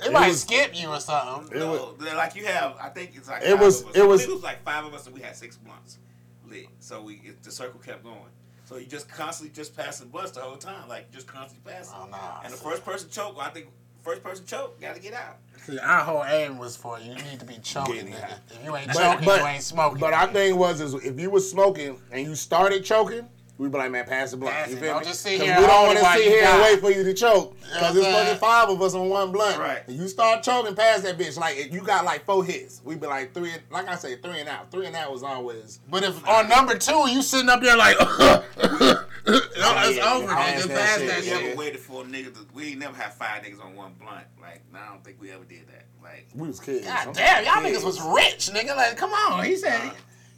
It, 0.05 0.13
might 0.13 0.29
was- 0.29 0.41
skip 0.43 0.73
you 0.79 0.89
or 0.89 0.99
something. 1.01 1.57
It 1.57 1.65
was- 1.65 1.79
No, 1.81 1.93
they're 2.05 2.17
like 2.17 2.35
you 2.35 2.45
have. 2.47 2.77
I 2.81 2.89
think 2.89 3.13
it's 3.15 3.29
like 3.29 3.43
It 3.43 3.51
five 3.53 3.61
was- 3.61 3.83
Of 3.83 3.89
us. 3.91 3.97
it 3.97 4.07
was- 4.07 4.23
it 4.25 4.31
was 4.31 4.43
like 4.43 4.65
five 4.65 4.85
of 4.85 4.93
us, 4.95 5.07
and 5.07 5.15
we 5.15 5.21
had 5.23 5.37
six 5.37 5.57
blunts 5.57 5.99
lit. 6.47 6.67
So 6.81 7.01
we 7.03 7.15
it, 7.25 7.43
the 7.43 7.51
circle 7.53 7.79
kept 7.81 8.03
going. 8.03 8.19
So 8.65 8.77
you 8.77 8.87
just 8.87 9.09
constantly 9.09 9.55
just 9.55 9.77
passing 9.77 10.09
blunts 10.09 10.33
the 10.33 10.41
whole 10.41 10.57
time, 10.57 10.89
like 10.89 11.13
just 11.13 11.27
constantly 11.27 11.71
passing. 11.71 11.95
Oh, 11.97 12.07
nah. 12.11 12.41
And 12.43 12.53
the 12.53 12.57
first 12.57 12.85
person 12.85 13.09
choke, 13.11 13.37
I 13.39 13.51
think 13.51 13.67
first 14.05 14.23
person 14.23 14.45
choke, 14.47 14.81
got 14.81 14.95
to 14.95 15.01
get 15.01 15.15
out. 15.15 15.39
See, 15.67 15.79
our 15.79 16.01
whole 16.01 16.25
aim 16.25 16.59
was 16.59 16.77
for 16.77 16.99
you 17.01 17.15
need 17.15 17.41
to 17.41 17.47
be 17.47 17.57
choking. 17.63 18.07
Nigga. 18.09 18.21
high. 18.21 18.37
If 18.51 18.65
you 18.65 18.77
ain't 18.77 18.89
But- 18.89 18.95
choking, 18.97 19.25
but- 19.25 19.41
you 19.41 19.47
ain't 19.47 19.63
smoking. 19.63 19.99
But 19.99 20.13
our 20.13 20.27
thing 20.29 20.57
was 20.59 20.81
is 20.81 20.95
if 20.95 21.19
you 21.19 21.31
was 21.31 21.51
smoking 21.51 21.99
and 22.13 22.23
you 22.27 22.35
started 22.35 22.85
choking, 22.85 23.27
we'd 23.57 23.73
be 23.73 23.79
like, 23.79 23.91
man, 23.91 24.05
pass 24.05 24.33
the 24.33 24.37
blunt. 24.37 24.55
Pass 24.55 24.69
you 24.71 24.77
it. 24.77 24.81
feel 24.81 24.91
Don't 24.93 25.01
me? 25.01 25.07
just 25.07 25.23
sit 25.23 25.39
'Cause 25.39 25.47
here 25.47 25.59
we 25.61 25.67
don't 25.67 25.87
want 25.87 25.99
to 25.99 26.05
while 26.05 26.17
sit 26.19 26.25
you 26.27 26.31
here 26.33 26.45
and 26.45 26.63
wait 26.63 26.81
for 26.81 26.91
you 26.91 27.03
to 27.05 27.15
choke. 27.15 27.57
Because 27.61 27.81
what 27.83 27.95
there's 27.95 28.07
I'm 28.07 28.13
fucking 28.27 28.39
five 28.41 28.69
of 28.69 28.83
us 28.83 28.95
on 28.95 29.09
one 29.09 29.33
blunt. 29.33 29.59
Right. 29.59 29.83
And 29.87 29.97
you 29.97 30.07
start 30.09 30.43
choking 30.43 30.75
past 30.75 31.03
that 31.05 31.17
bitch. 31.17 31.39
Like 31.39 31.57
if 31.57 31.73
you 31.73 31.81
got 31.81 32.05
like 32.05 32.27
four 32.27 32.45
hits. 32.45 32.83
We'd 32.85 33.01
be 33.01 33.07
like 33.07 33.33
three 33.33 33.53
like 33.71 33.89
I 33.89 33.95
say, 33.97 34.17
three 34.17 34.41
and 34.41 34.49
out. 34.51 34.71
Three 34.71 34.85
and 34.87 34.95
out 34.95 35.13
was 35.13 35.23
always 35.23 35.79
But 35.89 36.03
if 36.05 36.29
on 36.29 36.49
number 36.51 36.77
two 36.77 37.09
you 37.09 37.23
sitting 37.23 37.49
up 37.49 37.63
there 37.63 37.77
like, 37.77 37.97
Oh, 39.27 39.89
it's 39.89 39.97
yeah, 39.97 40.13
over, 40.15 40.25
yeah, 40.27 40.61
nigga. 40.61 40.69
pass 40.69 40.69
that 40.69 40.69
Pass 40.69 40.99
shit, 40.99 41.01
We 41.01 41.07
yeah. 41.31 41.39
shit. 41.39 41.47
ever 41.51 41.57
waited 41.59 41.81
for 41.81 42.03
a 42.03 42.05
nigga 42.05 42.35
to? 42.35 42.47
We 42.53 42.69
ain't 42.71 42.79
never 42.79 42.97
had 42.97 43.15
five 43.15 43.43
niggas 43.43 43.65
on 43.65 43.75
one 43.75 43.95
blunt. 43.99 44.27
Like 44.41 44.63
I 44.75 44.89
don't 44.91 45.03
think 45.03 45.21
we 45.21 45.31
ever 45.31 45.45
did 45.45 45.67
that. 45.69 45.87
Like 46.03 46.27
we 46.35 46.49
was 46.49 46.61
kids. 46.61 46.87
God 46.87 47.09
I'm 47.09 47.13
damn, 47.15 47.45
y'all 47.45 47.63
kids. 47.63 47.79
niggas 47.79 47.85
was 47.85 48.01
rich, 48.03 48.51
nigga. 48.55 48.77
Like, 48.77 48.97
come 48.97 49.11
on. 49.13 49.45
He 49.45 49.57
said 49.57 49.93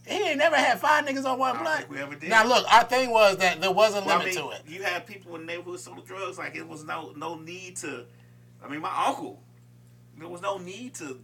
he 0.07 0.15
ain't 0.29 0.39
never 0.39 0.55
had 0.57 0.79
five 0.81 1.05
niggas 1.05 1.25
on 1.25 1.39
one 1.39 1.51
I 1.51 1.55
don't 1.55 1.63
blunt. 1.65 1.79
think 1.81 1.91
we 1.91 1.99
ever 1.99 2.15
did. 2.15 2.31
Now 2.31 2.47
look, 2.47 2.65
our 2.73 2.85
thing 2.85 3.11
was 3.11 3.39
that 3.39 3.61
there 3.61 3.73
was 3.73 3.95
a 3.95 4.01
Well, 4.03 4.11
I 4.11 4.19
limit 4.19 4.35
mean, 4.37 4.45
to 4.45 4.51
it. 4.57 4.63
You 4.69 4.83
had 4.85 5.05
people 5.07 5.35
in 5.35 5.41
the 5.47 5.47
neighborhood 5.53 5.81
selling 5.81 6.05
drugs. 6.05 6.39
Like 6.39 6.55
it 6.55 6.67
was 6.69 6.85
no 6.85 7.13
no 7.17 7.35
need 7.37 7.77
to. 7.79 8.05
I 8.65 8.69
mean, 8.69 8.81
my 8.83 9.07
uncle. 9.09 9.43
There 10.19 10.29
was 10.29 10.41
no 10.43 10.59
need 10.59 10.95
to 10.97 11.19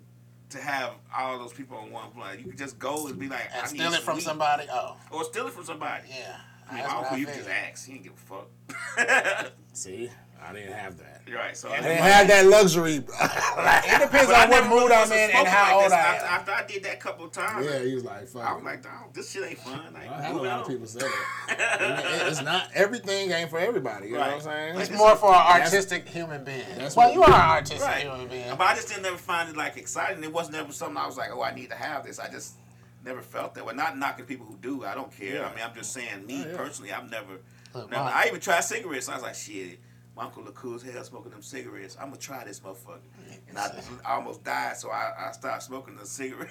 to 0.51 0.59
have 0.59 0.95
all 1.17 1.39
those 1.39 1.53
people 1.53 1.79
on 1.79 1.91
one 1.93 2.11
blunt. 2.15 2.41
You 2.41 2.47
could 2.47 2.59
just 2.59 2.79
go 2.79 3.07
and 3.07 3.19
be 3.19 3.29
like, 3.29 3.49
I 3.55 3.61
And 3.61 3.73
need 3.73 3.79
steal 3.79 3.93
it 3.93 3.95
some 3.97 4.03
from 4.05 4.15
weed. 4.17 4.23
somebody. 4.25 4.65
Oh, 4.71 4.97
or 5.11 5.25
steal 5.25 5.47
it 5.47 5.53
from 5.53 5.65
somebody. 5.65 6.09
yeah. 6.11 6.37
I 6.73 6.75
mean, 6.77 6.83
That's 6.85 6.95
my 6.95 7.11
what 7.11 7.19
you 7.21 7.27
just 7.27 7.49
ask. 7.49 7.87
He 7.87 7.93
didn't 7.93 8.05
give 8.05 8.13
a 8.13 8.17
fuck. 8.17 9.53
See, 9.75 10.11
I 10.45 10.53
didn't 10.53 10.73
have 10.73 10.99
that. 10.99 11.09
Right. 11.33 11.57
So 11.57 11.71
I 11.71 11.77
didn't 11.81 11.99
have 11.99 12.29
that 12.29 12.47
luxury. 12.47 12.97
it 12.97 13.05
depends 13.07 14.27
But 14.27 14.45
on 14.45 14.51
what 14.51 14.69
mood 14.69 14.91
I'm 14.91 15.03
was 15.03 15.11
in 15.13 15.31
and 15.31 15.47
how 15.49 15.63
like 15.65 15.75
old 15.75 15.85
this. 15.85 15.93
I 15.93 15.99
After, 15.99 16.25
am. 16.27 16.33
after 16.33 16.53
I 16.53 16.67
did 16.67 16.83
that 16.85 17.01
couple 17.01 17.29
times, 17.29 17.65
Yeah, 17.67 17.79
he 17.85 17.95
was 17.95 18.05
like, 18.05 18.27
fuck. 18.29 18.43
I 18.43 18.53
it. 18.53 18.55
was 18.57 18.65
like, 18.65 18.83
dog, 18.83 19.13
this 19.15 19.31
shit 19.31 19.45
ain't 19.49 19.59
fun. 19.59 19.81
Like, 19.95 20.09
I 20.11 20.21
had 20.21 20.31
a 20.31 20.35
moving 20.35 20.49
lot 20.51 20.61
of 20.63 20.69
people 20.69 20.87
say 20.87 21.01
that. 21.01 22.03
It- 22.25 22.29
it's 22.29 22.43
not 22.43 22.69
everything 22.75 23.31
ain't 23.31 23.51
for 23.51 23.59
everybody. 23.59 24.09
You 24.09 24.15
know 24.15 24.21
what 24.21 24.29
I'm 24.29 24.35
Right. 24.35 24.43
saying? 24.43 24.79
It's 24.81 24.91
more 24.91 25.15
for 25.17 25.33
an 25.33 25.61
artistic 25.61 26.09
human 26.09 26.43
being. 26.45 26.61
that's 26.77 26.97
well, 26.97 27.07
what- 27.09 27.15
you 27.15 27.23
are 27.23 27.29
an 27.41 27.51
artistic 27.51 27.87
Right. 27.89 28.03
human 28.03 28.27
being. 28.29 28.49
But 28.51 28.63
I 28.63 28.75
just 28.75 28.89
didn't 28.89 29.07
ever 29.07 29.17
find 29.19 29.49
it 29.49 29.57
like 29.57 29.77
exciting. 29.77 30.23
It 30.25 30.33
wasn't 30.33 30.57
ever 30.57 30.73
something 30.73 30.97
I 30.97 31.07
was 31.07 31.17
like, 31.17 31.31
oh, 31.33 31.43
I 31.43 31.55
need 31.55 31.71
to 31.71 31.77
have 31.77 32.05
this. 32.05 32.19
I 32.19 32.29
just 32.29 32.55
never 33.05 33.21
felt 33.21 33.55
that. 33.55 33.65
Well, 33.65 33.75
not 33.75 33.99
knocking 33.99 34.25
people 34.25 34.47
who 34.47 34.57
do. 34.57 34.85
I 34.85 34.95
don't 34.95 35.11
care. 35.17 35.37
Yeah. 35.37 35.49
I 35.49 35.55
mean, 35.55 35.65
I'm 35.65 35.75
just 35.75 35.93
saying, 35.93 36.27
me 36.27 36.43
Oh, 36.45 36.51
yeah. 36.51 36.57
personally, 36.57 36.93
I've 36.93 37.11
never. 37.11 37.39
Look, 37.75 37.91
never 37.91 38.03
I 38.03 38.27
even 38.29 38.41
tried 38.41 38.61
cigarettes. 38.61 39.09
I 39.09 39.15
was 39.15 39.23
like, 39.23 39.35
shit. 39.35 39.79
My 40.17 40.25
uncle 40.25 40.43
look 40.43 40.55
cool 40.55 40.75
as 40.75 40.83
hell 40.83 41.03
smoking 41.05 41.31
them 41.31 41.41
cigarettes. 41.41 41.97
I'm 41.99 42.09
gonna 42.09 42.19
try 42.19 42.45
this 42.45 42.61
motherfucker, 42.61 43.01
and 43.49 43.59
I, 43.59 43.81
I 44.05 44.17
almost 44.17 44.45
died, 44.45 44.77
so 44.77 44.91
I, 44.91 45.29
I 45.29 45.33
stopped 45.33 45.63
smoking 45.63 45.97
the 45.97 46.05
cigarette. 46.05 46.51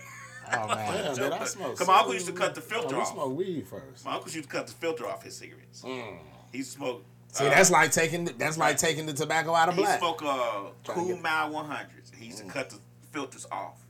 Oh 0.51 0.67
man. 0.67 1.15
Damn, 1.15 1.33
I 1.33 1.45
smoke. 1.45 1.77
Cause 1.77 1.87
my 1.87 1.99
uncle 1.99 2.15
used 2.15 2.25
to 2.25 2.33
cut 2.33 2.55
the 2.55 2.61
filter 2.61 2.95
oh, 2.95 3.01
off. 3.01 3.13
smoke 3.13 3.37
weed 3.37 3.67
first. 3.67 4.03
My 4.03 4.13
uncle 4.15 4.31
used 4.31 4.49
to 4.49 4.55
cut 4.55 4.65
the 4.65 4.73
filter 4.73 5.07
off 5.07 5.21
his 5.21 5.35
cigarettes. 5.35 5.83
He 5.83 6.57
used 6.57 6.71
to 6.71 6.77
smoke. 6.79 7.01
Mm. 7.01 7.35
See, 7.37 7.45
uh, 7.45 7.49
that's 7.51 7.71
like 7.71 7.91
taking 7.91 8.25
the, 8.25 8.33
that's 8.33 8.57
like 8.57 8.77
taking 8.77 9.05
the 9.05 9.13
tobacco 9.13 9.53
out 9.53 9.69
of 9.69 9.75
He 9.75 9.81
black. 9.81 9.99
smoked 9.99 10.23
uh, 10.23 10.63
Kool 10.85 11.17
Mild 11.17 11.53
100s. 11.53 12.15
He 12.17 12.25
used 12.25 12.39
to 12.39 12.45
cut 12.45 12.71
the 12.71 12.77
filters 13.11 13.45
off. 13.51 13.80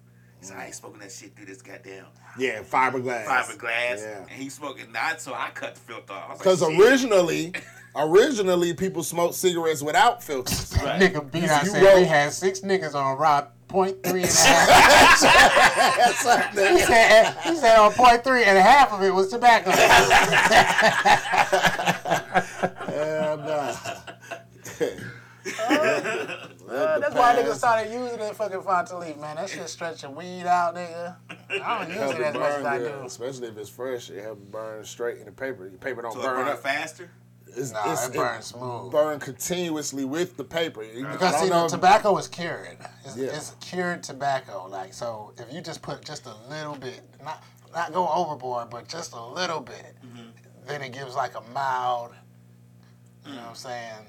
He 0.42 0.48
said, 0.48 0.58
I 0.58 0.66
ain't 0.66 0.74
smoking 0.76 1.00
that 1.02 1.12
shit 1.12 1.36
through 1.36 1.46
this 1.46 1.62
goddamn 1.62 2.06
Yeah, 2.36 2.64
fiberglass. 2.64 3.26
fiberglass. 3.26 4.00
Yeah. 4.02 4.22
And 4.22 4.30
he 4.32 4.50
smoking 4.50 4.92
that, 4.94 5.22
so 5.22 5.36
I 5.36 5.52
cut 5.54 5.76
the 5.76 5.82
filter 5.82 6.14
off. 6.14 6.26
I 6.26 6.30
was 6.32 6.40
like, 6.40 6.40
Because 6.40 6.64
originally, 6.64 7.54
originally 7.96 8.74
people 8.74 9.04
smoked 9.04 9.36
cigarettes 9.36 9.84
without 9.84 10.24
filters. 10.24 10.74
Right. 10.84 11.00
Nigga 11.00 11.32
beat 11.32 11.44
out 11.44 11.68
said 11.68 11.84
roll- 11.84 12.00
we 12.00 12.06
had 12.06 12.34
six 12.34 12.62
niggas 12.62 12.96
on 12.96 13.20
rod 13.20 13.50
point 13.68 14.02
three 14.04 14.24
and 14.24 14.32
a 14.32 14.34
half. 14.34 15.20
he, 16.52 16.80
said, 16.80 17.36
he 17.44 17.56
said 17.56 17.78
on 17.78 17.92
point 17.94 18.24
three 18.24 18.44
and 18.44 18.58
half 18.58 18.92
of 18.92 19.04
it 19.04 19.14
was 19.14 19.28
tobacco. 19.30 19.70
Hell 22.92 23.38
nah. 23.38 23.76
Uh, 26.72 27.00
that's 27.00 27.14
why 27.16 27.36
niggas 27.36 27.56
started 27.56 27.92
using 27.92 28.18
that 28.20 28.36
fucking 28.36 28.60
Fonta 28.62 29.00
leaf, 29.00 29.18
man. 29.18 29.36
That 29.36 29.50
shit 29.50 29.68
stretch 29.68 30.04
your 30.04 30.12
weed 30.12 30.46
out, 30.46 30.76
nigga. 30.76 31.16
I 31.64 31.86
don't 31.86 31.90
use 31.90 32.12
it 32.12 32.22
as 32.22 32.34
much 32.34 32.44
as 32.44 32.66
I 32.66 32.78
burn, 32.78 32.86
yeah, 32.92 33.00
do. 33.00 33.06
Especially 33.06 33.48
if 33.50 33.58
it's 33.58 33.70
fresh, 33.70 34.10
it 34.10 34.24
help 34.24 34.38
it 34.38 34.52
burn 34.52 34.84
straight 34.86 35.18
in 35.18 35.26
the 35.26 35.32
paper. 35.32 35.68
Your 35.68 35.78
paper 35.78 36.02
don't 36.02 36.14
So 36.14 36.20
it 36.22 36.24
burn 36.24 36.36
burn 36.38 36.48
up. 36.48 36.60
faster? 36.60 37.10
It's, 37.54 37.74
Nah, 37.74 37.92
it's, 37.92 38.08
it 38.08 38.14
burns 38.14 38.46
smooth. 38.46 38.92
Burn 38.94 39.20
continuously 39.20 40.06
with 40.06 40.38
the 40.38 40.44
paper. 40.46 40.84
You- 40.84 41.06
Because 41.06 41.34
don't 41.34 41.44
see, 41.44 41.50
know 41.50 41.64
the 41.64 41.68
tobacco 41.76 42.18
is 42.18 42.30
cured. 42.30 42.78
It's, 43.04 43.18
Yeah. 43.18 43.26
it's 43.36 43.54
cured 43.60 44.04
tobacco. 44.04 44.68
Like 44.70 44.94
so, 44.94 45.34
if 45.38 45.52
you 45.54 45.60
just 45.60 45.82
put 45.82 46.06
just 46.06 46.26
a 46.28 46.34
little 46.50 46.76
bit, 46.76 47.02
not 47.24 47.44
not 47.74 47.92
go 47.92 48.08
overboard, 48.08 48.70
but 48.70 48.88
just 48.88 49.12
a 49.14 49.22
little 49.26 49.60
bit, 49.60 49.96
then 50.66 50.82
it 50.82 50.94
gives 50.94 51.16
like 51.16 51.36
a 51.36 51.42
mild, 51.54 52.12
you 53.26 53.32
know 53.34 53.38
what 53.42 53.50
I'm 53.50 53.56
saying, 53.56 54.06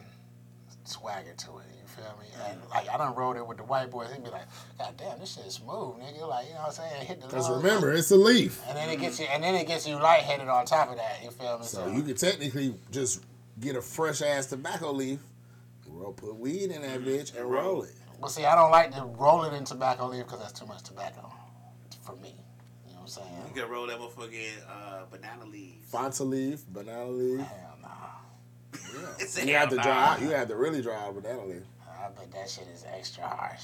swagger 0.84 1.32
to 1.36 1.58
it. 1.58 1.64
You 2.02 2.08
feel 2.08 2.18
me? 2.18 2.50
And 2.50 2.60
like 2.70 2.88
I 2.88 2.96
done 2.98 3.14
rode 3.14 3.36
it 3.36 3.46
with 3.46 3.58
the 3.58 3.64
white 3.64 3.90
boys. 3.90 4.12
He'd 4.12 4.24
be 4.24 4.30
like, 4.30 4.46
God 4.78 4.94
damn, 4.96 5.18
this 5.18 5.34
shit 5.34 5.46
is 5.46 5.54
smooth, 5.54 5.96
nigga. 5.96 6.28
Like 6.28 6.46
you 6.48 6.54
know 6.54 6.60
what 6.60 6.68
I'm 6.68 6.72
saying? 6.72 7.06
Hit 7.06 7.20
the. 7.20 7.26
Because 7.26 7.50
remember, 7.50 7.92
it's 7.92 8.10
a 8.10 8.16
leaf. 8.16 8.60
And 8.68 8.76
then 8.76 8.88
it 8.88 8.98
gets 9.00 9.20
you, 9.20 9.26
and 9.26 9.42
then 9.42 9.54
it 9.54 9.66
gets 9.66 9.86
you 9.86 9.96
lightheaded 9.96 10.48
on 10.48 10.64
top 10.66 10.90
of 10.90 10.96
that. 10.96 11.20
You 11.22 11.30
feel 11.30 11.58
me? 11.58 11.64
So 11.64 11.86
you 11.86 12.02
could 12.02 12.18
technically 12.18 12.74
just 12.90 13.22
get 13.60 13.76
a 13.76 13.82
fresh 13.82 14.22
ass 14.22 14.46
tobacco 14.46 14.92
leaf, 14.92 15.20
roll, 15.88 16.12
put 16.12 16.36
weed 16.36 16.70
in 16.70 16.82
that 16.82 17.00
bitch, 17.02 17.36
and 17.36 17.50
roll 17.50 17.82
it. 17.82 17.92
But 18.20 18.30
see, 18.30 18.44
I 18.44 18.54
don't 18.54 18.70
like 18.70 18.94
to 18.94 19.02
roll 19.02 19.44
it 19.44 19.52
in 19.52 19.64
tobacco 19.64 20.08
leaf 20.08 20.24
because 20.24 20.40
that's 20.40 20.58
too 20.58 20.66
much 20.66 20.82
tobacco 20.84 21.32
for 22.02 22.16
me. 22.16 22.34
You 22.86 22.94
know 22.94 23.00
what 23.00 23.02
I'm 23.02 23.06
saying? 23.08 23.28
You 23.54 23.62
can 23.62 23.70
roll 23.70 23.86
that 23.86 23.98
motherfucker 23.98 24.32
in 24.32 24.62
uh, 24.68 25.02
banana 25.10 25.44
leaves. 25.44 25.90
Fanta 25.90 26.26
leaf, 26.28 26.64
banana 26.68 27.06
leaf. 27.08 27.40
Hell 27.40 27.78
nah. 27.82 27.88
It's 29.18 29.44
You 29.44 29.54
have 29.54 29.70
to 29.70 29.80
hell 29.80 30.16
dry. 30.16 30.18
You 30.20 30.30
have 30.30 30.48
to 30.48 30.56
really 30.56 30.82
dry 30.82 30.94
out 30.96 31.20
banana 31.20 31.44
leaf. 31.44 31.62
I 32.02 32.08
bet 32.08 32.32
that 32.32 32.50
shit 32.50 32.66
is 32.74 32.84
extra 32.96 33.24
harsh. 33.24 33.62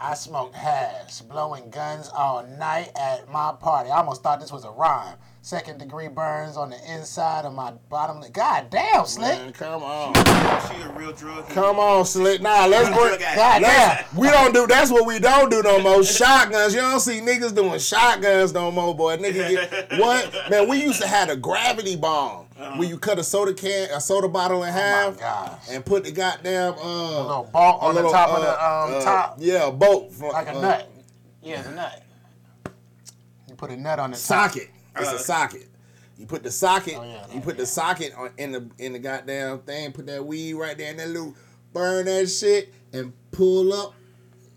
I 0.00 0.14
smoked 0.14 0.54
hash, 0.54 1.20
blowing 1.22 1.68
guns 1.70 2.08
all 2.14 2.46
night 2.46 2.92
at 2.94 3.28
my 3.28 3.52
party. 3.58 3.90
I 3.90 3.96
almost 3.96 4.22
thought 4.22 4.38
this 4.38 4.52
was 4.52 4.64
a 4.64 4.70
rhyme. 4.70 5.16
Second 5.42 5.78
degree 5.78 6.06
burns 6.06 6.56
on 6.56 6.70
the 6.70 6.94
inside 6.94 7.44
of 7.44 7.54
my 7.54 7.72
bottom 7.88 8.20
lip. 8.20 8.32
God 8.32 8.70
damn, 8.70 9.04
Slick. 9.04 9.36
Man, 9.36 9.52
come 9.52 9.82
on. 9.82 10.14
She 10.14 10.80
a 10.80 10.92
real 10.92 11.12
drug. 11.12 11.48
Come 11.48 11.80
on, 11.80 12.04
Slick. 12.04 12.40
Nah, 12.40 12.66
let's 12.66 12.88
bring. 12.88 13.18
God 13.18 13.18
damn. 13.18 13.62
Let's, 13.62 14.14
we 14.14 14.28
don't 14.28 14.54
do. 14.54 14.66
That's 14.68 14.92
what 14.92 15.04
we 15.04 15.18
don't 15.18 15.50
do 15.50 15.62
no 15.62 15.80
more. 15.80 16.04
Shotguns. 16.04 16.74
You 16.74 16.80
don't 16.80 17.00
see 17.00 17.20
niggas 17.20 17.54
doing 17.54 17.80
shotguns 17.80 18.52
no 18.52 18.70
more, 18.70 18.94
boy. 18.94 19.16
Nigga, 19.16 19.70
get, 19.70 19.98
what? 19.98 20.50
Man, 20.50 20.68
we 20.68 20.82
used 20.82 21.00
to 21.00 21.08
have 21.08 21.30
a 21.30 21.36
gravity 21.36 21.96
bong 21.96 22.47
where 22.58 22.88
you 22.88 22.98
cut 22.98 23.18
a 23.18 23.24
soda 23.24 23.54
can, 23.54 23.88
a 23.90 24.00
soda 24.00 24.28
bottle 24.28 24.62
in 24.64 24.70
Oh 24.70 24.72
half, 24.72 25.18
gosh. 25.18 25.60
and 25.70 25.84
put 25.84 26.04
the 26.04 26.10
goddamn 26.12 26.74
uh, 26.74 26.76
A 26.82 27.22
little 27.22 27.48
bolt 27.52 27.82
on 27.82 27.94
the 27.94 28.00
little, 28.02 28.10
top 28.12 28.30
of 28.30 28.36
uh, 28.36 28.40
the 28.40 28.50
um, 28.96 29.00
uh, 29.00 29.04
top, 29.04 29.36
Yeah, 29.38 29.68
a 29.68 29.72
bolt. 29.72 30.12
From, 30.12 30.30
like 30.30 30.48
a 30.48 30.56
uh, 30.56 30.60
nut. 30.60 30.90
Yeah, 31.42 31.60
it's 31.60 31.68
a 31.68 31.72
nut. 31.74 32.02
You 33.48 33.54
put 33.54 33.70
a 33.70 33.76
nut 33.76 33.98
on 33.98 34.10
the 34.10 34.16
top. 34.16 34.50
Socket. 34.52 34.70
It's 34.96 35.08
a 35.10 35.14
Uh, 35.14 35.18
socket. 35.18 35.68
You 36.18 36.26
put 36.26 36.42
the 36.42 36.50
socket. 36.50 36.94
Oh, 36.98 37.04
yeah, 37.04 37.24
you 37.32 37.40
put 37.40 37.56
the 37.56 37.64
socket 37.66 38.12
on, 38.16 38.30
in 38.38 38.50
the 38.50 38.68
in 38.78 38.92
the 38.92 38.98
goddamn 38.98 39.60
thing. 39.60 39.92
Put 39.92 40.06
that 40.06 40.24
weed 40.26 40.54
right 40.54 40.76
there 40.76 40.90
in 40.90 40.96
that 40.96 41.08
little. 41.08 41.34
Burn 41.72 42.06
that 42.06 42.26
shit 42.28 42.74
and 42.92 43.12
pull 43.30 43.72
up. 43.72 43.94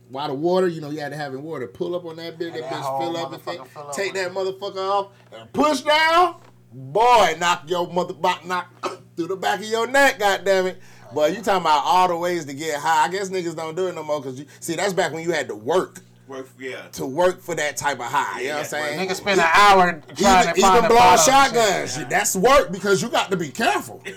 While 0.10 0.28
the 0.30 0.34
water, 0.34 0.68
you 0.68 0.82
know, 0.82 0.90
you 0.90 1.00
had 1.00 1.12
to 1.12 1.18
have 1.18 1.34
in 1.36 1.44
water. 1.44 1.68
Pull 1.68 1.96
up 1.96 2.04
on 2.06 2.16
that 2.18 2.40
bitch. 2.40 2.52
That 2.54 2.64
that 2.64 2.72
bitch 2.74 3.00
fill 3.00 3.16
up 3.18 3.32
and 3.32 3.42
thing. 3.44 3.64
fill 3.66 3.84
up 3.88 3.94
Take 3.94 4.14
that 4.16 4.32
motherfucker 4.32 4.78
off 4.78 5.12
and 5.32 5.54
push 5.54 5.82
down. 5.82 6.36
Boy, 6.72 7.36
knock 7.38 7.64
your 7.68 7.92
mother 7.92 8.16
knock 8.46 8.68
through 9.16 9.28
the 9.28 9.36
back 9.36 9.60
of 9.60 9.66
your 9.66 9.88
neck. 9.88 10.20
Goddamn 10.20 10.68
it. 10.68 10.82
But 11.14 11.36
you 11.36 11.42
talking 11.42 11.62
about 11.62 11.84
all 11.84 12.08
the 12.08 12.16
ways 12.16 12.46
to 12.46 12.54
get 12.54 12.80
high. 12.80 13.06
I 13.06 13.10
guess 13.10 13.30
niggas 13.30 13.56
don't 13.56 13.76
do 13.76 13.88
it 13.88 13.96
no 13.96 14.04
more 14.04 14.22
because 14.22 14.40
you 14.40 14.46
see 14.62 14.76
that's 14.76 14.94
back 14.94 15.12
when 15.12 15.24
you 15.24 15.32
had 15.32 15.50
to 15.50 15.56
work 15.56 16.00
Work, 16.32 16.48
yeah. 16.58 16.82
to 16.94 17.06
work 17.06 17.42
for 17.42 17.56
that 17.56 17.76
type 17.76 18.00
of 18.00 18.06
high. 18.06 18.40
You 18.40 18.48
know 18.48 18.54
what 18.60 18.74
I'm 18.74 18.80
Yeah, 18.80 18.86
saying? 18.96 19.10
Nigga 19.10 19.16
spend 19.16 19.42
an 19.42 19.50
hour 19.54 20.02
trying 20.16 20.44
even, 20.44 20.56
to 20.56 20.62
find 20.62 20.78
even 20.78 20.86
a 20.86 20.88
blowing 20.88 21.18
shotguns, 21.18 21.96
shit. 21.96 22.10
that's 22.10 22.36
work 22.38 22.72
because 22.72 23.02
you 23.02 23.10
got 23.10 23.30
to 23.32 23.38
be 23.38 23.50
careful. 23.50 24.02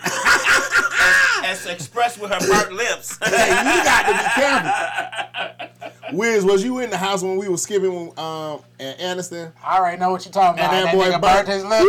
As 1.44 1.66
expressed 1.66 2.20
with 2.20 2.30
her 2.30 2.38
burnt 2.48 2.72
lips. 2.72 3.18
hey, 3.24 3.48
you 3.48 3.84
got 3.84 4.06
to 4.06 4.12
be 4.12 4.24
careful. 4.40 5.70
Wiz, 6.12 6.44
was 6.44 6.62
you 6.62 6.78
in 6.78 6.90
the 6.90 6.96
house 6.96 7.22
when 7.22 7.36
we 7.36 7.48
were 7.48 7.56
skipping 7.56 8.12
um, 8.18 8.60
at 8.78 8.98
Aniston? 8.98 9.52
I 9.62 9.78
already 9.78 9.98
know 9.98 10.10
what 10.10 10.24
you're 10.24 10.32
talking 10.32 10.62
And 10.62 10.72
about. 10.72 10.84
that 10.84 10.94
boy 10.94 11.04
nigga 11.06 11.20
burnt 11.20 11.46
burnt 11.46 11.48
his 11.48 11.64
lip. 11.64 11.82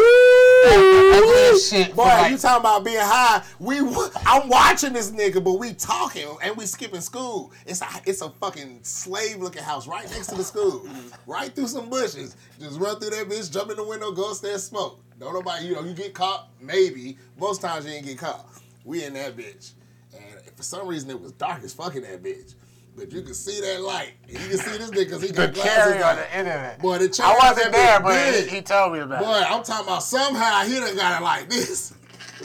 That 0.66 1.62
shit 1.70 1.96
Boy, 1.96 2.04
like- 2.04 2.32
you 2.32 2.38
talking 2.38 2.60
about 2.62 2.84
being 2.84 2.98
high? 3.00 3.44
We, 3.60 3.80
I'm 4.26 4.50
watching 4.50 4.94
this 4.94 5.12
nigga, 5.12 5.44
but 5.44 5.54
we 5.54 5.74
talking 5.74 6.28
and 6.44 6.58
we 6.58 6.66
skipping 6.66 7.02
school. 7.02 7.52
It's 7.66 7.82
a, 7.82 7.88
it's 8.06 8.22
a 8.22 8.30
fucking 8.30 8.80
slave 8.82 9.38
looking 9.38 9.62
house 9.64 9.88
right 9.88 10.10
next 10.16 10.28
to 10.28 10.36
the 10.36 10.44
school, 10.44 10.88
right 11.28 11.54
through 11.54 11.68
some 11.68 11.90
bushes. 11.90 12.36
Just 12.60 12.80
run 12.80 13.00
through 13.00 13.12
that 13.12 13.28
bitch, 13.30 13.52
jump 13.52 13.70
in 13.72 13.78
the 13.78 13.84
window, 13.84 14.12
go 14.12 14.30
upstairs, 14.32 14.64
smoke. 14.64 15.02
Don't 15.20 15.34
nobody, 15.34 15.66
you 15.68 15.76
know, 15.76 15.84
you 15.84 15.94
get 15.94 16.14
caught, 16.14 16.50
maybe. 16.60 17.18
Most 17.40 17.62
times 17.62 17.86
you 17.86 17.92
ain't 17.94 18.06
get 18.06 18.18
caught. 18.18 18.46
We 18.84 19.04
in 19.04 19.14
that 19.14 19.36
bitch, 19.36 19.72
and 20.14 20.24
for 20.56 20.64
some 20.64 20.88
reason 20.88 21.10
it 21.10 21.20
was 21.20 21.32
dark 21.34 21.64
as 21.64 21.74
fucking 21.74 22.02
that 22.04 22.24
bitch. 22.24 22.54
But 22.98 23.12
you 23.12 23.24
can 23.24 23.34
see 23.34 23.60
that 23.60 23.82
light. 23.82 24.14
And 24.30 24.34
you 24.40 24.48
can 24.50 24.58
see 24.58 24.78
this 24.78 24.90
nigga 24.90 25.00
because 25.00 25.22
he 25.22 25.28
The 25.28 25.34
got 25.48 25.54
glasses 25.54 25.74
carry 25.74 26.02
on 26.04 26.12
on. 26.12 26.16
the 26.16 26.38
internet. 26.40 26.80
Boy, 26.80 26.98
the 27.00 27.06
I 27.06 27.08
cherry 27.10 27.30
on 27.30 27.38
wasn't 27.42 27.72
there, 27.74 28.00
bitch 28.00 28.04
but 28.04 28.32
big. 28.32 28.50
he, 28.50 28.56
he 28.56 28.62
told 28.62 28.94
me 28.94 29.00
about 29.00 29.20
Boy, 29.22 29.38
it. 29.40 29.52
I'm 29.52 29.64
talking 29.64 29.88
about 29.88 30.04
somehow 30.04 30.64
he 30.64 30.76
done 30.80 30.96
got 30.96 31.22
it 31.22 31.24
like 31.24 31.50
this. 31.50 31.94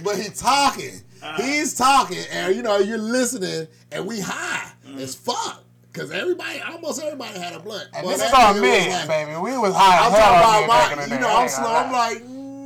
But 0.03 0.17
he 0.19 0.29
talking. 0.31 1.03
Uh-huh. 1.23 1.43
He's 1.43 1.75
talking, 1.75 2.25
and 2.33 2.57
you 2.57 2.63
know, 2.63 2.79
you're 2.79 2.97
listening, 2.99 3.69
and 3.93 4.07
we 4.07 4.19
high 4.21 4.73
as 4.97 5.15
fuck. 5.15 5.63
Cause 5.93 6.13
everybody, 6.13 6.61
almost 6.61 7.03
everybody 7.03 7.37
had 7.39 7.53
a 7.55 7.59
blunt. 7.59 7.89
And 7.95 8.05
Boy, 8.05 8.13
this 8.13 8.21
that 8.21 8.29
is 8.29 8.35
on 8.35 8.55
nigga 8.57 8.63
me, 8.63 8.91
like- 8.93 9.09
baby. 9.09 9.33
We 9.41 9.59
was 9.59 9.75
high 9.75 9.99
I'm 9.99 10.13
as 10.13 10.19
hell 10.19 10.35
on 10.35 10.43
talking 10.43 10.61
me 10.61 10.65
about 10.65 10.79
back 10.81 10.93
in 10.93 10.99
my, 10.99 11.05
the 11.07 11.15
you 11.15 11.21
know, 11.21 11.29
I 11.29 11.35
I'm 11.35 11.43
ain't 11.43 11.51
slow. 11.51 11.75
I'm 11.75 11.91
lie. 11.91 11.99
like, 12.11 12.19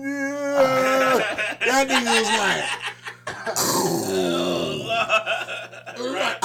yeah. 0.04 1.18
that 1.66 1.88
nigga 1.88 2.12
was 2.20 2.28
like, 2.38 2.64
It 5.96 6.00
was 6.00 6.12
like, 6.12 6.38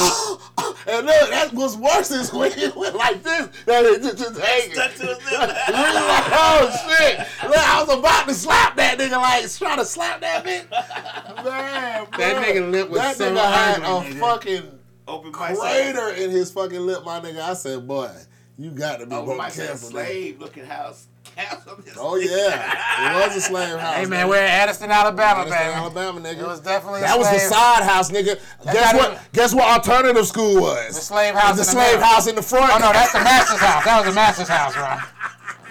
and 0.87 1.05
look, 1.05 1.29
that 1.29 1.49
was 1.53 1.75
worse 1.77 2.11
is 2.11 2.31
when 2.33 2.51
he 2.53 2.67
went 2.75 2.95
like 2.95 3.21
this. 3.23 3.47
That 3.65 3.85
it 3.85 4.01
just, 4.01 4.17
just 4.17 4.39
hanging. 4.39 4.73
Stuck 4.73 4.93
to 4.95 5.05
his 5.07 5.17
lip. 5.17 5.17
We 5.27 5.35
was 5.35 5.95
like, 5.95 6.25
oh 6.31 6.71
shit! 6.87 7.19
Look, 7.43 7.57
I 7.57 7.83
was 7.85 7.97
about 7.99 8.27
to 8.27 8.33
slap 8.33 8.75
that 8.77 8.97
nigga, 8.97 9.17
like 9.21 9.51
trying 9.51 9.77
to 9.77 9.85
slap 9.85 10.21
that 10.21 10.43
bitch. 10.45 10.69
Man, 10.71 11.43
That 11.43 12.11
bro. 12.11 12.19
nigga 12.43 12.71
lip 12.71 12.89
was 12.89 12.99
that 13.01 13.15
so 13.17 13.31
nigga 13.33 13.51
had 13.51 13.77
a 13.79 13.81
nigga. 13.81 14.19
fucking 14.19 14.78
Open 15.09 15.31
my 15.31 15.53
crater 15.55 16.09
in 16.09 16.29
his 16.31 16.51
fucking 16.51 16.79
lip, 16.79 17.03
my 17.05 17.19
nigga. 17.19 17.41
I 17.41 17.53
said, 17.53 17.87
boy, 17.87 18.11
you 18.57 18.71
got 18.71 18.99
to 18.99 19.05
be 19.05 19.15
Open 19.15 19.27
more 19.27 19.35
my 19.37 19.49
careful. 19.49 19.89
nigga. 19.89 19.91
slave 19.91 20.39
looking 20.39 20.65
house. 20.65 21.07
house 21.35 21.65
on 21.67 21.81
this. 21.83 21.95
Oh 21.97 22.15
yeah, 22.17 23.11
it 23.21 23.27
was 23.27 23.35
a 23.37 23.41
slave 23.41 23.77
house. 23.79 23.95
Hey 23.95 24.05
man, 24.05 24.25
nigga. 24.25 24.29
we're 24.29 24.35
at 24.37 24.49
Addison, 24.67 24.91
Alabama, 24.91 25.41
Addison, 25.41 25.57
baby. 25.57 25.73
Alabama, 25.73 26.19
nigga. 26.21 26.39
It 26.41 26.47
was 26.47 26.59
definitely 26.61 27.01
that 27.01 27.15
a 27.15 27.17
was 27.17 27.29
the 27.31 27.39
slave, 27.39 27.49
side 27.51 27.83
house, 27.83 28.11
nigga. 28.11 28.39
That 28.65 28.73
Guess 28.73 28.93
what? 28.93 29.11
it. 29.13 29.19
Guess 29.33 29.55
what? 29.55 29.63
Alternative 29.87 30.27
school 30.27 30.61
was 30.61 30.87
The 30.95 31.01
slave 31.01 31.33
house 31.35 31.45
The 31.45 31.51
in 31.53 31.57
the 31.57 31.63
slave 31.65 31.93
middle. 31.93 32.05
house 32.05 32.27
in 32.27 32.35
the 32.35 32.41
front. 32.43 32.71
Oh 32.73 32.77
no, 32.79 32.91
that's 32.93 33.13
the 33.13 33.19
master's 33.19 33.59
house. 33.59 33.85
That 33.85 33.97
was 34.05 34.13
the 34.13 34.15
master's 34.15 34.47
house, 34.47 34.73
bro. 34.75 34.97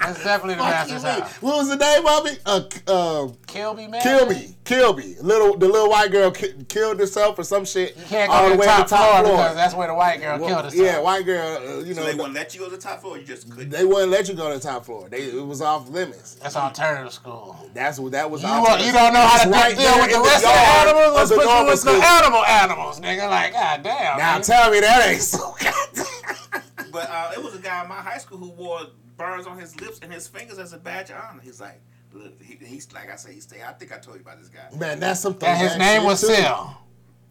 That's 0.01 0.23
definitely 0.23 0.55
the 0.55 0.61
Fuck 0.63 0.89
you, 0.89 0.95
master's 0.95 1.05
mean. 1.05 1.31
What 1.41 1.57
was 1.59 1.69
the 1.69 1.77
name 1.77 2.07
of 2.07 2.27
it? 2.27 2.41
Uh, 2.47 2.63
uh, 2.87 3.29
Kilby, 3.47 3.89
man. 3.89 4.01
Kilby, 4.01 4.55
Kilby. 4.65 5.17
Little 5.21 5.57
the 5.57 5.67
little 5.67 5.91
white 5.91 6.11
girl 6.13 6.31
ki- 6.31 6.55
killed 6.69 7.01
herself 7.01 7.39
or 7.39 7.43
some 7.45 7.65
shit. 7.65 7.97
You 7.97 8.05
can't 8.05 8.31
go 8.31 8.37
all 8.37 8.43
to 8.45 8.49
the 8.51 8.55
the 8.55 8.61
way 8.61 8.67
top, 8.67 8.77
to 8.77 8.83
the 8.91 8.97
top 8.97 9.11
floor, 9.11 9.25
floor. 9.25 9.37
because 9.39 9.57
that's 9.57 9.75
where 9.75 9.89
the 9.89 9.95
white 9.95 10.21
girl 10.21 10.39
Well, 10.39 10.49
killed 10.49 10.65
herself. 10.67 10.83
yeah, 10.87 11.01
white 11.01 11.27
girl. 11.27 11.57
Uh, 11.57 11.81
you 11.83 11.95
So 11.95 12.01
know, 12.01 12.07
they 12.07 12.15
wouldn't 12.15 12.35
let 12.35 12.55
you 12.55 12.61
go 12.61 12.67
to 12.71 12.77
the 12.77 12.81
top 12.83 13.01
floor. 13.01 13.19
You 13.19 13.25
just 13.25 13.51
couldn't. 13.51 13.71
they 13.71 13.85
wouldn't 13.85 14.11
let 14.13 14.29
you 14.29 14.35
go 14.35 14.49
to 14.53 14.55
the 14.59 14.63
top 14.65 14.85
floor. 14.85 15.09
They 15.09 15.23
it 15.25 15.45
was 15.47 15.61
off 15.61 15.89
limits. 15.89 16.35
That's 16.37 16.55
alternative 16.57 17.13
school. 17.13 17.57
That's 17.75 17.99
what 17.99 18.13
that 18.13 18.31
was. 18.31 18.43
You, 18.43 18.49
off 18.49 18.69
want, 18.69 18.85
you 18.87 18.93
don't 18.93 19.13
know 19.13 19.21
how 19.21 19.43
to 19.43 19.49
It's 19.49 19.57
right 19.57 19.77
deal 19.77 19.83
there 19.85 20.01
with 20.03 20.11
the 20.11 20.17
in 20.17 20.23
rest 20.23 20.45
of 20.45 20.53
the 20.53 20.59
animals? 20.59 21.15
Let's 21.17 21.31
put 21.33 21.45
you 21.45 21.65
with 21.67 21.83
the 21.83 21.91
school. 21.91 22.03
animal 22.03 22.45
animals, 22.45 23.01
nigga. 23.01 23.29
Like, 23.29 23.53
god 23.53 23.83
damn. 23.83 24.19
Now 24.19 24.33
man. 24.35 24.43
tell 24.43 24.71
me 24.71 24.81
that 24.81 25.09
ain't 25.09 25.23
so 25.23 25.39
goddamn. 25.61 26.63
But 26.93 27.11
uh, 27.11 27.33
it 27.37 27.43
was 27.43 27.55
a 27.55 27.59
guy 27.59 27.83
in 27.83 27.89
my 27.89 27.97
high 27.97 28.19
school 28.19 28.39
who 28.39 28.51
wore 28.51 28.81
burns 29.19 29.47
on 29.47 29.59
his 29.59 29.79
lips 29.81 29.99
and 30.01 30.11
his 30.13 30.27
fingers 30.29 30.59
as 30.59 30.73
a 30.73 30.79
badge 30.79 31.11
of 31.11 31.17
honor. 31.17 31.43
He's 31.43 31.61
like, 31.61 31.81
look, 32.13 32.41
he, 32.43 32.57
he's 32.65 32.91
like 32.93 33.11
I 33.11 33.17
said, 33.17 33.33
he 33.35 33.41
stay. 33.41 33.59
I 33.67 33.73
think 33.73 33.93
I 33.93 33.99
told 33.99 34.17
you 34.17 34.23
about 34.23 34.39
this 34.41 34.49
guy. 34.49 34.75
Man, 34.79 34.99
that's 35.01 35.21
some. 35.21 35.37
and 35.43 35.59
his 35.59 35.77
name 35.77 36.05
was 36.05 36.21
too. 36.23 36.33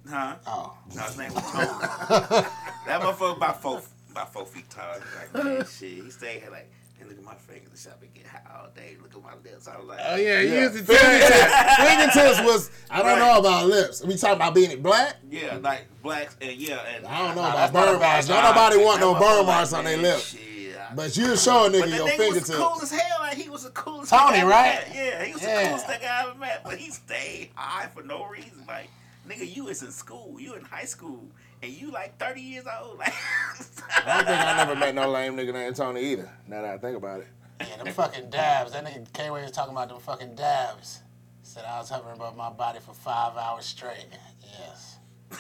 Huh? 0.09 0.35
Oh. 0.45 0.77
No, 0.95 1.01
his 1.01 1.17
name 1.17 1.33
was 1.33 1.51
Tony. 1.51 1.65
that 2.85 3.01
motherfucker 3.01 3.35
about 3.37 3.61
four, 3.61 3.81
about 4.11 4.31
four 4.31 4.45
feet 4.45 4.69
tall. 4.69 4.85
He's 4.93 5.33
like, 5.35 5.43
man, 5.43 5.65
shit. 5.69 6.03
He 6.03 6.09
stayed 6.09 6.41
here 6.41 6.51
like, 6.51 6.71
and 6.99 7.09
look 7.09 7.17
at 7.17 7.23
my 7.25 7.35
fingers. 7.35 7.69
The 7.71 7.77
shop 7.89 7.99
and 8.01 8.13
get 8.13 8.25
high 8.25 8.41
all 8.57 8.69
day. 8.75 8.95
Look 9.01 9.13
at 9.15 9.21
my 9.21 9.33
lips. 9.43 9.67
I 9.67 9.77
was 9.77 9.85
like, 9.87 9.99
Oh 10.01 10.15
yeah, 10.15 10.39
you 10.39 10.53
Yeah. 10.53 10.61
used 10.61 10.77
to 10.77 10.83
tell 10.85 11.11
me 11.11 11.19
that. 11.19 12.11
Fingertips 12.13 12.39
was. 12.47 12.71
I 12.89 13.03
don't 13.03 13.19
know 13.19 13.37
about 13.39 13.67
lips. 13.67 14.03
We 14.05 14.15
talking 14.15 14.37
about 14.37 14.55
being 14.55 14.81
black. 14.81 15.17
yeah, 15.29 15.57
like 15.61 15.87
blacks 16.01 16.37
and 16.41 16.53
yeah, 16.53 16.79
and 16.95 17.05
I 17.05 17.27
don't 17.27 17.35
know 17.35 17.41
Nah, 17.41 17.49
about 17.49 17.73
that's 17.73 17.73
burn 17.73 17.99
marks. 17.99 18.27
Don't 18.27 18.43
nobody 18.43 18.77
want 18.77 18.99
no 19.01 19.13
That 19.13 19.21
burn 19.21 19.45
marks 19.45 19.71
like, 19.73 19.79
on 19.79 19.85
their 19.85 19.97
lips. 19.97 20.29
Shit. 20.29 20.41
I- 20.91 20.93
But 20.95 21.17
you 21.17 21.35
show 21.37 21.65
a 21.65 21.69
But 21.69 21.77
nigga 21.77 21.89
that 21.89 21.95
your 21.97 22.07
nigga 22.07 22.17
fingertips. 22.17 22.49
was 22.49 22.57
cool 22.57 22.81
as 22.81 22.91
hell. 22.91 23.17
Like 23.19 23.37
he 23.37 23.49
was 23.49 23.63
the 23.63 23.69
coolest. 23.71 24.09
Tony, 24.11 24.23
nigga 24.23 24.33
I 24.33 24.37
ever 24.39 24.49
right? 24.49 24.87
met. 24.87 24.95
Yeah, 24.95 25.23
he 25.25 25.33
was 25.33 25.41
Yeah. 25.41 25.61
the 25.63 25.67
coolest 25.69 25.87
nigga 25.87 26.09
I 26.09 26.21
ever 26.29 26.35
met. 26.37 26.63
But 26.63 26.77
he 26.77 26.91
stayed 26.91 27.49
high 27.55 27.87
for 27.87 28.03
no 28.03 28.25
reason. 28.25 28.63
Like 28.67 28.89
nigga, 29.27 29.55
you 29.55 29.65
was 29.65 29.81
in 29.83 29.91
school. 29.91 30.39
You 30.39 30.53
in 30.55 30.63
high 30.63 30.85
school, 30.85 31.25
and 31.61 31.71
you 31.71 31.91
like 31.91 32.17
thirty 32.17 32.41
years 32.41 32.65
old. 32.81 32.97
Like 32.99 33.13
I 34.05 34.17
don't 34.17 34.25
think 34.25 34.39
I 34.41 34.57
never 34.57 34.75
met 34.75 34.95
no 34.95 35.09
lame 35.09 35.35
nigga 35.35 35.53
named 35.53 35.75
Tony 35.75 36.01
either. 36.01 36.29
Now 36.47 36.61
that 36.61 36.73
I 36.75 36.77
think 36.77 36.97
about 36.97 37.21
it. 37.21 37.27
Yeah, 37.59 37.83
them 37.83 37.93
fucking 37.93 38.29
dabs. 38.29 38.73
That 38.73 38.85
nigga 38.85 39.11
K 39.13 39.29
Way 39.31 39.41
was 39.41 39.51
talking 39.51 39.73
about 39.73 39.89
them 39.89 39.99
fucking 39.99 40.35
dabs. 40.35 41.01
Said 41.43 41.63
I 41.65 41.79
was 41.79 41.89
hovering 41.89 42.15
above 42.15 42.35
my 42.37 42.49
body 42.51 42.79
for 42.79 42.93
five 42.93 43.35
hours 43.37 43.65
straight. 43.65 44.05
Yes. 44.41 44.97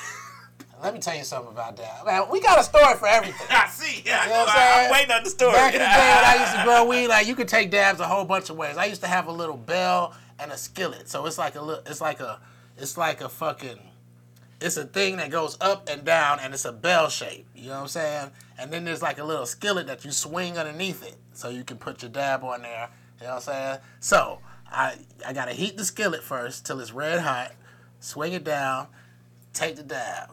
Let 0.81 0.93
me 0.93 0.99
tell 0.99 1.15
you 1.15 1.23
something 1.23 1.51
about 1.51 1.75
that. 1.77 2.05
Man, 2.05 2.23
we 2.29 2.39
got 2.39 2.59
a 2.59 2.63
story 2.63 2.95
for 2.95 3.07
everything. 3.07 3.47
I 3.49 3.67
see. 3.67 4.03
Yeah, 4.05 4.23
You 4.25 4.29
know 4.29 4.39
what 4.39 4.49
I'm 4.49 4.55
saying? 4.55 4.85
am 4.85 4.91
waiting 4.91 5.11
on 5.11 5.23
the 5.23 5.29
story. 5.29 5.53
Back 5.53 5.73
in 5.73 5.79
the 5.79 5.85
day 5.85 5.91
when 5.91 6.25
I 6.25 6.37
used 6.39 6.55
to 6.55 6.63
grow 6.63 6.85
weed, 6.89 7.07
like 7.07 7.27
you 7.27 7.35
could 7.35 7.47
take 7.47 7.71
dabs 7.71 7.99
a 7.99 8.05
whole 8.05 8.25
bunch 8.25 8.49
of 8.49 8.57
ways. 8.57 8.77
I 8.77 8.85
used 8.85 9.01
to 9.01 9.07
have 9.07 9.27
a 9.27 9.31
little 9.31 9.57
bell 9.57 10.13
and 10.39 10.51
a 10.51 10.57
skillet, 10.57 11.09
so 11.09 11.25
it's 11.25 11.37
like 11.39 11.55
a 11.55 11.61
little, 11.61 11.83
it's 11.87 11.99
like 11.99 12.19
a, 12.19 12.39
it's 12.77 12.95
like 12.95 13.21
a 13.21 13.29
fucking, 13.29 13.79
it's 14.61 14.77
a 14.77 14.85
thing 14.85 15.17
that 15.17 15.31
goes 15.31 15.57
up 15.59 15.89
and 15.89 16.05
down, 16.05 16.39
and 16.39 16.53
it's 16.53 16.65
a 16.65 16.71
bell 16.71 17.09
shape. 17.09 17.47
You 17.55 17.69
know 17.69 17.75
what 17.75 17.81
I'm 17.81 17.87
saying? 17.87 18.31
And 18.59 18.71
then 18.71 18.85
there's 18.85 19.01
like 19.01 19.17
a 19.17 19.23
little 19.23 19.47
skillet 19.47 19.87
that 19.87 20.05
you 20.05 20.11
swing 20.11 20.59
underneath 20.59 21.03
it, 21.03 21.15
so 21.33 21.49
you 21.49 21.63
can 21.63 21.77
put 21.77 22.03
your 22.03 22.11
dab 22.11 22.43
on 22.43 22.61
there. 22.61 22.89
You 23.19 23.25
know 23.25 23.33
what 23.33 23.47
I'm 23.47 23.53
saying? 23.53 23.77
So 23.99 24.41
I, 24.71 24.95
I 25.25 25.33
gotta 25.33 25.53
heat 25.53 25.75
the 25.75 25.85
skillet 25.85 26.21
first 26.21 26.67
till 26.67 26.79
it's 26.79 26.91
red 26.91 27.21
hot, 27.21 27.53
swing 27.99 28.33
it 28.33 28.43
down, 28.43 28.87
take 29.53 29.75
the 29.75 29.83
dab. 29.83 30.29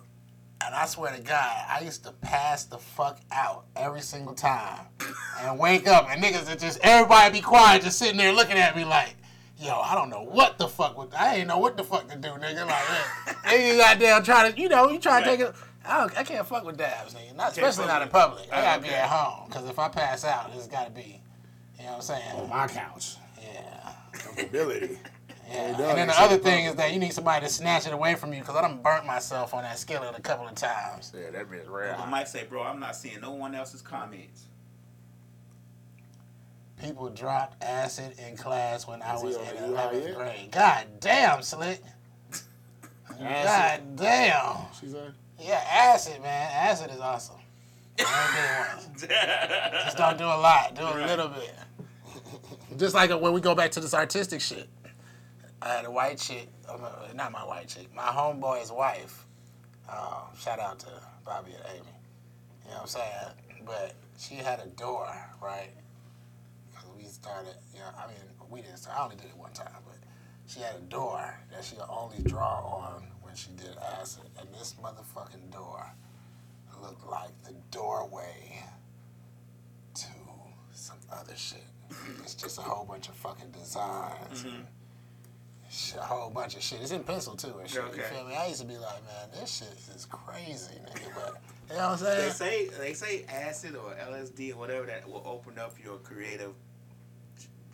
And 0.65 0.75
I 0.75 0.87
swear 0.87 1.15
to 1.15 1.21
God, 1.21 1.65
I 1.69 1.81
used 1.81 2.05
to 2.05 2.13
pass 2.13 2.65
the 2.65 2.79
fuck 2.79 3.21
out 3.31 3.65
every 3.77 4.01
single 4.01 4.35
time 4.35 4.87
and 5.41 5.59
wake 5.59 5.87
up 5.87 6.09
and 6.11 6.23
niggas 6.23 6.49
would 6.49 6.59
just 6.59 6.79
everybody 6.83 7.35
be 7.35 7.41
quiet, 7.43 7.83
just 7.83 7.99
sitting 7.99 8.17
there 8.17 8.33
looking 8.33 8.57
at 8.57 8.75
me 8.75 8.85
like, 8.85 9.15
yo, 9.59 9.79
I 9.79 9.95
don't 9.95 10.09
know 10.09 10.23
what 10.23 10.57
the 10.57 10.67
fuck 10.67 10.97
would 10.97 11.13
I 11.13 11.37
ain't 11.37 11.49
know 11.49 11.59
what 11.59 11.77
the 11.77 11.85
fuck 11.85 12.09
to 12.09 12.17
do, 12.17 12.29
nigga. 12.29 12.67
Like, 12.67 12.85
yeah, 12.89 13.35
nigga 13.45 13.79
goddamn 13.79 14.23
trying 14.23 14.53
to, 14.55 14.61
you 14.61 14.71
know, 14.71 14.89
you 14.89 14.99
try 14.99 15.21
to 15.21 15.27
take 15.27 15.41
it. 15.41 15.55
I, 15.87 15.99
don't, 15.99 16.17
I 16.17 16.25
can't 16.25 16.47
fuck 16.47 16.65
with 16.65 16.79
dabs, 16.79 17.15
nigga. 17.15 17.37
Not, 17.37 17.53
especially 17.53 17.87
not 17.87 18.01
in 18.01 18.09
public. 18.09 18.49
I 18.51 18.63
gotta 18.63 18.83
be 18.83 18.89
at 18.89 19.09
home 19.09 19.49
because 19.49 19.69
if 19.69 19.79
I 19.79 19.89
pass 19.89 20.25
out, 20.25 20.51
it's 20.55 20.67
gotta 20.67 20.91
be, 20.91 21.21
you 21.79 21.85
know 21.85 21.91
what 21.91 21.97
I'm 21.97 22.03
saying? 22.03 22.37
On 22.37 22.49
my 22.49 22.67
couch. 22.69 23.17
Yeah. 23.43 23.93
Comfortability. 24.13 24.97
Yeah. 25.55 25.89
And 25.91 25.99
then 25.99 26.09
the 26.09 26.21
other 26.21 26.37
thing 26.39 26.67
is 26.67 26.75
that 26.77 26.93
you 26.93 26.99
need 26.99 27.13
somebody 27.13 27.47
to 27.47 27.53
snatch 27.53 27.87
it 27.87 27.93
away 27.93 28.15
from 28.15 28.33
you 28.33 28.41
because 28.41 28.57
I 28.57 28.63
done 28.63 28.81
burnt 28.83 29.07
myself 29.07 29.55
on 29.55 29.63
that 29.63 29.79
skillet 29.79 30.15
a 30.17 30.21
couple 30.21 30.47
of 30.47 30.55
times. 30.55 31.13
Yeah, 31.15 31.31
that 31.31 31.49
bitch 31.51 31.69
rare. 31.71 31.97
I 31.97 32.09
might 32.09 32.29
say, 32.29 32.45
bro, 32.49 32.63
I'm 32.63 32.81
not 32.81 32.97
seeing 32.97 33.21
no 33.21 33.33
one 33.33 33.55
else's 33.55 33.83
comments. 33.83 34.47
People 36.83 37.09
dropped 37.09 37.63
acid 37.63 38.15
in 38.19 38.37
class 38.37 38.87
when 38.87 39.01
I 39.01 39.15
was 39.15 39.37
in 39.37 39.43
is 39.43 39.51
he 39.51 39.77
out 39.77 39.93
11th 39.93 40.17
grade. 40.17 40.51
God 40.51 40.87
damn, 41.01 41.41
Slick. 41.41 41.81
God 43.19 43.81
damn. 43.97 44.57
She 44.79 44.89
said. 44.89 45.15
Yeah, 45.41 45.63
acid, 45.71 46.21
man. 46.21 46.51
Acid 46.53 46.91
is 46.91 47.01
awesome. 47.01 47.37
I 48.01 48.77
don't 48.81 48.99
do. 48.99 49.07
Just 49.85 49.97
don't 49.97 50.19
do 50.19 50.25
a 50.25 50.27
lot. 50.27 50.75
Do 50.75 50.83
a 50.83 51.07
little 51.07 51.29
bit. 51.29 51.55
Just 52.77 52.95
like 52.95 53.11
when 53.11 53.33
we 53.33 53.41
go 53.41 53.55
back 53.55 53.71
to 53.73 53.81
this 53.81 53.95
artistic 53.95 54.41
shit. 54.41 54.69
I 55.65 55.69
had 55.69 55.87
a 55.87 55.91
white 55.91 56.19
chick, 56.19 56.49
not 57.15 57.33
my 57.33 57.41
white 57.41 57.69
chick, 57.69 57.89
my 57.95 58.03
homeboy's 58.03 58.71
wife. 58.71 59.25
Uh, 59.89 60.25
shout 60.39 60.61
out 60.61 60.79
to 60.81 60.89
Bobby 61.25 61.53
and 61.53 61.65
Amy. 61.75 61.87
You 62.65 62.71
know 62.71 62.77
what 62.77 62.81
I'm 62.83 62.87
saying? 62.87 63.65
But 63.65 63.95
she 64.19 64.35
had 64.35 64.61
a 64.61 64.67
door, 64.67 65.09
right? 65.43 65.71
we 66.97 67.05
started, 67.05 67.55
you 67.73 67.81
know, 67.81 67.87
I 67.99 68.07
mean, 68.09 68.17
we 68.51 68.61
didn't 68.61 68.77
start, 68.77 68.99
I 68.99 69.05
only 69.05 69.17
did 69.17 69.27
it 69.27 69.37
one 69.37 69.53
time, 69.53 69.73
but 69.87 69.97
she 70.47 70.61
had 70.61 70.75
a 70.77 70.81
door 70.81 71.35
that 71.51 71.65
she 71.65 71.77
could 71.77 71.87
only 71.89 72.23
draw 72.23 72.61
on 72.61 73.05
when 73.23 73.35
she 73.35 73.49
did 73.53 73.75
acid. 73.99 74.25
And 74.39 74.49
this 74.55 74.75
motherfucking 74.83 75.51
door 75.51 75.87
looked 76.83 77.07
like 77.07 77.31
the 77.43 77.55
doorway 77.71 78.63
to 79.95 80.07
some 80.73 80.99
other 81.11 81.35
shit. 81.37 81.65
It's 82.23 82.35
just 82.35 82.59
a 82.59 82.63
whole 82.63 82.85
bunch 82.85 83.09
of 83.09 83.15
fucking 83.15 83.51
designs. 83.51 84.43
shit, 84.43 84.51
a 85.99 86.03
whole 86.03 86.31
bunch 86.31 86.57
of 86.57 86.63
shit. 86.63 86.81
It's 86.83 86.91
in 86.93 87.03
pencil 87.03 87.35
too 87.37 87.55
and 87.61 87.69
shit. 87.69 87.83
You 87.97 88.03
feel 88.03 88.25
me? 88.25 88.35
I 88.35 88.47
used 88.47 88.61
to 88.61 88.67
be 88.67 88.75
like, 88.77 89.03
man, 89.05 89.29
this 89.41 89.59
shit 89.59 89.95
is 89.95 90.07
crazy, 90.11 90.75
nigga. 90.87 91.15
But 91.15 91.37
you 91.71 91.77
know 91.77 91.91
what 91.91 91.93
I'm 91.93 91.99
saying? 91.99 92.27
They 92.29 92.31
say 92.31 92.67
they 92.79 92.95
say 92.95 93.25
acid 93.29 93.77
or 93.77 93.95
LSD 93.95 94.53
or 94.55 94.57
whatever 94.59 94.87
that 94.87 95.09
will 95.09 95.23
open 95.27 95.59
up 95.59 95.75
your 95.83 95.97
creative 95.99 96.53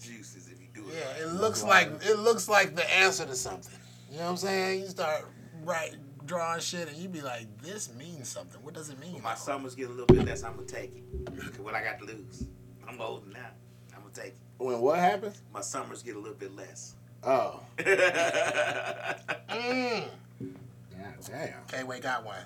juices 0.01 0.49
if 0.49 0.61
you 0.61 0.67
do 0.75 0.89
it. 0.89 0.95
Yeah, 0.97 1.25
it 1.27 1.33
looks 1.35 1.63
like 1.63 1.91
it 2.03 2.19
looks 2.19 2.49
like 2.49 2.75
the 2.75 2.89
answer 2.99 3.27
to 3.27 3.35
something. 3.35 3.73
You 4.11 4.19
know 4.19 4.25
what 4.25 4.31
I'm 4.31 4.37
saying? 4.39 4.81
You 4.81 4.87
start 4.89 5.27
right 5.65 5.95
drawing 6.27 6.61
shit 6.61 6.89
and 6.89 6.97
you 6.97 7.09
be 7.09 7.21
like, 7.23 7.47
this 7.63 7.93
means 7.95 8.29
something. 8.29 8.63
What 8.63 8.75
does 8.75 8.89
it 8.89 8.99
mean? 9.01 9.21
My 9.23 9.35
summers 9.35 9.75
get 9.75 9.89
a 9.89 9.91
little 9.91 10.07
bit 10.07 10.25
less. 10.25 10.43
I'm 10.43 10.55
gonna 10.55 10.67
take 10.67 10.95
it. 10.97 11.27
'Cause 11.37 11.59
what 11.59 11.75
I 11.75 11.83
got 11.83 11.99
to 11.99 12.05
lose, 12.07 12.45
I'm 12.89 13.01
old 13.01 13.27
now. 13.33 13.51
I'm 13.95 14.03
gonna 14.03 14.15
take 14.15 14.35
it. 14.35 14.39
When 14.59 14.81
what 14.81 14.99
happens? 14.99 15.43
My 15.53 15.61
summers 15.61 16.03
get 16.03 16.17
a 16.17 16.19
little 16.19 16.37
bit 16.37 16.55
less. 16.55 16.95
Oh. 17.25 17.61
Mm. 19.51 20.05
God 20.41 21.15
damn. 21.27 21.55
Okay, 21.69 21.83
wait, 21.83 22.03
got 22.03 22.25
one. 22.25 22.39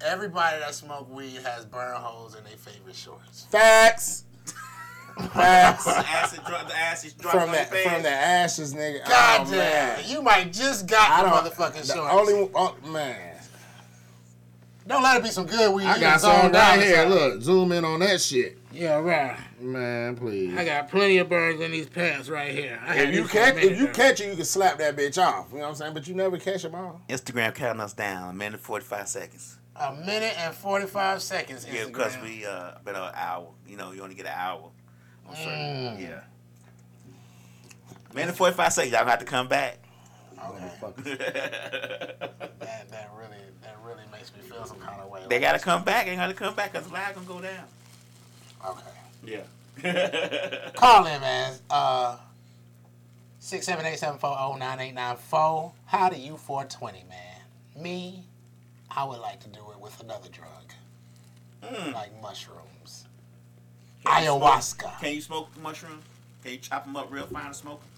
Everybody 0.00 0.58
that 0.60 0.74
smoke 0.74 1.12
weed 1.12 1.40
has 1.44 1.64
burn 1.64 1.96
holes 1.96 2.36
in 2.36 2.44
their 2.44 2.56
favorite 2.56 2.94
shorts. 2.94 3.46
Facts. 3.50 4.24
Facts. 5.34 5.84
the 5.84 5.90
acid, 5.98 6.40
dro- 6.46 6.64
the 6.66 6.76
acid 6.76 7.14
dropping 7.18 7.40
from 7.40 7.48
on 7.48 7.54
that 7.56 7.68
from 7.68 8.02
the 8.02 8.10
ashes, 8.10 8.74
nigga. 8.74 9.06
God 9.08 9.40
oh, 9.40 9.50
damn, 9.50 9.58
man. 9.58 10.04
you 10.06 10.22
might 10.22 10.52
just 10.52 10.86
got 10.86 11.10
I 11.10 11.24
the 11.24 11.50
motherfucking 11.50 11.86
the 11.86 11.94
shorts. 11.94 12.14
only 12.14 12.50
oh, 12.54 12.76
man. 12.86 13.36
Don't 14.86 15.02
let 15.02 15.16
it 15.16 15.22
be 15.22 15.30
some 15.30 15.46
good 15.46 15.74
weed. 15.74 15.84
I 15.84 15.96
You 15.96 16.00
got 16.00 16.20
some 16.20 16.52
down 16.52 16.78
right 16.78 16.80
here. 16.80 17.04
Look, 17.04 17.42
zoom 17.42 17.72
in 17.72 17.84
on 17.84 18.00
that 18.00 18.20
shit, 18.20 18.56
Yeah, 18.72 18.98
right. 19.00 19.38
Man. 19.60 20.16
Please. 20.16 20.56
I 20.56 20.64
got 20.64 20.88
plenty 20.90 21.18
of 21.18 21.28
burns 21.28 21.60
in 21.60 21.70
these 21.70 21.88
pants 21.88 22.28
right 22.28 22.52
here. 22.52 22.80
I 22.86 22.96
if 22.98 23.14
you 23.14 23.22
these 23.22 23.30
for 23.30 23.38
a 23.38 23.40
catch, 23.40 23.54
minute, 23.56 23.72
if 23.72 23.78
you 23.80 23.86
though. 23.86 23.92
catch 23.92 24.20
it, 24.20 24.28
you 24.30 24.36
can 24.36 24.44
slap 24.44 24.78
that 24.78 24.96
bitch 24.96 25.22
off. 25.22 25.46
You 25.50 25.56
know 25.58 25.62
what 25.64 25.68
I'm 25.70 25.74
saying? 25.74 25.94
But 25.94 26.06
you 26.08 26.14
never 26.14 26.38
catch 26.38 26.62
them 26.62 26.74
all. 26.74 27.00
Instagram 27.08 27.54
counting 27.54 27.80
us 27.80 27.92
down, 27.92 28.30
a 28.30 28.32
minute 28.32 28.60
forty 28.60 28.84
five 28.84 29.08
seconds. 29.08 29.58
a 29.76 29.94
minute 29.94 30.34
and 30.38 30.54
forty 30.54 30.86
five 30.86 31.22
seconds. 31.22 31.66
Yeah, 31.72 31.86
because 31.86 32.16
we 32.22 32.44
uh 32.46 32.72
been 32.84 32.94
an 32.96 33.12
hour. 33.14 33.48
You 33.66 33.76
know, 33.76 33.92
you 33.92 34.02
only 34.02 34.14
get 34.14 34.26
an 34.26 34.32
hour. 34.36 34.70
On 35.28 35.34
certain, 35.36 35.50
Mm. 35.96 36.00
Yeah. 36.00 36.20
Minute 38.14 38.34
forty 38.36 38.54
five 38.54 38.72
seconds. 38.72 38.92
Y'all 38.92 39.00
gonna 39.02 39.10
have 39.10 39.20
to 39.20 39.24
come 39.26 39.48
back. 39.48 39.78
Okay. 40.46 41.16
That 42.60 42.90
that 42.90 43.10
really 43.18 43.36
that 43.62 43.76
really 43.84 44.02
makes 44.12 44.32
me 44.34 44.40
feel 44.42 44.64
some 44.66 44.78
kind 44.78 45.00
of 45.00 45.08
way. 45.10 45.20
They 45.28 45.36
Like, 45.36 45.42
gotta 45.42 45.58
come 45.58 45.84
back. 45.84 46.06
They 46.06 46.16
gotta 46.16 46.34
come 46.34 46.54
back 46.54 46.72
because 46.72 46.90
live 46.90 47.14
gonna 47.14 47.26
go 47.26 47.40
down. 47.40 47.64
Okay. 48.66 48.80
Yeah. 49.28 50.70
Call 50.74 51.06
in, 51.06 51.20
man. 51.20 51.54
Uh, 51.70 52.16
six 53.38 53.66
seven 53.66 53.86
eight 53.86 53.98
seven 53.98 54.18
four 54.18 54.36
zero 54.36 54.56
nine 54.58 54.80
eight 54.80 54.94
nine 54.94 55.16
four. 55.16 55.72
How 55.86 56.08
do 56.08 56.18
you 56.18 56.36
420, 56.36 57.04
man? 57.08 57.82
Me, 57.82 58.24
I 58.90 59.04
would 59.04 59.20
like 59.20 59.40
to 59.40 59.48
do 59.48 59.60
it 59.72 59.80
with 59.80 60.00
another 60.02 60.28
drug, 60.28 60.48
Mm. 61.62 61.92
like 61.92 62.10
mushrooms, 62.22 63.04
Can 64.04 64.22
ayahuasca. 64.22 65.00
Can 65.00 65.14
you 65.14 65.20
smoke 65.20 65.48
mushrooms? 65.62 66.04
Can 66.42 66.52
you 66.52 66.58
chop 66.58 66.84
them 66.84 66.96
up 66.96 67.10
real 67.10 67.26
fine 67.26 67.46
and 67.46 67.56
smoke 67.56 67.80
them? 67.80 67.88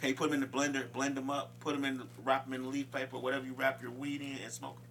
Can 0.00 0.08
you 0.10 0.14
put 0.14 0.30
them 0.30 0.34
in 0.34 0.40
the 0.40 0.46
blender, 0.46 0.90
blend 0.92 1.16
them 1.16 1.30
up, 1.30 1.50
put 1.60 1.74
them 1.74 1.84
in, 1.84 1.98
the, 1.98 2.04
wrap 2.22 2.44
them 2.44 2.52
in 2.54 2.62
the 2.64 2.68
leaf 2.68 2.90
paper, 2.92 3.18
whatever 3.18 3.46
you 3.46 3.54
wrap 3.54 3.80
your 3.80 3.90
weed 3.90 4.20
in, 4.20 4.38
and 4.42 4.52
smoke 4.52 4.76
them? 4.76 4.83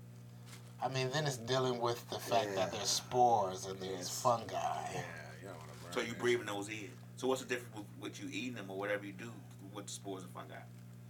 I 0.82 0.90
mean, 0.90 1.10
then 1.14 1.26
it's 1.26 1.38
dealing 1.38 1.80
with 1.80 2.08
the 2.10 2.20
fact 2.20 2.56
that 2.56 2.72
there's 2.72 2.90
spores 2.90 3.66
and 3.68 3.80
there's 3.80 4.10
fungi. 4.10 4.54
Yeah, 4.54 5.02
you 5.42 5.48
don't 5.48 5.58
want 5.58 5.94
So 5.94 6.02
you're 6.02 6.16
breathing 6.16 6.46
those 6.46 6.68
in. 6.70 6.90
So 7.16 7.28
what's 7.28 7.42
the 7.42 7.48
difference 7.48 7.76
with, 7.76 7.86
with 8.02 8.22
you 8.22 8.28
eating 8.32 8.56
them 8.56 8.66
or 8.70 8.78
whatever 8.78 9.06
you 9.06 9.14
do 9.14 9.32
with 9.74 9.86
the 9.86 9.92
spores 9.92 10.24
and 10.24 10.32
fungi? 10.34 10.56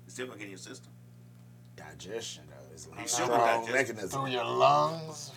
It's 0.06 0.14
still 0.14 0.28
gonna 0.28 0.38
get 0.38 0.46
in 0.46 0.52
your 0.52 0.58
system. 0.60 0.92
Digestion, 1.76 2.44
though. 2.50 2.74
It's 2.74 2.86
You 2.86 2.92
like 2.96 3.06
a 3.06 3.10
still 3.10 3.26
strong 3.26 3.40
got 3.40 3.66
digestion. 3.66 3.74
mechanism. 3.96 4.22
Through 4.22 4.32
your 4.32 4.46
lungs 4.46 5.32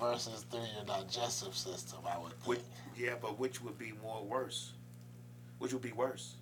versus 0.00 0.44
through 0.50 0.60
your 0.76 0.84
digestive 0.84 1.54
system, 1.56 1.98
I 2.06 2.18
would 2.18 2.32
think. 2.32 2.46
Which, 2.46 2.60
yeah, 2.98 3.14
but 3.20 3.38
which 3.38 3.62
would 3.62 3.78
be 3.78 3.92
more 4.02 4.22
worse? 4.24 4.72
Which 5.58 5.72
would 5.72 5.82
be 5.82 5.92
worse? 5.92 6.34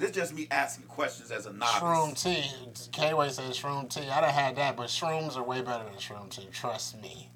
This 0.00 0.12
just 0.12 0.34
me 0.34 0.48
asking 0.50 0.86
questions 0.86 1.30
as 1.30 1.44
a 1.44 1.52
novice. 1.52 1.74
Shroom 1.74 2.22
tea. 2.22 2.50
K-Way 2.90 3.28
says 3.28 3.58
shroom 3.58 3.86
tea. 3.86 4.08
I 4.08 4.22
done 4.22 4.30
had 4.30 4.56
that, 4.56 4.74
but 4.74 4.86
shrooms 4.86 5.36
are 5.36 5.42
way 5.42 5.60
better 5.60 5.84
than 5.84 5.92
shroom 5.96 6.30
tea. 6.30 6.48
Trust 6.50 7.00
me. 7.02 7.28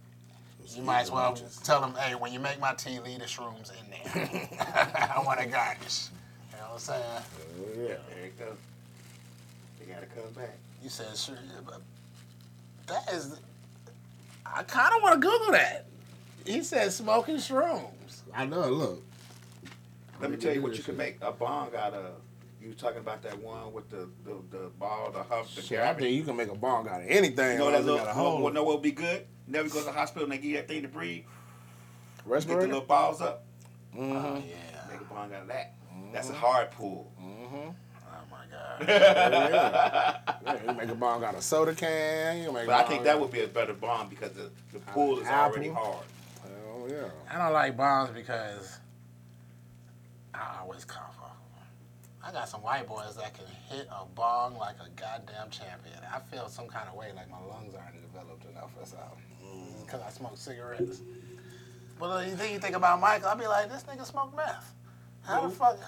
You 0.75 0.83
might 0.83 1.03
as 1.03 1.11
well 1.11 1.37
tell 1.63 1.83
them, 1.83 1.95
hey, 1.95 2.15
when 2.15 2.33
you 2.33 2.41
make 2.41 2.59
my 2.59 2.73
tea, 2.73 2.99
leave 3.01 3.19
the 3.19 3.27
shrooms 3.27 3.71
in 3.71 3.91
there. 3.91 4.49
I 5.15 5.23
want 5.27 5.41
a 5.41 5.47
garnish. 5.47 6.09
You 6.53 6.57
know 6.57 6.65
what 6.65 6.73
I'm 6.73 6.79
saying? 6.79 7.03
Oh, 7.05 7.67
yeah. 7.77 7.97
There 8.09 8.25
it 8.25 8.39
goes. 8.39 8.57
They 9.79 9.93
gotta 9.93 10.07
come 10.07 10.33
back. 10.35 10.57
You 10.83 10.89
said 10.89 11.15
sure, 11.19 11.35
yeah, 11.35 11.61
but 11.67 11.83
that 12.87 13.13
is. 13.13 13.39
I 14.47 14.63
kind 14.63 14.95
of 14.97 15.03
want 15.03 15.21
to 15.21 15.29
Google 15.29 15.53
that. 15.53 15.85
He 16.47 16.63
said 16.63 16.91
smoking 16.93 17.37
shrooms. 17.37 18.23
I 18.35 18.47
know, 18.47 18.71
look. 18.71 19.03
Let 20.19 20.31
me 20.31 20.39
tell 20.39 20.55
you 20.55 20.63
what 20.63 20.79
you 20.79 20.83
can 20.83 20.97
make 20.97 21.19
a 21.21 21.31
bong 21.31 21.69
out 21.77 21.93
of. 21.93 22.15
You 22.65 22.71
was 22.71 22.79
talking 22.79 22.99
about 23.01 23.21
that 23.25 23.39
one 23.43 23.75
with 23.75 23.91
the 23.91 24.09
the, 24.25 24.37
the 24.51 24.71
ball, 24.79 25.11
the 25.13 25.23
huff, 25.23 25.55
the 25.55 25.61
Shit, 25.61 25.81
I 25.81 25.83
cavity. 25.89 26.07
think 26.07 26.17
you 26.17 26.25
can 26.25 26.35
make 26.37 26.51
a 26.51 26.55
bong 26.55 26.89
out 26.89 27.03
of 27.03 27.07
anything. 27.09 27.53
You 27.53 27.59
know 27.59 27.71
that 27.71 27.85
little, 27.85 27.97
it 27.97 28.05
got 28.07 28.17
a 28.17 28.19
well, 28.19 28.31
hole. 28.31 28.43
well, 28.43 28.53
know 28.55 28.65
what 28.65 28.77
would 28.77 28.83
be 28.83 28.91
good? 28.93 29.27
Never 29.47 29.69
go 29.69 29.81
to 29.81 29.85
the 29.85 29.93
hospital 29.93 30.23
and 30.25 30.33
they 30.33 30.39
give 30.39 30.47
you 30.47 30.57
that 30.57 30.69
thing 30.69 30.81
to 30.81 30.89
breathe. 30.89 31.25
Get 32.27 32.41
the 32.49 32.57
little 32.57 32.81
balls 32.81 33.21
up. 33.21 33.45
Mm-hmm. 33.95 34.17
Oh 34.17 34.43
yeah. 34.49 34.91
Make 34.91 35.01
a 35.03 35.05
bong 35.05 35.35
out 35.35 35.43
of 35.43 35.49
that. 35.49 35.75
That's 36.11 36.31
a 36.31 36.33
hard 36.33 36.71
pull. 36.71 37.13
Mm-hmm. 37.21 37.55
Oh 37.57 37.73
my 38.31 38.45
god. 38.51 38.89
yeah. 38.89 40.21
yeah, 40.47 40.71
you 40.73 40.73
make 40.79 40.89
a 40.89 40.95
bomb 40.95 41.23
out 41.23 41.35
of 41.35 41.43
soda 41.43 41.75
can. 41.75 42.43
You 42.45 42.51
make 42.51 42.65
But 42.67 42.77
I 42.77 42.89
think 42.89 43.05
that 43.05 43.21
would 43.21 43.31
be 43.31 43.43
a 43.43 43.47
better 43.47 43.75
bomb 43.75 44.09
because 44.09 44.33
the, 44.33 44.51
the 44.73 44.79
pull 44.79 45.19
is 45.19 45.27
apple. 45.27 45.53
already 45.53 45.69
hard. 45.69 46.07
Hell 46.43 46.87
yeah. 46.89 47.09
I 47.31 47.37
don't 47.45 47.53
like 47.53 47.77
bombs 47.77 48.09
because 48.15 48.79
I 50.33 50.61
always 50.63 50.87
cough 50.87 51.03
off. 51.03 51.09
'em. 51.11 51.14
I 52.27 52.33
got 52.33 52.49
some 52.49 52.63
white 52.63 52.89
boys 52.89 53.17
that 53.17 53.35
can 53.35 53.45
hit 53.69 53.87
a 53.91 54.05
bong 54.15 54.57
like 54.59 54.77
a 54.77 54.89
goddamn 54.99 55.51
champion. 55.51 55.99
I 56.13 56.21
feel 56.21 56.49
some 56.49 56.67
kind 56.67 56.89
of 56.89 56.95
way, 56.95 57.09
like 57.15 57.31
my 57.31 57.39
lungs 57.39 57.75
aren't 57.75 58.01
developed 58.01 58.45
enough 58.47 58.71
or 58.81 58.87
something. 58.87 59.85
Because 59.85 60.01
I 60.01 60.11
smoke 60.11 60.37
cigarettes. 60.37 61.01
But 62.01 62.07
uh, 62.07 62.21
you 62.21 62.35
think 62.35 62.55
you 62.55 62.59
think 62.59 62.77
about 62.77 63.01
Michael, 63.01 63.29
I'd 63.29 63.39
be 63.39 63.47
like, 63.47 63.71
this 63.71 63.85
nigga 63.85 64.07
smoke 64.07 64.35
meth. 64.35 64.73
How 65.23 65.47
the 65.47 65.55
fuck? 65.55 65.79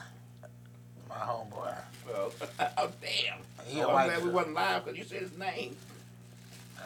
My 1.08 1.16
homeboy. 1.16 1.74
Well, 2.06 2.32
oh 2.78 2.90
damn! 3.00 3.38
He 3.66 3.82
oh, 3.82 3.88
I'm 3.88 4.06
glad 4.06 4.22
we 4.22 4.30
wasn't 4.30 4.54
live 4.54 4.84
because 4.84 4.98
you 4.98 5.04
said 5.04 5.22
his 5.22 5.36
name. 5.38 5.76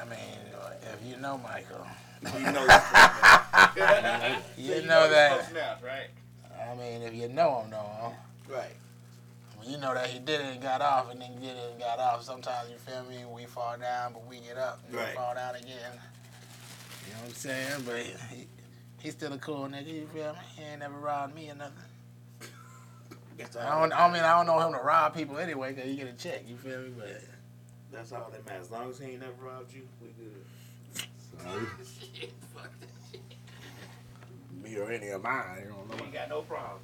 I 0.00 0.04
mean, 0.04 0.38
if 0.82 1.06
you 1.06 1.16
know 1.20 1.38
Michael, 1.38 1.86
You 2.22 2.52
know, 2.52 2.66
that. 2.66 4.42
you 4.58 4.82
know 4.82 5.10
that. 5.10 5.52
Mouth, 5.52 5.82
right? 5.82 6.08
I 6.70 6.74
mean, 6.74 7.02
if 7.02 7.14
you 7.14 7.28
know 7.28 7.60
him, 7.60 7.70
know 7.70 7.90
him. 8.02 8.12
Right. 8.54 8.76
When 9.60 9.70
you 9.70 9.76
know 9.78 9.92
that 9.94 10.06
he 10.08 10.18
did 10.18 10.40
it 10.40 10.46
and 10.46 10.62
got 10.62 10.80
off, 10.80 11.10
and 11.10 11.20
then 11.20 11.34
did 11.40 11.50
it 11.56 11.70
and 11.72 11.78
got 11.78 11.98
off. 11.98 12.22
Sometimes 12.24 12.70
you 12.70 12.76
feel 12.78 13.04
me, 13.04 13.24
we 13.26 13.44
fall 13.44 13.76
down, 13.78 14.14
but 14.14 14.26
we 14.26 14.40
get 14.40 14.56
up, 14.56 14.80
and 14.86 14.96
Right. 14.96 15.10
we 15.10 15.14
fall 15.16 15.34
down 15.34 15.54
again. 15.54 15.68
You 17.06 17.12
know 17.12 17.18
what 17.20 17.28
I'm 17.28 17.34
saying? 17.34 17.82
But 17.84 17.96
he, 17.98 18.46
he's 19.00 19.12
still 19.12 19.32
a 19.34 19.38
cool 19.38 19.66
nigga. 19.68 19.86
You 19.92 20.06
feel 20.12 20.32
me? 20.32 20.38
He 20.56 20.62
ain't 20.62 20.80
never 20.80 20.98
robbed 20.98 21.34
me 21.34 21.50
or 21.50 21.54
nothing. 21.56 21.74
That's 23.36 23.56
I 23.56 23.78
don't. 23.80 23.92
I 23.92 24.10
mean, 24.12 24.22
I 24.22 24.36
don't 24.36 24.46
know 24.46 24.58
him 24.66 24.72
to 24.72 24.78
rob 24.84 25.14
people 25.14 25.36
anyway, 25.38 25.74
cause 25.74 25.84
he 25.84 25.96
get 25.96 26.08
a 26.08 26.12
check. 26.12 26.44
You 26.48 26.56
feel 26.56 26.80
me? 26.80 26.90
But 26.96 27.22
That's 27.92 28.12
all 28.12 28.30
that 28.32 28.44
matters. 28.46 28.66
As 28.66 28.70
long 28.70 28.88
as 28.90 28.98
he 28.98 29.06
ain't 29.12 29.20
never 29.20 29.32
robbed 29.42 29.72
you, 29.74 29.82
we 30.00 30.08
good. 30.08 30.44
Me 34.62 34.76
or 34.76 34.90
any 34.90 35.08
of 35.08 35.22
mine. 35.22 35.58
You 35.62 35.68
don't 35.70 35.88
We 35.90 35.96
know. 35.96 36.04
ain't 36.04 36.12
got 36.12 36.28
no 36.28 36.42
problem. 36.42 36.80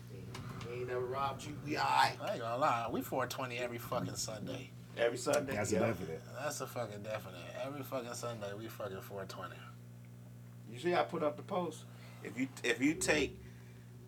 He 0.71 0.81
ain't 0.81 0.89
never 0.89 1.05
robbed 1.05 1.45
you. 1.45 1.55
We 1.65 1.77
alright. 1.77 2.17
I 2.23 2.33
ain't 2.33 2.41
gonna 2.41 2.59
lie, 2.59 2.87
we 2.91 3.01
420 3.03 3.59
every 3.59 3.79
fucking 3.79 4.17
Sunday. 4.17 4.71
Every 4.97 5.19
Sunday. 5.19 5.55
That's 5.55 5.73
yeah. 5.73 5.81
a 5.81 5.87
definite. 5.89 6.23
That's 6.43 6.61
a 6.61 6.67
fucking 6.67 7.03
definite. 7.03 7.41
Every 7.65 7.83
fucking 7.83 8.15
Sunday, 8.15 8.49
we 8.59 8.67
fucking 8.67 9.01
420. 9.01 9.55
You 10.73 10.79
see, 10.79 10.95
I 10.95 11.03
put 11.03 11.23
up 11.23 11.37
the 11.37 11.43
post. 11.43 11.85
If 12.25 12.39
you 12.39 12.49
if 12.65 12.81
you 12.83 12.95
take 12.95 13.39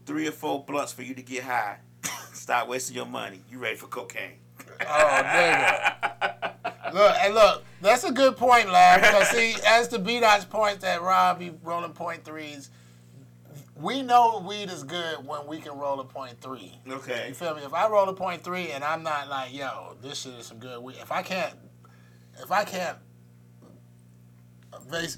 three 0.07 0.27
or 0.27 0.33
four 0.33 0.65
blunts 0.65 0.93
for 0.93 1.03
you 1.03 1.15
to 1.15 1.23
get 1.23 1.45
high, 1.45 1.79
stop 2.33 2.69
wasting 2.69 2.97
your 2.97 3.07
money. 3.07 3.41
You 3.51 3.59
ready 3.59 3.77
for 3.77 3.87
cocaine? 3.87 4.39
Oh, 4.81 5.23
nigga. 5.25 6.55
Look, 6.95 7.17
and 7.21 7.35
look, 7.35 7.65
that's 7.81 8.05
a 8.05 8.13
good 8.13 8.37
point, 8.37 8.71
lad. 8.71 9.03
Because 9.03 9.29
see, 9.29 9.55
as 9.67 9.89
the 9.89 9.99
B 9.99 10.21
Dot's 10.21 10.45
point 10.45 10.81
that 10.81 11.03
Rob 11.03 11.39
be 11.39 11.53
rolling 11.63 11.93
point 11.93 12.25
threes, 12.25 12.71
we 13.81 14.03
know 14.03 14.45
weed 14.47 14.71
is 14.71 14.83
good 14.83 15.25
when 15.27 15.47
we 15.47 15.59
can 15.59 15.79
roll 15.79 16.01
a 16.01 16.05
point 16.05 16.41
three. 16.41 16.79
Okay. 16.89 17.29
You 17.29 17.35
feel 17.35 17.55
me? 17.55 17.63
If 17.63 17.73
I 17.73 17.89
roll 17.89 18.09
a 18.09 18.15
point 18.15 18.43
three 18.43 18.73
and 18.73 18.83
I'm 18.83 19.03
not 19.03 19.29
like, 19.29 19.55
yo, 19.55 19.97
this 20.03 20.23
shit 20.23 20.35
is 20.35 20.47
some 20.47 20.59
good 20.59 20.83
weed. 20.83 20.97
If 21.01 21.13
I 21.13 21.23
can't, 21.23 21.55
if 22.43 22.51
I 22.51 22.65
can't, 22.65 22.99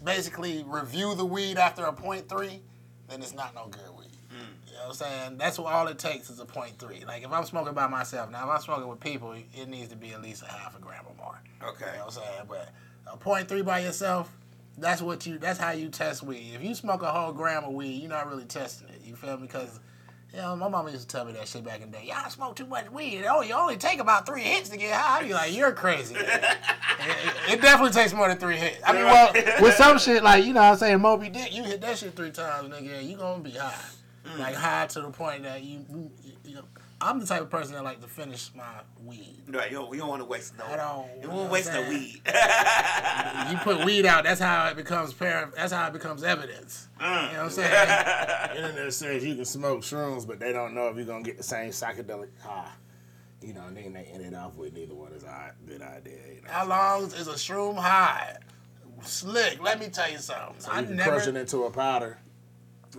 basically 0.05 0.65
review 0.67 1.15
the 1.15 1.25
weed 1.25 1.57
after 1.57 1.85
a 1.85 1.93
point 1.93 2.29
three, 2.29 2.61
then 3.09 3.23
it's 3.23 3.35
not 3.35 3.55
no 3.55 3.69
good 3.69 3.97
weed. 3.97 4.17
Hmm. 4.29 4.37
You 4.67 4.73
know 4.75 4.79
what 4.81 4.89
I'm 4.89 4.95
saying? 4.95 5.39
That's 5.39 5.59
what 5.59 5.73
all 5.73 5.87
it 5.89 5.99
takes 5.99 6.29
is 6.29 6.39
a 6.39 6.45
point 6.45 6.79
three. 6.79 7.05
Like 7.07 7.25
if 7.25 7.33
I'm 7.33 7.45
smoking 7.45 7.75
by 7.75 7.87
myself, 7.87 8.31
now 8.31 8.45
if 8.45 8.51
I'm 8.51 8.61
smoking 8.61 8.89
with 8.89 9.01
people, 9.01 9.33
it 9.33 9.69
needs 9.69 9.89
to 9.89 9.97
be 9.97 10.11
at 10.11 10.21
least 10.21 10.43
a 10.43 10.47
half 10.47 10.77
a 10.77 10.81
gram 10.81 11.05
or 11.07 11.15
more. 11.17 11.41
Okay. 11.63 11.87
You 11.93 11.99
know 11.99 12.05
what 12.07 12.17
I'm 12.17 12.23
saying? 12.23 12.47
But 12.49 12.69
a 13.07 13.17
point 13.17 13.49
three 13.49 13.63
by 13.63 13.81
yourself, 13.81 14.31
that's 14.81 15.03
what 15.03 15.27
you 15.27 15.39
that's 15.39 15.59
how 15.59 15.71
you 15.73 15.89
test 15.89 16.23
weed. 16.23 16.53
If 16.55 16.63
you 16.65 16.75
smoke 16.75 17.03
a 17.03 17.11
whole 17.11 17.33
gram 17.33 17.65
of 17.65 17.73
weed, 17.73 18.01
you're 18.01 18.09
not 18.11 18.29
really 18.29 18.45
testing 18.45 18.89
it. 18.89 19.01
You 19.05 19.15
feel 19.17 19.37
me? 19.37 19.47
Because 19.47 19.79
you 20.33 20.39
know, 20.39 20.55
my 20.55 20.69
mama 20.69 20.91
used 20.93 21.09
to 21.09 21.17
tell 21.17 21.25
me 21.25 21.33
that 21.33 21.49
shit 21.49 21.65
back 21.65 21.81
in 21.83 21.91
the 21.91 21.99
day. 21.99 22.05
Y'all 22.07 22.31
smoke 22.31 22.55
too 22.55 22.67
much 22.67 22.89
weed. 22.91 23.25
Oh, 23.29 23.43
you 23.43 23.53
only 23.53 23.77
take 23.77 23.99
about 23.99 24.27
three 24.27 24.43
hits 24.43 24.69
to 24.69 24.77
get 24.77 24.93
high. 24.95 25.19
I'd 25.21 25.27
be 25.27 25.35
like, 25.35 25.53
you're 25.53 25.73
crazy. 25.73 26.15
it, 26.19 26.25
it- 26.25 27.53
it 27.53 27.61
definitely 27.61 27.93
takes 27.93 28.13
more 28.13 28.29
than 28.29 28.39
three 28.39 28.57
hits. 28.57 28.79
I 28.87 28.93
mean, 28.93 29.05
well, 29.07 29.33
with 29.61 29.75
some 29.75 29.99
shit 29.99 30.23
like 30.23 30.45
you 30.45 30.53
know, 30.53 30.61
what 30.61 30.73
I'm 30.73 30.77
saying 30.79 31.01
Moby 31.01 31.29
Dick, 31.31 31.53
you 31.55 31.65
hit 31.65 31.81
that 31.81 31.99
shit 31.99 32.15
three 32.15 32.31
times, 32.31 32.69
nigga, 32.69 33.05
you 33.07 33.17
gonna 33.17 33.43
be 33.43 33.51
high. 33.51 33.75
Mm. 34.25 34.39
Like 34.39 34.55
high 34.55 34.87
to 34.87 35.01
the 35.01 35.11
point 35.11 35.43
that 35.45 35.63
you, 35.65 35.85
you, 35.91 36.11
you 36.45 36.55
know, 36.57 36.65
I'm 37.03 37.19
the 37.19 37.27
type 37.27 37.41
of 37.41 37.49
person 37.51 37.73
that 37.75 37.83
like 37.83 38.01
to 38.03 38.07
finish 38.07 38.51
my 38.55 38.65
weed. 39.03 39.43
Right. 39.49 39.71
You 39.71 39.79
don't, 39.79 39.93
you 39.95 40.01
don't 40.01 40.09
want 40.11 40.21
to 40.21 40.27
waste 40.27 40.59
no. 40.59 40.65
I 40.67 40.77
don't- 40.77 41.07
You 41.09 41.15
you 41.17 41.23
don't 41.23 41.31
know 41.31 41.37
want 41.45 41.65
to 41.65 41.71
what 41.71 41.75
I'm 41.77 41.89
waste 41.89 41.89
no 41.89 41.89
weed. 41.89 42.21
you 43.51 43.59
put 43.59 43.85
weed 43.87 44.07
out, 44.07 44.25
that's 44.25 44.41
how 44.41 44.69
it 44.69 44.77
becomes 44.77 45.13
par- 45.15 45.51
That's 45.57 45.73
how 45.73 45.87
it 45.87 45.93
becomes 45.95 46.23
evidence. 46.23 46.89
You 47.01 47.07
know 47.07 47.13
what 47.15 47.35
I'm 47.39 47.51
saying? 47.51 47.71
Mm. 47.71 48.57
Internet 48.57 48.93
says 48.93 49.25
you 49.25 49.35
can 49.35 49.45
smoke 49.47 49.81
shrooms, 49.81 50.27
but 50.27 50.39
they 50.41 50.53
don't 50.53 50.75
know 50.75 50.89
if 50.89 50.97
you're 50.97 51.07
gonna 51.07 51.23
get 51.23 51.39
the 51.39 51.43
same 51.43 51.71
psychedelic 51.71 52.29
high. 52.43 52.71
You 53.41 53.55
know, 53.55 53.63
and 53.69 53.75
then 53.77 53.95
they 53.95 54.03
end 54.05 54.23
it 54.23 54.35
off 54.35 54.55
with 54.57 54.75
neither 54.75 54.95
one 54.95 55.13
is 55.13 55.23
a 55.25 55.53
good 55.67 55.81
idea. 55.81 56.19
You 56.37 56.43
know? 56.43 56.51
how 56.51 56.67
long 56.67 57.05
is 57.05 57.27
a 57.27 57.33
shroom 57.33 57.77
high? 57.77 58.37
Slick. 59.03 59.63
Let 59.63 59.81
me 59.81 59.89
tell 59.89 60.11
you 60.11 60.19
something. 60.19 60.57
So 60.59 60.71
I 60.71 60.81
you 60.81 60.87
can 60.89 60.97
never. 60.97 61.11
crush 61.13 61.27
it 61.27 61.35
into 61.37 61.65
a 61.65 61.71
powder. 61.71 62.19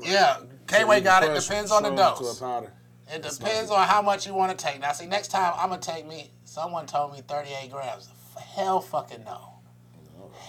Yeah, 0.02 0.38
K-Way 0.68 0.96
you 0.98 1.02
can 1.02 1.04
got 1.04 1.24
it. 1.24 1.40
Depends 1.40 1.70
on 1.72 1.84
the 1.84 1.90
shrooms 1.90 1.96
To 2.18 2.24
a 2.24 2.26
dose. 2.26 2.40
powder. 2.40 2.74
It 3.14 3.24
That's 3.24 3.38
depends 3.38 3.70
on 3.72 3.86
how 3.88 4.02
much 4.02 4.26
you 4.26 4.34
want 4.34 4.58
to 4.58 4.66
take. 4.66 4.80
Now, 4.80 4.94
see, 4.94 5.06
next 5.06 5.30
time 5.30 5.54
I'm 5.58 5.70
gonna 5.70 5.82
take 5.82 6.08
me. 6.08 6.32
Someone 6.46 6.86
told 6.86 7.12
me 7.14 7.22
38 7.28 7.70
grams. 7.72 8.10
Hell, 8.56 8.80
fucking 8.82 9.24
no. 9.26 9.56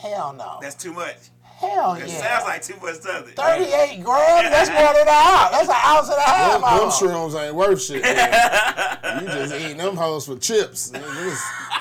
Hell 0.00 0.32
no. 0.32 0.58
That's 0.60 0.74
too 0.76 0.92
much. 0.92 1.16
Hell 1.42 1.94
It 1.94 2.08
yeah. 2.08 2.20
sounds 2.20 2.44
like 2.44 2.62
too 2.62 2.74
much, 2.84 3.02
doesn't 3.04 3.28
it? 3.30 3.36
38 3.36 4.02
grams? 4.02 4.50
That's 4.50 4.68
more 4.70 4.92
than 4.94 5.06
an 5.06 5.14
ounce. 5.14 5.50
That's 5.52 5.68
an 5.68 5.76
ounce 5.84 6.08
and 6.08 6.18
a 6.18 6.22
half. 6.22 6.52
Them, 6.52 6.60
them 6.60 6.70
almost. 6.70 7.02
shrooms 7.02 7.40
ain't 7.46 7.54
worth 7.54 7.82
shit. 7.82 8.02
man. 8.02 9.20
you 9.22 9.26
just 9.28 9.54
eating 9.54 9.76
them 9.76 9.94
hoes 9.96 10.26
for 10.26 10.36
chips. 10.38 10.90
Them, 10.90 11.02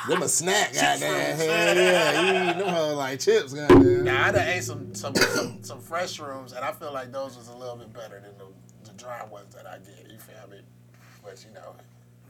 them 0.07 0.21
a 0.21 0.27
snack, 0.27 0.73
goddamn. 0.73 0.99
shrooms. 0.99 1.45
Hell 1.45 1.75
yeah, 1.75 2.21
you 2.21 2.49
eating 2.51 2.63
them 2.63 2.73
hoes 2.75 2.95
like 2.95 3.19
chips, 3.19 3.53
goddamn. 3.53 4.03
Now, 4.03 4.27
I 4.27 4.32
done 4.32 4.47
ate 4.47 4.63
some, 4.63 4.93
some, 4.93 5.15
some, 5.15 5.63
some 5.63 5.79
fresh 5.79 6.19
shrooms, 6.19 6.55
and 6.55 6.63
I 6.63 6.71
feel 6.73 6.93
like 6.93 7.11
those 7.11 7.36
was 7.36 7.47
a 7.47 7.55
little 7.55 7.77
bit 7.77 7.91
better 7.91 8.19
than 8.19 8.38
the, 8.38 8.45
the 8.91 8.95
dry 8.97 9.25
ones 9.25 9.55
that 9.55 9.65
I 9.65 9.77
get. 9.79 10.11
You 11.26 11.36
feel 11.36 11.41
me? 11.43 11.45
But, 11.45 11.45
you 11.45 11.53
know, 11.53 11.76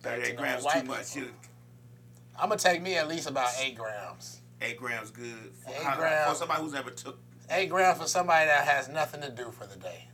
38 0.04 0.36
know, 0.36 0.42
grams 0.42 0.66
too 0.66 0.84
much. 0.84 1.14
people. 1.14 1.30
I'm 2.40 2.50
going 2.50 2.58
to 2.58 2.64
take 2.64 2.82
me 2.82 2.96
at 2.96 3.08
least 3.08 3.30
about 3.30 3.50
eight 3.62 3.78
grams. 3.78 4.42
eight 4.62 4.78
grams 4.78 5.12
good. 5.12 5.52
For, 5.64 5.70
Eight 5.72 5.78
how- 5.84 5.96
grams. 5.98 6.30
for 6.32 6.36
somebody 6.36 6.62
who's 6.64 6.74
never 6.74 6.90
took, 6.92 7.20
Eight 7.50 7.70
grams 7.70 8.00
for 8.00 8.08
somebody 8.08 8.46
that 8.46 8.66
has 8.66 8.88
nothing 8.88 9.22
to 9.22 9.30
do 9.30 9.52
for 9.52 9.66
the 9.68 9.76
day. 9.76 10.08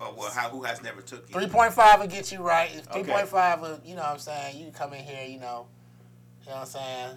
or 0.00 0.12
well, 0.16 0.30
how, 0.30 0.48
who 0.48 0.62
has 0.62 0.82
never 0.82 1.00
took 1.02 1.28
it. 1.28 1.32
3.5 1.34 1.98
will 2.00 2.06
get 2.06 2.30
you 2.32 2.40
right. 2.40 2.70
If 2.74 2.88
Okay. 2.90 3.02
3.5 3.12 3.60
will, 3.60 3.80
you 3.84 3.94
know 3.96 4.02
what 4.02 4.10
I'm 4.12 4.18
saying, 4.18 4.58
you 4.64 4.70
come 4.70 4.92
in 4.92 5.04
here, 5.04 5.24
you 5.26 5.38
know, 5.40 5.66
you 6.42 6.50
know 6.50 6.56
what 6.56 6.60
I'm 6.62 6.66
saying? 6.66 7.16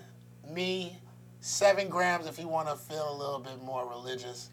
Me, 0.56 0.98
seven 1.42 1.90
grams 1.90 2.26
if 2.28 2.40
you 2.40 2.48
want 2.48 2.68
to 2.70 2.76
feel 2.76 3.12
a 3.14 3.18
little 3.18 3.40
bit 3.40 3.62
more 3.64 3.88
religious. 3.88 4.50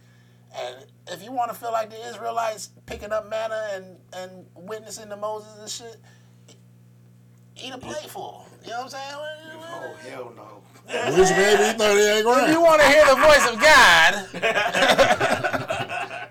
And 0.57 0.85
if 1.09 1.23
you 1.25 1.33
want 1.33 1.51
to 1.53 1.57
feel 1.57 1.73
like 1.73 1.91
the 1.91 2.09
Israelites 2.09 2.71
picking 2.87 3.11
up 3.13 3.29
manna 3.29 3.69
and, 3.73 3.97
and 4.13 4.47
witnessing 4.55 5.09
the 5.09 5.17
Moses 5.17 5.59
and 5.59 5.69
shit, 5.71 5.97
eat 7.63 7.73
a 7.73 7.79
plateful. 7.79 8.47
You 8.65 8.71
know 8.71 8.83
what 8.83 8.85
I'm 8.85 8.91
saying? 8.91 9.15
Oh, 9.15 9.95
hell 10.09 10.33
no. 10.37 10.63
Which 10.87 11.31
baby 11.31 11.79
38 11.79 11.79
If 11.79 12.51
you 12.51 12.61
want 12.61 12.83
to 12.83 12.89
hear 12.89 13.07
the 13.07 13.15
voice 13.15 13.47
of 13.51 13.59
God, 13.59 14.29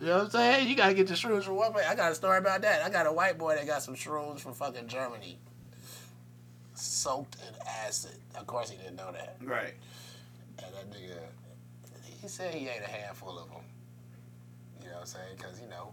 you 0.00 0.06
know 0.06 0.16
what 0.18 0.24
I'm 0.24 0.30
saying? 0.30 0.68
You 0.68 0.74
gotta 0.74 0.94
get 0.94 1.08
your 1.08 1.16
shrooms 1.16 1.44
from 1.44 1.56
one 1.56 1.72
place. 1.72 1.86
I 1.88 1.94
got 1.94 2.10
a 2.10 2.14
story 2.14 2.38
about 2.38 2.62
that. 2.62 2.82
I 2.82 2.90
got 2.90 3.06
a 3.06 3.12
white 3.12 3.38
boy 3.38 3.54
that 3.54 3.66
got 3.66 3.82
some 3.82 3.94
shrooms 3.94 4.40
from 4.40 4.54
fucking 4.54 4.88
Germany, 4.88 5.38
soaked 6.74 7.36
in 7.46 7.54
acid. 7.66 8.16
Of 8.34 8.46
course, 8.46 8.70
he 8.70 8.76
didn't 8.76 8.96
know 8.96 9.12
that. 9.12 9.36
Right. 9.42 9.74
And 10.58 10.74
that 10.74 10.90
nigga, 10.90 11.18
he 12.20 12.26
said 12.26 12.54
he 12.54 12.68
ate 12.68 12.82
a 12.84 12.90
handful 12.90 13.38
of 13.38 13.48
them. 13.50 13.62
You 14.82 14.88
know 14.88 14.94
what 14.94 15.00
I'm 15.02 15.06
saying? 15.06 15.36
Because 15.36 15.60
you 15.60 15.68
know, 15.68 15.92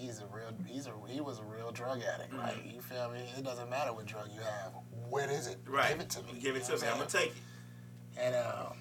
he's 0.00 0.20
a 0.20 0.26
real, 0.26 0.52
he's 0.66 0.86
a, 0.86 0.92
he 1.08 1.20
was 1.20 1.38
a 1.38 1.44
real 1.44 1.70
drug 1.70 2.00
addict. 2.02 2.32
Like 2.34 2.56
you 2.64 2.80
feel 2.80 3.10
me? 3.10 3.20
It 3.36 3.44
doesn't 3.44 3.68
matter 3.68 3.92
what 3.92 4.06
drug 4.06 4.28
you 4.34 4.40
have. 4.40 4.72
What 5.08 5.28
is 5.30 5.46
it? 5.46 5.58
Right. 5.66 5.90
Give 5.90 6.00
it 6.00 6.10
to 6.10 6.22
me. 6.22 6.40
Give 6.40 6.56
it 6.56 6.64
to 6.64 6.72
me. 6.72 6.78
I'm 6.86 6.92
I'm 6.92 6.96
going 6.98 7.08
to 7.08 7.16
take 7.16 7.28
it. 7.28 7.34
and 8.18 8.34
um, 8.34 8.76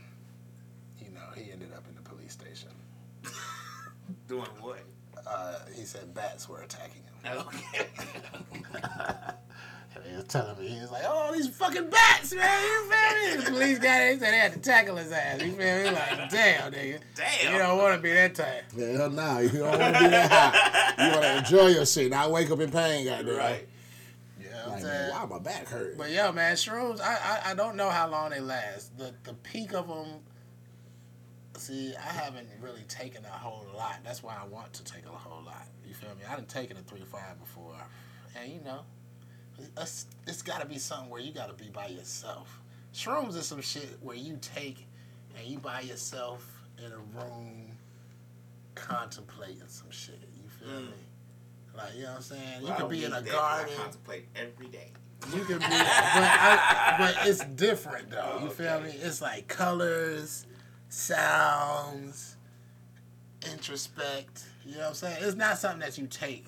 you 0.97 1.11
know, 1.11 1.27
he 1.35 1.51
ended 1.51 1.73
up 1.73 1.83
in 1.89 1.95
the 1.95 2.01
police 2.01 2.33
station. 2.33 2.69
Doing 4.27 4.45
what? 4.61 4.79
Uh, 5.27 5.59
he 5.75 5.83
said 5.85 6.13
bats 6.13 6.47
were 6.47 6.61
attacking 6.61 7.03
him. 7.03 7.37
Okay. 7.37 7.87
And 9.95 10.05
he 10.09 10.15
was 10.15 10.25
telling 10.25 10.57
me, 10.57 10.67
he 10.69 10.79
was 10.79 10.91
like, 10.91 11.03
"Oh, 11.05 11.31
these 11.33 11.49
fucking 11.49 11.89
bats, 11.89 12.33
man! 12.33 12.63
You 12.63 12.89
feel 12.89 13.37
me?" 13.37 13.43
The 13.43 13.51
police 13.51 13.79
guy, 13.79 13.99
they 14.13 14.19
said 14.19 14.33
they 14.33 14.37
had 14.37 14.53
to 14.53 14.59
tackle 14.59 14.95
his 14.95 15.11
ass. 15.11 15.41
You 15.41 15.51
feel 15.51 15.57
me? 15.57 15.83
Like, 15.91 16.29
damn, 16.29 16.71
nigga. 16.71 16.99
Damn. 17.15 17.51
You 17.51 17.57
don't 17.59 17.77
want 17.77 17.95
to 17.95 18.01
be 18.01 18.13
that 18.13 18.33
type. 18.35 18.71
Hell 18.71 19.09
nah, 19.09 19.39
you 19.39 19.49
don't 19.49 19.67
want 19.79 19.81
to 19.95 19.99
be 19.99 20.07
that 20.07 20.31
high. 20.31 20.68
You 20.99 21.09
want 21.11 21.21
to 21.21 21.37
enjoy 21.37 21.67
your 21.67 21.85
shit, 21.85 22.11
not 22.11 22.31
wake 22.31 22.49
up 22.51 22.59
in 22.59 22.71
pain, 22.71 23.05
goddamn. 23.05 23.37
right. 23.37 23.67
Yeah, 24.41 24.63
I'm 24.65 24.71
Like, 24.71 24.81
saying? 24.81 25.09
man, 25.09 25.11
why 25.11 25.25
my 25.37 25.39
back 25.39 25.67
hurt? 25.67 25.97
But 25.97 26.11
yo, 26.11 26.31
man, 26.31 26.55
shrooms. 26.55 26.99
I, 27.01 27.41
I 27.45 27.51
I 27.51 27.53
don't 27.55 27.75
know 27.75 27.89
how 27.89 28.09
long 28.09 28.31
they 28.31 28.39
last. 28.39 28.97
The 28.97 29.13
the 29.23 29.33
peak 29.33 29.73
of 29.73 29.87
them. 29.87 30.07
See, 31.57 31.93
I 31.95 32.01
haven't 32.13 32.47
really 32.61 32.83
taken 32.87 33.25
a 33.25 33.29
whole 33.29 33.65
lot. 33.75 33.97
That's 34.03 34.23
why 34.23 34.37
I 34.41 34.45
want 34.47 34.71
to 34.73 34.83
take 34.83 35.05
a 35.05 35.09
whole 35.09 35.43
lot. 35.43 35.67
You 35.85 35.93
feel 35.93 36.09
me? 36.11 36.21
I 36.29 36.35
done 36.35 36.45
taken 36.45 36.77
a 36.77 36.81
three 36.81 37.03
five 37.11 37.37
before, 37.39 37.75
and 38.39 38.51
you 38.51 38.61
know, 38.63 38.81
it's, 39.77 40.05
it's 40.25 40.41
got 40.41 40.61
to 40.61 40.67
be 40.67 40.77
something 40.77 41.09
where 41.09 41.19
you 41.21 41.33
got 41.33 41.47
to 41.49 41.61
be 41.61 41.69
by 41.69 41.87
yourself. 41.87 42.61
Shrooms 42.93 43.35
is 43.35 43.45
some 43.45 43.61
shit 43.61 43.97
where 44.01 44.15
you 44.15 44.37
take 44.41 44.87
and 45.37 45.45
you 45.47 45.59
by 45.59 45.81
yourself 45.81 46.45
in 46.77 46.91
a 46.91 46.97
room 47.19 47.71
contemplating 48.75 49.67
some 49.67 49.91
shit. 49.91 50.28
You 50.61 50.67
feel 50.67 50.81
me? 50.81 50.87
Mm. 50.87 51.77
Like 51.77 51.95
you 51.95 52.03
know 52.03 52.09
what 52.09 52.15
I'm 52.17 52.21
saying? 52.21 52.61
You 52.61 52.63
Well, 52.65 52.73
I 52.73 52.77
could 52.77 52.89
be 52.89 53.05
in 53.05 53.13
a 53.13 53.21
garden. 53.21 53.73
I 53.77 53.81
contemplate 53.81 54.25
every 54.35 54.67
day. 54.67 54.91
You 55.33 55.43
can 55.43 55.59
be, 55.59 55.65
but, 55.67 55.69
I, 55.71 56.95
but 56.97 57.27
it's 57.27 57.43
different 57.45 58.09
though. 58.09 58.37
Oh, 58.39 58.43
You 58.45 58.49
feel 58.49 58.67
okay. 58.67 58.87
me? 58.87 58.93
It's 59.01 59.21
like 59.21 59.47
colors, 59.47 60.45
sounds, 60.89 62.37
introspect. 63.41 64.43
You 64.65 64.73
know 64.75 64.79
what 64.79 64.87
I'm 64.89 64.93
saying? 64.95 65.17
It's 65.21 65.35
not 65.35 65.57
something 65.57 65.81
that 65.81 65.97
you 65.97 66.07
take 66.07 66.45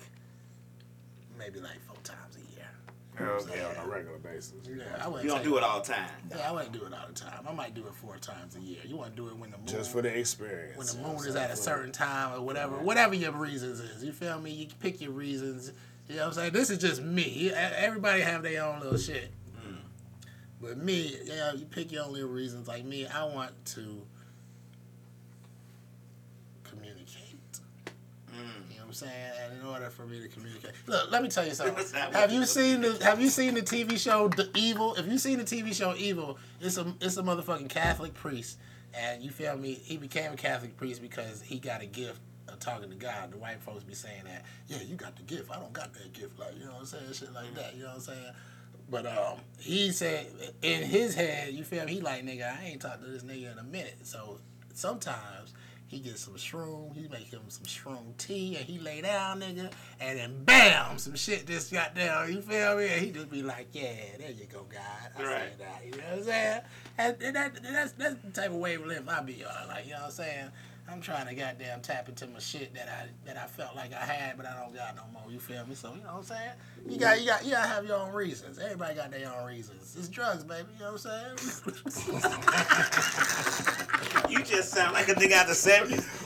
maybe 1.38 1.60
like 1.60 1.80
four 1.86 1.91
times 1.91 1.91
a 1.91 1.91
year. 3.18 3.28
Okay. 3.28 3.64
on 3.64 3.84
a 3.84 3.88
regular 3.88 4.18
basis. 4.18 4.54
Yeah, 4.66 4.84
I 5.00 5.08
wouldn't. 5.08 5.24
You 5.24 5.30
don't 5.30 5.44
do 5.44 5.56
it 5.56 5.62
all 5.62 5.80
the 5.80 5.92
time. 5.92 6.10
Yeah, 6.30 6.48
I 6.48 6.52
wouldn't 6.52 6.72
do 6.72 6.84
it 6.84 6.92
all 6.92 7.06
the 7.06 7.14
time. 7.14 7.46
I 7.48 7.52
might 7.52 7.74
do 7.74 7.86
it 7.86 7.94
four 7.94 8.16
times 8.18 8.56
a 8.56 8.60
year. 8.60 8.80
You 8.86 8.96
want 8.96 9.10
to 9.10 9.16
do 9.16 9.28
it 9.28 9.36
when 9.36 9.50
the 9.50 9.58
moon, 9.58 9.66
Just 9.66 9.92
for 9.92 10.02
the 10.02 10.16
experience. 10.16 10.78
when 10.78 10.86
the 10.86 11.08
moon 11.08 11.16
what 11.16 11.26
is 11.26 11.36
I'm 11.36 11.42
at 11.42 11.50
a 11.50 11.56
certain 11.56 11.92
time 11.92 12.34
or 12.34 12.42
whatever, 12.42 12.76
whatever 12.78 13.14
your 13.14 13.32
reasons 13.32 13.80
is. 13.80 14.02
You 14.02 14.12
feel 14.12 14.40
me? 14.40 14.50
You 14.50 14.68
pick 14.80 15.00
your 15.00 15.12
reasons. 15.12 15.72
You 16.08 16.16
know 16.16 16.22
what 16.22 16.28
I'm 16.28 16.34
saying? 16.34 16.52
This 16.52 16.70
is 16.70 16.78
just 16.78 17.02
me. 17.02 17.50
Everybody 17.52 18.22
have 18.22 18.42
their 18.42 18.64
own 18.64 18.80
little 18.80 18.98
shit. 18.98 19.32
Mm. 19.56 19.76
But 20.60 20.78
me, 20.78 21.16
you 21.24 21.36
know, 21.36 21.52
you 21.54 21.64
pick 21.64 21.92
your 21.92 22.04
own 22.04 22.12
little 22.12 22.28
reasons. 22.28 22.66
Like 22.68 22.84
me, 22.84 23.06
I 23.06 23.24
want 23.24 23.52
to 23.66 24.06
I'm 28.92 29.08
saying? 29.08 29.32
And 29.42 29.60
in 29.60 29.66
order 29.66 29.88
for 29.88 30.04
me 30.04 30.20
to 30.20 30.28
communicate, 30.28 30.72
look, 30.86 31.10
let 31.10 31.22
me 31.22 31.28
tell 31.28 31.46
you 31.46 31.54
something. 31.54 31.84
Have 32.12 32.30
you 32.30 32.44
seen 32.44 32.82
the 32.82 33.02
Have 33.02 33.20
you 33.20 33.28
seen 33.28 33.54
the 33.54 33.62
TV 33.62 33.98
show 33.98 34.28
The 34.28 34.50
Evil? 34.54 34.94
If 34.94 35.06
you 35.06 35.18
seen 35.18 35.38
the 35.38 35.44
TV 35.44 35.74
show 35.74 35.94
Evil, 35.96 36.38
it's 36.60 36.76
a 36.76 36.94
it's 37.00 37.16
a 37.16 37.22
motherfucking 37.22 37.70
Catholic 37.70 38.12
priest, 38.12 38.58
and 38.94 39.22
you 39.22 39.30
feel 39.30 39.56
me? 39.56 39.74
He 39.82 39.96
became 39.96 40.32
a 40.32 40.36
Catholic 40.36 40.76
priest 40.76 41.00
because 41.00 41.40
he 41.40 41.58
got 41.58 41.80
a 41.80 41.86
gift 41.86 42.20
of 42.48 42.58
talking 42.58 42.90
to 42.90 42.96
God. 42.96 43.32
The 43.32 43.38
white 43.38 43.62
folks 43.62 43.82
be 43.82 43.94
saying 43.94 44.24
that, 44.24 44.44
yeah, 44.68 44.82
you 44.86 44.96
got 44.96 45.16
the 45.16 45.22
gift. 45.22 45.50
I 45.50 45.58
don't 45.58 45.72
got 45.72 45.94
that 45.94 46.12
gift. 46.12 46.38
Like 46.38 46.54
you 46.58 46.66
know 46.66 46.72
what 46.72 46.80
I'm 46.80 46.86
saying? 46.86 47.12
Shit 47.14 47.32
like 47.32 47.54
that. 47.54 47.74
You 47.74 47.84
know 47.84 47.88
what 47.88 47.94
I'm 47.94 48.00
saying? 48.00 48.32
But 48.90 49.06
um, 49.06 49.38
he 49.58 49.90
said 49.90 50.26
in 50.60 50.82
his 50.82 51.14
head, 51.14 51.54
you 51.54 51.64
feel 51.64 51.86
me? 51.86 51.94
He 51.94 52.00
like 52.00 52.26
nigga, 52.26 52.58
I 52.58 52.64
ain't 52.64 52.82
talked 52.82 53.02
to 53.02 53.10
this 53.10 53.22
nigga 53.22 53.52
in 53.52 53.58
a 53.58 53.62
minute. 53.62 54.00
So 54.02 54.38
sometimes 54.74 55.54
he 55.92 55.98
get 56.00 56.18
some 56.18 56.32
shroom, 56.34 56.94
he 56.96 57.06
make 57.08 57.28
him 57.28 57.42
some 57.48 57.64
shroom 57.64 58.16
tea, 58.16 58.56
and 58.56 58.64
he 58.64 58.78
lay 58.78 59.02
down, 59.02 59.40
nigga, 59.40 59.70
and 60.00 60.18
then 60.18 60.42
bam, 60.44 60.96
some 60.96 61.14
shit 61.14 61.46
just 61.46 61.70
got 61.70 61.94
down. 61.94 62.32
You 62.32 62.40
feel 62.40 62.78
me? 62.78 62.88
And 62.88 63.04
he 63.04 63.10
just 63.10 63.30
be 63.30 63.42
like, 63.42 63.68
yeah, 63.72 63.92
there 64.18 64.30
you 64.30 64.46
go, 64.50 64.64
God. 64.72 64.80
I 65.18 65.22
Right. 65.22 65.48
said 65.50 65.58
that. 65.58 65.82
You 65.84 65.90
know 65.90 65.98
what 66.08 66.18
I'm 66.18 66.24
saying? 66.24 66.60
And, 66.96 67.22
and 67.22 67.36
that, 67.36 67.62
that's 67.62 67.92
that's 67.92 68.14
the 68.24 68.30
type 68.30 68.48
of 68.50 68.56
wavelength 68.56 69.06
I 69.06 69.20
be 69.20 69.44
on. 69.44 69.68
Like 69.68 69.84
you 69.84 69.92
know 69.92 69.98
what 69.98 70.06
I'm 70.06 70.10
saying? 70.12 70.48
I'm 70.90 71.00
trying 71.00 71.28
to 71.28 71.34
goddamn 71.34 71.80
tap 71.80 72.08
into 72.08 72.26
my 72.26 72.40
shit 72.40 72.74
that 72.74 72.88
I 72.88 73.06
that 73.26 73.36
I 73.36 73.46
felt 73.46 73.76
like 73.76 73.92
I 73.92 74.04
had, 74.04 74.36
but 74.38 74.46
I 74.46 74.58
don't 74.58 74.74
got 74.74 74.96
no 74.96 75.02
more. 75.12 75.30
You 75.30 75.38
feel 75.38 75.64
me? 75.66 75.74
So 75.74 75.92
you 75.94 76.00
know 76.02 76.08
what 76.08 76.16
I'm 76.16 76.22
saying? 76.24 76.50
You 76.88 76.98
got 76.98 77.20
you 77.20 77.26
got 77.26 77.44
you 77.44 77.50
gotta 77.52 77.68
have 77.68 77.84
your 77.86 77.98
own 77.98 78.12
reasons. 78.14 78.58
Everybody 78.58 78.94
got 78.94 79.10
their 79.10 79.30
own 79.32 79.44
reasons. 79.46 79.94
It's 79.98 80.08
drugs, 80.08 80.42
baby. 80.42 80.68
You 80.78 80.84
know 80.86 80.92
what 80.94 81.06
I'm 81.06 81.36
saying? 81.36 83.62
You 84.32 84.42
just 84.44 84.70
sound 84.70 84.94
like 84.94 85.08
a 85.08 85.14
nigga 85.14 85.32
out 85.32 85.48
of 85.48 85.62
the 85.62 85.70
70s. 85.70 86.24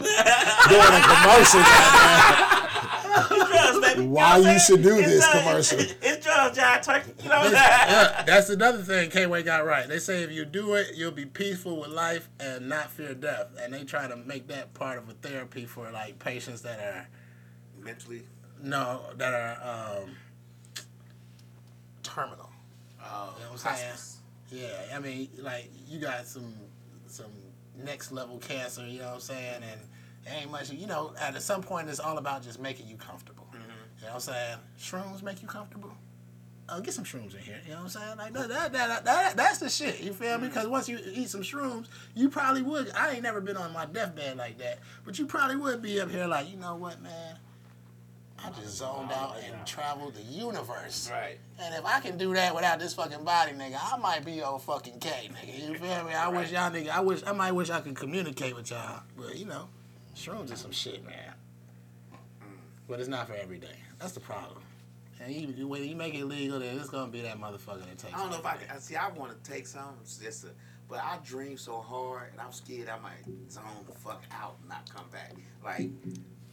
Doing 0.68 0.80
a 0.80 1.02
commercial, 1.02 1.60
goddamn. 1.60 3.46
drugs, 3.50 3.80
baby. 3.80 4.00
You 4.02 4.06
know 4.08 4.14
Why 4.14 4.38
you 4.38 4.58
should 4.60 4.82
do 4.82 4.96
It's 4.98 5.06
this 5.08 5.30
drugs. 5.30 5.70
commercial. 5.70 5.96
It's 6.02 6.24
drugs, 6.24 6.56
John 6.56 6.80
Turkey. 6.82 7.12
You 7.22 7.28
know 7.28 7.36
what 7.38 7.46
I'm 7.46 7.52
saying? 7.52 7.62
Yeah, 7.88 8.22
that's 8.26 8.48
another 8.50 8.82
thing 8.82 9.10
K-Way 9.10 9.42
got 9.42 9.64
right. 9.66 9.88
They 9.88 9.98
say 9.98 10.22
if 10.22 10.30
you 10.30 10.44
do 10.44 10.74
it, 10.74 10.94
you'll 10.94 11.10
be 11.10 11.24
peaceful 11.26 11.80
with 11.80 11.90
life 11.90 12.28
and 12.38 12.68
not 12.68 12.90
fear 12.90 13.14
death. 13.14 13.48
And 13.60 13.72
they 13.74 13.84
try 13.84 14.06
to 14.06 14.16
make 14.16 14.46
that 14.48 14.72
part 14.74 14.98
of 14.98 15.08
a 15.08 15.12
therapy 15.14 15.64
for 15.66 15.90
like 15.90 16.18
patients 16.18 16.62
that 16.62 16.78
are 16.78 17.08
Mentally. 17.82 18.22
no 18.62 19.00
that 19.16 19.32
are 19.34 20.02
um, 20.02 20.10
terminal. 22.02 22.50
Oh, 23.02 23.34
You 23.38 23.44
know 23.44 23.52
what 23.52 23.66
I'm 23.66 23.76
saying? 23.76 23.92
Yeah, 24.50 24.96
I 24.96 25.00
mean, 25.00 25.28
like 25.38 25.70
you 25.88 25.98
got 26.00 26.26
some 26.26 26.54
some 27.08 27.30
next 27.84 28.12
level 28.12 28.38
cancer. 28.38 28.86
You 28.86 29.00
know 29.00 29.06
what 29.06 29.14
I'm 29.14 29.20
saying? 29.20 29.62
And 29.62 29.80
ain't 30.34 30.50
much. 30.50 30.70
You 30.70 30.86
know, 30.86 31.14
at 31.20 31.40
some 31.42 31.62
point, 31.62 31.88
it's 31.88 32.00
all 32.00 32.18
about 32.18 32.42
just 32.42 32.60
making 32.60 32.88
you 32.88 32.96
comfortable. 32.96 33.46
You 33.52 33.58
know 34.06 34.14
what 34.14 34.28
I'm 34.28 34.34
saying? 34.34 34.58
Shrooms 34.78 35.22
make 35.22 35.42
you 35.42 35.48
comfortable. 35.48 35.92
Uh, 36.68 36.80
get 36.80 36.92
some 36.92 37.04
shrooms 37.04 37.32
in 37.34 37.40
here. 37.40 37.60
You 37.64 37.70
know 37.70 37.76
what 37.76 37.82
I'm 37.82 37.88
saying? 37.88 38.18
Like 38.18 38.32
that, 38.32 38.48
that, 38.48 38.72
that, 38.72 39.04
that 39.04 39.36
that's 39.36 39.58
the 39.58 39.68
shit. 39.68 40.00
You 40.00 40.12
feel 40.12 40.36
me? 40.38 40.48
Because 40.48 40.66
once 40.66 40.88
you 40.88 40.98
eat 41.12 41.30
some 41.30 41.42
shrooms, 41.42 41.86
you 42.14 42.28
probably 42.28 42.62
would. 42.62 42.90
I 42.90 43.12
ain't 43.12 43.22
never 43.22 43.40
been 43.40 43.56
on 43.56 43.72
my 43.72 43.86
deathbed 43.86 44.36
like 44.36 44.58
that, 44.58 44.80
but 45.04 45.18
you 45.18 45.26
probably 45.26 45.56
would 45.56 45.80
be 45.80 46.00
up 46.00 46.10
here 46.10 46.26
like, 46.26 46.50
you 46.50 46.56
know 46.56 46.74
what, 46.74 47.00
man? 47.00 47.38
I 48.44 48.50
just 48.50 48.76
zoned 48.76 49.10
out 49.12 49.36
and 49.44 49.66
traveled 49.66 50.14
the 50.14 50.22
universe. 50.22 51.10
Right. 51.10 51.38
And 51.60 51.74
if 51.74 51.84
I 51.84 52.00
can 52.00 52.18
do 52.18 52.34
that 52.34 52.54
without 52.54 52.78
this 52.78 52.94
fucking 52.94 53.24
body, 53.24 53.52
nigga, 53.52 53.78
I 53.80 53.96
might 53.96 54.24
be 54.24 54.42
old 54.42 54.62
fucking 54.62 55.00
K, 55.00 55.30
nigga. 55.32 55.68
You 55.68 55.74
feel 55.74 56.04
me? 56.04 56.12
I 56.12 56.28
wish 56.28 56.52
y'all 56.52 56.70
nigga, 56.70 56.90
I 56.90 57.00
wish, 57.00 57.22
I 57.26 57.32
might 57.32 57.52
wish 57.52 57.70
I 57.70 57.80
could 57.80 57.96
communicate 57.96 58.54
with 58.54 58.70
y'all. 58.70 59.02
But, 59.16 59.36
you 59.36 59.46
know, 59.46 59.68
shrooms 60.14 60.52
is 60.52 60.60
some 60.60 60.72
shit, 60.72 61.04
man. 61.04 61.32
But 62.88 63.00
it's 63.00 63.08
not 63.08 63.26
for 63.26 63.34
every 63.34 63.58
day. 63.58 63.76
That's 63.98 64.12
the 64.12 64.20
problem. 64.20 64.62
And 65.20 65.34
you, 65.34 65.66
when 65.66 65.82
you 65.82 65.96
make 65.96 66.14
it 66.14 66.24
legal, 66.26 66.60
then 66.60 66.78
it's 66.78 66.90
gonna 66.90 67.10
be 67.10 67.22
that 67.22 67.40
motherfucker 67.40 67.80
that 67.80 67.98
takes 67.98 68.14
I 68.14 68.18
don't 68.18 68.30
know 68.30 68.38
if 68.38 68.46
I 68.46 68.56
can. 68.56 68.78
See, 68.80 68.96
I 68.96 69.08
want 69.08 69.42
to 69.42 69.50
take 69.50 69.66
some, 69.66 69.96
just 70.04 70.44
a, 70.44 70.48
but 70.88 70.98
I 70.98 71.18
dream 71.24 71.56
so 71.56 71.80
hard, 71.80 72.30
and 72.32 72.40
I'm 72.40 72.52
scared 72.52 72.88
I 72.88 72.98
might 73.00 73.24
zone 73.50 73.64
the 73.86 73.92
fuck 73.92 74.22
out 74.30 74.56
and 74.60 74.68
not 74.68 74.88
come 74.94 75.06
back. 75.10 75.32
Like, 75.64 75.90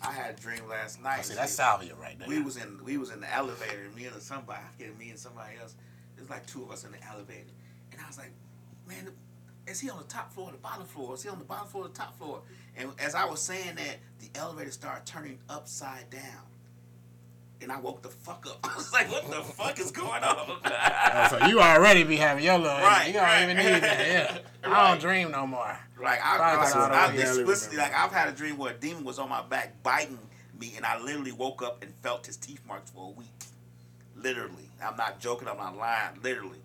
I 0.04 0.12
had 0.12 0.38
a 0.38 0.42
dream 0.42 0.68
last 0.70 1.02
night. 1.02 1.20
I 1.20 1.22
See, 1.22 1.36
that's 1.36 1.54
salvia 1.54 1.96
right 1.96 2.18
there. 2.20 2.28
We 2.28 2.42
was 2.42 2.58
in 2.58 2.80
we 2.84 2.98
was 2.98 3.10
in 3.10 3.22
the 3.22 3.34
elevator, 3.34 3.90
me 3.96 4.06
and 4.06 4.22
somebody, 4.22 4.60
I 4.60 4.72
forget 4.72 4.98
me 5.00 5.10
and 5.10 5.20
somebody 5.20 5.56
else. 5.62 5.76
There's 6.16 6.30
like 6.30 6.46
two 6.46 6.64
of 6.64 6.72
us 6.72 6.84
in 6.84 6.92
the 6.92 7.04
elevator, 7.10 7.50
and 7.92 8.02
I 8.02 8.08
was 8.08 8.18
like, 8.18 8.32
man, 8.88 9.10
is 9.66 9.80
he 9.80 9.90
on 9.90 9.98
the 9.98 10.04
top 10.04 10.32
floor 10.34 10.50
or 10.50 10.52
the 10.52 10.58
bottom 10.58 10.86
floor? 10.86 11.14
Is 11.14 11.24
he 11.24 11.30
on 11.30 11.40
the 11.40 11.46
bottom 11.46 11.68
floor 11.68 11.86
or 11.86 11.88
the 11.88 11.94
top 11.94 12.18
floor? 12.18 12.42
And 12.76 12.92
as 13.00 13.16
I 13.16 13.26
was 13.26 13.42
saying 13.42 13.76
that, 13.76 13.98
the 14.20 14.30
elevator 14.40 14.72
started 14.72 15.06
turning 15.06 15.40
upside 15.50 16.10
down. 16.10 16.44
And 17.64 17.72
I 17.72 17.80
woke 17.80 18.02
the 18.02 18.10
fuck 18.10 18.46
up. 18.48 18.60
I 18.70 18.76
was 18.76 18.92
like, 18.92 19.10
what 19.10 19.26
the 19.32 19.42
fuck 19.42 19.80
is 19.80 19.92
going 19.92 20.24
on? 20.24 20.60
Oh, 21.16 21.28
so 21.30 21.46
you 21.46 21.62
already 21.62 22.04
be 22.04 22.16
having 22.16 22.44
your 22.44 22.58
little, 22.58 22.76
Right, 22.78 23.06
you 23.08 23.14
don't 23.14 23.22
right. 23.22 23.44
even 23.44 23.56
need 23.58 23.84
that, 23.84 24.08
yeah. 24.08 24.38
I 24.64 24.90
don't 24.90 25.00
dream 25.00 25.30
no 25.30 25.46
more. 25.46 25.78
Like 26.02 26.20
I, 26.24 26.38
Probably 26.38 26.66
like, 26.66 26.76
not 26.76 26.92
I, 26.92 27.04
all 27.06 27.12
the 27.12 27.18
way. 27.18 27.22
explicitly, 27.22 27.78
like 27.78 27.94
I've 27.94 28.12
had 28.12 28.30
a 28.30 28.32
dream 28.32 28.58
where 28.58 28.74
a 28.74 28.76
demon 28.76 29.04
was 29.04 29.20
on 29.20 29.30
my 29.30 29.44
back 29.44 29.82
biting 29.84 30.18
me, 30.60 30.74
and 30.76 30.86
I 30.86 31.00
literally 31.00 31.32
woke 31.32 31.62
up 31.62 31.84
and 31.84 31.94
felt 32.02 32.26
his 32.26 32.36
teeth 32.36 32.62
marks 32.68 32.90
for 32.90 33.10
a 33.10 33.12
week. 33.12 33.28
Literally, 34.16 34.70
I'm 34.84 34.98
not 34.98 35.20
joking. 35.20 35.48
I'm 35.48 35.58
not 35.58 35.78
lying. 35.78 36.18
Literally, 36.24 36.60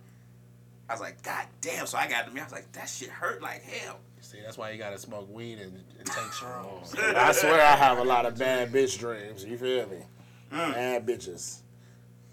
I 0.88 0.94
was 0.94 1.00
like, 1.02 1.22
God 1.22 1.44
damn! 1.60 1.86
So 1.86 1.98
I 1.98 2.08
got 2.08 2.26
to 2.26 2.32
me. 2.32 2.40
I 2.40 2.44
was 2.44 2.52
like, 2.52 2.72
that 2.72 2.88
shit 2.88 3.10
hurt 3.10 3.42
like 3.42 3.62
hell. 3.62 3.98
See, 4.22 4.38
that's 4.42 4.56
why 4.56 4.70
you 4.70 4.78
gotta 4.78 4.98
smoke 4.98 5.28
weed 5.30 5.58
and, 5.58 5.72
and 5.98 6.06
take 6.06 6.24
shrooms. 6.32 6.98
I 6.98 7.32
swear 7.32 7.60
I 7.60 7.76
have 7.76 7.98
a 7.98 8.04
lot 8.04 8.24
of 8.24 8.38
bad 8.38 8.72
bitch 8.72 8.98
dreams. 8.98 9.44
You 9.44 9.58
feel 9.58 9.86
me? 9.88 9.98
Mm. 10.52 10.74
Bad 10.74 11.06
bitches 11.06 11.60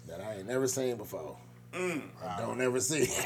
that 0.06 0.20
I 0.20 0.36
ain't 0.36 0.46
never 0.46 0.66
seen 0.66 0.96
before. 0.96 1.36
Mm. 1.72 2.02
I 2.26 2.40
don't 2.40 2.60
ever 2.60 2.80
see. 2.80 3.06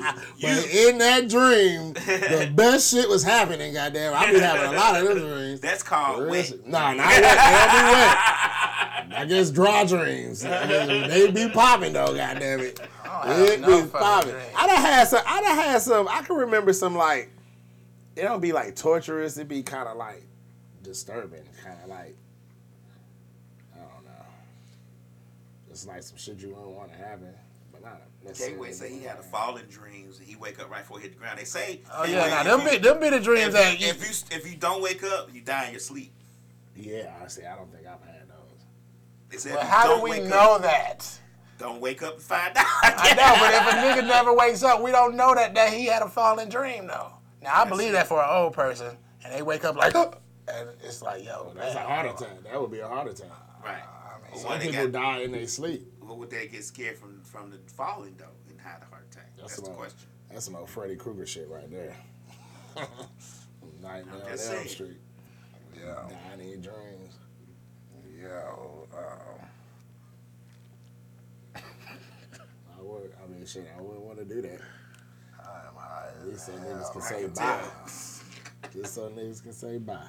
but 0.40 0.66
in 0.72 0.98
that 0.98 1.28
dream, 1.28 1.92
the 1.94 2.50
best 2.54 2.90
shit 2.90 3.08
was 3.08 3.22
happening. 3.22 3.74
Goddamn, 3.74 4.14
I 4.14 4.32
be 4.32 4.38
having 4.38 4.74
a 4.74 4.76
lot 4.76 4.96
of 4.96 5.04
those 5.04 5.20
dreams. 5.20 5.60
That's 5.60 5.82
called 5.82 6.28
wet. 6.28 6.66
Nah, 6.66 6.94
not 6.94 7.06
wet. 7.06 7.22
Don't 7.22 7.32
be 7.32 7.90
wet. 7.90 8.16
I 9.12 9.24
guess 9.28 9.50
draw 9.50 9.84
dreams. 9.84 10.42
They 10.42 11.30
be 11.30 11.48
popping 11.48 11.92
though. 11.92 12.14
Goddamn 12.14 12.60
it. 12.60 12.80
It 13.24 13.60
no 13.60 13.82
be 13.82 13.88
popping. 13.88 14.32
dreams. 14.32 14.46
I 14.56 14.66
done 14.66 14.76
had 14.76 15.04
some. 15.08 15.22
I 15.26 15.40
done 15.40 15.56
had 15.56 15.82
some. 15.82 16.08
I 16.08 16.22
can 16.22 16.36
remember 16.36 16.72
some 16.72 16.96
like. 16.96 17.30
It 18.16 18.22
don't 18.22 18.40
be 18.40 18.52
like 18.52 18.76
torturous. 18.76 19.36
It 19.38 19.48
be 19.48 19.62
kind 19.62 19.88
of 19.88 19.96
like 19.96 20.22
disturbing. 20.82 21.44
Kind 21.62 21.78
of 21.82 21.88
like. 21.90 22.16
I 23.74 23.78
don't 23.78 24.04
know. 24.04 24.24
It's 25.80 25.86
like 25.88 26.02
some 26.02 26.18
shit 26.18 26.38
you 26.40 26.48
don't 26.50 26.74
want 26.76 26.92
to 26.92 26.98
happen, 26.98 27.32
but 27.72 27.82
not 27.82 28.02
necessarily. 28.22 28.54
K-Way 28.56 28.72
say 28.72 28.90
he 28.92 29.02
had 29.02 29.18
a 29.18 29.22
falling 29.22 29.64
dreams 29.70 30.18
and 30.18 30.28
he 30.28 30.36
wake 30.36 30.60
up 30.60 30.70
right 30.70 30.82
before 30.82 30.98
he 30.98 31.04
hit 31.04 31.12
the 31.14 31.18
ground. 31.18 31.38
They 31.38 31.44
say, 31.44 31.80
Oh 31.90 32.04
yeah, 32.04 32.26
now 32.26 32.40
if 32.42 32.46
them 32.46 32.60
you- 32.60 32.70
be 32.72 32.76
them 32.78 33.00
be 33.00 33.08
the 33.08 33.20
dreams 33.20 33.46
if, 33.46 33.52
that 33.54 33.80
you, 33.80 33.86
you, 33.86 33.92
if 33.92 34.02
you 34.30 34.36
if 34.36 34.50
you 34.50 34.58
don't 34.58 34.82
wake 34.82 35.02
up, 35.02 35.34
you 35.34 35.40
die 35.40 35.66
in 35.66 35.70
your 35.70 35.80
sleep. 35.80 36.12
Yeah, 36.76 37.14
I 37.24 37.28
say 37.28 37.46
I 37.46 37.56
don't 37.56 37.72
think 37.72 37.86
I've 37.86 38.06
had 38.06 38.28
those. 38.28 38.60
They 39.30 39.38
said, 39.38 39.54
Well, 39.54 39.64
how 39.64 39.84
do 39.84 39.88
don't 40.00 40.02
we 40.02 40.20
know 40.28 40.56
Up, 40.56 40.62
that? 40.62 41.18
don't 41.58 41.80
wake 41.80 42.02
up 42.02 42.14
and 42.16 42.22
find 42.22 42.54
out. 42.58 42.66
I 42.82 43.14
know, 43.14 43.36
but 43.40 43.54
if 43.54 43.96
a 43.96 44.02
nigga 44.02 44.06
never 44.06 44.34
wakes 44.34 44.62
up, 44.62 44.82
we 44.82 44.90
don't 44.90 45.16
know 45.16 45.34
that 45.34 45.54
that 45.54 45.72
he 45.72 45.86
had 45.86 46.02
a 46.02 46.08
falling 46.10 46.50
dream 46.50 46.88
though. 46.88 47.12
Now 47.42 47.54
I 47.54 47.64
believe 47.66 47.92
that 47.92 48.06
for 48.06 48.22
an 48.22 48.28
old 48.30 48.52
person, 48.52 48.98
and 49.24 49.32
they 49.34 49.40
wake 49.40 49.64
up 49.64 49.76
like, 49.76 49.94
and 49.94 50.68
it's 50.84 51.00
like, 51.00 51.24
yo, 51.24 51.52
That's 51.56 51.72
a 51.74 51.78
man. 51.78 51.86
heart 51.86 52.06
attack. 52.06 52.42
That 52.44 52.60
would 52.60 52.70
be 52.70 52.80
a 52.80 52.86
heart 52.88 53.08
attack. 53.08 53.30
right. 53.64 53.82
Or 54.32 54.38
Some 54.38 54.50
when 54.50 54.58
they 54.60 54.66
people 54.70 54.88
got, 54.88 55.00
die 55.02 55.18
in 55.22 55.32
their 55.32 55.46
sleep. 55.46 55.86
what 56.00 56.18
would 56.18 56.30
they 56.30 56.46
get 56.48 56.64
scared 56.64 56.98
from 56.98 57.20
from 57.22 57.50
the 57.50 57.58
falling 57.66 58.14
though 58.18 58.26
and 58.48 58.60
have 58.60 58.82
a 58.82 58.84
heart 58.86 59.06
attack? 59.10 59.30
That's, 59.36 59.56
That's 59.56 59.62
the 59.62 59.70
what- 59.70 59.78
question. 59.78 60.08
That's 60.30 60.44
some 60.44 60.54
old 60.54 60.70
Freddy 60.70 60.94
Krueger 60.96 61.26
shit 61.26 61.48
right 61.48 61.68
there. 61.70 61.96
Nightmare 63.82 64.14
on 64.14 64.20
Elm 64.20 64.28
just 64.30 64.46
saying. 64.46 64.68
Street. 64.68 64.98
Yeah. 65.76 66.08
Dying 66.08 66.40
in 66.40 66.48
your 66.48 66.58
dreams. 66.58 67.14
Yo, 68.22 68.86
um, 68.96 69.40
I 71.56 72.80
would. 72.82 73.12
I 73.22 73.26
mean, 73.28 73.44
shit. 73.46 73.66
I 73.76 73.80
wouldn't 73.80 74.04
want 74.04 74.18
to 74.18 74.24
do 74.24 74.40
that. 74.42 74.60
I'm 75.40 75.74
high 75.74 76.08
At 76.20 76.28
least 76.28 76.46
so 76.46 76.52
niggas 76.52 76.92
can 76.92 77.02
I 77.02 77.04
say 77.04 77.26
bye. 77.26 77.34
tell. 77.34 78.72
Just 78.82 78.94
so 78.94 79.08
niggas 79.10 79.42
can 79.42 79.52
say 79.52 79.78
bye. 79.78 80.06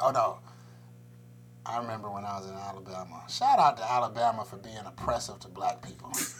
Oh 0.00 0.10
no. 0.10 0.38
I 1.66 1.78
remember 1.78 2.10
when 2.10 2.24
I 2.24 2.38
was 2.38 2.48
in 2.48 2.54
Alabama. 2.56 3.22
Shout 3.28 3.58
out 3.58 3.76
to 3.78 3.90
Alabama 3.90 4.44
for 4.44 4.56
being 4.56 4.78
oppressive 4.84 5.38
to 5.40 5.48
black 5.48 5.82
people. 5.82 6.10
Thank 6.14 6.36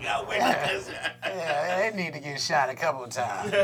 you. 0.00 0.08
I 0.08 0.24
wait 0.28 0.38
yeah, 1.24 1.90
they 1.90 1.96
need 1.96 2.12
to 2.12 2.20
get 2.20 2.40
shot 2.40 2.68
a 2.68 2.74
couple 2.74 3.04
of 3.04 3.10
times. 3.10 3.50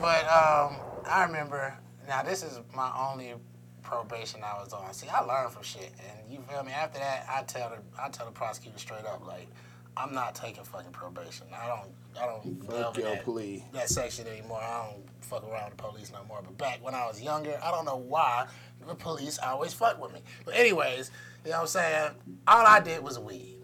but 0.00 0.24
um, 0.28 0.76
I 1.08 1.24
remember. 1.26 1.74
Now 2.06 2.22
this 2.22 2.42
is 2.42 2.60
my 2.74 2.90
only 3.10 3.34
probation 3.82 4.40
I 4.44 4.54
was 4.62 4.72
on. 4.72 4.92
See, 4.92 5.08
I 5.08 5.20
learned 5.20 5.52
from 5.52 5.62
shit, 5.62 5.92
and 5.98 6.30
you 6.30 6.40
feel 6.48 6.62
me. 6.64 6.72
After 6.72 6.98
that, 6.98 7.26
I 7.28 7.42
tell 7.42 7.70
the 7.70 7.78
I 8.02 8.08
tell 8.10 8.26
the 8.26 8.32
prosecutor 8.32 8.78
straight 8.78 9.06
up, 9.06 9.26
like, 9.26 9.48
I'm 9.96 10.12
not 10.12 10.34
taking 10.34 10.64
fucking 10.64 10.92
probation. 10.92 11.46
I 11.54 11.66
don't 11.68 11.88
I 12.20 12.26
don't 12.26 12.64
Fuck 12.66 12.96
your 12.98 13.10
that, 13.10 13.24
plea. 13.24 13.64
that 13.72 13.88
section 13.88 14.26
anymore. 14.26 14.60
I 14.62 14.86
don't 14.88 15.02
fuck 15.24 15.44
around 15.44 15.70
with 15.70 15.76
the 15.76 15.82
police 15.82 16.12
no 16.12 16.24
more. 16.28 16.40
But 16.42 16.58
back 16.58 16.78
when 16.82 16.94
I 16.94 17.06
was 17.06 17.22
younger, 17.22 17.58
I 17.62 17.70
don't 17.70 17.84
know 17.84 17.96
why 17.96 18.46
the 18.86 18.94
police 18.94 19.38
always 19.38 19.72
fuck 19.72 20.00
with 20.00 20.12
me. 20.12 20.20
But 20.44 20.54
anyways, 20.54 21.10
you 21.44 21.50
know 21.50 21.58
what 21.58 21.62
I'm 21.62 21.66
saying? 21.68 22.10
All 22.46 22.66
I 22.66 22.80
did 22.80 23.02
was 23.02 23.18
weed. 23.18 23.58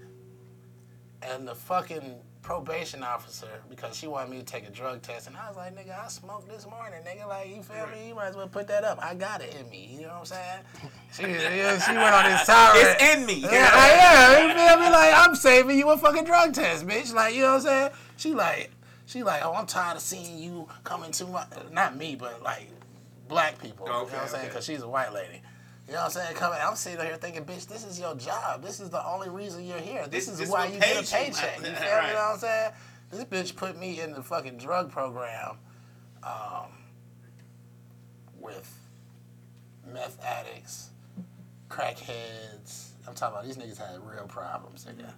And 1.22 1.48
the 1.48 1.54
fucking 1.54 2.16
probation 2.42 3.02
officer, 3.02 3.48
because 3.68 3.96
she 3.96 4.06
wanted 4.06 4.30
me 4.30 4.38
to 4.38 4.44
take 4.44 4.68
a 4.68 4.70
drug 4.70 5.02
test, 5.02 5.26
and 5.26 5.36
I 5.36 5.48
was 5.48 5.56
like, 5.56 5.74
nigga, 5.74 5.98
I 5.98 6.06
smoked 6.06 6.48
this 6.48 6.64
morning, 6.64 7.00
nigga. 7.04 7.26
Like, 7.26 7.48
you 7.48 7.60
feel 7.62 7.88
me? 7.88 8.08
You 8.08 8.14
might 8.14 8.28
as 8.28 8.36
well 8.36 8.46
put 8.46 8.68
that 8.68 8.84
up. 8.84 9.02
I 9.02 9.14
got 9.14 9.42
it 9.42 9.56
in 9.58 9.68
me. 9.68 9.88
You 9.92 10.02
know 10.02 10.08
what 10.08 10.18
I'm 10.18 10.24
saying? 10.26 10.60
She, 11.12 11.22
yeah, 11.22 11.78
she 11.80 11.92
went 11.92 12.14
on 12.14 12.24
this 12.30 12.46
tirade. 12.46 12.86
It's 12.86 13.14
in 13.14 13.26
me. 13.26 13.40
Yeah, 13.40 13.50
yeah, 13.50 14.46
you 14.46 14.54
feel 14.54 14.84
me? 14.84 14.90
Like 14.92 15.12
I'm 15.16 15.34
saving 15.34 15.76
you 15.76 15.90
a 15.90 15.96
fucking 15.96 16.24
drug 16.24 16.54
test, 16.54 16.86
bitch. 16.86 17.12
Like 17.12 17.34
you 17.34 17.40
know 17.40 17.54
what 17.54 17.62
I'm 17.62 17.62
saying? 17.62 17.90
She 18.16 18.32
like, 18.34 18.70
she 19.06 19.22
like, 19.22 19.44
oh, 19.44 19.54
I'm 19.54 19.66
tired 19.66 19.96
of 19.96 20.02
seeing 20.02 20.38
you 20.38 20.68
coming 20.84 21.10
to 21.12 21.26
my, 21.26 21.46
not 21.72 21.96
me, 21.96 22.14
but 22.16 22.42
like 22.42 22.68
black 23.28 23.58
people. 23.60 23.86
you 23.86 23.92
know 23.92 24.04
what 24.04 24.12
I'm 24.14 24.28
saying? 24.28 24.40
okay. 24.40 24.48
Because 24.48 24.64
she's 24.64 24.82
a 24.82 24.88
white 24.88 25.12
lady. 25.12 25.40
You 25.86 25.92
know 25.92 26.00
what 26.00 26.04
I'm 26.06 26.10
saying? 26.10 26.34
Coming, 26.34 26.58
I'm 26.60 26.74
sitting 26.74 27.00
here 27.06 27.16
thinking, 27.16 27.44
bitch, 27.44 27.68
this 27.68 27.84
is 27.86 27.98
your 28.00 28.16
job. 28.16 28.62
This 28.62 28.80
is 28.80 28.90
the 28.90 29.04
only 29.06 29.28
reason 29.28 29.64
you're 29.64 29.78
here. 29.78 30.02
This, 30.08 30.26
This- 30.26 30.28
is 30.34 30.38
this 30.40 30.50
why 30.50 30.66
you 30.66 30.80
get 30.80 31.08
a 31.08 31.08
paycheck. 31.14 31.58
You 31.58 31.64
feel? 31.66 31.72
Right. 31.72 32.08
You 32.08 32.14
know 32.14 32.20
what 32.20 32.32
I'm 32.34 32.38
saying? 32.38 32.72
This 33.10 33.24
bitch 33.24 33.54
put 33.56 33.78
me 33.78 34.00
in 34.00 34.12
the 34.12 34.22
fucking 34.22 34.56
drug 34.58 34.90
program, 34.90 35.58
um, 36.24 36.72
with 38.40 38.76
meth 39.92 40.18
addicts, 40.24 40.90
crackheads. 41.68 42.88
I'm 43.06 43.14
talking 43.14 43.36
about 43.38 43.44
these 43.44 43.56
niggas 43.56 43.78
had 43.78 44.00
real 44.04 44.26
problems, 44.26 44.84
nigga. 44.86 45.12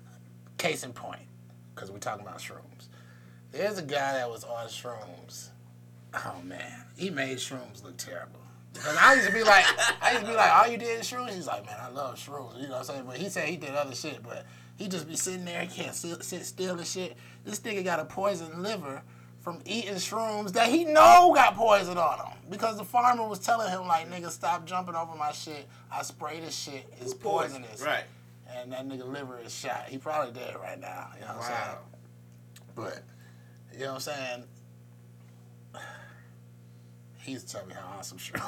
Case 0.59 0.85
in 0.85 0.93
point, 0.93 1.23
because 1.75 1.91
we're 1.91 1.99
talking 1.99 2.27
about 2.27 2.39
shrooms. 2.39 2.89
There's 3.51 3.79
a 3.79 3.83
guy 3.83 4.15
that 4.15 4.29
was 4.31 4.45
on 4.45 4.67
shrooms. 4.67 5.49
Oh 6.15 6.37
man, 6.45 6.85
he 6.97 7.11
made 7.11 7.39
shrooms 7.39 7.83
look 7.85 7.97
terrible. 7.97 8.41
Because 8.73 8.97
I 8.97 9.15
used 9.15 9.27
to 9.29 9.33
be 9.33 9.43
like, 9.43 9.65
I 10.03 10.13
used 10.13 10.25
to 10.25 10.31
be 10.31 10.37
like, 10.37 10.53
all 10.53 10.69
you 10.69 10.79
did 10.79 11.01
is 11.01 11.11
shrooms. 11.11 11.31
He's 11.35 11.47
like, 11.47 11.67
man, 11.67 11.77
I 11.81 11.89
love 11.89 12.17
shrooms. 12.17 12.57
You 12.61 12.65
know 12.69 12.75
what 12.75 12.79
I'm 12.79 12.85
saying? 12.85 13.05
But 13.07 13.17
he 13.17 13.29
said 13.29 13.49
he 13.49 13.57
did 13.57 13.71
other 13.71 13.95
shit, 13.95 14.23
but 14.23 14.45
he 14.77 14.89
just 14.89 15.09
be 15.09 15.17
sitting 15.17 15.45
there, 15.45 15.61
he 15.63 15.67
can't 15.69 15.95
sit, 15.95 16.23
sit 16.23 16.45
still 16.47 16.77
and 16.79 16.87
shit. 16.87 17.17
This 17.45 17.61
nigga 17.61 17.85
got 17.85 17.99
a 18.01 18.05
poisoned 18.05 18.63
liver 18.63 19.03
from 19.41 19.61
eating 19.65 19.95
shrooms 19.95 20.53
that 20.53 20.69
he 20.69 20.85
know 20.85 21.33
got 21.35 21.55
poison 21.55 21.99
on 21.99 22.19
him. 22.19 22.39
Because 22.51 22.77
the 22.77 22.85
farmer 22.85 23.27
was 23.27 23.39
telling 23.39 23.71
him, 23.71 23.87
like, 23.87 24.11
nigga, 24.11 24.31
stop 24.31 24.67
jumping 24.67 24.95
over 24.95 25.15
my 25.17 25.33
shit. 25.33 25.67
I 25.91 26.03
spray 26.03 26.41
this 26.41 26.57
shit. 26.57 26.87
It's 27.01 27.15
Poison. 27.15 27.63
poisonous. 27.63 27.83
Right. 27.83 28.05
And 28.57 28.73
that 28.73 28.89
nigga 28.89 29.07
liver 29.07 29.41
is 29.45 29.55
shot. 29.55 29.87
He 29.89 29.99
probably 29.99 30.33
dead 30.33 30.57
right 30.57 30.81
now. 30.81 31.09
You 31.15 31.21
know 31.23 31.27
what 31.35 31.37
I'm 31.37 31.43
saying? 31.43 31.59
Wow. 31.59 31.79
But 32.75 33.03
you 33.79 33.85
know 33.85 33.95
what 33.95 34.09
I'm 34.09 34.15
saying? 34.15 34.45
He 37.21 37.33
used 37.33 37.49
to 37.49 37.57
tell 37.57 37.67
me 37.67 37.75
how 37.75 37.99
awesome 37.99 38.17
shrooms. 38.17 38.41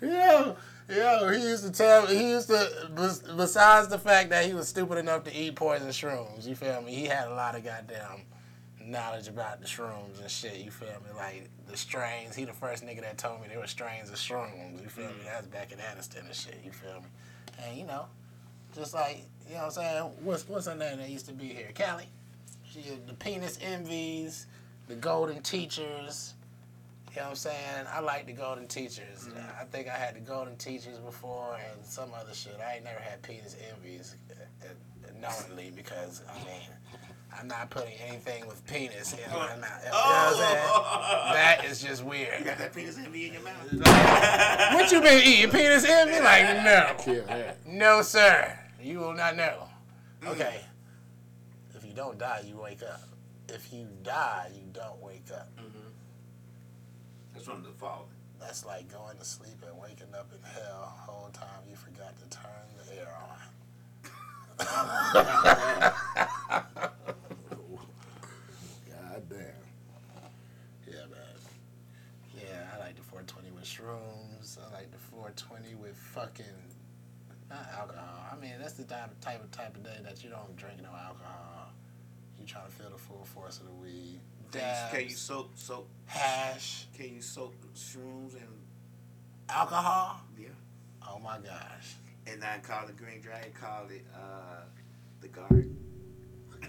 yeah, 0.00 0.54
yeah. 0.88 1.34
He 1.36 1.42
used 1.42 1.64
to 1.64 1.70
tell 1.70 2.06
me. 2.06 2.16
He 2.16 2.30
used 2.30 2.48
to. 2.48 2.90
Besides 3.36 3.88
the 3.88 3.98
fact 3.98 4.30
that 4.30 4.46
he 4.46 4.54
was 4.54 4.68
stupid 4.68 4.96
enough 4.96 5.24
to 5.24 5.36
eat 5.36 5.54
poison 5.54 5.88
shrooms, 5.88 6.46
you 6.46 6.54
feel 6.54 6.80
me? 6.80 6.94
He 6.94 7.04
had 7.04 7.28
a 7.28 7.34
lot 7.34 7.54
of 7.54 7.64
goddamn 7.64 8.22
knowledge 8.82 9.28
about 9.28 9.60
the 9.60 9.66
shrooms 9.66 10.20
and 10.20 10.30
shit. 10.30 10.56
You 10.56 10.70
feel 10.70 10.88
me? 10.88 11.14
Like 11.14 11.50
the 11.68 11.76
strains. 11.76 12.34
He 12.34 12.46
the 12.46 12.54
first 12.54 12.82
nigga 12.82 13.02
that 13.02 13.18
told 13.18 13.42
me 13.42 13.48
there 13.48 13.58
were 13.58 13.66
strains 13.66 14.08
of 14.08 14.16
shrooms. 14.16 14.82
You 14.82 14.88
feel 14.88 15.08
me? 15.08 15.24
That's 15.26 15.46
back 15.48 15.70
in 15.70 15.78
Anniston 15.78 16.24
and 16.24 16.34
shit. 16.34 16.60
You 16.64 16.72
feel 16.72 17.00
me? 17.00 17.08
And 17.62 17.76
you 17.76 17.84
know, 17.84 18.06
just 18.74 18.94
like 18.94 19.26
you 19.48 19.54
know 19.54 19.60
what 19.60 19.64
I'm 19.66 19.70
saying. 19.72 20.02
What's 20.22 20.48
what's 20.48 20.66
her 20.66 20.74
name 20.74 20.98
that 20.98 21.08
used 21.08 21.26
to 21.26 21.32
be 21.32 21.48
here? 21.48 21.68
Callie. 21.76 22.08
She 22.70 22.80
the 23.06 23.14
penis 23.14 23.58
envies, 23.62 24.46
the 24.88 24.94
golden 24.94 25.42
teachers. 25.42 26.34
You 27.10 27.16
know 27.16 27.22
what 27.24 27.30
I'm 27.30 27.36
saying? 27.36 27.86
I 27.92 28.00
like 28.00 28.26
the 28.26 28.32
golden 28.32 28.66
teachers. 28.66 29.28
I 29.60 29.64
think 29.64 29.86
I 29.86 29.92
had 29.92 30.14
the 30.16 30.20
golden 30.20 30.56
teachers 30.56 30.96
before 30.98 31.56
and 31.70 31.84
some 31.84 32.10
other 32.18 32.32
shit. 32.32 32.56
I 32.66 32.76
ain't 32.76 32.84
never 32.84 33.00
had 33.00 33.20
penis 33.20 33.54
envies 33.70 34.16
uh, 34.30 34.64
uh, 34.64 35.10
knowingly 35.20 35.70
because 35.74 36.22
I 36.28 36.38
mean. 36.46 36.68
I'm 37.34 37.48
not 37.48 37.70
putting 37.70 37.94
anything 37.94 38.46
with 38.46 38.62
penis 38.66 39.14
in 39.14 39.30
my 39.30 39.56
mouth. 39.56 39.62
You 39.82 39.90
know 39.90 39.96
what 39.96 40.26
I'm 40.26 40.34
saying? 40.34 41.32
That 41.32 41.64
is 41.64 41.80
just 41.82 42.02
You 42.02 42.08
weird. 42.10 42.44
got 42.44 42.58
that 42.58 42.74
penis 42.74 42.98
envy 42.98 43.28
in 43.28 43.32
your 43.32 43.42
mouth? 43.42 43.72
What 44.74 44.92
you 44.92 45.00
been 45.00 45.22
eating? 45.26 45.50
Penis 45.50 45.84
envy? 45.86 46.20
Like, 46.22 46.62
no. 46.62 46.94
Kill 46.98 47.24
that. 47.24 47.66
No, 47.66 48.02
sir. 48.02 48.58
You 48.82 48.98
will 48.98 49.14
not 49.14 49.36
know. 49.36 49.68
Mm. 50.22 50.28
Okay. 50.32 50.60
If 51.74 51.84
you 51.86 51.92
don't 51.92 52.18
die, 52.18 52.42
you 52.46 52.56
wake 52.56 52.82
up. 52.82 53.00
If 53.48 53.72
you 53.72 53.86
die, 54.02 54.50
you 54.54 54.68
don't 54.72 55.00
wake 55.00 55.30
up. 55.32 55.48
Mm-hmm. 55.56 55.88
That's 57.32 57.44
from 57.44 57.62
the 57.62 57.70
falling. 57.70 58.08
That's 58.40 58.64
like 58.66 58.90
going 58.92 59.16
to 59.18 59.24
sleep 59.24 59.62
and 59.66 59.78
waking 59.80 60.14
up 60.18 60.32
in 60.32 60.42
hell. 60.42 60.92
Whole 61.06 61.30
time 61.32 61.62
you 61.70 61.76
forgot 61.76 62.14
to 62.18 62.28
turn 62.28 62.66
the 62.84 62.98
air 62.98 63.14
on. 63.22 63.38
God 68.90 69.22
damn. 69.28 69.38
Yeah, 70.86 71.06
man. 71.08 71.38
Yeah, 72.36 72.74
I 72.74 72.78
like 72.80 72.96
the 72.96 73.02
420 73.02 73.50
with 73.52 73.64
shrooms. 73.64 74.58
I 74.58 74.72
like 74.74 74.90
the 74.90 74.98
420 74.98 75.76
with 75.76 75.96
fucking 75.96 76.44
not 77.52 77.68
alcohol. 77.78 78.26
I 78.32 78.36
mean, 78.40 78.54
that's 78.60 78.72
the 78.74 78.84
type 78.84 79.10
type 79.20 79.42
of 79.42 79.50
type 79.50 79.76
of 79.76 79.82
day 79.82 79.98
that 80.02 80.24
you 80.24 80.30
don't 80.30 80.56
drink 80.56 80.82
no 80.82 80.88
alcohol. 80.88 81.70
You 82.38 82.46
trying 82.46 82.66
to 82.66 82.72
feel 82.72 82.90
the 82.90 82.98
full 82.98 83.24
force 83.24 83.58
of 83.58 83.66
the 83.66 83.72
weed. 83.72 84.20
Can 84.50 84.60
you, 84.60 84.98
can 84.98 85.08
you 85.08 85.14
soak 85.14 85.50
soak 85.54 85.88
hash, 86.06 86.86
can 86.96 87.14
you 87.14 87.22
soak 87.22 87.54
shrooms 87.74 88.34
and 88.34 88.48
alcohol. 89.48 90.20
yeah? 90.38 90.48
Oh 91.08 91.18
my 91.18 91.38
gosh. 91.38 91.94
And 92.26 92.42
I 92.44 92.58
call 92.58 92.88
it 92.88 92.96
green 92.96 93.20
dragon, 93.20 93.52
call 93.58 93.86
it 93.90 94.04
uh 94.14 94.64
the 95.20 95.28
guard. 95.28 95.76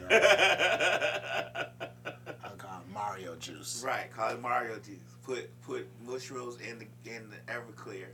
it 0.10 1.70
Mario 2.94 3.36
juice. 3.36 3.84
right, 3.86 4.12
call 4.12 4.32
it 4.32 4.42
Mario 4.42 4.76
juice. 4.78 5.00
Put 5.24 5.50
put 5.62 5.88
mushrooms 6.06 6.58
in 6.62 6.80
the 6.80 6.88
in 7.10 7.30
the 7.30 7.52
Everclear. 7.52 8.08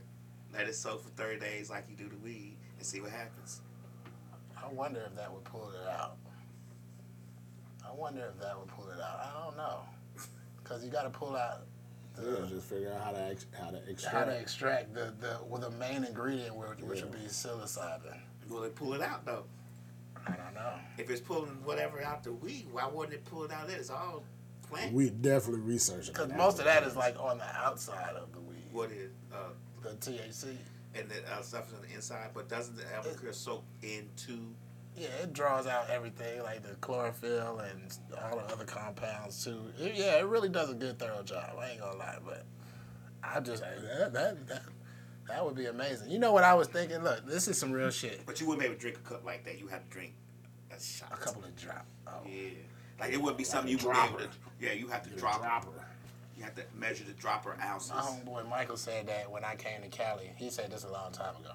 Let 0.52 0.66
it 0.66 0.74
soak 0.74 1.02
for 1.02 1.10
thirty 1.10 1.38
days 1.38 1.70
like 1.70 1.84
you 1.88 1.96
do 1.96 2.08
the 2.08 2.18
weed 2.18 2.56
and 2.80 2.86
see 2.86 3.00
what 3.02 3.10
happens. 3.10 3.60
I 4.56 4.72
wonder 4.72 5.00
if 5.06 5.14
that 5.16 5.30
would 5.30 5.44
pull 5.44 5.70
it 5.70 5.86
out. 5.88 6.16
I 7.86 7.92
wonder 7.94 8.24
if 8.34 8.40
that 8.40 8.58
would 8.58 8.68
pull 8.68 8.88
it 8.88 8.98
out. 9.00 9.20
I 9.22 9.44
don't 9.44 9.56
know. 9.58 9.80
Cause 10.64 10.82
you 10.82 10.90
got 10.90 11.02
to 11.02 11.10
pull 11.10 11.36
out 11.36 11.62
Yeah, 12.18 12.46
just 12.48 12.66
figure 12.68 12.92
out 12.92 13.04
how 13.04 13.10
to 13.12 13.22
ex- 13.30 13.46
how 13.52 13.70
to 13.70 13.76
extract 13.88 14.14
how 14.28 14.32
extract. 14.32 14.94
to 14.94 14.94
extract 14.94 14.94
the 14.94 15.26
the 15.26 15.36
well, 15.46 15.60
the 15.60 15.70
main 15.72 16.04
ingredient 16.04 16.54
which, 16.56 16.78
which 16.80 17.02
would 17.02 17.12
be 17.12 17.18
psilocybin. 17.28 18.16
Will 18.48 18.62
it 18.64 18.74
pull 18.74 18.94
it 18.94 19.02
out 19.02 19.26
though? 19.26 19.44
I 20.26 20.30
don't 20.36 20.54
know. 20.54 20.72
If 20.96 21.10
it's 21.10 21.20
pulling 21.20 21.50
whatever 21.64 22.02
out 22.02 22.22
the 22.24 22.32
weed, 22.32 22.66
why 22.72 22.86
wouldn't 22.86 23.14
it 23.14 23.24
pull 23.26 23.44
it 23.44 23.52
out? 23.52 23.68
It's 23.68 23.90
all 23.90 24.22
plant. 24.68 24.94
We 24.94 25.10
definitely 25.10 25.62
researching. 25.62 26.12
Because 26.14 26.32
most 26.32 26.58
of 26.60 26.64
that 26.64 26.82
is 26.84 26.94
like 26.96 27.18
on 27.20 27.38
the 27.38 27.56
outside 27.56 28.14
of 28.16 28.32
the 28.32 28.40
weed, 28.40 28.68
What 28.72 28.90
is 28.90 29.10
uh 29.34 29.36
the 29.82 29.90
THC. 29.90 30.56
And 30.94 31.08
the 31.08 31.16
uh, 31.32 31.42
stuff 31.42 31.72
on 31.74 31.82
the 31.88 31.94
inside, 31.94 32.30
but 32.34 32.48
doesn't 32.48 32.76
the 32.76 32.82
Everclear 32.84 33.34
soak 33.34 33.64
into? 33.82 34.38
Yeah, 34.96 35.08
it 35.22 35.32
draws 35.32 35.66
out 35.66 35.88
everything 35.88 36.42
like 36.42 36.62
the 36.62 36.74
chlorophyll 36.76 37.60
and 37.60 37.96
all 38.22 38.38
the 38.38 38.52
other 38.52 38.64
compounds 38.64 39.44
too. 39.44 39.62
It- 39.78 39.94
yeah, 39.94 40.18
it 40.18 40.26
really 40.26 40.48
does 40.48 40.70
a 40.70 40.74
good 40.74 40.98
thorough 40.98 41.22
job. 41.22 41.56
I 41.60 41.70
ain't 41.70 41.80
gonna 41.80 41.96
lie, 41.96 42.18
but 42.24 42.44
I 43.22 43.40
just 43.40 43.62
that 43.62 44.12
that 44.12 44.48
that, 44.48 44.62
that 45.28 45.44
would 45.44 45.54
be 45.54 45.66
amazing. 45.66 46.10
You 46.10 46.18
know 46.18 46.32
what 46.32 46.42
I 46.44 46.54
was 46.54 46.66
thinking? 46.66 47.02
Look, 47.04 47.24
this 47.26 47.46
is 47.46 47.56
some 47.56 47.70
real 47.70 47.90
shit. 47.90 48.26
But 48.26 48.40
you 48.40 48.46
wouldn't 48.46 48.60
be 48.60 48.66
able 48.66 48.74
to 48.74 48.80
drink 48.80 48.98
a 48.98 49.08
cup 49.08 49.24
like 49.24 49.44
that. 49.44 49.58
You 49.60 49.68
have 49.68 49.84
to 49.84 49.90
drink 49.90 50.14
a 50.76 50.80
shot. 50.80 51.12
A 51.12 51.16
couple 51.16 51.44
of 51.44 51.54
drop. 51.56 51.86
Oh. 52.08 52.12
Yeah. 52.28 52.50
Like 52.98 53.12
it 53.12 53.20
wouldn't 53.20 53.38
be 53.38 53.44
something 53.44 53.70
you 53.70 53.78
would 53.78 53.92
be 53.94 53.98
able 54.08 54.18
to. 54.18 54.28
Yeah, 54.60 54.72
you 54.72 54.88
have 54.88 55.02
to 55.04 55.10
drop. 55.10 55.40
dropper. 55.40 55.68
You 56.40 56.46
have 56.46 56.54
to 56.54 56.62
measure 56.74 57.04
the 57.04 57.12
dropper 57.12 57.54
ounces. 57.62 57.90
My 57.90 58.00
homeboy 58.00 58.48
Michael 58.48 58.78
said 58.78 59.06
that 59.08 59.30
when 59.30 59.44
I 59.44 59.56
came 59.56 59.82
to 59.82 59.88
Cali. 59.88 60.30
He 60.36 60.48
said 60.48 60.70
this 60.72 60.84
a 60.84 60.90
long 60.90 61.12
time 61.12 61.36
ago. 61.36 61.50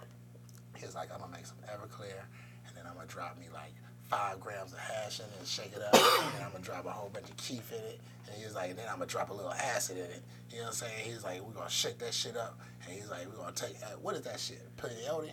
He 0.77 0.85
was 0.85 0.93
like, 0.93 1.11
I'm 1.11 1.19
gonna 1.19 1.31
make 1.31 1.47
some 1.47 1.57
Everclear, 1.65 2.21
and 2.67 2.77
then 2.77 2.85
I'm 2.87 2.93
gonna 2.93 3.07
drop 3.07 3.39
me 3.39 3.45
like 3.51 3.73
five 4.11 4.39
grams 4.39 4.73
of 4.73 4.77
hash 4.77 5.19
in 5.19 5.25
it 5.25 5.31
and 5.39 5.47
shake 5.47 5.71
it 5.75 5.81
up, 5.81 5.95
and 6.35 6.43
I'm 6.45 6.51
gonna 6.51 6.63
drop 6.63 6.85
a 6.85 6.91
whole 6.91 7.09
bunch 7.09 7.27
of 7.31 7.35
kief 7.37 7.71
in 7.71 7.79
it, 7.79 7.99
and 8.27 8.37
he 8.37 8.45
was 8.45 8.53
like, 8.53 8.69
and 8.69 8.77
then 8.77 8.85
I'm 8.87 8.97
gonna 8.99 9.07
drop 9.07 9.31
a 9.31 9.33
little 9.33 9.53
acid 9.53 9.97
in 9.97 10.03
it. 10.03 10.21
You 10.51 10.57
know 10.57 10.63
what 10.65 10.67
I'm 10.67 10.73
saying? 10.75 11.03
He's 11.03 11.23
like, 11.23 11.41
we're 11.41 11.53
gonna 11.53 11.67
shake 11.67 11.97
that 11.97 12.13
shit 12.13 12.37
up, 12.37 12.59
and 12.85 12.93
he's 12.93 13.09
like, 13.09 13.25
we're 13.25 13.39
gonna 13.41 13.53
take 13.53 13.77
uh, 13.81 13.97
what 13.99 14.13
is 14.13 14.21
that 14.21 14.39
shit? 14.39 14.61
Peyote, 14.77 15.31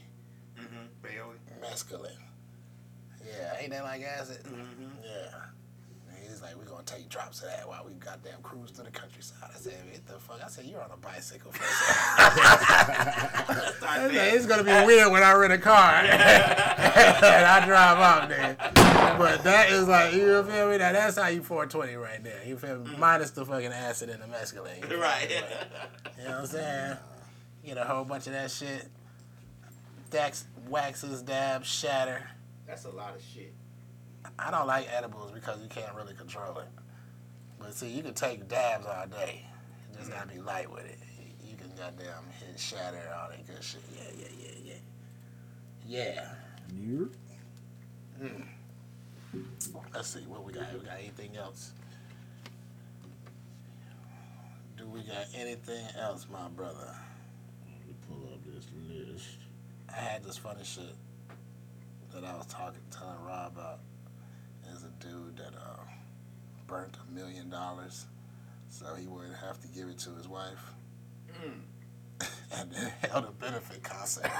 Mm-hmm. 0.58 0.86
Bailey. 1.02 1.36
mescaline. 1.62 2.16
Yeah, 3.26 3.56
ain't 3.60 3.70
that 3.72 3.84
like 3.84 4.02
acid? 4.02 4.42
Mm-hmm. 4.44 5.02
Yeah. 5.04 5.34
And 6.42 6.50
he's 6.50 6.56
like, 6.56 6.56
we're 6.56 6.70
gonna 6.70 6.84
take 6.84 7.08
drops 7.08 7.42
of 7.42 7.48
that 7.48 7.66
while 7.68 7.84
we 7.86 7.94
goddamn 7.94 8.40
cruise 8.42 8.70
to 8.72 8.82
the 8.82 8.90
countryside. 8.90 9.50
I 9.54 9.58
said, 9.58 9.74
what 9.90 10.06
the 10.06 10.12
fuck? 10.14 10.40
I 10.44 10.48
said, 10.48 10.64
you're 10.66 10.82
on 10.82 10.90
a 10.90 10.96
bicycle 10.96 11.52
first. 11.52 11.70
I 13.82 14.08
said, 14.10 14.34
it's 14.34 14.46
gonna 14.46 14.64
be 14.64 14.86
weird 14.86 15.12
when 15.12 15.22
I 15.22 15.32
rent 15.34 15.52
a 15.52 15.58
car 15.58 15.94
and 16.02 16.12
I 17.46 17.64
drive 17.66 17.98
off 17.98 18.28
there. 18.28 18.56
But 19.18 19.44
that 19.44 19.70
is 19.70 19.86
like, 19.88 20.14
you 20.14 20.42
feel 20.44 20.70
me? 20.70 20.78
Now 20.78 20.92
that's 20.92 21.16
how 21.18 21.28
you 21.28 21.42
420 21.42 21.94
right 21.96 22.22
there. 22.22 22.42
You 22.46 22.56
feel 22.56 22.78
me? 22.78 22.90
Mm-hmm. 22.90 23.00
Minus 23.00 23.30
the 23.30 23.44
fucking 23.44 23.72
acid 23.72 24.08
and 24.10 24.22
the 24.22 24.26
mescaline. 24.26 24.80
you 24.82 24.86
feel? 24.88 25.00
Right. 25.00 25.28
But, 26.02 26.12
you 26.18 26.24
know 26.24 26.30
what 26.30 26.40
I'm 26.40 26.46
saying? 26.46 26.96
Get 27.64 27.76
a 27.78 27.84
whole 27.84 28.04
bunch 28.04 28.26
of 28.26 28.32
that 28.32 28.50
shit. 28.50 28.88
Dax 30.10 30.44
waxes, 30.68 31.22
dabs, 31.22 31.68
shatter. 31.68 32.28
That's 32.66 32.84
a 32.84 32.90
lot 32.90 33.14
of 33.14 33.22
shit. 33.22 33.54
I 34.38 34.50
don't 34.50 34.66
like 34.66 34.88
edibles 34.92 35.30
because 35.32 35.60
you 35.62 35.68
can't 35.68 35.94
really 35.94 36.14
control 36.14 36.58
it. 36.58 36.68
But 37.58 37.74
see, 37.74 37.88
you 37.88 38.02
can 38.02 38.14
take 38.14 38.48
dabs 38.48 38.86
all 38.86 39.06
day. 39.06 39.44
You 39.90 39.98
just 39.98 40.10
gotta 40.10 40.28
be 40.28 40.36
mm. 40.36 40.46
light 40.46 40.70
with 40.70 40.84
it. 40.84 40.98
You 41.44 41.56
can 41.56 41.70
goddamn 41.76 42.24
hit 42.40 42.58
shatter 42.58 42.98
all 43.16 43.28
that 43.30 43.46
good 43.46 43.62
shit. 43.62 43.82
Yeah, 43.96 44.10
yeah, 44.18 44.28
yeah, 44.40 44.74
yeah. 45.86 46.04
Yeah. 46.14 46.28
You? 46.74 47.10
Mm. 48.20 48.44
Let's 49.94 50.08
see 50.08 50.20
what 50.20 50.44
we 50.44 50.52
got. 50.52 50.72
We 50.72 50.80
got 50.80 50.98
anything 50.98 51.36
else? 51.36 51.72
Do 54.76 54.86
we 54.88 55.00
got 55.00 55.26
anything 55.34 55.86
else, 55.98 56.26
my 56.30 56.48
brother? 56.48 56.94
Let 57.64 57.86
me 57.86 57.94
pull 58.08 58.32
up 58.32 58.40
this 58.44 58.66
list. 58.88 59.38
I 59.88 60.00
had 60.00 60.24
this 60.24 60.38
funny 60.38 60.64
shit 60.64 60.94
that 62.12 62.24
I 62.24 62.36
was 62.36 62.46
talking, 62.46 62.80
telling 62.90 63.22
Rob 63.26 63.52
about. 63.56 63.78
There's 65.02 65.14
a 65.14 65.16
dude 65.16 65.36
that 65.36 65.54
uh, 65.56 65.80
burnt 66.66 66.96
a 66.96 67.12
million 67.12 67.48
dollars 67.50 68.06
so 68.68 68.94
he 68.94 69.06
wouldn't 69.06 69.36
have 69.36 69.60
to 69.60 69.68
give 69.68 69.88
it 69.88 69.98
to 70.00 70.10
his 70.14 70.28
wife. 70.28 70.72
and 72.54 72.72
then 72.72 72.92
held 73.10 73.24
a 73.24 73.30
benefit 73.32 73.82
concert. 73.82 74.24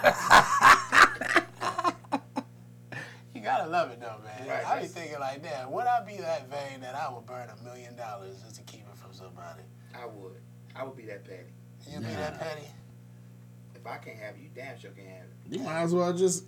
you 3.35 3.41
gotta 3.41 3.69
love 3.69 3.91
it 3.91 4.01
though, 4.01 4.21
man. 4.25 4.49
Right, 4.49 4.67
I 4.67 4.83
be 4.83 4.89
thinking 4.89 5.19
like, 5.21 5.43
damn, 5.43 5.71
would 5.73 5.87
I 5.87 6.05
be 6.05 6.17
that 6.19 6.49
vain 6.51 6.81
that 6.83 6.95
I 6.95 7.13
would 7.13 7.27
burn 7.27 7.49
a 7.49 7.57
million 7.65 7.97
dollars 7.97 8.41
just 8.43 8.57
to 8.57 8.63
keep 8.63 8.83
it 8.83 8.97
from 8.97 9.13
somebody? 9.13 9.63
I 9.95 10.07
would. 10.07 10.41
I 10.75 10.85
would 10.85 10.97
be 10.97 11.05
that 11.07 11.25
petty. 11.25 11.53
You 11.91 11.99
be 11.99 12.07
that 12.07 12.39
petty? 12.41 12.69
If 13.75 13.87
I 13.87 13.97
can't 13.99 14.19
have 14.19 14.39
you 14.39 14.49
damn 14.55 14.79
sure 14.79 14.91
can't 14.93 15.09
have 15.09 15.27
it. 15.27 15.59
You 15.59 15.61
might 15.61 15.83
as 15.83 15.95
well 15.95 16.13
just 16.13 16.45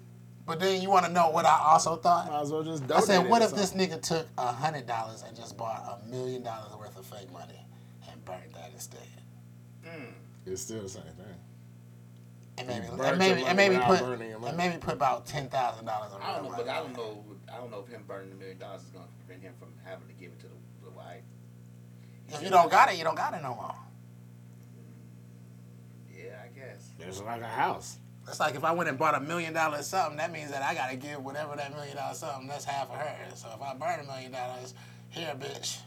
But 0.47 0.61
then 0.61 0.83
you 0.83 0.91
want 0.91 1.07
to 1.07 1.13
know 1.13 1.31
what 1.31 1.47
I 1.47 1.59
also 1.59 1.97
thought? 1.97 2.31
might 2.31 2.43
as 2.43 2.53
well 2.53 2.63
just 2.63 2.91
I 2.93 3.01
said, 3.01 3.29
what 3.29 3.41
or 3.41 3.47
if 3.47 3.53
this 3.55 3.73
nigga 3.73 4.01
took 4.01 4.27
a 4.37 4.53
hundred 4.53 4.87
dollars 4.87 5.25
and 5.27 5.35
just 5.35 5.57
bought 5.57 6.03
a 6.03 6.09
million 6.09 6.43
dollars 6.43 6.75
worth 6.79 6.99
of 6.99 7.07
fake 7.07 7.33
money 7.33 7.67
and 8.11 8.23
burnt 8.25 8.53
that 8.53 8.71
instead? 8.75 9.01
Hmm. 9.85 10.13
It's 10.45 10.61
still 10.63 10.83
the 10.83 10.89
same 10.89 11.03
thing. 11.03 11.25
And 12.59 12.69
maybe, 12.69 12.87
burnt 12.89 13.03
and 13.03 13.19
maybe, 13.19 13.45
and 13.45 13.57
maybe 13.57 13.79
put, 13.79 14.01
burning 14.01 14.31
your 14.31 14.39
money. 14.39 14.51
and 14.51 14.59
maybe 14.59 14.77
put 14.79 14.95
about 14.95 15.27
ten 15.27 15.49
thousand 15.49 15.87
dollars 15.87 16.13
on 16.13 16.21
I 16.21 16.37
don't 16.37 16.45
know, 16.45 16.55
but. 16.57 16.69
I 16.69 16.81
don't 16.81 16.97
know. 16.97 17.25
I 17.53 17.57
don't 17.57 17.71
know 17.71 17.85
if 17.87 17.93
him 17.93 18.05
burning 18.07 18.33
a 18.33 18.35
million 18.35 18.59
dollars 18.59 18.83
is 18.83 18.91
going 18.91 19.05
to 19.05 19.11
prevent 19.25 19.43
him 19.43 19.55
from 19.59 19.69
having 19.85 20.07
to 20.09 20.15
give 20.15 20.31
it 20.31 20.41
to 20.41 20.47
the, 20.47 20.91
the 20.91 20.91
wife. 20.91 21.23
If 22.29 22.43
you 22.43 22.51
don't 22.51 22.71
got 22.71 22.93
it, 22.93 22.99
you 22.99 23.05
don't 23.05 23.17
got 23.17 23.33
it 23.35 23.43
no 23.43 23.55
more. 23.55 23.75
Hmm. 24.77 26.17
Yeah, 26.17 26.43
I 26.45 26.49
guess. 26.55 26.91
It's 27.01 27.23
like 27.23 27.41
a 27.41 27.47
house. 27.47 27.99
It's 28.27 28.41
like 28.41 28.55
if 28.55 28.65
I 28.65 28.73
went 28.73 28.89
and 28.89 28.99
bought 28.99 29.15
a 29.15 29.21
million 29.21 29.53
dollars 29.53 29.87
something, 29.87 30.17
that 30.17 30.33
means 30.33 30.51
that 30.51 30.63
I 30.63 30.75
gotta 30.75 30.97
give 30.97 31.23
whatever 31.25 31.55
that 31.57 31.73
million 31.75 31.97
dollars 31.97 32.19
something. 32.19 32.49
That's 32.49 32.65
half 32.65 32.91
of 32.91 32.97
hers. 32.97 33.41
So 33.41 33.49
if 33.55 33.61
I 33.63 33.75
burn 33.75 34.01
a 34.01 34.05
million 34.05 34.33
dollars, 34.33 34.75
here, 35.11 35.35
bitch, 35.39 35.79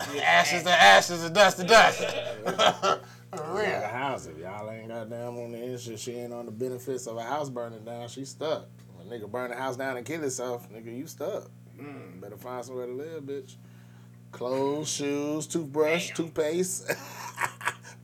Ashes 0.22 0.62
to 0.64 0.70
ashes 0.70 1.22
and 1.22 1.34
dust 1.34 1.56
to 1.58 1.64
dust. 1.64 1.98
For 3.34 3.36
The 3.36 3.42
real. 3.52 3.80
house, 3.80 4.26
if 4.26 4.38
y'all 4.38 4.70
ain't 4.70 4.88
got 4.88 5.10
down 5.10 5.36
on 5.36 5.52
the 5.52 5.62
insurance, 5.62 6.00
she 6.02 6.12
ain't 6.12 6.32
on 6.32 6.46
the 6.46 6.52
benefits 6.52 7.06
of 7.06 7.16
a 7.16 7.22
house 7.22 7.48
burning 7.50 7.84
down, 7.84 8.08
she 8.08 8.24
stuck. 8.24 8.66
When 8.96 9.06
a 9.06 9.10
nigga 9.10 9.30
burn 9.30 9.50
the 9.50 9.56
house 9.56 9.76
down 9.76 9.96
and 9.96 10.06
kill 10.06 10.20
himself, 10.20 10.70
nigga, 10.72 10.96
you 10.96 11.06
stuck. 11.06 11.50
Mm. 11.80 12.20
Better 12.20 12.36
find 12.36 12.64
somewhere 12.64 12.86
to 12.86 12.92
live, 12.92 13.22
bitch. 13.24 13.56
Clothes, 14.32 14.88
shoes, 14.88 15.46
toothbrush, 15.46 16.10
toothpaste, 16.14 16.90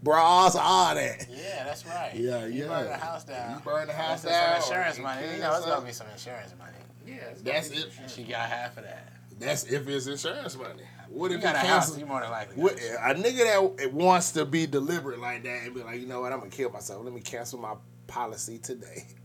bras, 0.02 0.56
all 0.56 0.94
that. 0.94 1.26
Yeah, 1.30 1.64
that's 1.64 1.84
right. 1.86 2.12
Yeah, 2.14 2.46
You 2.46 2.62
yeah. 2.62 2.68
burn 2.68 2.86
the 2.88 2.96
house 2.96 3.24
down. 3.24 3.54
You 3.56 3.60
burn 3.64 3.86
the 3.86 3.92
house 3.92 4.22
That's 4.22 4.68
down. 4.68 4.78
Insurance 4.78 4.98
money. 4.98 5.26
You 5.34 5.38
know, 5.40 5.56
it's 5.56 5.66
gonna 5.66 5.86
be 5.86 5.92
some 5.92 6.06
insurance 6.12 6.54
money. 6.58 6.72
Yeah, 7.06 7.14
it's 7.30 7.42
That's 7.42 7.68
gotta 7.68 7.80
be 7.80 7.86
it. 8.04 8.10
She 8.10 8.22
got 8.24 8.48
half 8.48 8.76
of 8.76 8.84
that. 8.84 9.12
That's 9.38 9.64
if 9.64 9.88
it's 9.88 10.06
insurance 10.06 10.56
money. 10.56 10.82
What 11.08 11.30
You 11.30 11.38
if 11.38 11.42
got 11.42 11.56
a 11.56 11.58
house, 11.60 11.96
you 11.98 12.06
more 12.06 12.20
than 12.20 12.30
likely. 12.30 12.62
What, 12.62 12.74
a 12.74 13.14
nigga 13.14 13.76
that 13.78 13.92
wants 13.92 14.32
to 14.32 14.44
be 14.44 14.66
deliberate 14.66 15.18
like 15.18 15.42
that 15.44 15.62
and 15.64 15.74
be 15.74 15.82
like, 15.82 15.98
you 16.00 16.06
know 16.06 16.20
what, 16.20 16.32
I'm 16.32 16.38
gonna 16.40 16.50
kill 16.50 16.70
myself. 16.70 17.02
Let 17.04 17.12
me 17.14 17.20
cancel 17.20 17.58
my 17.58 17.74
policy 18.06 18.58
today. 18.58 19.06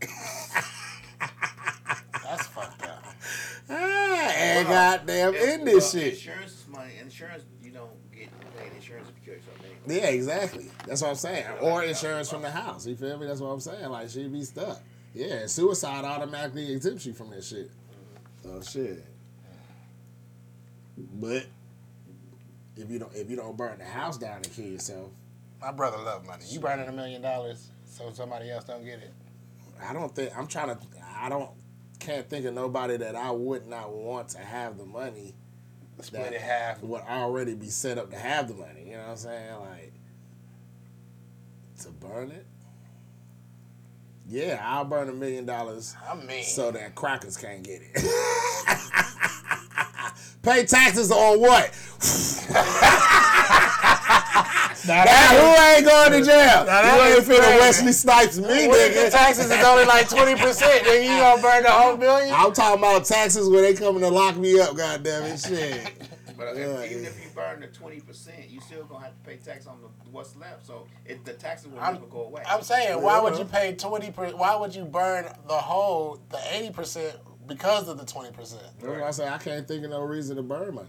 That's 2.22 2.46
fucked 2.48 2.82
up. 2.82 3.04
ah, 3.70 4.32
and 4.36 4.68
Well, 4.68 4.96
goddamn 4.98 5.34
It's- 5.34 5.54
in 5.58 5.64
this 5.64 5.94
well, 5.94 6.02
shit. 6.02 6.14
Insurance 6.14 6.52
is 6.52 6.66
money. 6.68 6.92
Insurance, 7.00 7.44
you 7.62 7.70
don't 7.70 7.90
get 8.12 8.28
paid 8.58 8.72
insurance 8.74 9.08
if 9.08 9.14
you 9.16 9.22
kill 9.24 9.34
yourself. 9.34 9.56
Anyway. 9.60 9.75
Yeah, 9.86 10.08
exactly. 10.08 10.66
That's 10.86 11.02
what 11.02 11.10
I'm 11.10 11.16
saying. 11.16 11.46
Or 11.60 11.82
insurance 11.84 12.28
from 12.30 12.42
the 12.42 12.50
house. 12.50 12.86
You 12.86 12.96
feel 12.96 13.18
me? 13.18 13.26
That's 13.26 13.40
what 13.40 13.48
I'm 13.48 13.60
saying. 13.60 13.88
Like 13.88 14.08
she'd 14.10 14.32
be 14.32 14.42
stuck. 14.42 14.80
Yeah, 15.14 15.46
suicide 15.46 16.04
automatically 16.04 16.72
exempts 16.72 17.06
you 17.06 17.12
from 17.12 17.30
that 17.30 17.44
shit. 17.44 17.70
Oh 18.46 18.60
shit. 18.62 19.04
But 20.96 21.46
if 22.76 22.90
you 22.90 22.98
don't 22.98 23.14
if 23.14 23.30
you 23.30 23.36
don't 23.36 23.56
burn 23.56 23.78
the 23.78 23.84
house 23.84 24.18
down 24.18 24.36
and 24.36 24.52
kill 24.52 24.66
yourself, 24.66 25.10
My 25.60 25.72
brother 25.72 25.98
love 25.98 26.26
money. 26.26 26.44
You 26.48 26.60
burning 26.60 26.88
a 26.88 26.92
million 26.92 27.22
dollars 27.22 27.70
so 27.84 28.10
somebody 28.12 28.50
else 28.50 28.64
don't 28.64 28.84
get 28.84 28.98
it. 28.98 29.12
I 29.82 29.92
don't 29.92 30.14
think 30.14 30.36
I'm 30.36 30.46
trying 30.46 30.68
to 30.68 30.78
I 31.18 31.28
don't 31.28 31.50
can't 31.98 32.28
think 32.28 32.44
of 32.44 32.54
nobody 32.54 32.96
that 32.98 33.16
I 33.16 33.30
would 33.30 33.66
not 33.66 33.92
want 33.92 34.28
to 34.30 34.38
have 34.38 34.76
the 34.76 34.84
money 34.84 35.34
Split 36.00 36.32
it 36.34 36.40
half. 36.40 36.82
would 36.82 37.02
already 37.02 37.54
be 37.54 37.68
set 37.68 37.98
up 37.98 38.10
to 38.10 38.16
have 38.16 38.48
the 38.48 38.54
money. 38.54 38.84
You 38.86 38.92
know 38.92 39.02
what 39.02 39.08
I'm 39.10 39.16
saying? 39.16 39.54
Like 39.60 39.92
to 41.82 41.90
burn 41.90 42.30
it. 42.30 42.46
Yeah, 44.28 44.60
I'll 44.62 44.84
burn 44.84 45.08
a 45.08 45.12
million 45.12 45.46
dollars 45.46 45.94
I 46.08 46.14
mean, 46.16 46.42
so 46.42 46.72
that 46.72 46.94
crackers 46.96 47.36
can't 47.36 47.62
get 47.62 47.80
it. 47.82 47.94
Pay 50.42 50.64
taxes 50.66 51.12
on 51.12 51.40
what? 51.40 51.70
now 54.86 55.04
Now, 55.04 55.28
who 55.30 55.62
ain't 55.76 55.84
going 55.86 56.12
to 56.12 56.22
jail? 56.24 56.64
that 56.64 56.84
you 56.96 57.02
ain't 57.02 57.18
is 57.18 57.28
finna 57.28 57.42
crazy. 57.44 57.58
Wesley 57.58 57.92
Snipes 57.92 58.38
me, 58.38 58.68
What 58.68 58.80
if 58.80 58.94
the 58.94 59.00
nigga. 59.00 59.10
taxes 59.10 59.50
is 59.50 59.64
only 59.64 59.84
like 59.84 60.08
twenty 60.08 60.34
percent? 60.40 60.84
Then 60.84 61.02
you 61.02 61.18
gonna 61.20 61.42
burn 61.42 61.62
the 61.62 61.70
whole 61.70 61.96
million? 61.96 62.34
I'm 62.34 62.52
talking 62.52 62.78
about 62.78 63.04
taxes 63.04 63.48
when 63.48 63.62
they 63.62 63.74
coming 63.74 64.00
to 64.02 64.08
lock 64.08 64.36
me 64.36 64.58
up, 64.60 64.76
goddamn 64.76 65.24
it, 65.24 65.40
shit. 65.40 65.92
But 66.36 66.48
if, 66.48 66.58
Yeah, 66.58 66.84
even 66.84 67.02
yeah. 67.02 67.08
if 67.08 67.24
you 67.24 67.30
burn 67.34 67.60
the 67.60 67.68
twenty 67.68 68.00
percent, 68.00 68.48
you 68.50 68.60
still 68.60 68.84
gonna 68.84 69.04
have 69.06 69.14
to 69.14 69.28
pay 69.30 69.36
tax 69.36 69.66
on 69.66 69.80
the, 69.80 69.88
what's 70.10 70.36
left. 70.36 70.66
So 70.66 70.86
it, 71.06 71.24
the 71.24 71.32
taxes 71.32 71.68
will 71.68 71.80
I'm- 71.80 71.94
never 71.94 72.06
go 72.06 72.24
away. 72.24 72.42
I'm 72.46 72.60
saying, 72.62 73.00
why 73.00 73.20
would 73.20 73.38
you 73.38 73.44
pay 73.46 73.74
twenty? 73.74 74.10
per 74.10 74.28
Why 74.32 74.54
would 74.56 74.74
you 74.74 74.84
burn 74.84 75.24
the 75.48 75.54
whole 75.54 76.20
the 76.28 76.38
eighty 76.54 76.70
percent 76.70 77.16
because 77.46 77.88
of 77.88 77.96
the 77.98 78.04
twenty 78.04 78.32
percent? 78.32 78.64
That's 78.82 79.00
why 79.00 79.06
I 79.06 79.10
say 79.12 79.28
I 79.28 79.38
can't 79.38 79.66
think 79.66 79.84
of 79.84 79.90
no 79.90 80.00
reason 80.02 80.36
to 80.36 80.42
burn 80.42 80.74
money. 80.74 80.88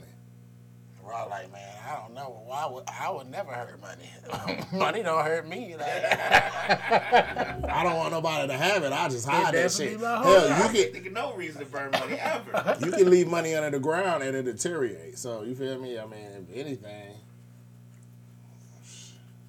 We're 1.08 1.14
all 1.14 1.30
like, 1.30 1.50
man, 1.54 1.62
I 1.88 1.96
don't 2.02 2.14
know. 2.14 2.42
Why 2.46 2.66
would 2.70 2.84
I 2.88 3.10
would 3.10 3.32
never 3.32 3.52
hurt 3.54 3.80
money? 3.82 4.66
money 4.74 5.04
don't 5.04 5.24
hurt 5.24 5.48
me. 5.48 5.74
Like, 5.78 5.88
I 5.90 7.82
don't 7.84 7.96
want 7.96 8.12
nobody 8.12 8.50
to 8.50 8.58
have 8.58 8.84
it. 8.84 8.92
I 8.92 9.08
just 9.08 9.26
hide 9.26 9.54
that 9.54 9.72
shit. 9.72 9.98
Hell, 9.98 10.18
whole- 10.22 10.48
you 10.48 10.54
I 10.54 10.68
can 10.68 10.92
think 10.92 11.08
of 11.08 11.14
no 11.14 11.34
reason 11.34 11.64
to 11.64 11.72
burn 11.72 11.92
money 11.92 12.16
ever. 12.16 12.78
you 12.86 12.92
can 12.92 13.10
leave 13.10 13.30
money 13.30 13.56
under 13.56 13.72
the 13.72 13.80
ground 13.80 14.22
and 14.22 14.36
it 14.36 14.44
deteriorate. 14.44 15.18
So 15.18 15.44
you 15.44 15.56
feel 15.56 15.80
me? 15.80 15.98
I 15.98 16.06
mean, 16.08 16.26
if 16.50 16.54
anything, 16.54 17.14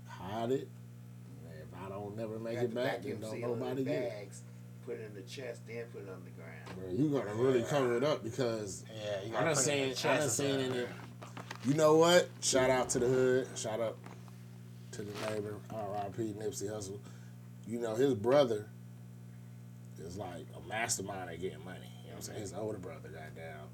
hide 0.06 0.52
it. 0.52 0.68
If 1.60 1.85
I 1.85 1.89
don't 1.89 2.16
never 2.16 2.39
make 2.39 2.59
it 2.59 2.72
back, 2.72 2.98
vacuum 2.98 3.20
then 3.20 3.30
don't 3.30 3.40
nobody 3.40 3.82
the 3.82 3.90
get 3.90 4.02
it. 4.05 4.10
bags, 4.10 4.43
put 4.86 4.94
it 5.01 5.06
in 5.10 5.14
the 5.16 5.28
chest, 5.28 5.62
then 5.66 5.86
put 5.93 6.02
it 6.02 6.09
on 6.09 6.22
the 6.24 6.30
ground. 6.30 6.78
Bro, 6.78 6.93
you 6.93 7.09
gotta 7.09 7.35
really 7.35 7.64
cover 7.64 7.97
it 7.97 8.05
up 8.05 8.22
because 8.22 8.85
yeah, 8.94 9.22
you 9.26 9.30
I 9.30 9.40
gotta 9.40 9.44
done 9.47 9.55
put 9.56 9.72
in 9.72 9.97
seen, 9.97 10.10
I 10.10 10.18
done 10.18 10.28
seen 10.28 10.60
in 10.60 10.72
it. 10.72 10.89
You 11.64 11.74
know 11.74 11.97
what? 11.97 12.28
Shout 12.40 12.70
out 12.70 12.89
to 12.90 12.98
the 12.98 13.06
hood. 13.06 13.48
Shout 13.56 13.80
out 13.80 13.97
to 14.93 15.02
the 15.02 15.30
neighbor. 15.30 15.56
R.I.P. 15.74 16.35
Nipsey 16.39 16.70
Hussle. 16.70 16.98
You 17.66 17.80
know 17.80 17.94
his 17.94 18.14
brother 18.14 18.66
is 19.98 20.16
like 20.16 20.47
a 20.56 20.68
mastermind 20.68 21.28
at 21.30 21.40
getting 21.40 21.64
money. 21.64 21.80
You 22.05 22.10
know 22.10 22.14
what 22.14 22.16
I'm 22.16 22.22
saying? 22.22 22.40
His 22.40 22.55
older 22.55 22.78
brother 22.78 23.09
got 23.10 23.36
down, 23.36 23.68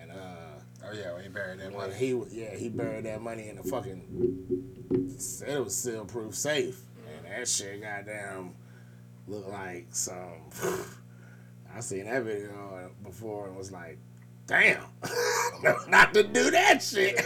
and 0.00 0.12
uh, 0.12 0.86
Oh 0.88 0.92
yeah, 0.92 1.12
when 1.14 1.22
he 1.24 1.28
buried 1.28 1.58
that 1.60 1.72
Well, 1.72 1.88
money. 1.88 1.98
he 1.98 2.22
yeah 2.30 2.54
he 2.54 2.68
buried 2.68 3.04
that 3.06 3.20
money 3.20 3.48
in 3.48 3.56
the 3.56 3.62
fucking 3.64 5.16
said 5.18 5.48
it 5.48 5.64
was 5.64 5.76
seal 5.76 6.04
proof 6.04 6.34
safe, 6.36 6.80
and 7.16 7.26
that 7.26 7.48
shit 7.48 7.80
goddamn 7.82 8.54
looked 9.26 9.48
like 9.48 9.86
some. 9.90 10.50
I 11.74 11.80
seen 11.80 12.04
that 12.04 12.22
video 12.22 12.90
before 13.02 13.48
and 13.48 13.56
was 13.56 13.72
like, 13.72 13.98
damn, 14.46 14.82
not 15.88 16.12
to 16.14 16.22
do 16.22 16.50
that 16.50 16.82
shit. 16.82 17.16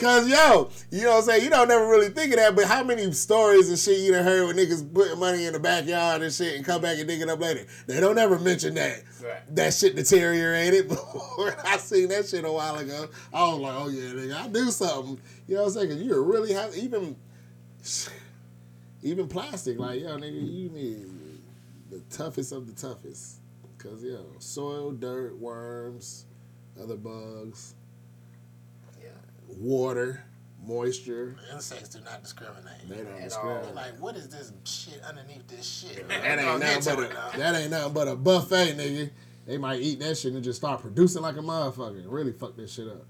Cause 0.00 0.28
yo, 0.28 0.70
you 0.90 1.02
know 1.02 1.10
what 1.10 1.16
I'm 1.18 1.22
saying? 1.24 1.44
You 1.44 1.50
don't 1.50 1.68
never 1.68 1.86
really 1.86 2.08
think 2.08 2.32
of 2.32 2.38
that, 2.38 2.54
but 2.56 2.64
how 2.64 2.82
many 2.84 3.10
stories 3.12 3.68
and 3.68 3.78
shit 3.78 3.98
you 4.00 4.12
done 4.12 4.24
heard 4.24 4.46
with 4.46 4.56
niggas 4.56 4.92
putting 4.94 5.18
money 5.18 5.46
in 5.46 5.52
the 5.52 5.60
backyard 5.60 6.22
and 6.22 6.32
shit 6.32 6.56
and 6.56 6.64
come 6.64 6.80
back 6.82 6.98
and 6.98 7.06
dig 7.08 7.20
it 7.20 7.28
up 7.28 7.40
later? 7.40 7.66
They 7.86 8.00
don't 8.00 8.18
ever 8.18 8.38
mention 8.38 8.74
that 8.74 9.02
Right. 9.22 9.56
that 9.56 9.72
shit 9.74 9.96
deteriorated. 9.96 10.88
But 11.36 11.58
I 11.66 11.76
seen 11.78 12.08
that 12.10 12.26
shit 12.28 12.44
a 12.44 12.52
while 12.52 12.76
ago, 12.76 13.08
I 13.32 13.48
was 13.48 13.58
like, 13.58 13.74
oh 13.76 13.88
yeah, 13.88 14.10
nigga, 14.12 14.34
I 14.44 14.48
do 14.48 14.70
something. 14.70 15.20
You 15.48 15.56
know 15.56 15.62
what 15.62 15.68
I'm 15.68 15.72
saying? 15.74 15.88
Cause 15.90 15.98
you 16.02 16.22
really 16.22 16.52
have 16.52 16.76
even 16.76 17.16
even 19.02 19.28
plastic, 19.28 19.78
like 19.78 20.00
yo, 20.00 20.16
nigga, 20.16 20.34
you 20.34 20.70
need 20.70 21.06
the 21.90 22.00
toughest 22.14 22.52
of 22.52 22.66
the 22.66 22.72
toughest. 22.72 23.40
Cause 23.78 24.02
yo, 24.02 24.24
soil, 24.38 24.92
dirt, 24.92 25.36
worms, 25.38 26.24
other 26.82 26.96
bugs, 26.96 27.74
Yeah. 29.02 29.08
water, 29.58 30.24
moisture. 30.66 31.36
Insects 31.52 31.90
do 31.90 32.00
not 32.00 32.22
discriminate. 32.22 32.88
They 32.88 32.96
don't 32.96 33.08
At 33.08 33.24
discriminate. 33.24 33.66
all. 33.68 33.74
Like, 33.74 33.98
what 34.00 34.16
is 34.16 34.28
this 34.28 34.52
shit 34.64 35.00
underneath 35.02 35.46
this 35.48 35.64
shit? 35.66 36.08
That 36.08 36.38
ain't 36.38 36.60
nothing 36.60 36.96
but 36.96 37.04
a, 37.10 37.38
that 37.38 37.54
ain't 37.54 37.70
nothing 37.70 37.92
but 37.92 38.08
a 38.08 38.16
buffet, 38.16 38.74
nigga. 38.76 39.10
They 39.46 39.58
might 39.58 39.80
eat 39.80 39.98
that 40.00 40.16
shit 40.16 40.32
and 40.32 40.42
just 40.42 40.58
start 40.58 40.80
producing 40.80 41.20
like 41.22 41.36
a 41.36 41.40
motherfucker. 41.40 41.98
and 41.98 42.08
Really 42.10 42.32
fuck 42.32 42.56
this 42.56 42.72
shit 42.72 42.88
up. 42.88 43.04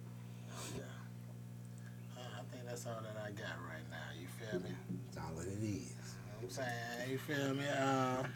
Uh, 2.17 2.21
I 2.21 2.43
think 2.53 2.67
that's 2.67 2.87
all 2.87 3.01
that 3.03 3.17
I 3.25 3.31
got 3.31 3.57
right 3.69 3.89
now. 3.91 3.97
You 4.21 4.27
feel 4.27 4.59
me? 4.61 4.71
That's 5.15 5.25
all 5.25 5.35
that 5.37 5.47
it 5.47 5.53
is. 5.63 5.63
You 5.63 5.69
know 5.71 5.85
what 6.41 6.43
I'm 6.43 6.51
saying? 6.51 7.11
You 7.11 7.19
feel 7.19 7.55
me? 7.55 7.69
Um, 7.69 8.27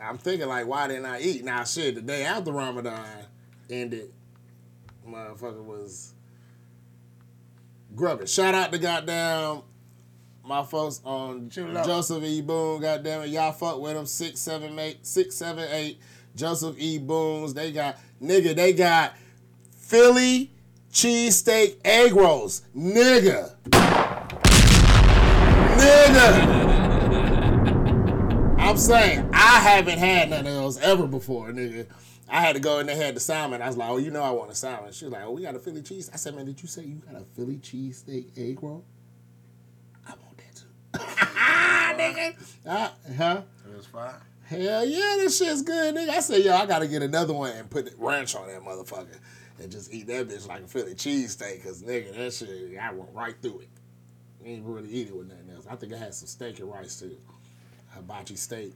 I'm 0.02 0.18
thinking 0.18 0.48
like, 0.48 0.66
why 0.68 0.88
didn't 0.88 1.06
I 1.06 1.20
eat? 1.22 1.44
Now, 1.44 1.64
shit, 1.66 1.96
the 1.96 2.02
day 2.02 2.24
after 2.24 2.52
Ramadan 2.52 3.06
ended, 3.70 4.14
motherfucker 5.08 5.64
was 5.64 6.14
grubbing. 7.96 8.28
Shout 8.28 8.54
out 8.56 8.72
to 8.72 8.78
goddamn 8.78 9.62
my 10.44 10.64
folks 10.64 11.02
on 11.06 11.50
Joseph 11.50 12.24
E. 12.24 12.42
Boone. 12.42 12.82
Goddamn 12.82 13.24
it, 13.24 13.30
y'all 13.30 13.52
fuck 13.52 13.80
with 13.80 13.94
them. 13.94 14.06
Six 14.06 14.40
seven 14.40 14.78
eight, 14.80 15.06
six 15.06 15.36
seven 15.36 15.68
eight. 15.72 16.00
Joseph 16.36 16.76
E. 16.78 16.98
Boone's. 16.98 17.54
They 17.54 17.72
got 17.72 17.98
nigga. 18.22 18.56
They 18.56 18.74
got 18.74 19.14
Philly 19.78 20.52
cheesesteak 20.92 21.78
egg 21.86 22.14
rolls, 22.14 22.64
nigga. 22.76 23.56
Nigga. 25.78 26.60
I'm 28.60 28.78
saying 28.78 29.30
I 29.34 29.60
haven't 29.60 29.98
had 29.98 30.30
none 30.30 30.46
of 30.46 30.54
those 30.54 30.78
ever 30.80 31.08
before, 31.08 31.50
nigga. 31.50 31.88
I 32.30 32.42
had 32.42 32.56
to 32.56 32.62
go 32.62 32.80
and 32.80 32.88
they 32.88 32.96
had 32.96 33.16
the 33.16 33.20
salmon. 33.20 33.62
I 33.62 33.68
was 33.68 33.78
like, 33.78 33.90
oh, 33.90 33.98
you 33.98 34.12
know 34.12 34.24
I 34.24 34.32
want 34.32 34.52
a 34.52 34.56
salmon. 34.56 34.92
She 34.92 35.06
was 35.06 35.14
like, 35.14 35.24
oh, 35.24 35.32
we 35.32 35.42
got 35.42 35.56
a 35.56 35.60
Philly 35.60 35.82
cheese. 35.82 36.10
I 36.14 36.18
said, 36.18 36.36
man, 36.36 36.46
did 36.46 36.62
you 36.62 36.68
say 36.68 36.84
you 36.84 36.96
got 36.96 37.20
a 37.20 37.26
Philly 37.36 37.58
cheese 37.58 38.00
steak 38.00 38.32
egg 38.38 38.62
roll? 38.62 38.86
I 40.08 40.12
want 40.12 40.38
that 40.38 40.56
too. 40.56 41.00
nigga. 42.00 42.58
Uh, 42.66 42.90
huh? 43.18 43.42
It 43.70 43.76
was 43.76 43.86
fine. 43.86 44.14
Hell 44.46 44.86
yeah, 44.86 45.16
this 45.18 45.38
shit's 45.38 45.62
good, 45.62 45.96
nigga. 45.96 46.10
I 46.10 46.20
said, 46.22 46.44
yo, 46.44 46.56
I 46.56 46.66
gotta 46.66 46.88
get 46.88 47.04
another 47.04 47.34
one 47.34 47.52
and 47.52 47.70
put 47.70 47.86
the 47.86 47.92
ranch 47.98 48.36
on 48.36 48.48
that 48.48 48.62
motherfucker 48.62 49.20
and 49.62 49.72
just 49.72 49.94
eat 49.94 50.08
that 50.08 50.28
bitch 50.28 50.48
like 50.48 50.64
a 50.64 50.68
Philly 50.68 50.96
cheesesteak, 50.96 51.64
cause 51.64 51.84
nigga, 51.84 52.16
that 52.16 52.34
shit, 52.34 52.78
I 52.80 52.92
went 52.92 53.12
right 53.14 53.36
through 53.42 53.60
it. 53.60 53.70
Ain't 54.44 54.66
really 54.66 54.90
eat 54.90 55.10
it 55.10 55.16
with 55.16 55.28
nothing 55.28 55.52
else. 55.54 55.68
I 55.70 55.76
think 55.76 55.94
I 55.94 55.98
had 55.98 56.14
some 56.14 56.28
steak 56.28 56.60
and 56.60 56.72
rice 56.72 57.00
too. 57.00 57.18
Hibachi 57.94 58.38
steak. 58.38 58.74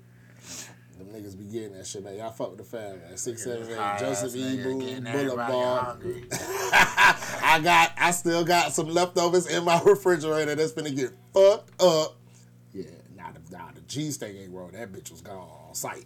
Them 0.98 1.07
niggas 1.07 1.38
be 1.38 1.45
getting 1.45 1.74
that 1.74 1.88
shit, 1.88 2.03
man. 2.03 2.18
Y'all 2.18 2.32
fuck 2.32 2.52
with 2.52 2.60
the 2.60 2.64
fam, 2.64 2.99
man. 2.99 3.18
Six 3.18 3.44
seven 3.44 3.68
eight 3.68 3.99
Joseph 3.99 4.36
E. 4.36 4.61
Boone 4.61 5.03
Boulevard. 5.03 5.99
I 6.32 7.60
got, 7.64 7.91
I 7.98 8.11
still 8.11 8.44
got 8.45 8.74
some 8.74 8.90
leftovers 8.90 9.48
in 9.48 9.64
my 9.64 9.82
refrigerator 9.86 10.56
that's 10.56 10.72
gonna 10.72 10.91
get 10.91 11.11
fucked 11.34 11.82
up. 11.82 12.15
Yeah, 12.74 12.86
nah, 13.15 13.32
the, 13.32 13.57
nah, 13.57 13.72
the 13.74 13.82
cheesesteak 13.82 14.41
ain't 14.41 14.53
roll. 14.53 14.70
That 14.74 14.91
bitch 14.91 15.11
was 15.11 15.22
gone 15.22 15.49
on 15.68 15.74
site. 15.76 16.06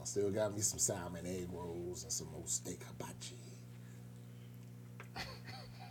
I 0.00 0.04
still 0.04 0.30
got 0.30 0.54
me 0.54 0.60
some 0.60 0.78
salmon 0.78 1.26
egg 1.26 1.48
rolls 1.52 2.04
and 2.04 2.12
some 2.12 2.28
old 2.34 2.48
steak 2.48 2.80
hibachi. 2.86 3.36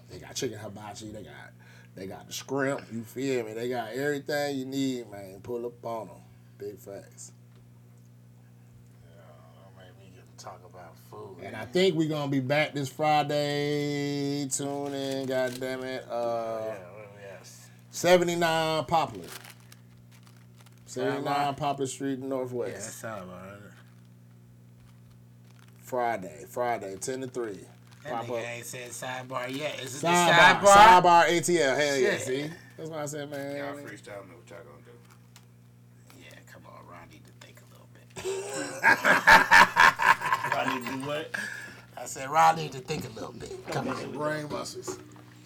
They 0.09 0.19
got 0.19 0.35
chicken 0.35 0.57
hibachi. 0.57 1.11
They 1.11 1.23
got, 1.23 1.51
they 1.95 2.07
got 2.07 2.27
the 2.27 2.33
shrimp. 2.33 2.81
You 2.91 3.03
feel 3.03 3.45
me? 3.45 3.53
They 3.53 3.67
got 3.67 3.89
everything 3.93 4.57
you 4.57 4.65
need, 4.65 5.11
man. 5.11 5.41
Pull 5.41 5.65
up 5.65 5.85
on 5.85 6.07
them. 6.07 6.15
Big 6.57 6.79
facts. 6.79 7.33
Don't 9.03 9.75
make 9.77 9.97
me 9.99 10.13
get 10.15 10.37
to 10.37 10.45
talk 10.45 10.61
about 10.65 10.95
food. 11.09 11.34
And 11.45 11.55
I 11.55 11.65
think 11.65 11.95
we're 11.95 12.09
gonna 12.09 12.31
be 12.31 12.39
back 12.39 12.73
this 12.73 12.89
Friday. 12.89 14.47
Tune 14.49 14.93
in, 14.93 15.27
God 15.27 15.59
damn 15.59 15.83
it. 15.83 16.03
Uh, 16.09 16.09
well, 16.11 16.75
yes. 17.21 17.67
79 17.91 18.85
Poplar. 18.85 19.25
79 20.87 21.23
Sidebar? 21.23 21.57
Poplar 21.57 21.85
Street, 21.85 22.19
Yeah, 22.19 22.25
Northwest. 22.27 22.73
that 22.73 22.81
sounds 22.93 23.23
about 23.25 23.43
right. 23.45 23.59
Friday, 25.83 26.45
Friday, 26.49 26.95
10 26.99 27.21
to 27.21 27.27
3. 27.27 27.59
That 28.03 28.11
Pop 28.11 28.25
nigga 28.25 28.39
up. 28.39 28.45
ain't 28.47 28.65
said 28.65 28.89
sidebar 28.89 29.55
yet. 29.55 29.79
Is 29.83 30.03
it 30.03 30.05
Sidebar, 30.07 30.61
the 30.61 30.67
sidebar? 30.67 31.03
sidebar 31.03 31.29
ATL. 31.29 31.75
Hell 31.77 31.97
yeah, 31.97 32.09
Shit. 32.11 32.21
see? 32.21 32.49
That's 32.77 32.89
what 32.89 32.99
I 32.99 33.05
said, 33.05 33.29
man. 33.29 33.55
Y'all 33.57 33.73
freestyle 33.75 34.07
know 34.27 34.35
what 34.35 34.49
y'all 34.49 34.59
gonna 34.63 34.83
do. 34.83 36.19
Yeah, 36.19 36.39
come 36.51 36.63
on, 36.65 36.85
Ron. 36.91 37.07
Need 37.11 37.23
to 37.25 37.31
think 37.45 37.59
a 37.61 37.65
little 37.71 37.89
bit. 37.93 38.05
I 40.57 40.75
need 40.75 40.85
to 40.85 40.91
do 40.91 41.07
what? 41.07 41.31
I 41.97 42.05
said, 42.05 42.29
Ron 42.29 42.57
need 42.57 42.71
to 42.73 42.79
think 42.79 43.05
a 43.05 43.13
little 43.13 43.33
bit. 43.33 43.53
Come 43.71 43.87
on. 43.87 44.11
Brain 44.11 44.49
muscles. 44.49 44.99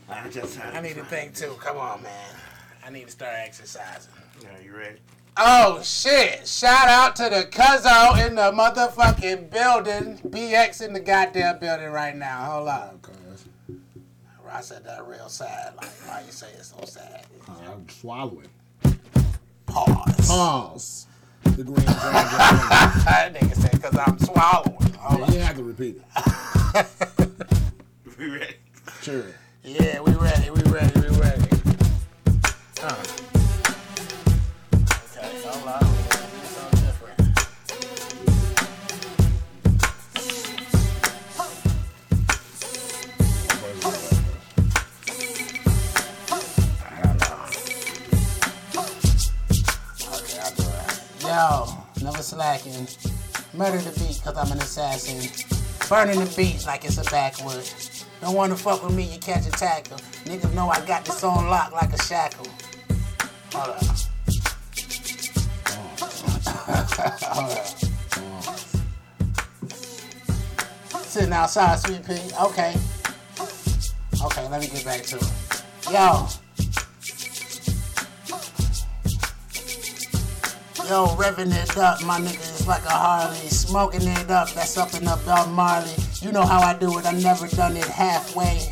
I 0.09 0.27
just 0.29 0.55
had 0.55 0.75
I 0.75 0.81
need 0.81 0.95
to 0.95 1.05
think 1.05 1.35
too. 1.35 1.55
Come 1.59 1.77
on, 1.77 2.01
man. 2.01 2.35
I 2.85 2.89
need 2.89 3.05
to 3.05 3.11
start 3.11 3.33
exercising. 3.35 4.11
Yeah, 4.41 4.49
you 4.63 4.75
ready? 4.75 4.99
Oh 5.37 5.81
shit! 5.83 6.47
Shout 6.47 6.87
out 6.87 7.15
to 7.17 7.23
the 7.23 7.47
Cuzzo 7.49 8.27
in 8.27 8.35
the 8.35 8.51
motherfucking 8.51 9.51
building. 9.51 10.17
BX 10.27 10.85
in 10.85 10.93
the 10.93 10.99
goddamn 10.99 11.59
building 11.59 11.91
right 11.91 12.15
now. 12.15 12.45
Hold 12.45 12.67
on. 12.67 12.99
Oh, 13.69 14.49
I 14.51 14.61
said 14.61 14.83
that 14.85 15.07
real 15.07 15.29
sad. 15.29 15.75
Like, 15.77 15.89
why 16.07 16.23
you 16.25 16.31
say 16.31 16.47
it 16.47 16.65
so 16.65 16.83
sad? 16.85 17.25
Oh, 17.47 17.61
I'm 17.71 17.87
swallowing. 17.87 18.49
Pause. 19.67 20.27
Pause. 20.27 21.07
The 21.59 21.65
green 21.65 21.75
dragon. 21.75 21.93
that 23.03 23.33
nigga 23.33 23.53
said, 23.53 23.83
cause 23.83 23.97
I'm 23.97 24.17
swallowing. 24.19 24.93
Hold 24.93 25.23
on. 25.23 25.33
you 25.33 25.39
have 25.39 25.57
to 25.57 25.63
repeat 25.63 25.97
it. 25.97 26.85
We 28.17 28.29
ready? 28.29 28.55
Sure. 29.01 29.25
Yeah, 29.63 29.99
we 29.99 30.13
ready. 30.13 30.49
We 30.51 30.61
ready. 30.71 30.99
We 31.01 31.07
ready. 31.19 31.49
Uh. 32.81 32.95
Slacking. 52.87 53.57
Murder 53.57 53.77
the 53.79 53.91
beat 53.99 54.21
cause 54.23 54.37
I'm 54.37 54.51
an 54.51 54.59
assassin. 54.59 55.29
Burning 55.89 56.19
the 56.19 56.33
beat 56.35 56.65
like 56.65 56.85
it's 56.85 56.97
a 56.97 57.03
backwood. 57.09 57.67
Don't 58.21 58.35
wanna 58.35 58.55
fuck 58.55 58.83
with 58.83 58.95
me, 58.95 59.03
you 59.03 59.19
catch 59.19 59.47
a 59.47 59.51
tackle. 59.51 59.97
Niggas 60.25 60.53
know 60.53 60.69
I 60.69 60.85
got 60.85 61.05
this 61.05 61.23
on 61.23 61.47
lock 61.47 61.71
like 61.71 61.93
a 61.93 62.03
shackle. 62.03 62.47
Hold 63.53 63.69
up. 63.69 63.83
Hold 67.23 67.51
up. 67.51 67.65
Sitting 71.05 71.33
outside, 71.33 71.79
sweet 71.79 72.05
pea. 72.05 72.21
Okay. 72.43 72.75
Okay, 74.21 74.49
let 74.49 74.61
me 74.61 74.67
get 74.67 74.85
back 74.85 75.01
to 75.03 75.15
it. 75.15 75.31
Yo. 75.91 76.27
Yo, 80.87 81.07
revving 81.15 81.53
it 81.53 81.77
up, 81.77 82.03
my 82.03 82.19
nigga 82.19 82.58
like 82.69 82.85
a 82.85 82.89
Harley. 82.89 83.35
Smoking 83.49 84.03
it 84.03 84.29
up, 84.29 84.51
that's 84.51 84.77
up 84.77 84.93
and 84.93 85.07
up 85.07 85.25
Don 85.25 85.51
Marley. 85.51 85.91
You 86.21 86.31
know 86.31 86.43
how 86.43 86.59
I 86.59 86.77
do 86.77 86.99
it, 86.99 87.05
I 87.05 87.13
never 87.13 87.47
done 87.47 87.75
it 87.75 87.85
halfway. 87.85 88.71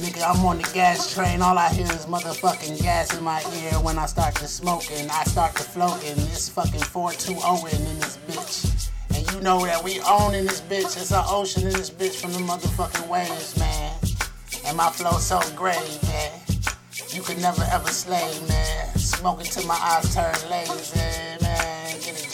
Nigga, 0.00 0.28
I'm 0.28 0.44
on 0.44 0.56
the 0.56 0.68
gas 0.72 1.12
train, 1.14 1.42
all 1.42 1.56
I 1.56 1.68
hear 1.68 1.84
is 1.84 2.06
motherfucking 2.06 2.82
gas 2.82 3.16
in 3.16 3.22
my 3.22 3.44
ear. 3.62 3.74
When 3.74 3.98
I 3.98 4.06
start 4.06 4.34
to 4.36 4.48
smoking, 4.48 5.08
I 5.10 5.22
start 5.24 5.54
to 5.56 5.62
floating. 5.62 6.16
This 6.16 6.48
fucking 6.48 6.80
420 6.80 7.76
in 7.76 7.98
this 8.00 8.18
bitch. 8.26 8.90
And 9.14 9.30
you 9.32 9.40
know 9.42 9.64
that 9.66 9.84
we 9.84 10.00
own 10.00 10.34
in 10.34 10.46
this 10.46 10.62
bitch. 10.62 10.96
It's 10.96 11.12
an 11.12 11.24
ocean 11.28 11.66
in 11.66 11.74
this 11.74 11.90
bitch 11.90 12.20
from 12.20 12.32
the 12.32 12.38
motherfucking 12.38 13.06
waves, 13.06 13.56
man. 13.58 13.92
And 14.66 14.76
my 14.78 14.88
flow 14.88 15.18
so 15.18 15.40
great, 15.54 15.98
man. 16.04 16.40
You 17.10 17.20
can 17.22 17.40
never 17.42 17.64
ever 17.70 17.88
slay, 17.88 18.32
man. 18.48 18.96
Smoking 18.96 19.46
till 19.46 19.66
my 19.66 19.74
eyes 19.74 20.12
turn 20.14 20.34
lazy, 20.50 21.43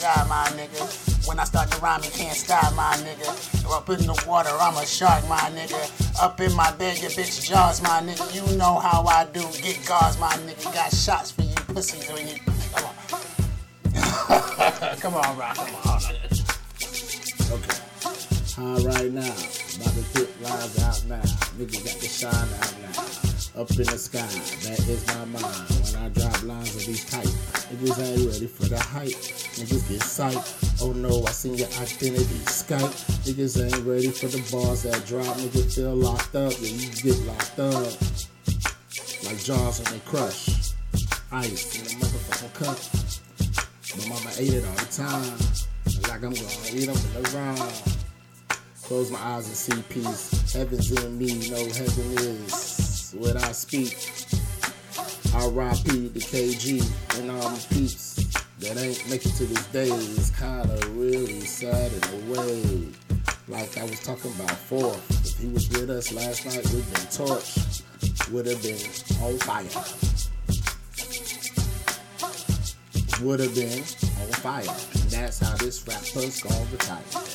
man. 0.01 0.15
Get 0.15 0.17
a 0.17 0.19
job, 0.19 0.29
my 0.29 0.47
nigga. 0.57 1.29
When 1.29 1.39
I 1.39 1.45
start 1.45 1.71
to 1.71 1.81
rhyme, 1.81 2.03
you 2.05 2.11
can't 2.11 2.37
stop, 2.37 2.75
my 2.75 2.95
nigga. 2.97 3.29
Up 3.71 3.89
in 3.89 4.07
the 4.07 4.25
water, 4.27 4.51
I'm 4.61 4.77
a 4.77 4.87
shark, 4.87 5.27
my 5.29 5.39
nigga. 5.55 6.23
Up 6.23 6.41
in 6.41 6.55
my 6.55 6.73
bed, 6.73 7.01
your 7.01 7.11
bitch 7.11 7.49
jaws, 7.49 7.83
my 7.83 8.01
nigga. 8.01 8.35
You 8.35 8.57
know 8.57 8.79
how 8.79 9.05
I 9.05 9.27
do. 9.27 9.41
Get 9.63 9.85
guards, 9.87 10.19
my 10.19 10.33
nigga. 10.47 10.65
Got 10.75 10.93
shots 10.93 11.31
for 11.31 11.43
you 11.43 11.55
pussies 11.75 12.11
when 12.13 12.29
you. 12.29 12.37
Come 12.75 12.85
on. 12.87 12.95
come 14.99 15.15
on, 15.15 15.37
Rock. 15.39 15.57
Come 15.57 15.67
on. 15.67 15.83
Hold 15.83 16.05
on. 16.05 16.15
Okay. 17.53 17.79
High 18.57 18.83
right 18.85 19.13
now. 19.13 19.23
About 19.23 19.95
to 19.95 20.03
put 20.13 20.43
lines 20.43 20.79
out 20.83 21.05
now. 21.09 21.23
Nigga 21.57 21.85
got 21.85 22.01
the 22.01 22.09
shine 22.09 22.35
out 22.35 22.75
now. 22.83 23.30
Up 23.57 23.69
in 23.73 23.79
the 23.79 23.99
sky, 23.99 24.21
that 24.63 24.79
is 24.87 25.05
my 25.09 25.25
mind. 25.25 25.43
When 25.43 26.05
I 26.05 26.09
drop 26.11 26.43
lines 26.45 26.77
of 26.77 26.87
these 26.87 27.05
tight, 27.11 27.27
niggas 27.27 27.99
ain't 27.99 28.31
ready 28.31 28.47
for 28.47 28.67
the 28.67 28.79
hype. 28.79 29.11
Niggas 29.59 29.89
get 29.89 30.01
psyched. 30.01 30.81
Oh 30.81 30.93
no, 30.93 31.25
I 31.27 31.33
seen 31.33 31.57
your 31.57 31.67
identity. 31.83 32.39
Skype. 32.47 32.95
Niggas 33.27 33.61
ain't 33.61 33.85
ready 33.85 34.09
for 34.09 34.29
the 34.29 34.39
bars 34.53 34.85
that 34.85 35.05
drop. 35.05 35.37
Niggas 35.37 35.75
feel 35.75 35.97
locked 35.97 36.37
up. 36.37 36.53
Yeah, 36.61 36.69
you 36.69 36.91
get 37.03 37.19
locked 37.27 37.59
up. 37.59 37.91
Like 39.27 39.43
Jaws 39.43 39.83
when 39.83 39.95
they 39.95 40.03
crush. 40.07 40.73
Ice 41.33 41.75
in 41.75 41.85
the 41.85 42.07
motherfucking 42.07 42.55
cup. 42.55 42.79
My 43.99 44.15
mama 44.15 44.31
ate 44.39 44.55
it 44.55 44.65
all 44.65 44.75
the 44.79 44.87
time. 44.95 45.37
Like 46.07 46.23
I'm 46.23 46.33
gonna 46.33 46.71
eat 46.73 46.87
them 46.87 46.97
in 46.97 47.23
the 47.23 47.31
round. 47.35 47.73
Close 48.85 49.11
my 49.11 49.19
eyes 49.19 49.47
and 49.49 49.57
see 49.57 49.83
peace. 49.89 50.53
Heaven's 50.53 50.91
in 50.93 51.19
me, 51.19 51.51
no 51.51 51.59
heaven 51.59 52.13
is 52.17 52.80
what 53.15 53.37
I 53.37 53.53
speak. 53.53 53.97
R.I.P. 55.35 56.09
the 56.09 56.21
KG 56.21 57.19
and 57.19 57.31
all 57.31 57.51
my 57.51 57.59
peeps 57.71 58.17
that 58.59 58.77
ain't 58.77 59.09
make 59.09 59.25
it 59.25 59.33
to 59.35 59.47
this 59.47 59.67
day. 59.67 59.89
It's 59.89 60.31
kinda 60.31 60.79
really 60.91 61.41
sad 61.41 61.93
in 61.93 62.03
a 62.05 62.33
way. 62.33 62.89
Like 63.49 63.79
I 63.79 63.85
was 63.85 64.01
talking 64.01 64.33
about 64.33 64.51
fourth. 64.51 65.01
If 65.25 65.39
he 65.39 65.49
was 65.49 65.69
with 65.71 65.91
us 65.91 66.13
last 66.13 66.45
night, 66.47 66.65
we'd 66.73 66.85
been 66.93 67.09
torched. 67.11 67.83
Would 68.31 68.47
have 68.47 68.63
been 68.63 68.79
on 69.23 69.39
fire. 69.39 69.65
Would 73.25 73.41
have 73.41 73.55
been 73.55 73.81
on 73.81 74.33
fire. 74.41 74.77
And 75.03 75.11
that's 75.11 75.41
how 75.41 75.57
this 75.57 75.87
rapper's 75.87 76.41
gonna 76.43 76.67
retire. 76.73 77.31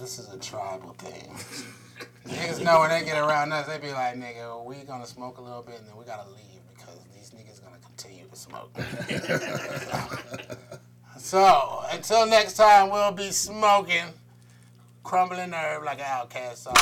This 0.00 0.18
is 0.20 0.32
a 0.32 0.38
tribal 0.38 0.92
thing. 0.98 1.34
Niggas 2.26 2.62
know 2.62 2.80
when 2.80 2.90
they 2.90 3.04
get 3.04 3.18
around 3.18 3.52
us, 3.52 3.66
they 3.66 3.78
be 3.78 3.92
like, 3.92 4.14
nigga, 4.14 4.64
we 4.64 4.76
gonna 4.84 5.06
smoke 5.06 5.38
a 5.38 5.42
little 5.42 5.62
bit 5.62 5.80
and 5.80 5.88
then 5.88 5.96
we 5.96 6.04
gotta 6.04 6.28
leave 6.30 6.60
because 6.76 6.98
these 7.14 7.30
niggas 7.30 7.62
gonna 7.62 7.78
continue 7.84 8.24
to 8.28 8.36
smoke. 8.36 8.70
So 11.18 11.82
until 11.90 12.24
next 12.26 12.56
time, 12.56 12.90
we'll 12.90 13.10
be 13.10 13.32
smoking, 13.32 14.04
crumbling 15.02 15.52
herb 15.52 15.82
like 15.82 15.98
an 15.98 16.04
OutKast 16.04 16.56
song. 16.58 16.74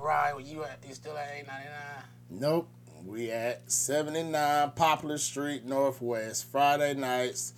Ryan, 0.00 0.46
you 0.46 0.64
at, 0.64 0.78
you 0.88 0.94
still 0.94 1.18
at 1.18 1.28
eight 1.36 1.46
ninety 1.46 1.68
nine? 1.68 2.04
Nope. 2.30 2.68
We 3.08 3.30
at 3.30 3.72
79 3.72 4.72
Poplar 4.72 5.16
Street 5.16 5.64
Northwest. 5.64 6.44
Friday 6.52 6.92
nights, 6.92 7.54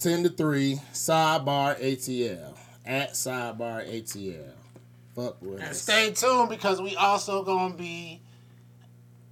10 0.00 0.24
to 0.24 0.28
3. 0.28 0.80
Sidebar 0.92 1.80
ATL. 1.80 2.56
At 2.84 3.12
Sidebar 3.12 3.86
ATL. 3.88 4.50
Fuck 5.14 5.40
with 5.40 5.60
And 5.60 5.70
us. 5.70 5.80
stay 5.82 6.10
tuned 6.10 6.48
because 6.48 6.82
we 6.82 6.96
also 6.96 7.44
gonna 7.44 7.74
be 7.74 8.20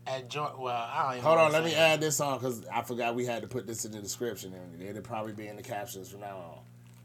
at 0.06 0.28
joint. 0.28 0.56
Well, 0.58 0.72
I 0.72 1.02
don't 1.02 1.12
even. 1.14 1.24
Hold 1.24 1.38
know 1.38 1.44
on, 1.46 1.52
what 1.52 1.62
let 1.62 1.64
me 1.64 1.74
add 1.74 2.00
this 2.00 2.20
on 2.20 2.38
because 2.38 2.64
I 2.72 2.82
forgot 2.82 3.16
we 3.16 3.26
had 3.26 3.42
to 3.42 3.48
put 3.48 3.66
this 3.66 3.84
in 3.84 3.90
the 3.92 3.98
description 4.00 4.54
and 4.54 4.80
it'll 4.80 5.02
probably 5.02 5.32
be 5.32 5.48
in 5.48 5.56
the 5.56 5.62
captions 5.64 6.08
from 6.10 6.20
now 6.20 6.36
on. 6.36 6.58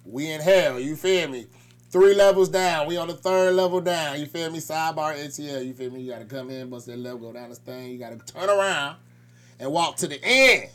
We 0.05 0.29
in 0.31 0.39
hell, 0.41 0.79
you 0.79 0.95
feel 0.95 1.29
me? 1.29 1.47
Three 1.91 2.13
levels 2.13 2.47
down. 2.47 2.87
We 2.87 2.95
on 2.95 3.09
the 3.09 3.13
third 3.13 3.53
level 3.53 3.81
down. 3.81 4.17
You 4.17 4.25
feel 4.25 4.49
me? 4.49 4.59
Sidebar 4.59 5.13
ATL. 5.13 5.65
You 5.65 5.73
feel 5.73 5.91
me? 5.91 5.99
You 5.99 6.13
gotta 6.13 6.23
come 6.23 6.49
in, 6.49 6.69
bust 6.69 6.87
that 6.87 6.97
level, 6.97 7.19
go 7.19 7.33
down 7.33 7.49
this 7.49 7.57
thing. 7.57 7.91
You 7.91 7.97
gotta 7.97 8.15
turn 8.15 8.49
around 8.49 8.95
and 9.59 9.73
walk 9.73 9.97
to 9.97 10.07
the 10.07 10.17
end. 10.23 10.69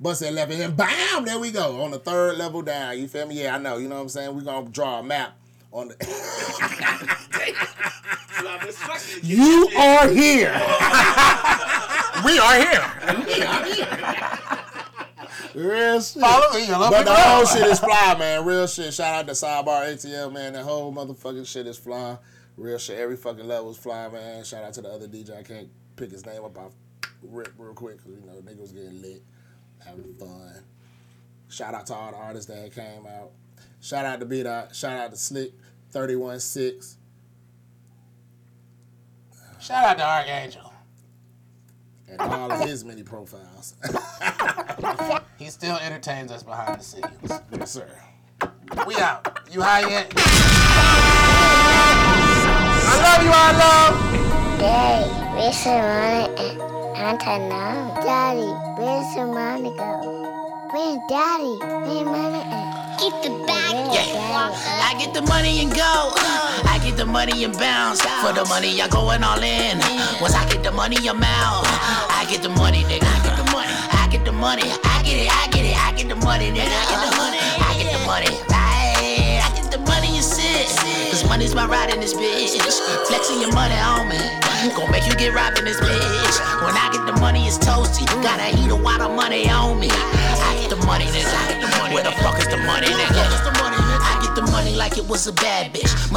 Bust 0.00 0.22
that 0.22 0.32
level 0.32 0.54
and 0.54 0.62
then 0.62 0.74
bam, 0.74 1.24
there 1.24 1.38
we 1.38 1.52
go. 1.52 1.80
On 1.82 1.92
the 1.92 2.00
third 2.00 2.36
level 2.36 2.62
down. 2.62 2.98
You 2.98 3.06
feel 3.06 3.28
me? 3.28 3.40
Yeah, 3.40 3.54
I 3.54 3.58
know. 3.58 3.76
You 3.76 3.86
know 3.86 3.94
what 3.94 4.02
I'm 4.02 4.08
saying? 4.08 4.34
we 4.34 4.42
gonna 4.42 4.68
draw 4.68 4.98
a 4.98 5.04
map 5.04 5.38
on 5.70 5.86
the 5.88 5.94
You 9.22 9.68
are 9.78 10.08
here. 10.08 10.52
We 12.24 12.40
are 12.40 12.58
here. 12.58 12.82
Real 15.54 16.00
shit. 16.00 16.22
Follow 16.22 16.58
me, 16.58 16.66
But 16.68 17.04
the 17.04 17.14
whole 17.14 17.44
shit 17.46 17.66
is 17.66 17.80
fly, 17.80 18.16
man. 18.18 18.44
Real 18.44 18.66
shit. 18.66 18.92
Shout 18.94 19.14
out 19.14 19.26
to 19.26 19.32
Sidebar 19.32 19.92
ATL, 19.92 20.32
man. 20.32 20.52
The 20.52 20.62
whole 20.62 20.92
motherfucking 20.92 21.46
shit 21.46 21.66
is 21.66 21.78
fly. 21.78 22.18
Real 22.56 22.78
shit. 22.78 22.98
Every 22.98 23.16
fucking 23.16 23.46
level 23.46 23.70
is 23.70 23.76
fly, 23.76 24.08
man. 24.08 24.44
Shout 24.44 24.64
out 24.64 24.74
to 24.74 24.82
the 24.82 24.88
other 24.88 25.06
DJ. 25.08 25.36
I 25.36 25.42
can't 25.42 25.68
pick 25.96 26.10
his 26.10 26.26
name 26.26 26.44
up 26.44 26.56
off 26.58 26.72
rip 27.22 27.52
real 27.58 27.74
quick 27.74 27.98
because, 27.98 28.12
you 28.20 28.26
know, 28.26 28.40
nigga 28.40 28.60
was 28.60 28.72
getting 28.72 29.00
lit, 29.02 29.22
having 29.84 30.14
fun. 30.14 30.64
Shout 31.48 31.74
out 31.74 31.86
to 31.86 31.94
all 31.94 32.10
the 32.10 32.16
artists 32.16 32.46
that 32.52 32.74
came 32.74 33.06
out. 33.06 33.30
Shout 33.80 34.04
out 34.04 34.20
to 34.20 34.26
Beat 34.26 34.46
Out. 34.46 34.74
Shout 34.74 34.98
out 34.98 35.10
to 35.12 35.16
Slick 35.16 35.52
316. 35.92 36.98
Shout 39.60 39.84
out 39.84 39.98
to 39.98 40.04
Archangel. 40.04 40.72
And 42.08 42.20
all 42.20 42.50
of 42.50 42.60
his 42.68 42.84
many 42.84 43.02
profiles. 43.02 43.74
He 45.38 45.46
still 45.50 45.76
entertains 45.76 46.32
us 46.32 46.42
behind 46.42 46.80
the 46.80 46.84
scenes. 46.84 47.06
yes, 47.52 47.70
sir. 47.70 47.88
We 48.88 48.96
out. 48.96 49.38
You 49.52 49.62
high 49.62 49.88
yet? 49.88 50.12
I 52.90 52.96
love 53.06 53.22
you. 53.22 53.30
I 53.30 53.52
love. 53.54 53.94
Daddy, 54.58 55.06
where's 55.38 55.62
the 55.62 55.78
money? 55.78 56.58
Auntie 56.98 57.38
now. 57.46 57.94
Daddy, 58.02 58.50
where's 58.82 59.14
the 59.14 59.26
money 59.30 59.70
go? 59.78 60.02
Where's 60.74 60.98
daddy? 61.08 61.54
Where's 61.86 62.04
money? 62.04 62.42
Get 62.98 63.14
the 63.22 63.30
bag. 63.46 63.94
Yeah. 63.94 64.50
I 64.82 64.98
get 64.98 65.14
the 65.14 65.22
money 65.22 65.60
and 65.62 65.70
go. 65.70 66.10
I 66.66 66.80
get 66.82 66.96
the 66.96 67.06
money 67.06 67.44
and 67.44 67.56
bounce. 67.56 68.00
For 68.00 68.32
the 68.32 68.44
money, 68.46 68.82
I 68.82 68.88
going 68.88 69.22
all 69.22 69.40
in. 69.40 69.78
Once 70.20 70.34
I 70.34 70.48
get 70.50 70.64
the 70.64 70.72
money, 70.72 70.96
I'm 71.08 71.22
out. 71.22 71.62
I 72.10 72.26
get 72.28 72.42
the 72.42 72.48
money, 72.48 72.82
nigga. 72.82 73.47
I 74.08 74.10
get 74.10 74.24
the 74.24 74.32
money. 74.32 74.62
I 74.64 74.72
get 74.72 74.88
the 74.88 74.88
money. 74.88 74.88
I 74.88 75.02
get 75.04 75.20
it. 75.20 75.28
I 75.28 75.44
get 75.52 75.64
it. 75.68 75.76
I 75.76 75.92
get 75.92 76.08
the 76.08 76.16
money, 76.24 76.48
nigga. 76.48 76.64
I 76.64 76.84
get 76.88 77.00
the 77.04 77.12
money. 77.20 77.40
I 77.60 77.70
get 77.76 77.88
the 77.92 78.00
money. 78.08 78.32
Right. 78.48 79.44
I 79.44 79.48
get 79.52 79.68
the 79.68 79.80
money 79.84 80.16
and 80.16 80.24
sit. 80.24 80.64
Cause 81.12 81.28
money's 81.28 81.52
my 81.52 81.68
ride 81.68 81.92
in 81.92 82.00
this 82.00 82.16
bitch. 82.16 82.56
Flexing 83.04 83.44
your 83.44 83.52
money 83.52 83.76
on 83.76 84.08
me. 84.08 84.16
Gonna 84.72 84.88
make 84.88 85.04
you 85.04 85.12
get 85.12 85.36
robbed 85.36 85.60
in 85.60 85.68
this 85.68 85.76
bitch. 85.76 86.36
When 86.64 86.72
I 86.72 86.88
get 86.88 87.04
the 87.04 87.20
money, 87.20 87.44
it's 87.44 87.60
toasty. 87.60 88.08
Gotta 88.24 88.48
eat 88.56 88.72
a 88.72 88.80
lot 88.80 89.04
of 89.04 89.12
money 89.12 89.44
on 89.44 89.76
me. 89.76 89.92
I 89.92 90.56
get 90.56 90.72
the 90.72 90.80
money, 90.88 91.04
nigga. 91.12 91.28
I 91.28 91.52
get 91.52 91.60
the 91.60 91.68
money. 91.76 91.92
Where 91.92 92.04
the 92.08 92.16
fuck 92.24 92.40
is 92.40 92.48
the 92.48 92.56
money, 92.64 92.88
nigga? 92.88 93.12
I 93.12 93.28
get 94.24 94.32
the 94.32 94.48
money 94.48 94.72
like 94.72 94.96
it 94.96 95.04
was 95.04 95.28
a 95.28 95.34
bad 95.36 95.74
bitch. 95.74 95.84
Money 95.84 96.16